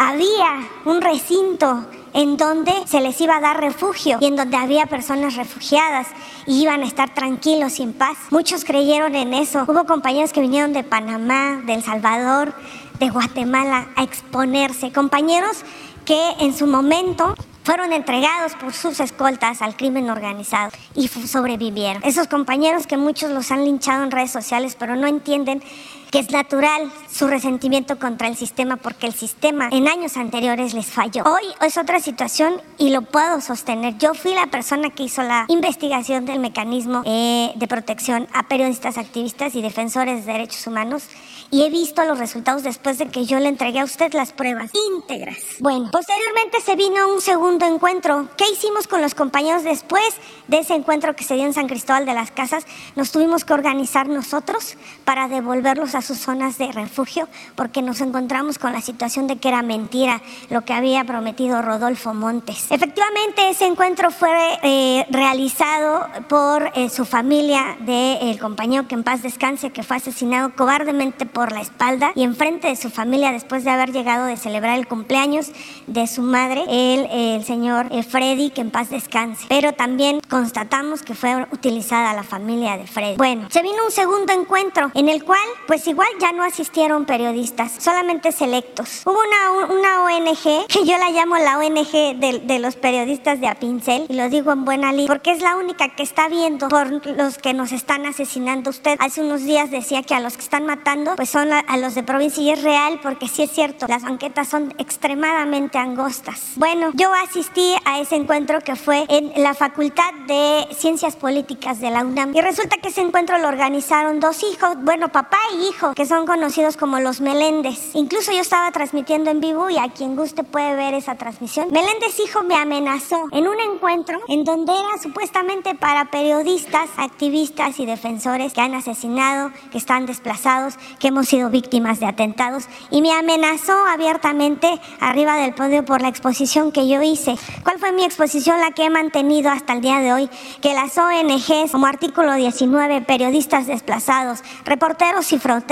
había 0.00 0.66
un 0.86 1.02
recinto 1.02 1.84
en 2.14 2.38
donde 2.38 2.72
se 2.86 3.02
les 3.02 3.20
iba 3.20 3.36
a 3.36 3.40
dar 3.40 3.60
refugio 3.60 4.16
y 4.18 4.26
en 4.26 4.34
donde 4.34 4.56
había 4.56 4.86
personas 4.86 5.36
refugiadas 5.36 6.08
y 6.46 6.62
iban 6.62 6.80
a 6.82 6.86
estar 6.86 7.12
tranquilos 7.12 7.78
y 7.78 7.82
en 7.82 7.92
paz. 7.92 8.16
Muchos 8.30 8.64
creyeron 8.64 9.14
en 9.14 9.34
eso. 9.34 9.64
Hubo 9.68 9.84
compañeros 9.84 10.32
que 10.32 10.40
vinieron 10.40 10.72
de 10.72 10.84
Panamá, 10.84 11.60
de 11.66 11.74
El 11.74 11.82
Salvador, 11.82 12.54
de 12.98 13.10
Guatemala 13.10 13.88
a 13.94 14.02
exponerse. 14.02 14.90
Compañeros 14.90 15.64
que 16.06 16.30
en 16.40 16.56
su 16.56 16.66
momento 16.66 17.34
fueron 17.62 17.92
entregados 17.92 18.54
por 18.54 18.72
sus 18.72 19.00
escoltas 19.00 19.60
al 19.60 19.76
crimen 19.76 20.08
organizado 20.08 20.70
y 20.94 21.08
sobrevivieron. 21.08 22.02
Esos 22.04 22.26
compañeros 22.26 22.86
que 22.86 22.96
muchos 22.96 23.30
los 23.30 23.50
han 23.50 23.66
linchado 23.66 24.02
en 24.02 24.10
redes 24.10 24.30
sociales, 24.30 24.76
pero 24.78 24.96
no 24.96 25.06
entienden 25.06 25.62
que 26.10 26.18
es 26.18 26.30
natural 26.30 26.90
su 27.10 27.26
resentimiento 27.26 27.98
contra 27.98 28.28
el 28.28 28.36
sistema 28.36 28.76
porque 28.76 29.06
el 29.06 29.14
sistema 29.14 29.68
en 29.70 29.88
años 29.88 30.16
anteriores 30.16 30.74
les 30.74 30.86
falló. 30.86 31.24
Hoy 31.24 31.44
es 31.60 31.78
otra 31.78 32.00
situación 32.00 32.60
y 32.78 32.90
lo 32.90 33.02
puedo 33.02 33.40
sostener. 33.40 33.96
Yo 33.98 34.14
fui 34.14 34.34
la 34.34 34.46
persona 34.46 34.90
que 34.90 35.04
hizo 35.04 35.22
la 35.22 35.44
investigación 35.48 36.24
del 36.24 36.40
mecanismo 36.40 37.02
eh, 37.04 37.52
de 37.54 37.68
protección 37.68 38.28
a 38.32 38.48
periodistas, 38.48 38.98
activistas 38.98 39.54
y 39.54 39.62
defensores 39.62 40.26
de 40.26 40.32
derechos 40.32 40.66
humanos 40.66 41.04
y 41.50 41.64
he 41.64 41.70
visto 41.70 42.04
los 42.04 42.18
resultados 42.18 42.62
después 42.62 42.98
de 42.98 43.08
que 43.08 43.24
yo 43.26 43.38
le 43.40 43.48
entregué 43.48 43.80
a 43.80 43.84
usted 43.84 44.12
las 44.12 44.32
pruebas 44.32 44.70
íntegras. 44.92 45.38
Bueno, 45.58 45.90
posteriormente 45.90 46.60
se 46.60 46.76
vino 46.76 47.12
un 47.12 47.20
segundo 47.20 47.66
encuentro. 47.66 48.28
¿Qué 48.36 48.44
hicimos 48.52 48.86
con 48.86 49.02
los 49.02 49.14
compañeros 49.14 49.64
después 49.64 50.14
de 50.46 50.60
ese 50.60 50.74
encuentro 50.74 51.16
que 51.16 51.24
se 51.24 51.34
dio 51.34 51.44
en 51.44 51.54
San 51.54 51.66
Cristóbal 51.66 52.06
de 52.06 52.14
las 52.14 52.30
Casas? 52.30 52.66
Nos 52.94 53.10
tuvimos 53.10 53.44
que 53.44 53.52
organizar 53.52 54.08
nosotros 54.08 54.76
para 55.04 55.28
devolverlos 55.28 55.94
a 55.94 55.99
sus 56.02 56.18
zonas 56.18 56.58
de 56.58 56.70
refugio 56.70 57.28
porque 57.56 57.82
nos 57.82 58.00
encontramos 58.00 58.58
con 58.58 58.72
la 58.72 58.80
situación 58.80 59.26
de 59.26 59.36
que 59.36 59.48
era 59.48 59.62
mentira 59.62 60.22
lo 60.50 60.64
que 60.64 60.72
había 60.72 61.04
prometido 61.04 61.62
Rodolfo 61.62 62.14
Montes. 62.14 62.66
Efectivamente, 62.70 63.50
ese 63.50 63.66
encuentro 63.66 64.10
fue 64.10 64.30
eh, 64.62 65.06
realizado 65.10 66.06
por 66.28 66.70
eh, 66.74 66.88
su 66.88 67.04
familia 67.04 67.76
del 67.80 68.38
compañero 68.38 68.86
que 68.86 68.94
en 68.94 69.02
paz 69.02 69.22
descanse, 69.22 69.70
que 69.70 69.82
fue 69.82 69.96
asesinado 69.96 70.54
cobardemente 70.54 71.26
por 71.26 71.40
por 71.40 71.52
la 71.52 71.62
espalda 71.62 72.12
y 72.14 72.22
enfrente 72.22 72.68
de 72.68 72.76
su 72.76 72.90
familia 72.90 73.32
después 73.32 73.64
de 73.64 73.70
haber 73.70 73.92
llegado 73.92 74.26
de 74.26 74.36
celebrar 74.36 74.78
el 74.78 74.86
cumpleaños 74.86 75.52
de 75.86 76.06
su 76.06 76.20
madre, 76.20 76.64
el, 76.68 77.06
el 77.10 77.44
señor 77.46 77.86
eh, 77.92 78.02
Freddy, 78.02 78.50
que 78.50 78.60
en 78.60 78.70
paz 78.70 78.90
descanse. 78.90 79.46
Pero 79.48 79.72
también 79.72 80.20
constatamos 80.28 81.00
que 81.02 81.14
fue 81.14 81.46
utilizada 81.50 82.12
la 82.12 82.24
familia 82.24 82.76
de 82.76 82.86
Freddy. 82.86 83.16
Bueno, 83.16 83.48
se 83.50 83.62
vino 83.62 83.78
un 83.86 83.90
segundo 83.90 84.34
encuentro 84.34 84.90
en 84.92 85.08
el 85.08 85.24
cual, 85.24 85.40
pues 85.66 85.88
igual 85.90 86.08
ya 86.20 86.32
no 86.32 86.44
asistieron 86.44 87.04
periodistas, 87.04 87.72
solamente 87.78 88.32
selectos. 88.32 89.02
Hubo 89.04 89.18
una, 89.18 89.66
una 89.74 90.04
ONG, 90.04 90.66
que 90.68 90.84
yo 90.84 90.96
la 90.98 91.10
llamo 91.10 91.36
la 91.36 91.58
ONG 91.58 92.18
de, 92.18 92.40
de 92.44 92.58
los 92.58 92.76
periodistas 92.76 93.40
de 93.40 93.48
Apincel, 93.48 94.06
y 94.08 94.14
lo 94.14 94.28
digo 94.28 94.52
en 94.52 94.64
buena 94.64 94.92
línea, 94.92 95.08
porque 95.08 95.32
es 95.32 95.42
la 95.42 95.56
única 95.56 95.94
que 95.94 96.02
está 96.02 96.28
viendo 96.28 96.68
por 96.68 97.06
los 97.06 97.38
que 97.38 97.54
nos 97.54 97.72
están 97.72 98.06
asesinando. 98.06 98.70
Usted 98.70 98.96
hace 99.00 99.20
unos 99.20 99.42
días 99.42 99.70
decía 99.70 100.02
que 100.02 100.14
a 100.14 100.20
los 100.20 100.34
que 100.36 100.42
están 100.42 100.66
matando, 100.66 101.16
pues 101.16 101.28
son 101.28 101.52
a, 101.52 101.76
los 101.76 101.94
de 101.94 102.02
provincia 102.02 102.42
y 102.42 102.50
es 102.50 102.62
real 102.62 103.00
porque 103.02 103.28
sí 103.28 103.42
es 103.42 103.50
cierto, 103.50 103.86
las 103.88 104.02
banquetas 104.02 104.48
son 104.48 104.72
extremadamente 104.78 105.78
angostas. 105.78 106.52
Bueno, 106.56 106.90
yo 106.94 107.12
asistí 107.14 107.74
a 107.84 108.00
ese 108.00 108.16
encuentro 108.16 108.60
que 108.60 108.76
fue 108.76 109.04
en 109.08 109.32
la 109.42 109.54
Facultad 109.54 110.12
de 110.26 110.68
Ciencias 110.76 111.16
Políticas 111.16 111.80
de 111.80 111.90
la 111.90 112.04
UNAM 112.04 112.34
y 112.34 112.40
resulta 112.40 112.76
que 112.76 112.88
ese 112.88 113.00
encuentro 113.00 113.38
lo 113.38 113.48
organizaron 113.48 114.20
dos 114.20 114.42
hijos, 114.42 114.76
bueno, 114.82 115.08
papá 115.08 115.38
y 115.58 115.68
hijo, 115.68 115.79
que 115.94 116.04
son 116.04 116.26
conocidos 116.26 116.76
como 116.76 117.00
los 117.00 117.22
Meléndez. 117.22 117.94
Incluso 117.94 118.32
yo 118.32 118.40
estaba 118.40 118.70
transmitiendo 118.70 119.30
en 119.30 119.40
vivo 119.40 119.70
y 119.70 119.78
a 119.78 119.88
quien 119.88 120.14
guste 120.14 120.44
puede 120.44 120.74
ver 120.76 120.92
esa 120.92 121.14
transmisión. 121.14 121.68
Meléndez 121.72 122.20
hijo 122.20 122.42
me 122.42 122.54
amenazó 122.54 123.28
en 123.32 123.48
un 123.48 123.58
encuentro 123.58 124.20
en 124.28 124.44
donde 124.44 124.72
era 124.72 125.02
supuestamente 125.02 125.74
para 125.74 126.10
periodistas, 126.10 126.90
activistas 126.98 127.80
y 127.80 127.86
defensores 127.86 128.52
que 128.52 128.60
han 128.60 128.74
asesinado, 128.74 129.52
que 129.72 129.78
están 129.78 130.04
desplazados, 130.04 130.74
que 130.98 131.08
hemos 131.08 131.28
sido 131.28 131.48
víctimas 131.48 131.98
de 131.98 132.06
atentados 132.06 132.64
y 132.90 133.00
me 133.00 133.12
amenazó 133.12 133.72
abiertamente 133.86 134.68
arriba 135.00 135.36
del 135.36 135.54
podio 135.54 135.84
por 135.84 136.02
la 136.02 136.08
exposición 136.08 136.72
que 136.72 136.88
yo 136.88 137.00
hice. 137.00 137.36
¿Cuál 137.62 137.78
fue 137.78 137.92
mi 137.92 138.04
exposición? 138.04 138.60
La 138.60 138.72
que 138.72 138.84
he 138.84 138.90
mantenido 138.90 139.50
hasta 139.50 139.72
el 139.72 139.80
día 139.80 140.00
de 140.00 140.12
hoy, 140.12 140.30
que 140.60 140.74
las 140.74 140.98
ONGs 140.98 141.72
como 141.72 141.86
Artículo 141.86 142.34
19, 142.34 143.00
periodistas 143.02 143.66
desplazados, 143.66 144.40
reporteros 144.64 145.32
y 145.32 145.38
fronteras 145.38 145.69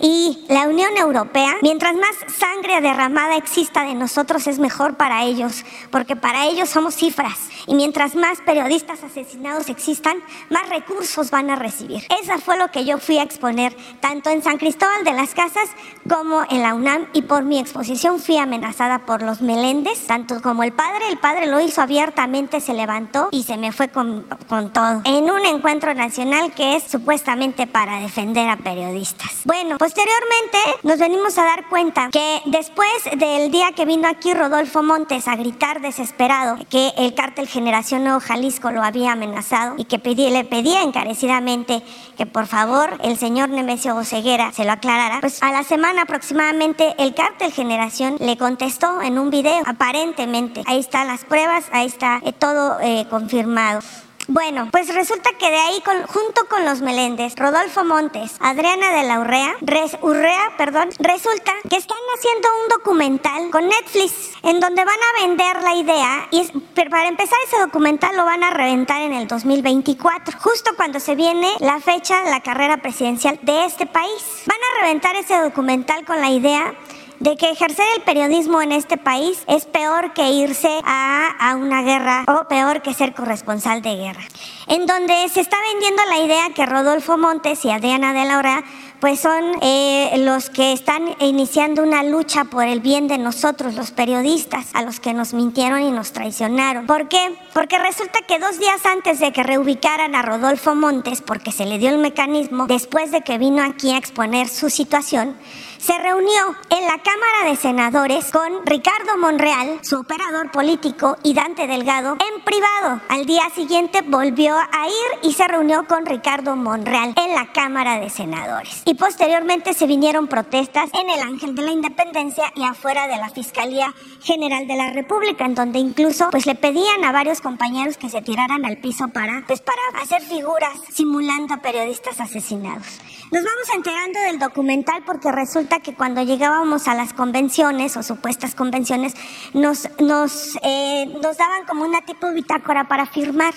y 0.00 0.44
la 0.48 0.68
Unión 0.68 0.96
Europea, 0.96 1.56
mientras 1.60 1.96
más 1.96 2.14
sangre 2.32 2.80
derramada 2.80 3.36
exista 3.36 3.82
de 3.82 3.94
nosotros 3.94 4.46
es 4.46 4.60
mejor 4.60 4.96
para 4.96 5.24
ellos, 5.24 5.64
porque 5.90 6.14
para 6.14 6.46
ellos 6.46 6.68
somos 6.68 6.94
cifras 6.94 7.36
y 7.66 7.74
mientras 7.74 8.14
más 8.14 8.40
periodistas 8.42 9.02
asesinados 9.02 9.68
existan, 9.70 10.18
más 10.50 10.68
recursos 10.68 11.32
van 11.32 11.50
a 11.50 11.56
recibir. 11.56 12.04
Eso 12.22 12.38
fue 12.38 12.56
lo 12.56 12.70
que 12.70 12.84
yo 12.84 12.98
fui 12.98 13.18
a 13.18 13.24
exponer 13.24 13.76
tanto 14.00 14.30
en 14.30 14.40
San 14.40 14.56
Cristóbal 14.58 15.02
de 15.02 15.14
las 15.14 15.34
Casas 15.34 15.68
como 16.08 16.44
en 16.48 16.62
la 16.62 16.74
UNAM 16.74 17.08
y 17.12 17.22
por 17.22 17.42
mi 17.42 17.58
exposición 17.58 18.20
fui 18.20 18.38
amenazada 18.38 19.00
por 19.00 19.22
los 19.22 19.40
Meléndez, 19.40 20.06
tanto 20.06 20.40
como 20.42 20.62
el 20.62 20.72
padre. 20.72 21.08
El 21.08 21.18
padre 21.18 21.46
lo 21.46 21.60
hizo 21.60 21.82
abiertamente, 21.82 22.60
se 22.60 22.72
levantó 22.72 23.30
y 23.32 23.42
se 23.42 23.56
me 23.56 23.72
fue 23.72 23.88
con, 23.88 24.26
con 24.48 24.72
todo. 24.72 25.00
En 25.04 25.28
un 25.28 25.44
encuentro 25.44 25.92
nacional 25.92 26.52
que 26.52 26.76
es 26.76 26.84
supuestamente 26.84 27.66
para 27.66 27.98
defender 27.98 28.48
a 28.48 28.56
periodistas. 28.58 29.23
Bueno, 29.44 29.76
posteriormente 29.78 30.58
nos 30.82 30.98
venimos 30.98 31.36
a 31.38 31.44
dar 31.44 31.68
cuenta 31.68 32.08
que 32.10 32.40
después 32.46 32.90
del 33.16 33.50
día 33.50 33.72
que 33.72 33.84
vino 33.84 34.08
aquí 34.08 34.32
Rodolfo 34.32 34.82
Montes 34.82 35.28
a 35.28 35.36
gritar 35.36 35.80
desesperado 35.80 36.56
que 36.70 36.92
el 36.96 37.14
cártel 37.14 37.46
Generación 37.46 38.04
Nuevo 38.04 38.20
Jalisco 38.20 38.70
lo 38.70 38.82
había 38.82 39.12
amenazado 39.12 39.74
y 39.76 39.84
que 39.84 39.98
le 40.14 40.44
pedía 40.44 40.82
encarecidamente 40.82 41.82
que 42.16 42.26
por 42.26 42.46
favor 42.46 42.98
el 43.02 43.18
señor 43.18 43.48
Nemesio 43.48 43.96
Oseguera 43.96 44.52
se 44.52 44.64
lo 44.64 44.72
aclarara, 44.72 45.20
pues 45.20 45.42
a 45.42 45.50
la 45.50 45.62
semana 45.62 46.02
aproximadamente 46.02 46.94
el 46.98 47.14
cártel 47.14 47.52
Generación 47.52 48.16
le 48.20 48.36
contestó 48.36 49.02
en 49.02 49.18
un 49.18 49.30
video, 49.30 49.62
aparentemente. 49.66 50.62
Ahí 50.66 50.78
están 50.78 51.06
las 51.06 51.24
pruebas, 51.24 51.64
ahí 51.72 51.86
está 51.86 52.20
eh, 52.24 52.32
todo 52.32 52.78
eh, 52.80 53.06
confirmado. 53.10 53.80
Bueno, 54.26 54.68
pues 54.70 54.92
resulta 54.94 55.30
que 55.38 55.50
de 55.50 55.58
ahí, 55.58 55.82
junto 56.06 56.46
con 56.48 56.64
los 56.64 56.80
Meléndez, 56.80 57.34
Rodolfo 57.36 57.84
Montes, 57.84 58.36
Adriana 58.40 58.90
de 58.92 59.06
la 59.06 59.20
Urrea, 59.20 59.54
Urrea, 60.00 60.54
perdón, 60.56 60.88
resulta 60.98 61.52
que 61.68 61.76
están 61.76 61.98
haciendo 62.16 62.48
un 62.62 62.68
documental 62.70 63.50
con 63.50 63.68
Netflix 63.68 64.32
en 64.42 64.60
donde 64.60 64.82
van 64.82 64.96
a 64.96 65.26
vender 65.26 65.62
la 65.62 65.74
idea 65.74 66.28
y 66.30 66.42
para 66.88 67.08
empezar 67.08 67.38
ese 67.46 67.60
documental 67.60 68.16
lo 68.16 68.24
van 68.24 68.42
a 68.42 68.50
reventar 68.50 69.02
en 69.02 69.12
el 69.12 69.28
2024, 69.28 70.38
justo 70.40 70.70
cuando 70.74 71.00
se 71.00 71.14
viene 71.14 71.52
la 71.60 71.80
fecha 71.80 72.22
de 72.22 72.30
la 72.30 72.40
carrera 72.40 72.78
presidencial 72.78 73.38
de 73.42 73.66
este 73.66 73.84
país. 73.84 74.44
Van 74.46 74.56
a 74.56 74.80
reventar 74.82 75.16
ese 75.16 75.36
documental 75.36 76.06
con 76.06 76.20
la 76.22 76.30
idea 76.30 76.74
de 77.20 77.36
que 77.36 77.50
ejercer 77.50 77.86
el 77.96 78.02
periodismo 78.02 78.62
en 78.62 78.72
este 78.72 78.96
país 78.96 79.42
es 79.46 79.64
peor 79.66 80.12
que 80.12 80.30
irse 80.30 80.80
a, 80.84 81.28
a 81.38 81.56
una 81.56 81.82
guerra 81.82 82.24
o 82.28 82.48
peor 82.48 82.82
que 82.82 82.94
ser 82.94 83.14
corresponsal 83.14 83.82
de 83.82 83.96
guerra. 83.96 84.22
En 84.66 84.86
donde 84.86 85.28
se 85.28 85.40
está 85.40 85.56
vendiendo 85.72 86.02
la 86.08 86.18
idea 86.18 86.54
que 86.54 86.66
Rodolfo 86.66 87.18
Montes 87.18 87.64
y 87.64 87.70
Adriana 87.70 88.12
de 88.12 88.24
la 88.24 88.38
Hora 88.38 88.64
pues 89.04 89.20
son 89.20 89.44
eh, 89.60 90.14
los 90.20 90.48
que 90.48 90.72
están 90.72 91.14
iniciando 91.20 91.82
una 91.82 92.02
lucha 92.02 92.44
por 92.44 92.64
el 92.64 92.80
bien 92.80 93.06
de 93.06 93.18
nosotros, 93.18 93.74
los 93.74 93.90
periodistas, 93.90 94.68
a 94.72 94.80
los 94.80 94.98
que 94.98 95.12
nos 95.12 95.34
mintieron 95.34 95.82
y 95.82 95.90
nos 95.90 96.12
traicionaron. 96.12 96.86
¿Por 96.86 97.08
qué? 97.08 97.36
Porque 97.52 97.78
resulta 97.78 98.20
que 98.26 98.38
dos 98.38 98.58
días 98.58 98.86
antes 98.86 99.18
de 99.18 99.30
que 99.30 99.42
reubicaran 99.42 100.14
a 100.14 100.22
Rodolfo 100.22 100.74
Montes, 100.74 101.20
porque 101.20 101.52
se 101.52 101.66
le 101.66 101.76
dio 101.76 101.90
el 101.90 101.98
mecanismo, 101.98 102.66
después 102.66 103.10
de 103.10 103.20
que 103.20 103.36
vino 103.36 103.62
aquí 103.62 103.92
a 103.92 103.98
exponer 103.98 104.48
su 104.48 104.70
situación, 104.70 105.36
se 105.84 105.98
reunió 105.98 106.56
en 106.70 106.84
la 106.86 106.96
Cámara 107.02 107.50
de 107.50 107.56
Senadores 107.56 108.32
con 108.32 108.64
Ricardo 108.64 109.18
Monreal, 109.18 109.80
su 109.82 110.00
operador 110.00 110.50
político, 110.50 111.18
y 111.22 111.34
Dante 111.34 111.66
Delgado 111.66 112.12
en 112.12 112.42
privado. 112.42 113.02
Al 113.10 113.26
día 113.26 113.42
siguiente 113.54 114.00
volvió 114.00 114.53
a 114.58 114.86
ir 114.86 115.28
y 115.28 115.32
se 115.32 115.46
reunió 115.46 115.86
con 115.86 116.06
Ricardo 116.06 116.56
Monreal 116.56 117.14
en 117.16 117.34
la 117.34 117.52
Cámara 117.52 117.98
de 117.98 118.10
Senadores. 118.10 118.82
Y 118.84 118.94
posteriormente 118.94 119.74
se 119.74 119.86
vinieron 119.86 120.26
protestas 120.26 120.90
en 120.92 121.10
el 121.10 121.20
Ángel 121.20 121.54
de 121.54 121.62
la 121.62 121.72
Independencia 121.72 122.52
y 122.54 122.64
afuera 122.64 123.06
de 123.06 123.16
la 123.16 123.30
Fiscalía 123.30 123.94
General 124.22 124.66
de 124.66 124.76
la 124.76 124.90
República, 124.90 125.44
en 125.44 125.54
donde 125.54 125.78
incluso 125.78 126.28
pues 126.30 126.46
le 126.46 126.54
pedían 126.54 127.04
a 127.04 127.12
varios 127.12 127.40
compañeros 127.40 127.96
que 127.96 128.08
se 128.08 128.22
tiraran 128.22 128.64
al 128.64 128.78
piso 128.78 129.08
para 129.08 129.44
pues 129.46 129.60
para 129.60 130.02
hacer 130.02 130.22
figuras 130.22 130.72
simulando 130.92 131.54
a 131.54 131.58
periodistas 131.58 132.20
asesinados. 132.20 133.00
Nos 133.30 133.42
vamos 133.42 133.68
enterando 133.74 134.20
del 134.20 134.38
documental 134.38 135.02
porque 135.04 135.32
resulta 135.32 135.80
que 135.80 135.94
cuando 135.94 136.22
llegábamos 136.22 136.86
a 136.86 136.94
las 136.94 137.12
convenciones 137.12 137.96
o 137.96 138.02
supuestas 138.02 138.54
convenciones 138.54 139.14
nos, 139.54 139.88
nos, 139.98 140.56
eh, 140.62 141.06
nos 141.20 141.36
daban 141.36 141.64
como 141.66 141.84
una 141.84 142.02
tipo 142.02 142.30
bitácora 142.32 142.86
para 142.86 143.06
firmar. 143.06 143.54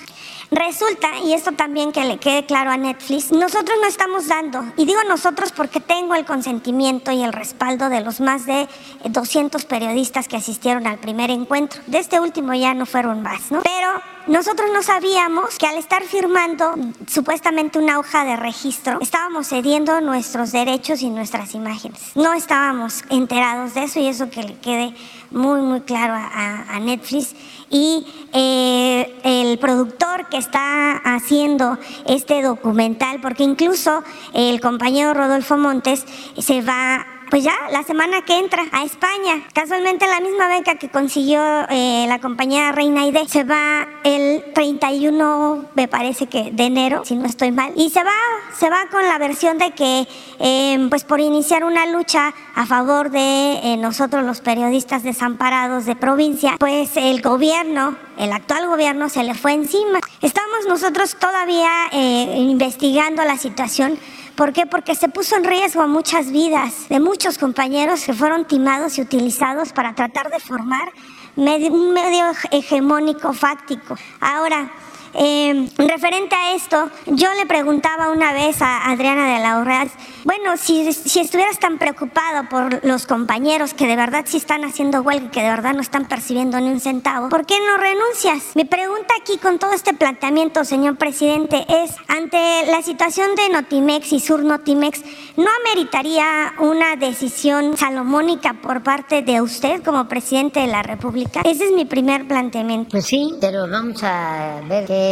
Resulta, 0.50 0.87
y 1.24 1.34
esto 1.34 1.52
también 1.52 1.92
que 1.92 2.04
le 2.06 2.18
quede 2.18 2.46
claro 2.46 2.72
a 2.72 2.78
Netflix, 2.78 3.32
nosotros 3.32 3.78
no 3.82 3.88
estamos 3.88 4.28
dando, 4.28 4.64
y 4.78 4.86
digo 4.86 5.00
nosotros 5.08 5.52
porque 5.52 5.80
tengo 5.80 6.16
el 6.16 6.26
consentimiento 6.26 7.12
y 7.12 7.24
el 7.24 7.34
respaldo 7.34 7.90
de 7.90 8.02
los 8.02 8.22
más 8.22 8.46
de 8.46 8.68
200 9.06 9.66
periodistas 9.66 10.28
que 10.28 10.38
asistieron 10.38 10.88
al 10.88 11.00
primer 11.00 11.30
encuentro. 11.32 11.82
De 11.88 12.00
este 12.00 12.20
último 12.20 12.54
ya 12.54 12.74
no 12.74 12.86
fueron 12.86 13.22
más, 13.22 13.52
¿no? 13.52 13.62
Pero 13.64 14.02
nosotros 14.28 14.70
no 14.74 14.84
sabíamos 14.84 15.58
que 15.58 15.68
al 15.68 15.78
estar 15.78 16.04
firmando 16.04 16.76
supuestamente 17.08 17.80
una 17.80 17.98
hoja 17.98 18.26
de 18.26 18.36
registro, 18.36 19.00
estábamos 19.02 19.48
cediendo 19.48 20.02
nuestros 20.02 20.52
derechos 20.52 21.02
y 21.02 21.10
nuestras 21.10 21.56
imágenes. 21.56 22.12
No 22.16 22.34
estábamos 22.34 23.04
enterados 23.10 23.74
de 23.74 23.84
eso 23.84 24.00
y 24.00 24.08
eso 24.08 24.30
que 24.30 24.44
le 24.44 24.58
quede 24.58 24.94
muy, 25.32 25.62
muy 25.62 25.82
claro 25.82 26.14
a, 26.16 26.80
Netflix. 26.80 27.36
Y 27.70 28.06
eh, 28.34 29.20
el 29.24 29.58
productor 29.60 30.30
que 30.30 30.38
está 30.38 30.98
haciendo 30.98 31.78
este 32.06 32.42
documental, 32.42 33.20
porque 33.22 33.44
incluso 33.44 34.04
el 34.34 34.62
compañero 34.62 35.14
Rodolfo 35.14 35.58
Montes 35.58 36.06
se 36.38 36.62
va 36.62 37.17
pues 37.30 37.44
ya 37.44 37.54
la 37.72 37.84
semana 37.84 38.22
que 38.22 38.38
entra 38.38 38.64
a 38.72 38.84
España. 38.84 39.44
Casualmente 39.54 40.08
la 40.08 40.20
misma 40.20 40.48
beca 40.48 40.76
que 40.76 40.90
consiguió 40.90 41.42
eh, 41.70 42.06
la 42.08 42.20
compañía 42.20 42.72
Reina 42.72 43.06
ID 43.06 43.28
se 43.28 43.44
va 43.44 43.88
el 44.04 44.44
31, 44.54 45.66
me 45.76 45.88
parece 45.88 46.28
que 46.28 46.52
de 46.52 46.66
enero, 46.66 47.04
si 47.06 47.16
no 47.16 47.26
estoy 47.26 47.52
mal, 47.52 47.74
y 47.76 47.90
se 47.90 48.04
va, 48.04 48.12
se 48.58 48.70
va 48.70 48.88
con 48.92 49.04
la 49.08 49.18
versión 49.18 49.58
de 49.58 49.72
que, 49.72 50.08
em, 50.40 50.90
pues 50.90 51.04
por 51.04 51.20
iniciar 51.20 51.64
una 51.64 51.86
lucha 51.86 52.34
a 52.56 52.66
favor 52.66 53.10
de 53.12 53.60
eh, 53.64 53.78
nosotros 53.78 54.24
los 54.24 54.42
periodistas 54.42 55.04
desamparados 55.04 55.86
de 55.86 55.96
provincia, 55.96 56.56
pues 56.60 56.96
el 56.96 57.22
gobierno, 57.22 57.96
el 58.18 58.32
actual 58.32 58.68
gobierno 58.68 59.10
se 59.10 59.24
le 59.24 59.34
fue 59.34 59.54
encima. 59.54 60.00
Estamos 60.22 60.66
nosotros 60.68 61.16
todavía 61.20 61.70
eh, 61.92 62.36
investigando 62.38 63.24
la 63.24 63.38
situación 63.38 64.00
¿Por 64.38 64.54
qué? 64.54 64.68
Porque 64.68 64.94
se 64.94 65.10
puso 65.10 65.36
en 65.36 65.46
riesgo 65.46 65.88
muchas 65.88 66.32
vidas 66.32 66.88
de 66.90 67.00
muchos 67.00 67.40
compañeros 67.40 68.04
que 68.06 68.14
fueron 68.14 68.46
timados 68.46 69.00
y 69.00 69.02
utilizados 69.02 69.74
para 69.74 69.96
tratar 69.96 70.30
de 70.30 70.40
formar 70.40 70.94
un 71.36 71.92
medio 71.92 72.24
hegemónico 72.52 73.34
fáctico. 73.34 73.96
Ahora, 74.20 74.70
eh, 75.14 75.70
referente 75.78 76.36
a 76.36 76.54
esto, 76.56 76.90
yo 77.06 77.34
le 77.36 77.46
preguntaba 77.46 78.10
una 78.10 78.34
vez 78.34 78.62
a 78.62 78.90
Adriana 78.90 79.34
de 79.34 79.40
la 79.42 79.60
Urraz, 79.60 79.92
bueno, 80.24 80.58
si, 80.58 80.88
estuvieras 80.88 81.60
tan 81.60 81.78
preocupado 81.78 82.50
por 82.50 82.86
los 82.86 83.08
compañeros 83.08 83.74
que 83.74 83.88
de 83.88 83.96
verdad 83.96 84.26
sí 84.28 84.38
están 84.38 84.64
haciendo 84.66 85.02
huelga 85.02 85.28
y 85.28 85.30
que 85.30 85.42
de 85.42 85.50
verdad 85.50 85.74
no 85.74 85.82
están 85.82 86.08
percibiendo 86.08 86.60
ni 86.60 86.70
un 86.70 86.80
centavo, 86.80 87.30
¿por 87.30 87.46
qué 87.46 87.56
no 87.66 87.78
renuncias? 87.78 88.56
Mi 88.56 88.66
pregunta 88.66 89.14
aquí 89.22 89.38
con 89.38 89.58
todo 89.58 89.74
este 89.74 89.94
planteamiento, 89.94 90.66
señor 90.66 90.98
presidente, 90.98 91.66
es, 91.70 91.96
ante 92.08 92.38
la 92.70 92.82
situación 92.82 93.36
de 93.36 93.50
Notimex 93.50 94.12
y 94.12 94.20
Sur 94.20 94.44
Notimex, 94.44 95.02
¿no 95.38 95.48
ameritaría 95.66 96.54
una 96.60 96.96
decisión 96.98 97.78
salomónica 97.78 98.54
por 98.62 98.84
parte 98.84 99.22
de 99.22 99.42
usted 99.42 99.84
como 99.84 100.08
presidente 100.08 100.60
de 100.60 100.68
la 100.68 100.84
República? 100.84 101.42
Ese 101.44 101.66
es 101.66 101.72
mi 101.72 101.86
primer 101.86 102.28
planteamiento. 102.28 102.90
Pues 102.92 103.06
sí, 103.06 103.34
pero 103.40 103.70
vamos 103.70 104.04
a 104.04 104.62
ver 104.68 104.86
qué 104.86 105.07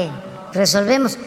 resolvemos. 0.53 1.17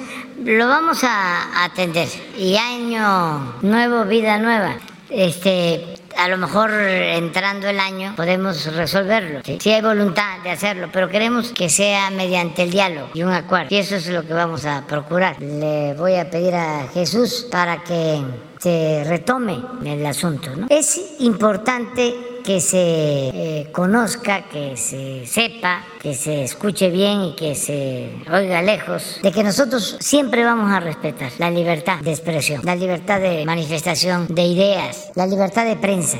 Lo 0.44 0.68
vamos 0.68 1.02
a 1.04 1.64
atender. 1.64 2.08
Y 2.36 2.56
año 2.56 3.54
nuevo, 3.62 4.04
vida 4.04 4.38
nueva. 4.38 4.76
Este, 5.10 5.98
a 6.16 6.28
lo 6.28 6.36
mejor 6.36 6.70
entrando 6.72 7.68
el 7.68 7.80
año 7.80 8.14
podemos 8.16 8.74
resolverlo. 8.74 9.40
Si 9.44 9.70
hay 9.70 9.80
voluntad 9.80 10.40
de 10.42 10.50
hacerlo, 10.50 10.88
pero 10.92 11.08
queremos 11.08 11.52
que 11.52 11.68
sea 11.68 12.10
mediante 12.10 12.64
el 12.64 12.70
diálogo 12.70 13.10
y 13.14 13.22
un 13.22 13.32
acuerdo. 13.32 13.68
Y 13.70 13.78
eso 13.78 13.96
es 13.96 14.08
lo 14.08 14.26
que 14.26 14.34
vamos 14.34 14.64
a 14.64 14.84
procurar. 14.86 15.40
Le 15.40 15.94
voy 15.94 16.16
a 16.16 16.28
pedir 16.28 16.54
a 16.54 16.88
Jesús 16.92 17.46
para 17.50 17.82
que 17.84 18.20
se 18.58 19.04
retome 19.06 19.62
el 19.84 20.04
asunto. 20.04 20.50
¿no? 20.56 20.66
Es 20.68 21.00
importante 21.20 22.14
que 22.44 22.60
se 22.60 22.78
eh, 22.78 23.68
conozca, 23.72 24.48
que 24.48 24.76
se 24.76 25.26
sepa, 25.26 25.82
que 26.00 26.14
se 26.14 26.44
escuche 26.44 26.90
bien 26.90 27.22
y 27.22 27.36
que 27.36 27.54
se 27.54 28.10
oiga 28.32 28.62
lejos, 28.62 29.20
de 29.22 29.32
que 29.32 29.42
nosotros 29.42 29.96
siempre 30.00 30.44
vamos 30.44 30.70
a 30.70 30.80
respetar 30.80 31.32
la 31.38 31.50
libertad 31.50 32.00
de 32.00 32.10
expresión, 32.10 32.62
la 32.64 32.76
libertad 32.76 33.20
de 33.20 33.44
manifestación 33.44 34.26
de 34.28 34.42
ideas, 34.42 35.10
la 35.14 35.26
libertad 35.26 35.64
de 35.64 35.76
prensa. 35.76 36.18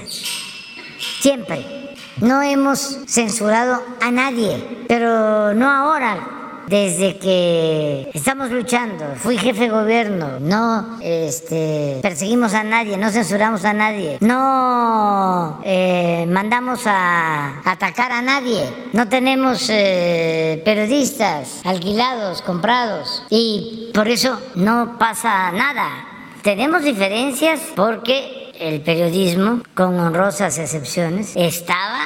Siempre. 1.20 1.78
No 2.20 2.42
hemos 2.42 2.98
censurado 3.06 3.80
a 4.00 4.10
nadie, 4.10 4.84
pero 4.88 5.54
no 5.54 5.70
ahora, 5.70 6.37
desde 6.68 7.18
que 7.18 8.10
estamos 8.12 8.50
luchando, 8.50 9.04
fui 9.16 9.38
jefe 9.38 9.64
de 9.64 9.68
gobierno, 9.70 10.38
no 10.40 10.98
este, 11.00 11.98
perseguimos 12.02 12.52
a 12.54 12.62
nadie, 12.62 12.96
no 12.96 13.10
censuramos 13.10 13.64
a 13.64 13.72
nadie, 13.72 14.18
no 14.20 15.60
eh, 15.64 16.26
mandamos 16.28 16.82
a 16.86 17.60
atacar 17.64 18.12
a 18.12 18.22
nadie, 18.22 18.62
no 18.92 19.08
tenemos 19.08 19.68
eh, 19.70 20.60
periodistas 20.64 21.62
alquilados, 21.64 22.42
comprados 22.42 23.24
y 23.30 23.90
por 23.94 24.08
eso 24.08 24.40
no 24.54 24.98
pasa 24.98 25.50
nada. 25.52 26.04
Tenemos 26.42 26.84
diferencias 26.84 27.60
porque 27.74 28.52
el 28.58 28.80
periodismo, 28.82 29.62
con 29.74 29.98
honrosas 29.98 30.58
excepciones, 30.58 31.32
estaba 31.34 32.00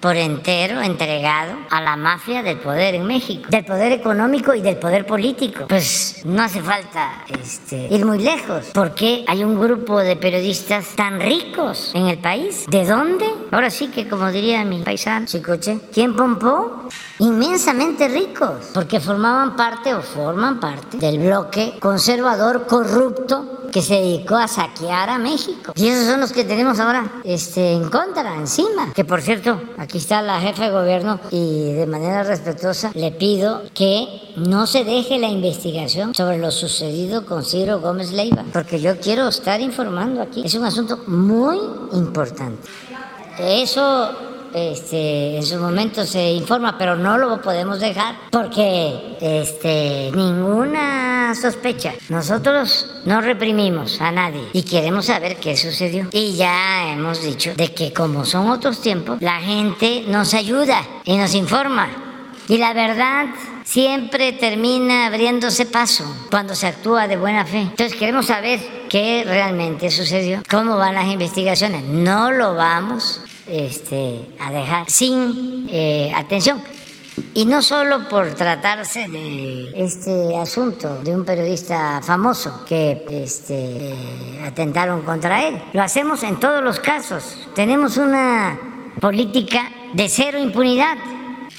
por 0.00 0.16
entero 0.16 0.80
entregado 0.80 1.54
a 1.70 1.80
la 1.80 1.96
mafia 1.96 2.42
del 2.42 2.58
poder 2.58 2.94
en 2.94 3.06
México, 3.06 3.48
del 3.48 3.64
poder 3.64 3.92
económico 3.92 4.54
y 4.54 4.60
del 4.60 4.76
poder 4.76 5.06
político. 5.06 5.66
Pues 5.68 6.22
no 6.24 6.42
hace 6.42 6.60
falta 6.60 7.24
este, 7.28 7.88
ir 7.90 8.04
muy 8.04 8.18
lejos, 8.18 8.66
porque 8.72 9.24
hay 9.26 9.42
un 9.44 9.60
grupo 9.60 9.98
de 10.00 10.16
periodistas 10.16 10.94
tan 10.96 11.20
ricos 11.20 11.92
en 11.94 12.06
el 12.06 12.18
país. 12.18 12.66
¿De 12.68 12.84
dónde? 12.84 13.26
Ahora 13.50 13.70
sí 13.70 13.88
que, 13.88 14.08
como 14.08 14.30
diría 14.30 14.64
mi 14.64 14.82
paisano, 14.82 15.26
Chicoche, 15.26 15.80
¿quién 15.92 16.14
pompó? 16.14 16.88
Inmensamente 17.18 18.08
ricos, 18.08 18.70
porque 18.74 19.00
formaban 19.00 19.56
parte 19.56 19.94
o 19.94 20.02
forman 20.02 20.60
parte 20.60 20.98
del 20.98 21.18
bloque 21.18 21.74
conservador 21.80 22.66
corrupto 22.66 23.65
que 23.76 23.82
se 23.82 23.96
dedicó 23.96 24.36
a 24.36 24.48
saquear 24.48 25.10
a 25.10 25.18
México. 25.18 25.74
Y 25.76 25.88
esos 25.88 26.06
son 26.06 26.18
los 26.18 26.32
que 26.32 26.44
tenemos 26.44 26.80
ahora 26.80 27.20
este, 27.24 27.74
en 27.74 27.90
contra, 27.90 28.34
encima. 28.34 28.94
Que 28.94 29.04
por 29.04 29.20
cierto, 29.20 29.60
aquí 29.76 29.98
está 29.98 30.22
la 30.22 30.40
jefa 30.40 30.64
de 30.64 30.70
gobierno 30.70 31.20
y 31.30 31.74
de 31.74 31.86
manera 31.86 32.22
respetuosa 32.22 32.90
le 32.94 33.12
pido 33.12 33.64
que 33.74 34.32
no 34.36 34.66
se 34.66 34.82
deje 34.82 35.18
la 35.18 35.28
investigación 35.28 36.14
sobre 36.14 36.38
lo 36.38 36.52
sucedido 36.52 37.26
con 37.26 37.44
Ciro 37.44 37.80
Gómez 37.80 38.12
Leiva, 38.12 38.46
porque 38.50 38.80
yo 38.80 38.98
quiero 38.98 39.28
estar 39.28 39.60
informando 39.60 40.22
aquí. 40.22 40.40
Es 40.42 40.54
un 40.54 40.64
asunto 40.64 41.00
muy 41.06 41.58
importante. 41.92 42.66
Eso 43.38 44.08
este, 44.56 45.36
en 45.36 45.42
su 45.42 45.58
momento 45.58 46.06
se 46.06 46.32
informa, 46.32 46.78
pero 46.78 46.96
no 46.96 47.18
lo 47.18 47.42
podemos 47.42 47.78
dejar 47.78 48.16
porque 48.30 49.16
este, 49.20 50.10
ninguna 50.14 51.34
sospecha. 51.34 51.92
Nosotros 52.08 53.02
no 53.04 53.20
reprimimos 53.20 54.00
a 54.00 54.10
nadie 54.10 54.40
y 54.54 54.62
queremos 54.62 55.06
saber 55.06 55.36
qué 55.36 55.58
sucedió. 55.58 56.08
Y 56.10 56.36
ya 56.36 56.90
hemos 56.90 57.22
dicho 57.22 57.52
de 57.54 57.74
que 57.74 57.92
como 57.92 58.24
son 58.24 58.48
otros 58.48 58.80
tiempos, 58.80 59.20
la 59.20 59.40
gente 59.40 60.04
nos 60.08 60.32
ayuda 60.32 60.82
y 61.04 61.18
nos 61.18 61.34
informa. 61.34 61.88
Y 62.48 62.56
la 62.56 62.72
verdad 62.72 63.26
siempre 63.64 64.32
termina 64.32 65.06
abriéndose 65.06 65.66
paso 65.66 66.04
cuando 66.30 66.54
se 66.54 66.68
actúa 66.68 67.08
de 67.08 67.18
buena 67.18 67.44
fe. 67.44 67.60
Entonces 67.60 67.94
queremos 67.94 68.26
saber 68.26 68.60
qué 68.88 69.22
realmente 69.26 69.90
sucedió, 69.90 70.42
cómo 70.48 70.78
van 70.78 70.94
las 70.94 71.08
investigaciones. 71.08 71.82
No 71.82 72.30
lo 72.30 72.54
vamos 72.54 73.20
este, 73.46 74.20
a 74.40 74.52
dejar 74.52 74.90
sin 74.90 75.68
eh, 75.70 76.12
atención. 76.14 76.62
Y 77.32 77.46
no 77.46 77.62
solo 77.62 78.08
por 78.08 78.34
tratarse 78.34 79.08
de 79.08 79.72
este 79.74 80.36
asunto 80.36 81.02
de 81.02 81.14
un 81.14 81.24
periodista 81.24 82.02
famoso 82.02 82.64
que 82.66 83.04
este, 83.10 83.94
atentaron 84.44 85.02
contra 85.02 85.46
él. 85.46 85.62
Lo 85.72 85.82
hacemos 85.82 86.22
en 86.22 86.38
todos 86.38 86.62
los 86.62 86.78
casos. 86.78 87.48
Tenemos 87.54 87.96
una 87.96 88.58
política 89.00 89.70
de 89.94 90.08
cero 90.08 90.38
impunidad. 90.38 90.96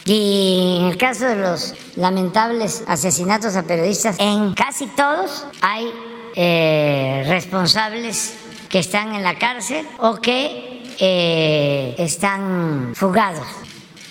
Y 0.05 0.77
en 0.79 0.85
el 0.85 0.97
caso 0.97 1.25
de 1.25 1.35
los 1.35 1.73
lamentables 1.95 2.83
asesinatos 2.87 3.55
a 3.55 3.63
periodistas, 3.63 4.15
en 4.19 4.53
casi 4.53 4.87
todos 4.87 5.45
hay 5.61 5.91
eh, 6.35 7.23
responsables 7.27 8.35
que 8.69 8.79
están 8.79 9.15
en 9.15 9.23
la 9.23 9.37
cárcel 9.37 9.87
o 9.97 10.15
que 10.15 10.76
eh, 10.99 11.95
están 11.97 12.93
fugados 12.95 13.45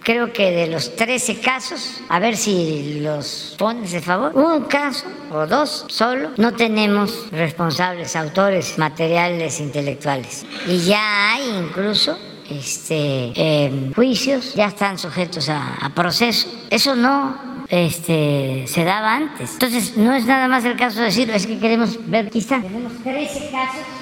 creo 0.06 0.32
que 0.32 0.52
de 0.52 0.68
los 0.68 0.94
13 0.94 1.40
casos, 1.40 2.00
a 2.08 2.20
ver 2.20 2.36
si 2.36 3.00
los 3.00 3.56
pones 3.58 3.90
de 3.90 4.00
favor, 4.00 4.30
un 4.36 4.62
caso 4.66 5.04
o 5.32 5.48
dos 5.48 5.84
solo, 5.88 6.30
no 6.36 6.52
tenemos 6.52 7.28
responsables, 7.32 8.14
autores 8.14 8.78
materiales 8.78 9.58
intelectuales. 9.58 10.46
Y 10.68 10.78
ya 10.78 11.32
hay 11.32 11.48
incluso 11.58 12.16
este, 12.48 13.32
em, 13.34 13.92
juicios, 13.94 14.54
ya 14.54 14.66
están 14.66 14.96
sujetos 14.96 15.48
a, 15.48 15.90
proceso. 15.92 16.46
Eso 16.70 16.94
no 16.94 17.64
este, 17.68 18.64
se 18.68 18.84
daba 18.84 19.16
antes. 19.16 19.54
Entonces, 19.54 19.96
no 19.96 20.14
es 20.14 20.24
nada 20.24 20.46
más 20.46 20.64
el 20.64 20.76
caso 20.76 21.00
de 21.00 21.06
decirlo, 21.06 21.34
es 21.34 21.48
que 21.48 21.58
queremos 21.58 21.98
ver, 22.08 22.30
quizá, 22.30 22.62
tenemos 22.62 22.92
13 23.02 23.50
casos 23.50 23.95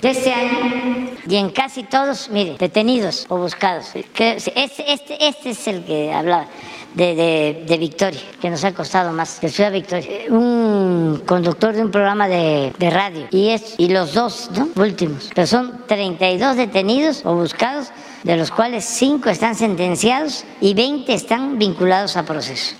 de 0.00 0.10
este 0.10 0.32
año 0.32 1.10
y 1.28 1.36
en 1.36 1.50
casi 1.50 1.84
todos, 1.84 2.28
mire, 2.30 2.56
detenidos 2.58 3.26
o 3.28 3.38
buscados. 3.38 3.90
Este, 3.94 4.36
este, 4.36 5.26
este 5.26 5.50
es 5.50 5.68
el 5.68 5.84
que 5.84 6.12
hablaba. 6.12 6.46
De, 6.92 7.62
de, 7.68 7.78
Victoria, 7.78 8.20
que 8.40 8.50
nos 8.50 8.64
ha 8.64 8.74
costado 8.74 9.12
más, 9.12 9.40
de 9.40 9.48
Ciudad 9.48 9.70
Victoria. 9.70 10.24
Un 10.28 11.22
conductor 11.24 11.72
de 11.72 11.82
un 11.82 11.92
programa 11.92 12.26
de, 12.26 12.72
de 12.76 12.90
radio 12.90 13.28
y, 13.30 13.50
es, 13.50 13.76
y 13.78 13.90
los 13.90 14.12
dos 14.12 14.50
¿no? 14.56 14.68
últimos, 14.74 15.30
pero 15.32 15.46
son 15.46 15.82
32 15.86 16.56
detenidos 16.56 17.24
o 17.24 17.36
buscados, 17.36 17.92
de 18.24 18.36
los 18.36 18.50
cuales 18.50 18.84
5 18.86 19.28
están 19.28 19.54
sentenciados 19.54 20.44
y 20.60 20.74
20 20.74 21.14
están 21.14 21.60
vinculados 21.60 22.16
a 22.16 22.24
proceso. 22.24 22.74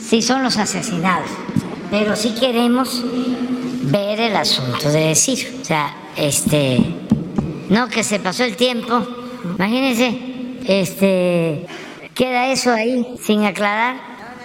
Sí, 0.00 0.22
son 0.22 0.42
los 0.42 0.56
asesinados, 0.56 1.28
pero 1.90 2.16
sí 2.16 2.34
queremos 2.40 3.04
ver 3.86 4.20
el 4.20 4.36
asunto 4.36 4.90
de 4.90 5.08
decir. 5.08 5.58
O 5.60 5.64
sea, 5.64 5.94
este, 6.16 6.78
no 7.68 7.88
que 7.88 8.02
se 8.02 8.18
pasó 8.18 8.44
el 8.44 8.56
tiempo. 8.56 9.06
Imagínense, 9.56 10.18
este, 10.66 11.66
queda 12.14 12.48
eso 12.48 12.72
ahí 12.72 13.06
sin 13.22 13.44
aclarar, 13.44 13.96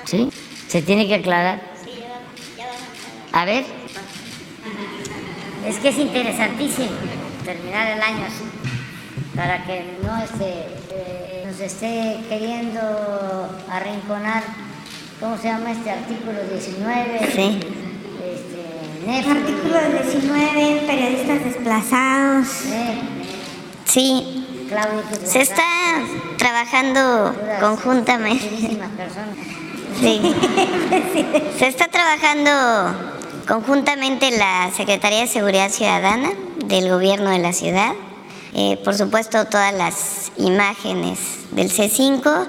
¿sí? 0.06 0.30
Se 0.68 0.82
tiene 0.82 1.08
que 1.08 1.16
aclarar. 1.16 1.72
A 3.34 3.46
ver, 3.46 3.64
es 5.66 5.78
que 5.78 5.90
es 5.90 5.98
interesantísimo 5.98 6.90
terminar 7.46 7.88
el 7.88 8.02
año 8.02 8.26
así, 8.26 8.44
para 9.36 9.64
que 9.66 9.86
no 10.04 10.22
este, 10.22 10.66
eh, 10.92 11.44
nos 11.48 11.60
esté 11.60 12.18
queriendo 12.28 12.82
arrinconar, 13.70 14.44
¿cómo 15.20 15.38
se 15.38 15.48
llama 15.48 15.72
este 15.72 15.92
artículo 15.92 16.40
19? 16.52 17.32
Sí. 17.34 17.60
Artículo 19.08 19.80
19, 20.04 20.84
periodistas 20.86 21.44
desplazados. 21.44 22.48
Sí. 23.86 24.46
Se 25.26 25.42
está 25.42 25.64
trabajando 26.38 27.36
conjuntamente. 27.60 28.78
Sí. 30.00 30.20
Se 31.60 31.68
está 31.68 31.90
trabajando 31.90 32.50
conjuntamente 33.48 34.32
la 34.32 34.72
Secretaría 34.76 35.20
de 35.20 35.28
Seguridad 35.28 35.70
Ciudadana 35.70 36.32
del 36.66 36.90
Gobierno 36.90 37.30
de 37.30 37.40
la 37.40 37.52
Ciudad. 37.52 37.92
Eh, 38.56 38.78
por 38.84 38.96
supuesto, 38.96 39.46
todas 39.46 39.74
las 39.74 40.32
imágenes 40.38 41.20
del 41.52 41.70
C5 41.70 42.48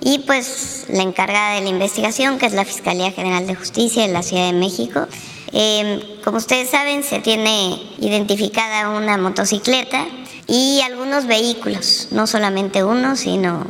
y 0.00 0.20
pues 0.20 0.84
la 0.88 1.02
encargada 1.02 1.54
de 1.54 1.62
la 1.62 1.70
investigación, 1.70 2.38
que 2.38 2.46
es 2.46 2.52
la 2.52 2.66
Fiscalía 2.66 3.10
General 3.10 3.46
de 3.46 3.54
Justicia 3.54 4.06
de 4.06 4.12
la 4.12 4.22
Ciudad 4.22 4.46
de 4.46 4.52
México. 4.52 5.08
Em, 5.56 6.00
como 6.24 6.38
ustedes 6.38 6.70
saben, 6.70 7.04
se 7.04 7.20
tiene 7.20 7.80
identificada 7.98 8.88
una 8.90 9.16
motocicleta 9.16 10.04
y 10.48 10.80
algunos 10.80 11.26
vehículos, 11.28 12.08
no 12.10 12.26
solamente 12.26 12.82
uno, 12.82 13.14
sino 13.14 13.64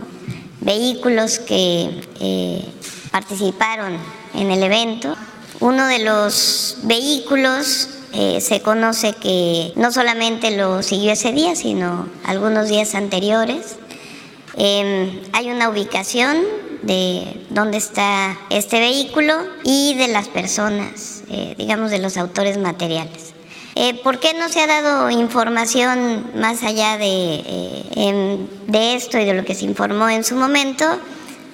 vehículos 0.62 1.38
que 1.40 1.90
eh, 2.20 2.64
participaron 3.10 3.98
en 4.32 4.50
el 4.50 4.62
evento. 4.62 5.14
Uno 5.60 5.86
de 5.86 5.98
los 5.98 6.78
vehículos 6.84 7.90
eh, 8.14 8.40
se 8.40 8.62
conoce 8.62 9.12
que 9.12 9.74
no 9.76 9.92
solamente 9.92 10.56
lo 10.56 10.82
siguió 10.82 11.12
ese 11.12 11.32
día, 11.32 11.54
sino 11.54 12.08
algunos 12.24 12.68
días 12.68 12.94
anteriores. 12.94 13.76
Em, 14.56 15.20
hay 15.34 15.50
una 15.50 15.68
ubicación 15.68 16.38
de 16.80 17.44
dónde 17.50 17.76
está 17.76 18.38
este 18.48 18.80
vehículo 18.80 19.34
y 19.64 19.94
de 19.94 20.08
las 20.08 20.28
personas, 20.28 21.13
eh, 21.30 21.54
digamos, 21.58 21.90
de 21.90 21.98
los 21.98 22.16
autores 22.16 22.58
materiales. 22.58 23.34
Eh, 23.76 23.94
¿Por 24.02 24.20
qué 24.20 24.34
no 24.34 24.48
se 24.48 24.60
ha 24.60 24.66
dado 24.66 25.10
información 25.10 26.30
más 26.36 26.62
allá 26.62 26.96
de, 26.96 27.42
eh, 27.96 28.38
de 28.68 28.94
esto 28.94 29.18
y 29.18 29.24
de 29.24 29.34
lo 29.34 29.44
que 29.44 29.54
se 29.54 29.64
informó 29.64 30.08
en 30.08 30.22
su 30.22 30.36
momento? 30.36 30.84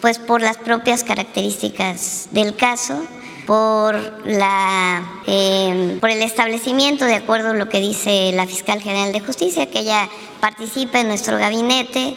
Pues 0.03 0.19
por 0.19 0.43
las 0.43 0.59
propias 0.59 1.03
características 1.03 2.29
del 2.31 2.57
caso, 2.57 3.03
por, 3.47 3.97
la, 4.27 5.03
em, 5.27 5.99
por 5.99 6.11
el 6.11 6.23
establecimiento, 6.23 7.05
de 7.05 7.15
acuerdo 7.15 7.51
a 7.51 7.55
lo 7.55 7.69
que 7.69 7.81
dice 7.81 8.33
la 8.33 8.47
fiscal 8.47 8.81
general 8.81 9.13
de 9.13 9.21
justicia, 9.21 9.71
que 9.71 9.81
ella 9.81 10.09
participa 10.41 11.01
en 11.01 11.09
nuestro 11.09 11.39
gabinete 11.39 12.17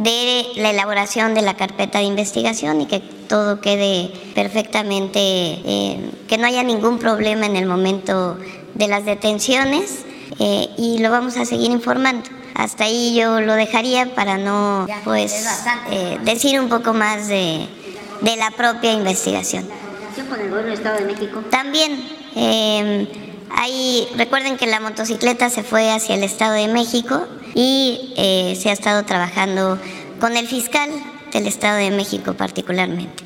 de 0.00 0.46
la 0.56 0.70
elaboración 0.70 1.34
de 1.34 1.42
la 1.42 1.54
carpeta 1.54 1.98
de 1.98 2.04
investigación 2.04 2.80
y 2.80 2.86
que 2.86 3.00
todo 3.00 3.60
quede 3.60 4.10
perfectamente, 4.34 5.20
eh, 5.20 6.10
que 6.26 6.38
no 6.38 6.46
haya 6.46 6.62
ningún 6.62 6.98
problema 6.98 7.44
en 7.44 7.54
el 7.54 7.66
momento 7.66 8.38
de 8.74 8.88
las 8.88 9.04
detenciones 9.04 10.06
eh, 10.38 10.70
y 10.78 10.98
lo 10.98 11.10
vamos 11.10 11.36
a 11.36 11.44
seguir 11.44 11.70
informando. 11.70 12.30
Hasta 12.54 12.84
ahí 12.84 13.14
yo 13.14 13.42
lo 13.42 13.54
dejaría 13.54 14.14
para 14.14 14.38
no 14.38 14.86
pues 15.04 15.46
eh, 15.90 16.18
decir 16.24 16.58
un 16.58 16.70
poco 16.70 16.94
más 16.94 17.28
de, 17.28 17.66
de 18.22 18.36
la 18.36 18.50
propia 18.52 18.92
investigación. 18.92 19.68
con 20.30 20.40
el 20.40 20.48
gobierno 20.48 20.70
del 20.70 20.72
Estado 20.72 20.98
de 20.98 21.04
México? 21.12 21.42
También. 21.50 23.08
Ahí, 23.52 24.08
recuerden 24.16 24.56
que 24.56 24.66
la 24.66 24.80
motocicleta 24.80 25.50
se 25.50 25.62
fue 25.62 25.90
hacia 25.90 26.14
el 26.14 26.22
Estado 26.22 26.54
de 26.54 26.68
México 26.68 27.26
y 27.54 28.12
eh, 28.16 28.56
se 28.60 28.70
ha 28.70 28.72
estado 28.72 29.04
trabajando 29.04 29.78
con 30.20 30.36
el 30.36 30.46
fiscal 30.46 30.90
del 31.32 31.46
Estado 31.46 31.78
de 31.78 31.90
México 31.90 32.34
particularmente. 32.34 33.22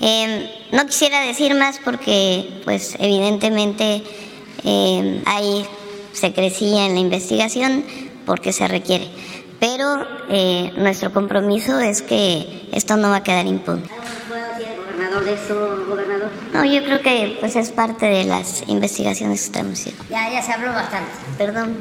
Em, 0.00 0.48
no 0.72 0.86
quisiera 0.86 1.20
decir 1.20 1.54
más 1.54 1.78
porque, 1.84 2.60
pues, 2.64 2.96
evidentemente 2.98 4.02
em, 4.64 5.22
ahí 5.26 5.64
se 6.12 6.32
crecía 6.32 6.86
en 6.86 6.94
la 6.94 7.00
investigación 7.00 7.84
porque 8.26 8.52
se 8.52 8.66
requiere. 8.66 9.08
Pero 9.60 10.06
eh, 10.30 10.72
nuestro 10.76 11.12
compromiso 11.12 11.78
es 11.78 12.02
que 12.02 12.68
esto 12.72 12.96
no 12.96 13.10
va 13.10 13.16
a 13.16 13.22
quedar 13.22 13.46
impune 13.46 13.84
gobernador 14.94 15.24
de 15.24 15.34
eso, 15.34 15.84
gobernador? 15.88 16.30
No, 16.52 16.64
yo 16.64 16.84
creo 16.84 17.00
que 17.00 17.36
pues 17.40 17.56
es 17.56 17.70
parte 17.70 18.06
de 18.06 18.24
las 18.24 18.64
investigaciones 18.68 19.40
que 19.40 19.46
estamos 19.46 19.80
haciendo. 19.80 20.04
Ya, 20.08 20.30
ya 20.30 20.42
se 20.42 20.52
habló 20.52 20.72
bastante, 20.72 21.10
perdón. 21.36 21.76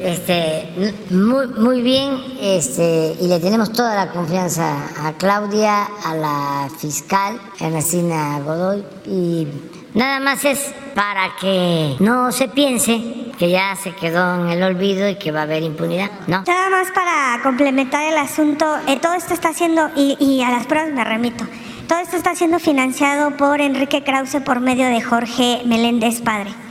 Este, 0.00 0.94
muy, 1.10 1.48
muy 1.48 1.82
bien, 1.82 2.22
este, 2.40 3.16
y 3.20 3.26
le 3.26 3.40
tenemos 3.40 3.72
toda 3.72 3.96
la 3.96 4.12
confianza 4.12 4.76
a 5.04 5.12
Claudia, 5.14 5.88
a 6.04 6.14
la 6.14 6.68
fiscal 6.78 7.40
Ernestina 7.58 8.38
Godoy, 8.40 8.84
y 9.06 9.48
nada 9.94 10.20
más 10.20 10.44
es 10.44 10.72
para 10.94 11.34
que 11.40 11.96
no 11.98 12.30
se 12.30 12.46
piense 12.48 13.32
que 13.38 13.50
ya 13.50 13.74
se 13.76 13.92
quedó 13.92 14.40
en 14.40 14.50
el 14.50 14.62
olvido 14.62 15.08
y 15.08 15.16
que 15.16 15.32
va 15.32 15.40
a 15.40 15.42
haber 15.42 15.62
impunidad, 15.64 16.10
¿no? 16.28 16.44
Nada 16.46 16.70
más 16.70 16.90
para 16.92 17.42
complementar 17.42 18.04
el 18.04 18.18
asunto, 18.18 18.66
eh, 18.86 18.98
todo 19.00 19.14
esto 19.14 19.34
está 19.34 19.48
haciendo, 19.48 19.90
y, 19.96 20.16
y 20.20 20.42
a 20.42 20.50
las 20.50 20.66
pruebas 20.66 20.92
me 20.92 21.02
remito, 21.02 21.44
todo 21.88 21.98
esto 21.98 22.16
está 22.16 22.36
siendo 22.36 22.60
financiado 22.60 23.36
por 23.36 23.60
Enrique 23.60 24.04
Krause 24.04 24.40
por 24.44 24.60
medio 24.60 24.86
de 24.86 25.00
Jorge 25.00 25.62
Meléndez 25.64 26.20
Padre. 26.20 26.67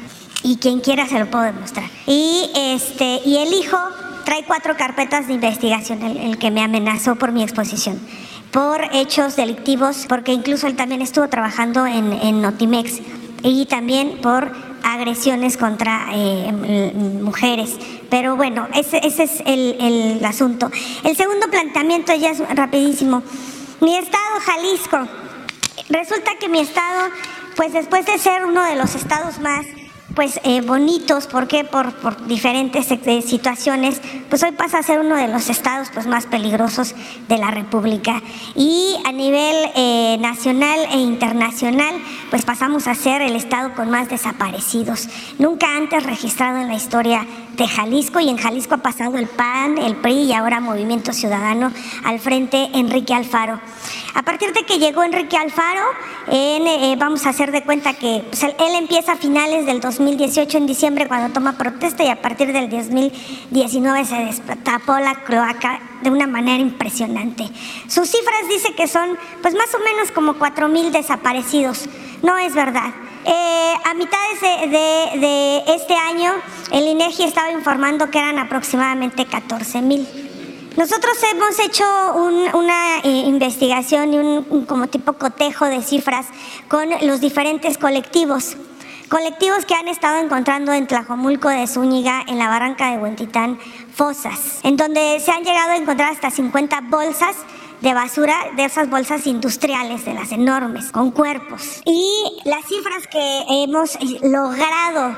Y 0.47 0.55
quien 0.55 0.79
quiera 0.79 1.05
se 1.05 1.19
lo 1.19 1.29
puedo 1.29 1.43
demostrar. 1.43 1.89
Y, 2.05 2.49
este, 2.55 3.19
y 3.25 3.35
el 3.39 3.53
hijo 3.53 3.77
trae 4.23 4.45
cuatro 4.45 4.77
carpetas 4.77 5.27
de 5.27 5.33
investigación, 5.33 6.01
el, 6.01 6.37
que 6.37 6.51
me 6.51 6.63
amenazó 6.63 7.17
por 7.17 7.33
mi 7.33 7.43
exposición. 7.43 7.99
por 8.49 8.81
hechos 8.93 9.35
delictivos, 9.35 10.05
porque 10.07 10.31
incluso 10.31 10.67
él 10.67 10.77
también 10.77 11.01
estuvo 11.01 11.27
trabajando 11.27 11.85
en, 11.85 12.13
en 12.13 12.41
Notimex 12.41 13.01
y 13.43 13.65
también 13.65 14.21
por 14.21 14.53
agresiones 14.83 15.57
contra 15.57 16.07
eh, 16.13 16.93
mujeres. 17.21 17.77
Pero 18.09 18.37
bueno, 18.37 18.69
ese, 18.73 19.05
ese 19.05 19.23
es 19.23 19.43
el, 19.45 19.75
el, 19.81 20.25
asunto. 20.25 20.71
El 21.03 21.17
segundo 21.17 21.49
planteamiento 21.49 22.15
ya 22.15 22.29
es 22.29 22.39
rapidísimo. 22.55 23.21
Mi 23.81 23.97
estado, 23.97 24.39
Jalisco. 24.45 24.97
Resulta 25.89 26.31
que 26.39 26.47
mi 26.47 26.59
estado, 26.59 27.09
pues 27.57 27.73
después 27.73 28.05
de 28.05 28.17
ser 28.17 28.45
uno 28.45 28.63
de 28.63 28.77
los 28.77 28.95
estados 28.95 29.39
más 29.39 29.65
pues 30.17 30.39
eh, 30.43 30.61
bonitos, 30.61 31.27
¿por 31.27 31.47
qué? 31.47 31.63
Por, 31.63 31.93
por 31.93 32.25
diferentes 32.25 32.89
eh, 32.89 33.21
situaciones, 33.21 34.01
pues 34.31 34.41
hoy 34.41 34.51
pasa 34.51 34.79
a 34.79 34.81
ser 34.81 34.99
uno 34.99 35.15
de 35.15 35.27
los 35.27 35.47
estados 35.47 35.89
pues 35.93 36.07
más 36.07 36.25
peligrosos 36.25 36.95
de 37.27 37.37
la 37.37 37.51
República. 37.51 38.23
Y 38.55 38.95
a 39.05 39.11
nivel 39.11 39.55
eh, 39.75 40.17
nacional 40.19 40.79
e 40.91 40.97
internacional, 40.97 41.93
pues 42.31 42.45
pasamos 42.45 42.87
a 42.87 42.95
ser 42.95 43.21
el 43.21 43.35
estado 43.35 43.75
con 43.75 43.91
más 43.91 44.09
desaparecidos. 44.09 45.07
Nunca 45.37 45.77
antes 45.77 46.03
registrado 46.03 46.57
en 46.57 46.67
la 46.67 46.73
historia 46.73 47.27
de 47.53 47.67
Jalisco 47.67 48.19
y 48.19 48.29
en 48.29 48.37
Jalisco 48.37 48.73
ha 48.73 48.77
pasado 48.79 49.17
el 49.17 49.27
PAN, 49.27 49.77
el 49.77 49.97
PRI 49.97 50.23
y 50.23 50.33
ahora 50.33 50.59
Movimiento 50.59 51.13
Ciudadano 51.13 51.71
al 52.03 52.19
frente 52.19 52.69
Enrique 52.73 53.13
Alfaro. 53.13 53.59
A 54.15 54.23
partir 54.23 54.51
de 54.51 54.63
que 54.63 54.79
llegó 54.79 55.03
Enrique 55.03 55.37
Alfaro, 55.37 55.83
eh, 56.27 56.95
vamos 56.97 57.25
a 57.27 57.29
hacer 57.29 57.51
de 57.51 57.61
cuenta 57.61 57.93
que 57.93 58.23
pues, 58.27 58.41
él 58.41 58.75
empieza 58.75 59.13
a 59.13 59.15
finales 59.15 59.67
del 59.67 59.79
2018, 60.07 60.57
en 60.59 60.67
diciembre, 60.67 61.07
cuando 61.07 61.33
toma 61.33 61.57
protesta, 61.57 62.01
y 62.01 62.07
a 62.07 62.21
partir 62.21 62.53
del 62.53 62.69
2019 62.69 64.05
se 64.05 64.15
destapó 64.15 64.97
la 64.99 65.15
cloaca 65.25 65.81
de 66.01 66.09
una 66.09 66.27
manera 66.27 66.61
impresionante. 66.61 67.43
Sus 67.87 68.09
cifras 68.09 68.47
dice 68.47 68.73
que 68.73 68.87
son 68.87 69.17
pues 69.41 69.53
más 69.53 69.67
o 69.75 69.79
menos 69.79 70.11
como 70.11 70.35
4 70.35 70.69
mil 70.69 70.93
desaparecidos. 70.93 71.89
No 72.23 72.37
es 72.37 72.55
verdad. 72.55 72.91
Eh, 73.25 73.73
a 73.83 73.93
mitades 73.95 74.39
de, 74.71 75.63
este 75.75 75.93
año, 75.95 76.31
el 76.71 76.87
INEGI 76.87 77.23
estaba 77.23 77.51
informando 77.51 78.09
que 78.09 78.19
eran 78.19 78.39
aproximadamente 78.39 79.25
14 79.25 79.81
mil. 79.81 80.07
Nosotros 80.77 81.17
hemos 81.33 81.59
hecho 81.59 81.83
una 82.53 82.99
eh, 82.99 83.23
investigación 83.25 84.13
y 84.13 84.19
un, 84.19 84.65
como 84.65 84.87
tipo 84.87 85.13
cotejo 85.13 85.65
de 85.65 85.81
cifras 85.81 86.27
con 86.69 86.87
los 87.01 87.19
diferentes 87.19 87.77
colectivos. 87.77 88.55
Colectivos 89.09 89.63
que 89.63 89.73
han 89.73 89.87
estado 89.87 90.17
encontrando 90.17 90.73
en 90.73 90.85
Tlajomulco 90.85 91.47
de 91.47 91.65
Zúñiga, 91.65 92.25
en 92.27 92.37
la 92.39 92.49
barranca 92.49 92.91
de 92.91 92.97
Huentitán, 92.97 93.57
fosas, 93.93 94.59
en 94.63 94.75
donde 94.75 95.21
se 95.21 95.31
han 95.31 95.45
llegado 95.45 95.71
a 95.71 95.77
encontrar 95.77 96.11
hasta 96.11 96.29
50 96.29 96.81
bolsas 96.89 97.37
de 97.79 97.93
basura 97.93 98.35
de 98.57 98.65
esas 98.65 98.89
bolsas 98.89 99.25
industriales, 99.25 100.03
de 100.03 100.13
las 100.13 100.33
enormes, 100.33 100.91
con 100.91 101.11
cuerpos. 101.11 101.81
Y 101.85 102.41
las 102.43 102.65
cifras 102.65 103.07
que 103.07 103.45
hemos 103.63 103.97
logrado 104.23 105.17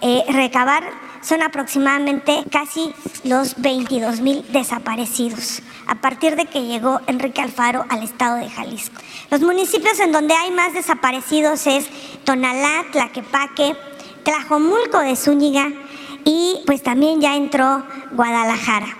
eh, 0.00 0.22
recabar 0.28 0.84
son 1.20 1.42
aproximadamente 1.42 2.44
casi 2.52 2.94
los 3.24 3.60
22 3.60 4.20
mil 4.20 4.46
desaparecidos 4.52 5.60
a 5.88 5.96
partir 5.96 6.36
de 6.36 6.46
que 6.46 6.66
llegó 6.66 7.00
Enrique 7.08 7.40
Alfaro 7.40 7.84
al 7.88 8.04
estado 8.04 8.36
de 8.36 8.48
Jalisco. 8.48 9.00
Los 9.30 9.40
municipios 9.40 9.98
en 10.00 10.12
donde 10.12 10.34
hay 10.34 10.50
más 10.50 10.74
desaparecidos 10.74 11.66
es 11.66 11.88
Tonalá, 12.24 12.84
Tlaquepaque, 12.92 13.76
Tlajomulco 14.22 14.98
de 15.00 15.16
Zúñiga 15.16 15.70
y 16.24 16.60
pues 16.66 16.82
también 16.82 17.20
ya 17.20 17.36
entró 17.36 17.84
Guadalajara. 18.12 18.98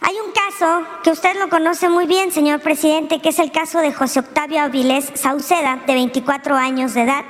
Hay 0.00 0.14
un 0.16 0.32
caso 0.32 0.82
que 1.04 1.10
usted 1.10 1.36
lo 1.38 1.48
conoce 1.48 1.88
muy 1.88 2.06
bien, 2.06 2.32
señor 2.32 2.60
presidente, 2.60 3.20
que 3.20 3.28
es 3.28 3.38
el 3.38 3.52
caso 3.52 3.78
de 3.78 3.92
José 3.92 4.20
Octavio 4.20 4.60
Avilés 4.60 5.12
Sauceda, 5.14 5.80
de 5.86 5.94
24 5.94 6.56
años 6.56 6.94
de 6.94 7.02
edad. 7.02 7.24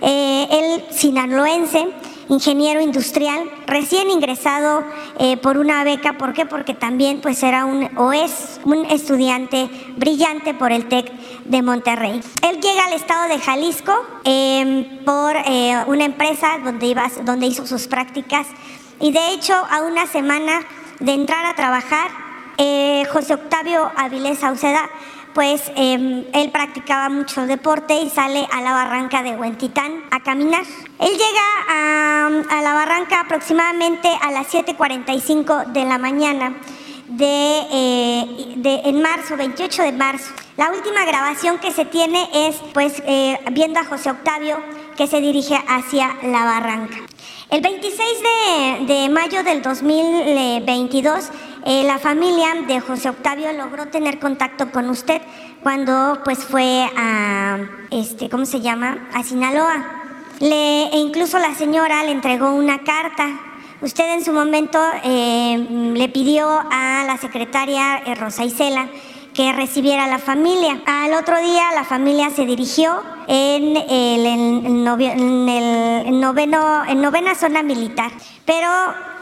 Eh, 0.00 0.46
él 0.50 0.84
sinaloense, 0.94 1.88
ingeniero 2.28 2.80
industrial, 2.80 3.50
recién 3.66 4.10
ingresado 4.10 4.84
eh, 5.18 5.36
por 5.36 5.58
una 5.58 5.84
beca. 5.84 6.18
¿Por 6.18 6.32
qué? 6.32 6.46
Porque 6.46 6.74
también 6.74 7.20
pues 7.20 7.42
era 7.42 7.64
un 7.64 7.90
o 7.96 8.12
es 8.12 8.60
un 8.64 8.84
estudiante 8.86 9.68
brillante 9.96 10.54
por 10.54 10.72
el 10.72 10.88
TEC 10.88 11.12
de 11.44 11.62
Monterrey. 11.62 12.20
Él 12.42 12.60
llega 12.60 12.84
al 12.86 12.92
estado 12.92 13.28
de 13.28 13.38
Jalisco 13.38 13.92
em, 14.24 15.04
por 15.04 15.36
eh, 15.36 15.76
una 15.86 16.04
empresa 16.04 16.58
donde, 16.64 16.86
iba, 16.86 17.10
donde 17.24 17.46
hizo 17.46 17.66
sus 17.66 17.86
prácticas 17.86 18.46
y 19.00 19.12
de 19.12 19.32
hecho 19.32 19.54
a 19.54 19.82
una 19.82 20.06
semana 20.06 20.60
de 21.00 21.12
entrar 21.12 21.44
a 21.44 21.54
trabajar, 21.54 22.10
eh, 22.58 23.04
José 23.12 23.34
Octavio 23.34 23.90
Avilés 23.96 24.38
Sauceda, 24.38 24.88
pues 25.34 25.70
em, 25.76 26.24
él 26.32 26.50
practicaba 26.50 27.08
mucho 27.08 27.46
deporte 27.46 27.94
y 27.94 28.10
sale 28.10 28.46
a 28.52 28.60
la 28.60 28.72
barranca 28.72 29.22
de 29.22 29.34
Huentitán 29.34 30.04
a 30.10 30.20
caminar. 30.20 30.62
Él 30.98 31.10
llega 31.10 31.42
a, 31.68 32.62
la 32.62 32.74
barranca 32.74 33.20
aproximadamente 33.20 34.08
a 34.20 34.30
las 34.30 34.52
7.45 34.52 35.66
de 35.72 35.84
la 35.84 35.98
mañana 35.98 36.54
de, 37.08 37.60
eh, 37.72 38.82
en 38.84 39.02
marzo, 39.02 39.36
28 39.36 39.82
de 39.82 39.92
marzo. 39.92 40.32
La 40.56 40.70
última 40.70 41.04
grabación 41.04 41.58
que 41.58 41.72
se 41.72 41.84
tiene 41.84 42.28
es 42.32 42.56
pues 42.72 43.02
eh, 43.06 43.38
viendo 43.52 43.80
a 43.80 43.84
José 43.84 44.10
Octavio 44.10 44.58
que 44.96 45.06
se 45.06 45.20
dirige 45.20 45.56
hacia 45.66 46.16
la 46.22 46.44
barranca. 46.44 46.98
El 47.52 47.60
26 47.60 48.00
de, 48.86 49.08
mayo 49.10 49.42
del 49.42 49.60
2022, 49.60 51.30
eh, 51.64 51.84
la 51.84 51.98
familia 51.98 52.48
de 52.66 52.80
José 52.80 53.08
Octavio 53.08 53.52
logró 53.52 53.86
tener 53.86 54.18
contacto 54.18 54.70
con 54.72 54.90
usted 54.90 55.22
cuando 55.62 56.20
pues 56.24 56.40
fue 56.40 56.90
a, 56.96 57.58
este, 57.90 58.28
¿cómo 58.28 58.46
se 58.46 58.60
llama? 58.60 59.08
A 59.14 59.22
Sinaloa. 59.22 60.00
E 60.40 60.90
incluso 60.94 61.38
la 61.38 61.54
señora 61.54 62.02
le 62.02 62.10
entregó 62.10 62.50
una 62.50 62.82
carta. 62.82 63.28
Usted 63.80 64.14
en 64.14 64.24
su 64.24 64.32
momento 64.32 64.80
eh, 65.04 65.92
le 65.94 66.08
pidió 66.08 66.48
a 66.48 67.04
la 67.06 67.16
secretaria 67.16 67.98
eh, 68.06 68.14
Rosa 68.16 68.44
Isela 68.44 68.88
que 69.32 69.52
recibiera 69.52 70.08
la 70.08 70.18
familia. 70.18 70.82
Al 70.84 71.14
otro 71.14 71.38
día 71.40 71.62
la 71.74 71.84
familia 71.84 72.30
se 72.30 72.44
dirigió 72.44 73.02
en 73.28 73.76
el, 73.76 74.26
en 74.26 75.48
el 75.48 76.20
noveno, 76.20 76.84
en 76.86 77.00
novena 77.00 77.34
zona 77.34 77.62
militar. 77.62 78.10
Pero 78.44 78.68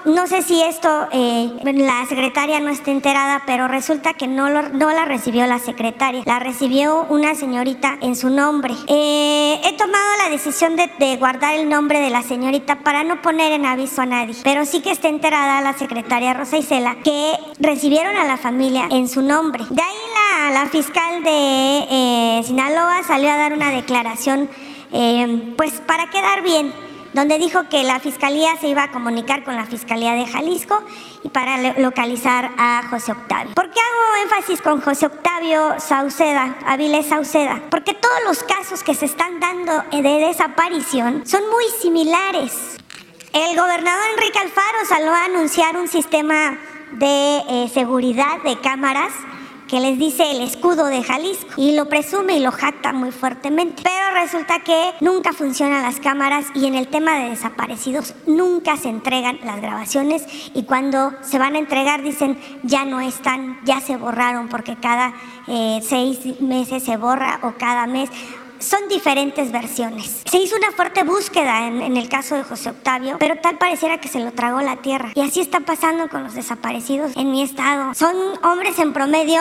no 0.05 0.27
sé 0.27 0.43
si 0.43 0.63
esto, 0.63 1.09
eh, 1.13 1.51
la 1.63 2.07
secretaria 2.07 2.61
no 2.61 2.71
está 2.71 2.91
enterada, 2.91 3.43
pero 3.47 3.69
resulta 3.69 4.15
que 4.15 4.27
no, 4.27 4.49
no 4.49 4.91
la 4.91 5.05
recibió 5.05 5.47
la 5.47 5.59
secretaria, 5.59 6.23
la 6.25 6.39
recibió 6.39 7.07
una 7.11 7.35
señorita 7.35 7.99
en 8.01 8.17
su 8.17 8.31
nombre. 8.31 8.75
Eh, 8.87 9.61
he 9.65 9.73
tomado 9.77 10.05
la 10.25 10.31
decisión 10.31 10.77
de, 10.77 10.91
de, 10.99 11.17
guardar 11.17 11.55
el 11.55 11.69
nombre 11.69 12.01
de 12.01 12.11
la 12.11 12.23
señorita 12.23 12.81
para 12.81 13.05
no 13.05 13.21
poner 13.21 13.53
en 13.53 13.67
aviso 13.67 14.03
a 14.03 14.07
nadie, 14.07 14.35
pero 14.43 14.65
sí 14.65 14.81
que 14.81 14.91
está 14.91 15.09
enterada 15.09 15.61
la 15.61 15.75
secretaria 15.75 16.35
Rosa 16.35 16.57
Isela 16.57 16.97
que 17.05 17.35
recibieron 17.59 18.17
a 18.17 18.25
la 18.25 18.37
familia 18.37 18.87
en 18.91 19.09
su 19.09 19.23
nombre. 19.23 19.65
De 19.69 19.83
ahí 19.83 20.51
la, 20.51 20.61
la 20.63 20.67
fiscal 20.67 21.23
de 21.23 21.87
eh, 21.91 22.43
Sinaloa 22.45 23.03
salió 23.03 23.31
a 23.31 23.37
dar 23.37 23.53
una 23.53 23.71
declaración, 23.71 24.49
pues 25.57 25.73
para 25.87 26.11
quedar 26.11 26.43
bien 26.43 26.73
donde 27.13 27.39
dijo 27.39 27.69
que 27.69 27.83
la 27.83 28.01
fiscalía 28.01 28.57
se 28.61 28.69
iba 28.69 28.85
a 28.85 28.91
comunicar 28.91 29.45
con 29.45 29.57
la 29.57 29.67
fiscalía 29.67 30.13
de 30.13 30.27
Jalisco 30.27 30.83
y 31.25 31.29
para 31.29 31.75
localizar 31.79 32.51
a 32.57 32.83
José 32.89 33.13
Octavio. 33.13 33.55
¿Por 33.55 33.71
qué 33.71 33.81
hago 33.81 34.23
énfasis 34.25 34.63
con 34.63 34.81
José 34.81 35.07
Octavio 35.07 35.75
Sauceda, 35.79 36.57
Avilés 36.67 37.07
Sauceda? 37.07 37.63
Porque 37.71 37.95
todos 37.95 38.19
los 38.27 38.43
casos 38.43 38.83
que 38.83 38.95
se 38.95 39.07
están 39.07 39.41
dando 39.41 39.83
de 39.91 40.27
desaparición 40.27 41.27
son 41.27 41.43
muy 41.51 41.65
similares. 41.81 42.77
El 43.33 43.57
gobernador 43.57 44.03
Enrique 44.17 44.39
Alfaro 44.39 44.85
salió 44.89 45.13
a 45.13 45.25
anunciar 45.25 45.77
un 45.77 45.89
sistema 45.89 46.59
de 46.93 47.39
eh, 47.49 47.71
seguridad 47.73 48.43
de 48.43 48.59
cámaras 48.61 49.13
que 49.71 49.79
les 49.79 49.99
dice 49.99 50.29
el 50.33 50.41
escudo 50.41 50.87
de 50.87 51.05
Jalisco 51.05 51.47
y 51.57 51.77
lo 51.77 51.89
presume 51.89 52.37
y 52.37 52.41
lo 52.41 52.51
jacta 52.51 52.93
muy 52.93 53.13
fuertemente. 53.13 53.83
Pero 53.85 54.21
resulta 54.21 54.61
que 54.65 54.93
nunca 55.01 55.33
funcionan 55.33 55.83
las 55.83 56.01
cámaras 56.01 56.47
y 56.55 56.67
en 56.67 56.75
el 56.75 56.89
tema 56.89 57.21
de 57.21 57.31
desaparecidos 57.31 58.15
nunca 58.27 58.77
se 58.77 58.89
entregan 58.89 59.39
las 59.45 59.61
grabaciones 59.61 60.25
y 60.55 60.65
cuando 60.65 61.13
se 61.23 61.39
van 61.39 61.55
a 61.55 61.61
entregar 61.61 62.03
dicen 62.03 62.37
ya 62.65 62.85
no 62.85 63.01
están, 63.01 63.61
ya 63.65 63.81
se 63.81 63.97
borraron 63.97 64.49
porque 64.49 64.75
cada 64.75 65.15
eh, 65.47 65.81
seis 65.85 66.41
meses 66.41 66.83
se 66.83 66.97
borra 66.97 67.39
o 67.43 67.53
cada 67.53 67.87
mes 67.87 68.11
son 68.61 68.89
diferentes 68.89 69.51
versiones. 69.51 70.23
Se 70.31 70.39
hizo 70.39 70.57
una 70.57 70.71
fuerte 70.71 71.03
búsqueda 71.03 71.67
en, 71.67 71.97
el 71.97 72.09
caso 72.09 72.37
de 72.37 72.45
José 72.45 72.71
Octavio, 72.71 73.17
pero 73.19 73.37
tal 73.41 73.59
pareciera 73.59 73.99
que 73.99 74.09
se 74.09 74.21
lo 74.21 74.33
tragó 74.33 74.61
la 74.61 74.77
tierra. 74.77 75.11
Y 75.15 75.21
así 75.23 75.41
está 75.41 75.61
pasando 75.61 76.09
con 76.09 76.23
los 76.23 76.35
desaparecidos 76.35 77.17
en 77.17 77.33
mi 77.33 77.43
estado. 77.43 77.95
Son 77.95 78.15
hombres 78.45 78.79
en 78.79 78.93
promedio 78.93 79.41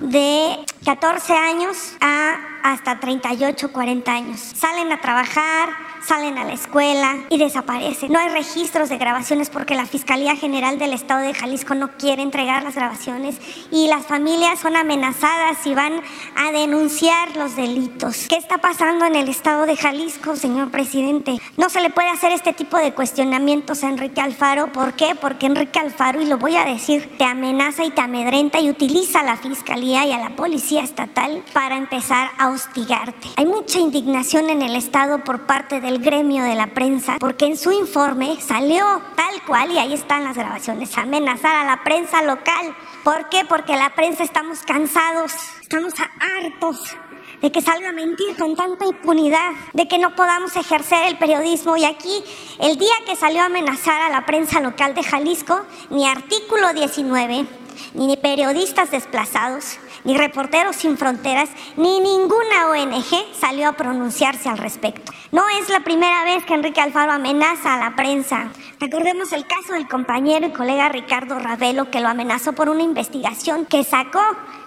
de 0.00 0.58
14 0.84 1.32
años 1.32 1.94
a 2.00 2.36
hasta 2.62 3.00
38, 3.00 3.72
40 3.72 4.12
años. 4.12 4.40
Salen 4.40 4.92
a 4.92 5.00
trabajar, 5.00 5.70
salen 6.06 6.38
a 6.38 6.44
la 6.44 6.52
escuela 6.52 7.16
y 7.30 7.38
desaparecen. 7.38 8.12
No 8.12 8.18
hay 8.18 8.28
registros 8.28 8.88
de 8.88 8.98
grabaciones 8.98 9.50
porque 9.50 9.74
la 9.74 9.86
Fiscalía 9.86 10.36
General 10.36 10.78
del 10.78 10.92
Estado 10.92 11.20
de 11.20 11.34
Jalisco 11.34 11.74
no 11.74 11.92
quiere 11.96 12.22
entregar 12.22 12.62
las 12.62 12.74
grabaciones 12.74 13.36
y 13.70 13.88
las 13.88 14.06
familias 14.06 14.60
son 14.60 14.76
amenazadas 14.76 15.66
y 15.66 15.74
van 15.74 16.00
a 16.36 16.52
denunciar 16.52 17.36
los 17.36 17.56
delitos. 17.56 18.26
¿Qué 18.28 18.36
está 18.36 18.58
pasando 18.58 19.04
en 19.04 19.16
el 19.16 19.28
Estado 19.28 19.66
de 19.66 19.76
Jalisco, 19.76 20.36
señor 20.36 20.70
presidente? 20.70 21.40
No 21.56 21.68
se 21.68 21.80
le 21.80 21.90
puede 21.90 22.08
hacer 22.08 22.32
este 22.32 22.52
tipo 22.52 22.76
de 22.76 22.92
cuestionamientos 22.92 23.84
a 23.84 23.88
Enrique 23.88 24.20
Alfaro. 24.20 24.72
¿Por 24.72 24.94
qué? 24.94 25.14
Porque 25.14 25.46
Enrique 25.46 25.78
Alfaro, 25.78 26.20
y 26.20 26.26
lo 26.26 26.38
voy 26.38 26.56
a 26.56 26.64
decir, 26.64 27.16
te 27.18 27.24
amenaza 27.24 27.84
y 27.84 27.90
te 27.90 28.00
amedrenta 28.00 28.60
y 28.60 28.70
utiliza 28.70 29.20
a 29.20 29.24
la 29.24 29.36
Fiscalía 29.36 30.06
y 30.06 30.12
a 30.12 30.18
la 30.18 30.36
Policía 30.36 30.82
Estatal 30.82 31.42
para 31.52 31.76
empezar 31.76 32.30
a 32.38 32.48
hostigarte. 32.48 33.28
Hay 33.36 33.46
mucha 33.46 33.78
indignación 33.78 34.50
en 34.50 34.62
el 34.62 34.76
Estado 34.76 35.24
por 35.24 35.46
parte 35.46 35.80
del 35.80 35.97
gremio 36.00 36.44
de 36.44 36.54
la 36.54 36.68
prensa 36.68 37.16
porque 37.18 37.46
en 37.46 37.56
su 37.56 37.72
informe 37.72 38.40
salió 38.40 38.84
tal 39.16 39.42
cual, 39.46 39.70
y 39.72 39.78
ahí 39.78 39.94
están 39.94 40.24
las 40.24 40.36
grabaciones, 40.36 40.96
amenazar 40.96 41.56
a 41.56 41.64
la 41.64 41.82
prensa 41.84 42.22
local. 42.22 42.74
¿Por 43.04 43.28
qué? 43.28 43.44
Porque 43.48 43.76
la 43.76 43.94
prensa 43.94 44.24
estamos 44.24 44.60
cansados, 44.60 45.32
estamos 45.60 45.94
hartos 46.20 46.96
de 47.40 47.52
que 47.52 47.60
salga 47.60 47.90
a 47.90 47.92
mentir 47.92 48.36
con 48.36 48.56
tanta 48.56 48.84
impunidad, 48.84 49.52
de 49.72 49.86
que 49.86 49.98
no 49.98 50.14
podamos 50.14 50.56
ejercer 50.56 51.06
el 51.06 51.18
periodismo. 51.18 51.76
Y 51.76 51.84
aquí, 51.84 52.24
el 52.60 52.76
día 52.78 52.94
que 53.06 53.16
salió 53.16 53.42
a 53.42 53.46
amenazar 53.46 54.02
a 54.02 54.08
la 54.08 54.26
prensa 54.26 54.60
local 54.60 54.94
de 54.94 55.04
Jalisco, 55.04 55.60
ni 55.90 56.06
artículo 56.06 56.72
19, 56.72 57.46
ni 57.94 58.16
periodistas 58.16 58.90
desplazados, 58.90 59.78
ni 60.04 60.16
Reporteros 60.16 60.76
Sin 60.76 60.96
Fronteras, 60.96 61.50
ni 61.76 62.00
ninguna 62.00 62.68
ONG 62.70 63.34
salió 63.38 63.68
a 63.68 63.72
pronunciarse 63.72 64.48
al 64.48 64.58
respecto. 64.58 65.12
No 65.32 65.42
es 65.60 65.68
la 65.68 65.80
primera 65.80 66.24
vez 66.24 66.44
que 66.44 66.54
Enrique 66.54 66.80
Alfaro 66.80 67.12
amenaza 67.12 67.74
a 67.74 67.78
la 67.78 67.96
prensa. 67.96 68.50
Recordemos 68.80 69.32
el 69.32 69.46
caso 69.46 69.74
del 69.74 69.88
compañero 69.88 70.46
y 70.46 70.52
colega 70.52 70.88
Ricardo 70.88 71.38
Ravelo, 71.38 71.90
que 71.90 72.00
lo 72.00 72.08
amenazó 72.08 72.52
por 72.52 72.68
una 72.68 72.82
investigación 72.82 73.66
que 73.66 73.84
sacó 73.84 74.20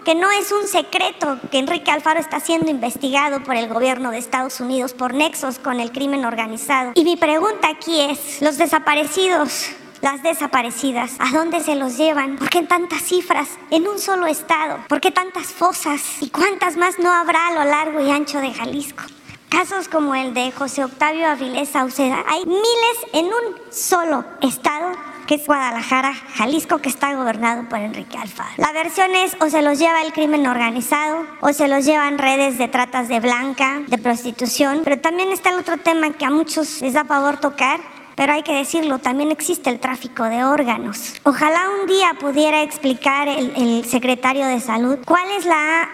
que 0.03 0.15
no 0.15 0.31
es 0.31 0.51
un 0.51 0.67
secreto 0.67 1.37
que 1.51 1.59
Enrique 1.59 1.91
Alfaro 1.91 2.19
está 2.19 2.39
siendo 2.39 2.71
investigado 2.71 3.43
por 3.43 3.55
el 3.55 3.67
gobierno 3.67 4.11
de 4.11 4.17
Estados 4.17 4.59
Unidos 4.59 4.93
por 4.93 5.13
nexos 5.13 5.59
con 5.59 5.79
el 5.79 5.91
crimen 5.91 6.25
organizado. 6.25 6.91
Y 6.95 7.03
mi 7.03 7.17
pregunta 7.17 7.69
aquí 7.69 8.01
es, 8.01 8.41
los 8.41 8.57
desaparecidos, 8.57 9.71
las 10.01 10.23
desaparecidas, 10.23 11.15
¿a 11.19 11.31
dónde 11.31 11.61
se 11.61 11.75
los 11.75 11.97
llevan? 11.97 12.37
¿Por 12.37 12.49
qué 12.49 12.63
tantas 12.63 13.03
cifras 13.03 13.49
en 13.69 13.87
un 13.87 13.99
solo 13.99 14.25
estado? 14.25 14.79
¿Por 14.87 14.99
qué 14.99 15.11
tantas 15.11 15.47
fosas? 15.47 16.01
¿Y 16.21 16.29
cuántas 16.29 16.75
más 16.75 16.99
no 16.99 17.11
habrá 17.11 17.47
a 17.47 17.53
lo 17.53 17.63
largo 17.63 17.99
y 17.99 18.09
ancho 18.09 18.39
de 18.39 18.53
Jalisco? 18.53 19.03
Casos 19.49 19.89
como 19.89 20.15
el 20.15 20.33
de 20.33 20.51
José 20.51 20.83
Octavio 20.83 21.27
Avilés 21.27 21.69
Sauceda, 21.69 22.23
hay 22.27 22.45
miles 22.45 22.97
en 23.13 23.25
un 23.25 23.71
solo 23.71 24.23
estado 24.41 24.93
que 25.27 25.35
es 25.35 25.45
Guadalajara, 25.45 26.13
Jalisco, 26.13 26.79
que 26.79 26.89
está 26.89 27.13
gobernado 27.15 27.69
por 27.69 27.79
Enrique 27.79 28.17
Alfaro. 28.17 28.49
La 28.57 28.73
versión 28.73 29.15
es 29.15 29.37
o 29.39 29.49
se 29.49 29.61
los 29.61 29.79
lleva 29.79 30.01
el 30.01 30.11
crimen 30.13 30.45
organizado 30.47 31.25
o 31.39 31.53
se 31.53 31.67
los 31.67 31.85
llevan 31.85 32.17
redes 32.17 32.57
de 32.57 32.67
tratas 32.67 33.07
de 33.07 33.19
blanca, 33.19 33.81
de 33.87 33.97
prostitución, 33.97 34.81
pero 34.83 34.99
también 34.99 35.31
está 35.31 35.51
el 35.51 35.59
otro 35.59 35.77
tema 35.77 36.09
que 36.11 36.25
a 36.25 36.29
muchos 36.29 36.81
les 36.81 36.93
da 36.93 37.05
favor 37.05 37.37
tocar, 37.37 37.79
pero 38.15 38.33
hay 38.33 38.43
que 38.43 38.53
decirlo, 38.53 38.99
también 38.99 39.31
existe 39.31 39.69
el 39.69 39.79
tráfico 39.79 40.23
de 40.25 40.43
órganos. 40.43 41.15
Ojalá 41.23 41.69
un 41.81 41.87
día 41.87 42.13
pudiera 42.19 42.61
explicar 42.61 43.27
el, 43.27 43.85
secretario 43.85 44.45
de 44.45 44.59
salud 44.59 44.97
cuál 45.05 45.29
es 45.31 45.45
la 45.45 45.89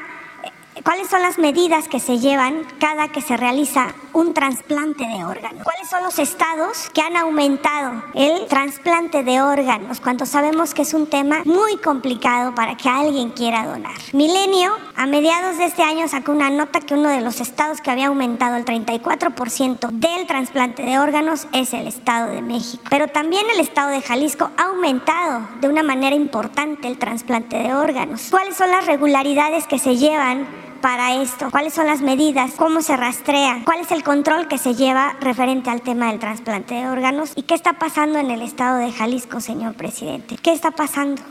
¿Cuáles 0.83 1.09
son 1.09 1.21
las 1.21 1.39
medidas 1.39 1.87
que 1.87 1.99
se 1.99 2.19
llevan 2.19 2.65
cada 2.79 3.07
que 3.07 3.21
se 3.21 3.35
realiza 3.35 3.95
un 4.13 4.33
trasplante 4.33 5.05
de 5.07 5.25
órganos? 5.25 5.63
¿Cuáles 5.63 5.89
son 5.89 6.03
los 6.03 6.19
estados 6.19 6.89
que 6.93 7.01
han 7.01 7.17
aumentado 7.17 8.03
el 8.13 8.45
trasplante 8.47 9.23
de 9.23 9.41
órganos 9.41 9.99
cuando 9.99 10.25
sabemos 10.25 10.73
que 10.73 10.83
es 10.83 10.93
un 10.93 11.07
tema 11.07 11.41
muy 11.45 11.77
complicado 11.77 12.53
para 12.53 12.77
que 12.77 12.89
alguien 12.89 13.31
quiera 13.31 13.65
donar? 13.65 13.95
Milenio, 14.13 14.71
a 14.95 15.07
mediados 15.07 15.57
de 15.57 15.65
este 15.65 15.83
año, 15.83 16.07
sacó 16.07 16.31
una 16.31 16.49
nota 16.49 16.79
que 16.79 16.93
uno 16.93 17.09
de 17.09 17.21
los 17.21 17.41
estados 17.41 17.81
que 17.81 17.89
había 17.89 18.07
aumentado 18.07 18.55
el 18.55 18.65
34% 18.65 19.89
del 19.91 20.27
trasplante 20.27 20.83
de 20.83 20.99
órganos 20.99 21.47
es 21.53 21.73
el 21.73 21.87
Estado 21.87 22.31
de 22.31 22.41
México. 22.41 22.83
Pero 22.89 23.07
también 23.07 23.45
el 23.53 23.59
Estado 23.59 23.89
de 23.89 24.01
Jalisco 24.01 24.51
ha 24.57 24.65
aumentado 24.65 25.47
de 25.59 25.69
una 25.69 25.83
manera 25.83 26.15
importante 26.15 26.87
el 26.87 26.99
trasplante 26.99 27.57
de 27.57 27.73
órganos. 27.73 28.27
¿Cuáles 28.29 28.55
son 28.55 28.69
las 28.69 28.85
regularidades 28.85 29.65
que 29.67 29.79
se 29.79 29.95
llevan 29.95 30.66
para 30.81 31.21
esto? 31.21 31.49
¿Cuáles 31.51 31.73
son 31.73 31.87
las 31.87 32.01
medidas? 32.01 32.51
¿Cómo 32.55 32.81
se 32.81 32.95
rastrea? 32.97 33.61
¿Cuál 33.65 33.81
es 33.81 33.91
el 33.91 34.03
control 34.03 34.47
que 34.47 34.57
se 34.57 34.75
lleva 34.75 35.15
referente 35.19 35.69
al 35.69 35.81
tema 35.81 36.09
del 36.09 36.19
trasplante 36.19 36.75
de 36.75 36.87
órganos? 36.87 37.31
¿Y 37.35 37.43
qué 37.43 37.53
está 37.53 37.73
pasando 37.73 38.19
en 38.19 38.31
el 38.31 38.41
estado 38.41 38.77
de 38.77 38.91
Jalisco, 38.91 39.39
señor 39.41 39.75
presidente? 39.75 40.37
¿Qué 40.41 40.51
está 40.51 40.71
pasando? 40.71 41.21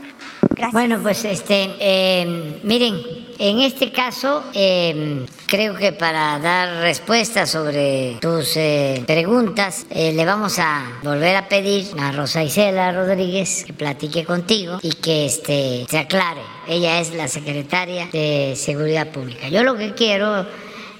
Gracias. 0.51 0.73
Bueno, 0.73 0.98
pues 1.02 1.24
este, 1.24 1.74
eh, 1.78 2.60
miren, 2.62 2.94
en 3.39 3.60
este 3.60 3.93
caso 3.93 4.44
eh, 4.55 5.27
creo 5.47 5.74
que 5.77 5.93
para 5.93 6.39
dar 6.39 6.81
respuesta 6.81 7.47
sobre 7.47 8.16
tus 8.20 8.56
eh, 8.56 9.02
preguntas 9.06 9.86
eh, 9.90 10.12
le 10.12 10.24
vamos 10.24 10.59
a 10.59 11.01
volver 11.02 11.36
a 11.36 11.48
pedir 11.48 11.86
a 11.98 12.12
Rosa 12.12 12.43
Isela 12.43 12.93
Rodríguez 12.93 13.64
que 13.66 13.73
platique 13.73 14.24
contigo 14.24 14.78
y 14.82 14.90
que 14.90 15.27
este, 15.27 15.86
se 15.89 15.98
aclare. 15.98 16.55
Ella 16.68 17.01
es 17.01 17.14
la 17.14 17.28
secretaria 17.28 18.09
de 18.12 18.55
Seguridad 18.56 19.09
Pública. 19.09 19.48
Yo 19.48 19.62
lo 19.62 19.76
que 19.76 19.94
quiero 19.94 20.47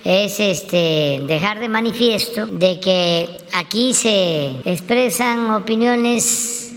es 0.05 0.39
este, 0.39 1.21
dejar 1.27 1.59
de 1.59 1.69
manifiesto 1.69 2.47
de 2.47 2.79
que 2.79 3.29
aquí 3.53 3.93
se 3.93 4.51
expresan 4.65 5.51
opiniones 5.51 6.23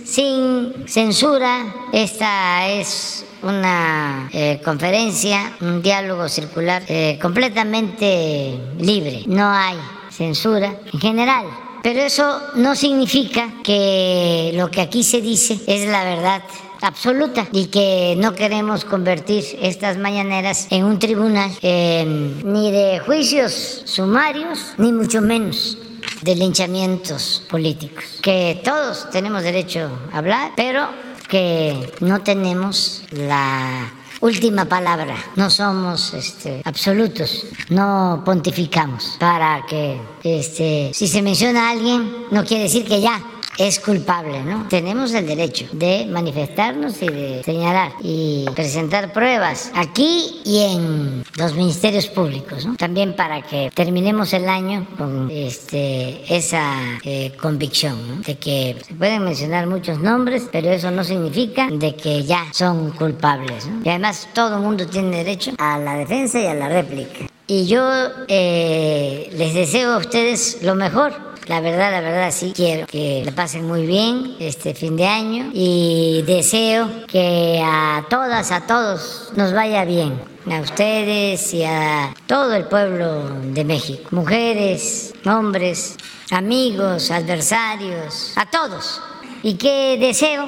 sin 0.05 0.87
censura. 0.87 1.73
Esta 1.93 2.67
es 2.69 3.25
una 3.43 4.29
eh, 4.33 4.59
conferencia, 4.63 5.53
un 5.61 5.81
diálogo 5.81 6.27
circular 6.27 6.83
eh, 6.87 7.19
completamente 7.21 8.57
libre. 8.79 9.23
No 9.27 9.47
hay 9.47 9.77
censura 10.09 10.75
en 10.91 10.99
general. 10.99 11.45
Pero 11.83 12.01
eso 12.01 12.41
no 12.55 12.75
significa 12.75 13.53
que 13.63 14.51
lo 14.55 14.69
que 14.69 14.81
aquí 14.81 15.03
se 15.03 15.21
dice 15.21 15.59
es 15.67 15.87
la 15.87 16.03
verdad 16.03 16.41
absoluta. 16.81 17.47
Y 17.51 17.67
que 17.67 18.15
no 18.17 18.35
queremos 18.35 18.85
convertir 18.85 19.43
estas 19.61 19.97
mañaneras 19.97 20.67
en 20.69 20.85
un 20.85 20.99
tribunal 20.99 21.51
eh, 21.61 22.05
ni 22.43 22.71
de 22.71 22.99
juicios 22.99 23.83
sumarios, 23.85 24.73
ni 24.77 24.91
mucho 24.91 25.21
menos 25.21 25.77
de 26.21 26.35
linchamientos 26.35 27.43
políticos, 27.49 28.19
que 28.21 28.61
todos 28.63 29.09
tenemos 29.09 29.43
derecho 29.43 29.89
a 30.11 30.17
hablar, 30.17 30.51
pero 30.55 30.89
que 31.27 31.93
no 32.01 32.21
tenemos 32.21 33.03
la 33.11 33.91
última 34.21 34.65
palabra, 34.65 35.15
no 35.35 35.49
somos 35.49 36.13
este, 36.13 36.61
absolutos, 36.65 37.45
no 37.69 38.21
pontificamos. 38.25 39.15
Para 39.19 39.65
que 39.67 39.99
este, 40.23 40.91
si 40.93 41.07
se 41.07 41.21
menciona 41.21 41.67
a 41.67 41.71
alguien 41.71 42.25
no 42.31 42.43
quiere 42.43 42.63
decir 42.63 42.85
que 42.85 42.99
ya 42.99 43.21
es 43.57 43.79
culpable, 43.79 44.43
¿no? 44.43 44.67
Tenemos 44.69 45.13
el 45.13 45.27
derecho 45.27 45.65
de 45.73 46.05
manifestarnos 46.05 47.01
y 47.01 47.07
de 47.07 47.43
señalar 47.43 47.91
y 48.01 48.45
presentar 48.55 49.11
pruebas 49.11 49.71
aquí 49.75 50.41
y 50.45 50.63
en 50.63 51.23
los 51.37 51.55
ministerios 51.55 52.07
públicos, 52.07 52.65
¿no? 52.65 52.75
También 52.75 53.15
para 53.15 53.41
que 53.41 53.69
terminemos 53.73 54.33
el 54.33 54.47
año 54.47 54.87
con 54.97 55.29
este, 55.31 56.23
esa 56.33 56.73
eh, 57.03 57.33
convicción, 57.41 58.07
¿no? 58.07 58.21
De 58.21 58.37
que 58.37 58.77
se 58.85 58.93
pueden 58.93 59.23
mencionar 59.23 59.67
muchos 59.67 59.99
nombres, 59.99 60.47
pero 60.51 60.69
eso 60.69 60.91
no 60.91 61.03
significa 61.03 61.67
de 61.71 61.95
que 61.95 62.23
ya 62.23 62.45
son 62.53 62.91
culpables, 62.91 63.67
¿no? 63.67 63.81
Y 63.83 63.89
además 63.89 64.29
todo 64.33 64.55
el 64.57 64.61
mundo 64.61 64.87
tiene 64.87 65.17
derecho 65.17 65.51
a 65.57 65.77
la 65.77 65.95
defensa 65.95 66.39
y 66.39 66.45
a 66.45 66.53
la 66.53 66.69
réplica. 66.69 67.25
Y 67.47 67.65
yo 67.65 67.81
eh, 68.27 69.27
les 69.33 69.55
deseo 69.55 69.93
a 69.93 69.97
ustedes 69.97 70.59
lo 70.61 70.75
mejor 70.75 71.28
la 71.49 71.61
verdad, 71.61 71.91
la 71.91 72.01
verdad 72.01 72.31
sí 72.31 72.53
quiero 72.55 72.85
que 72.85 73.23
le 73.25 73.31
pasen 73.31 73.65
muy 73.65 73.87
bien 73.87 74.35
este 74.39 74.75
fin 74.75 74.95
de 74.95 75.07
año 75.07 75.49
y 75.51 76.21
deseo 76.27 76.87
que 77.07 77.59
a 77.65 78.05
todas, 78.07 78.51
a 78.51 78.67
todos 78.67 79.31
nos 79.35 79.51
vaya 79.51 79.83
bien. 79.83 80.21
A 80.45 80.61
ustedes 80.61 81.53
y 81.53 81.63
a 81.63 82.15
todo 82.27 82.53
el 82.53 82.65
pueblo 82.65 83.29
de 83.51 83.63
México. 83.65 84.09
Mujeres, 84.11 85.13
hombres, 85.25 85.97
amigos, 86.31 87.09
adversarios, 87.09 88.33
a 88.35 88.45
todos. 88.45 89.01
¿Y 89.41 89.55
qué 89.55 89.97
deseo? 89.99 90.47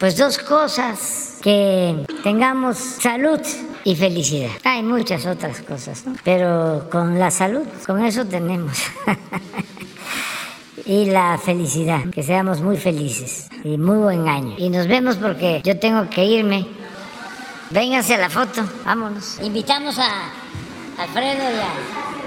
Pues 0.00 0.16
dos 0.16 0.38
cosas. 0.38 1.38
Que 1.42 2.04
tengamos 2.24 2.78
salud 2.78 3.40
y 3.84 3.94
felicidad. 3.94 4.50
Hay 4.64 4.82
muchas 4.82 5.24
otras 5.24 5.60
cosas, 5.60 6.04
¿no? 6.04 6.14
pero 6.24 6.88
con 6.90 7.18
la 7.18 7.30
salud, 7.30 7.64
con 7.86 8.02
eso 8.04 8.24
tenemos. 8.24 8.76
y 10.88 11.04
la 11.04 11.38
felicidad. 11.38 12.08
Que 12.10 12.24
seamos 12.24 12.60
muy 12.60 12.78
felices 12.78 13.48
y 13.62 13.76
muy 13.76 13.98
buen 13.98 14.26
año. 14.26 14.54
Y 14.58 14.70
nos 14.70 14.88
vemos 14.88 15.16
porque 15.16 15.60
yo 15.62 15.78
tengo 15.78 16.08
que 16.10 16.24
irme. 16.24 16.66
Vénganse 17.70 18.14
a 18.14 18.18
la 18.18 18.30
foto, 18.30 18.64
vámonos. 18.84 19.38
Invitamos 19.42 19.98
a 19.98 20.30
Alfredo 20.98 21.42
y 21.42 21.60
a 21.60 22.17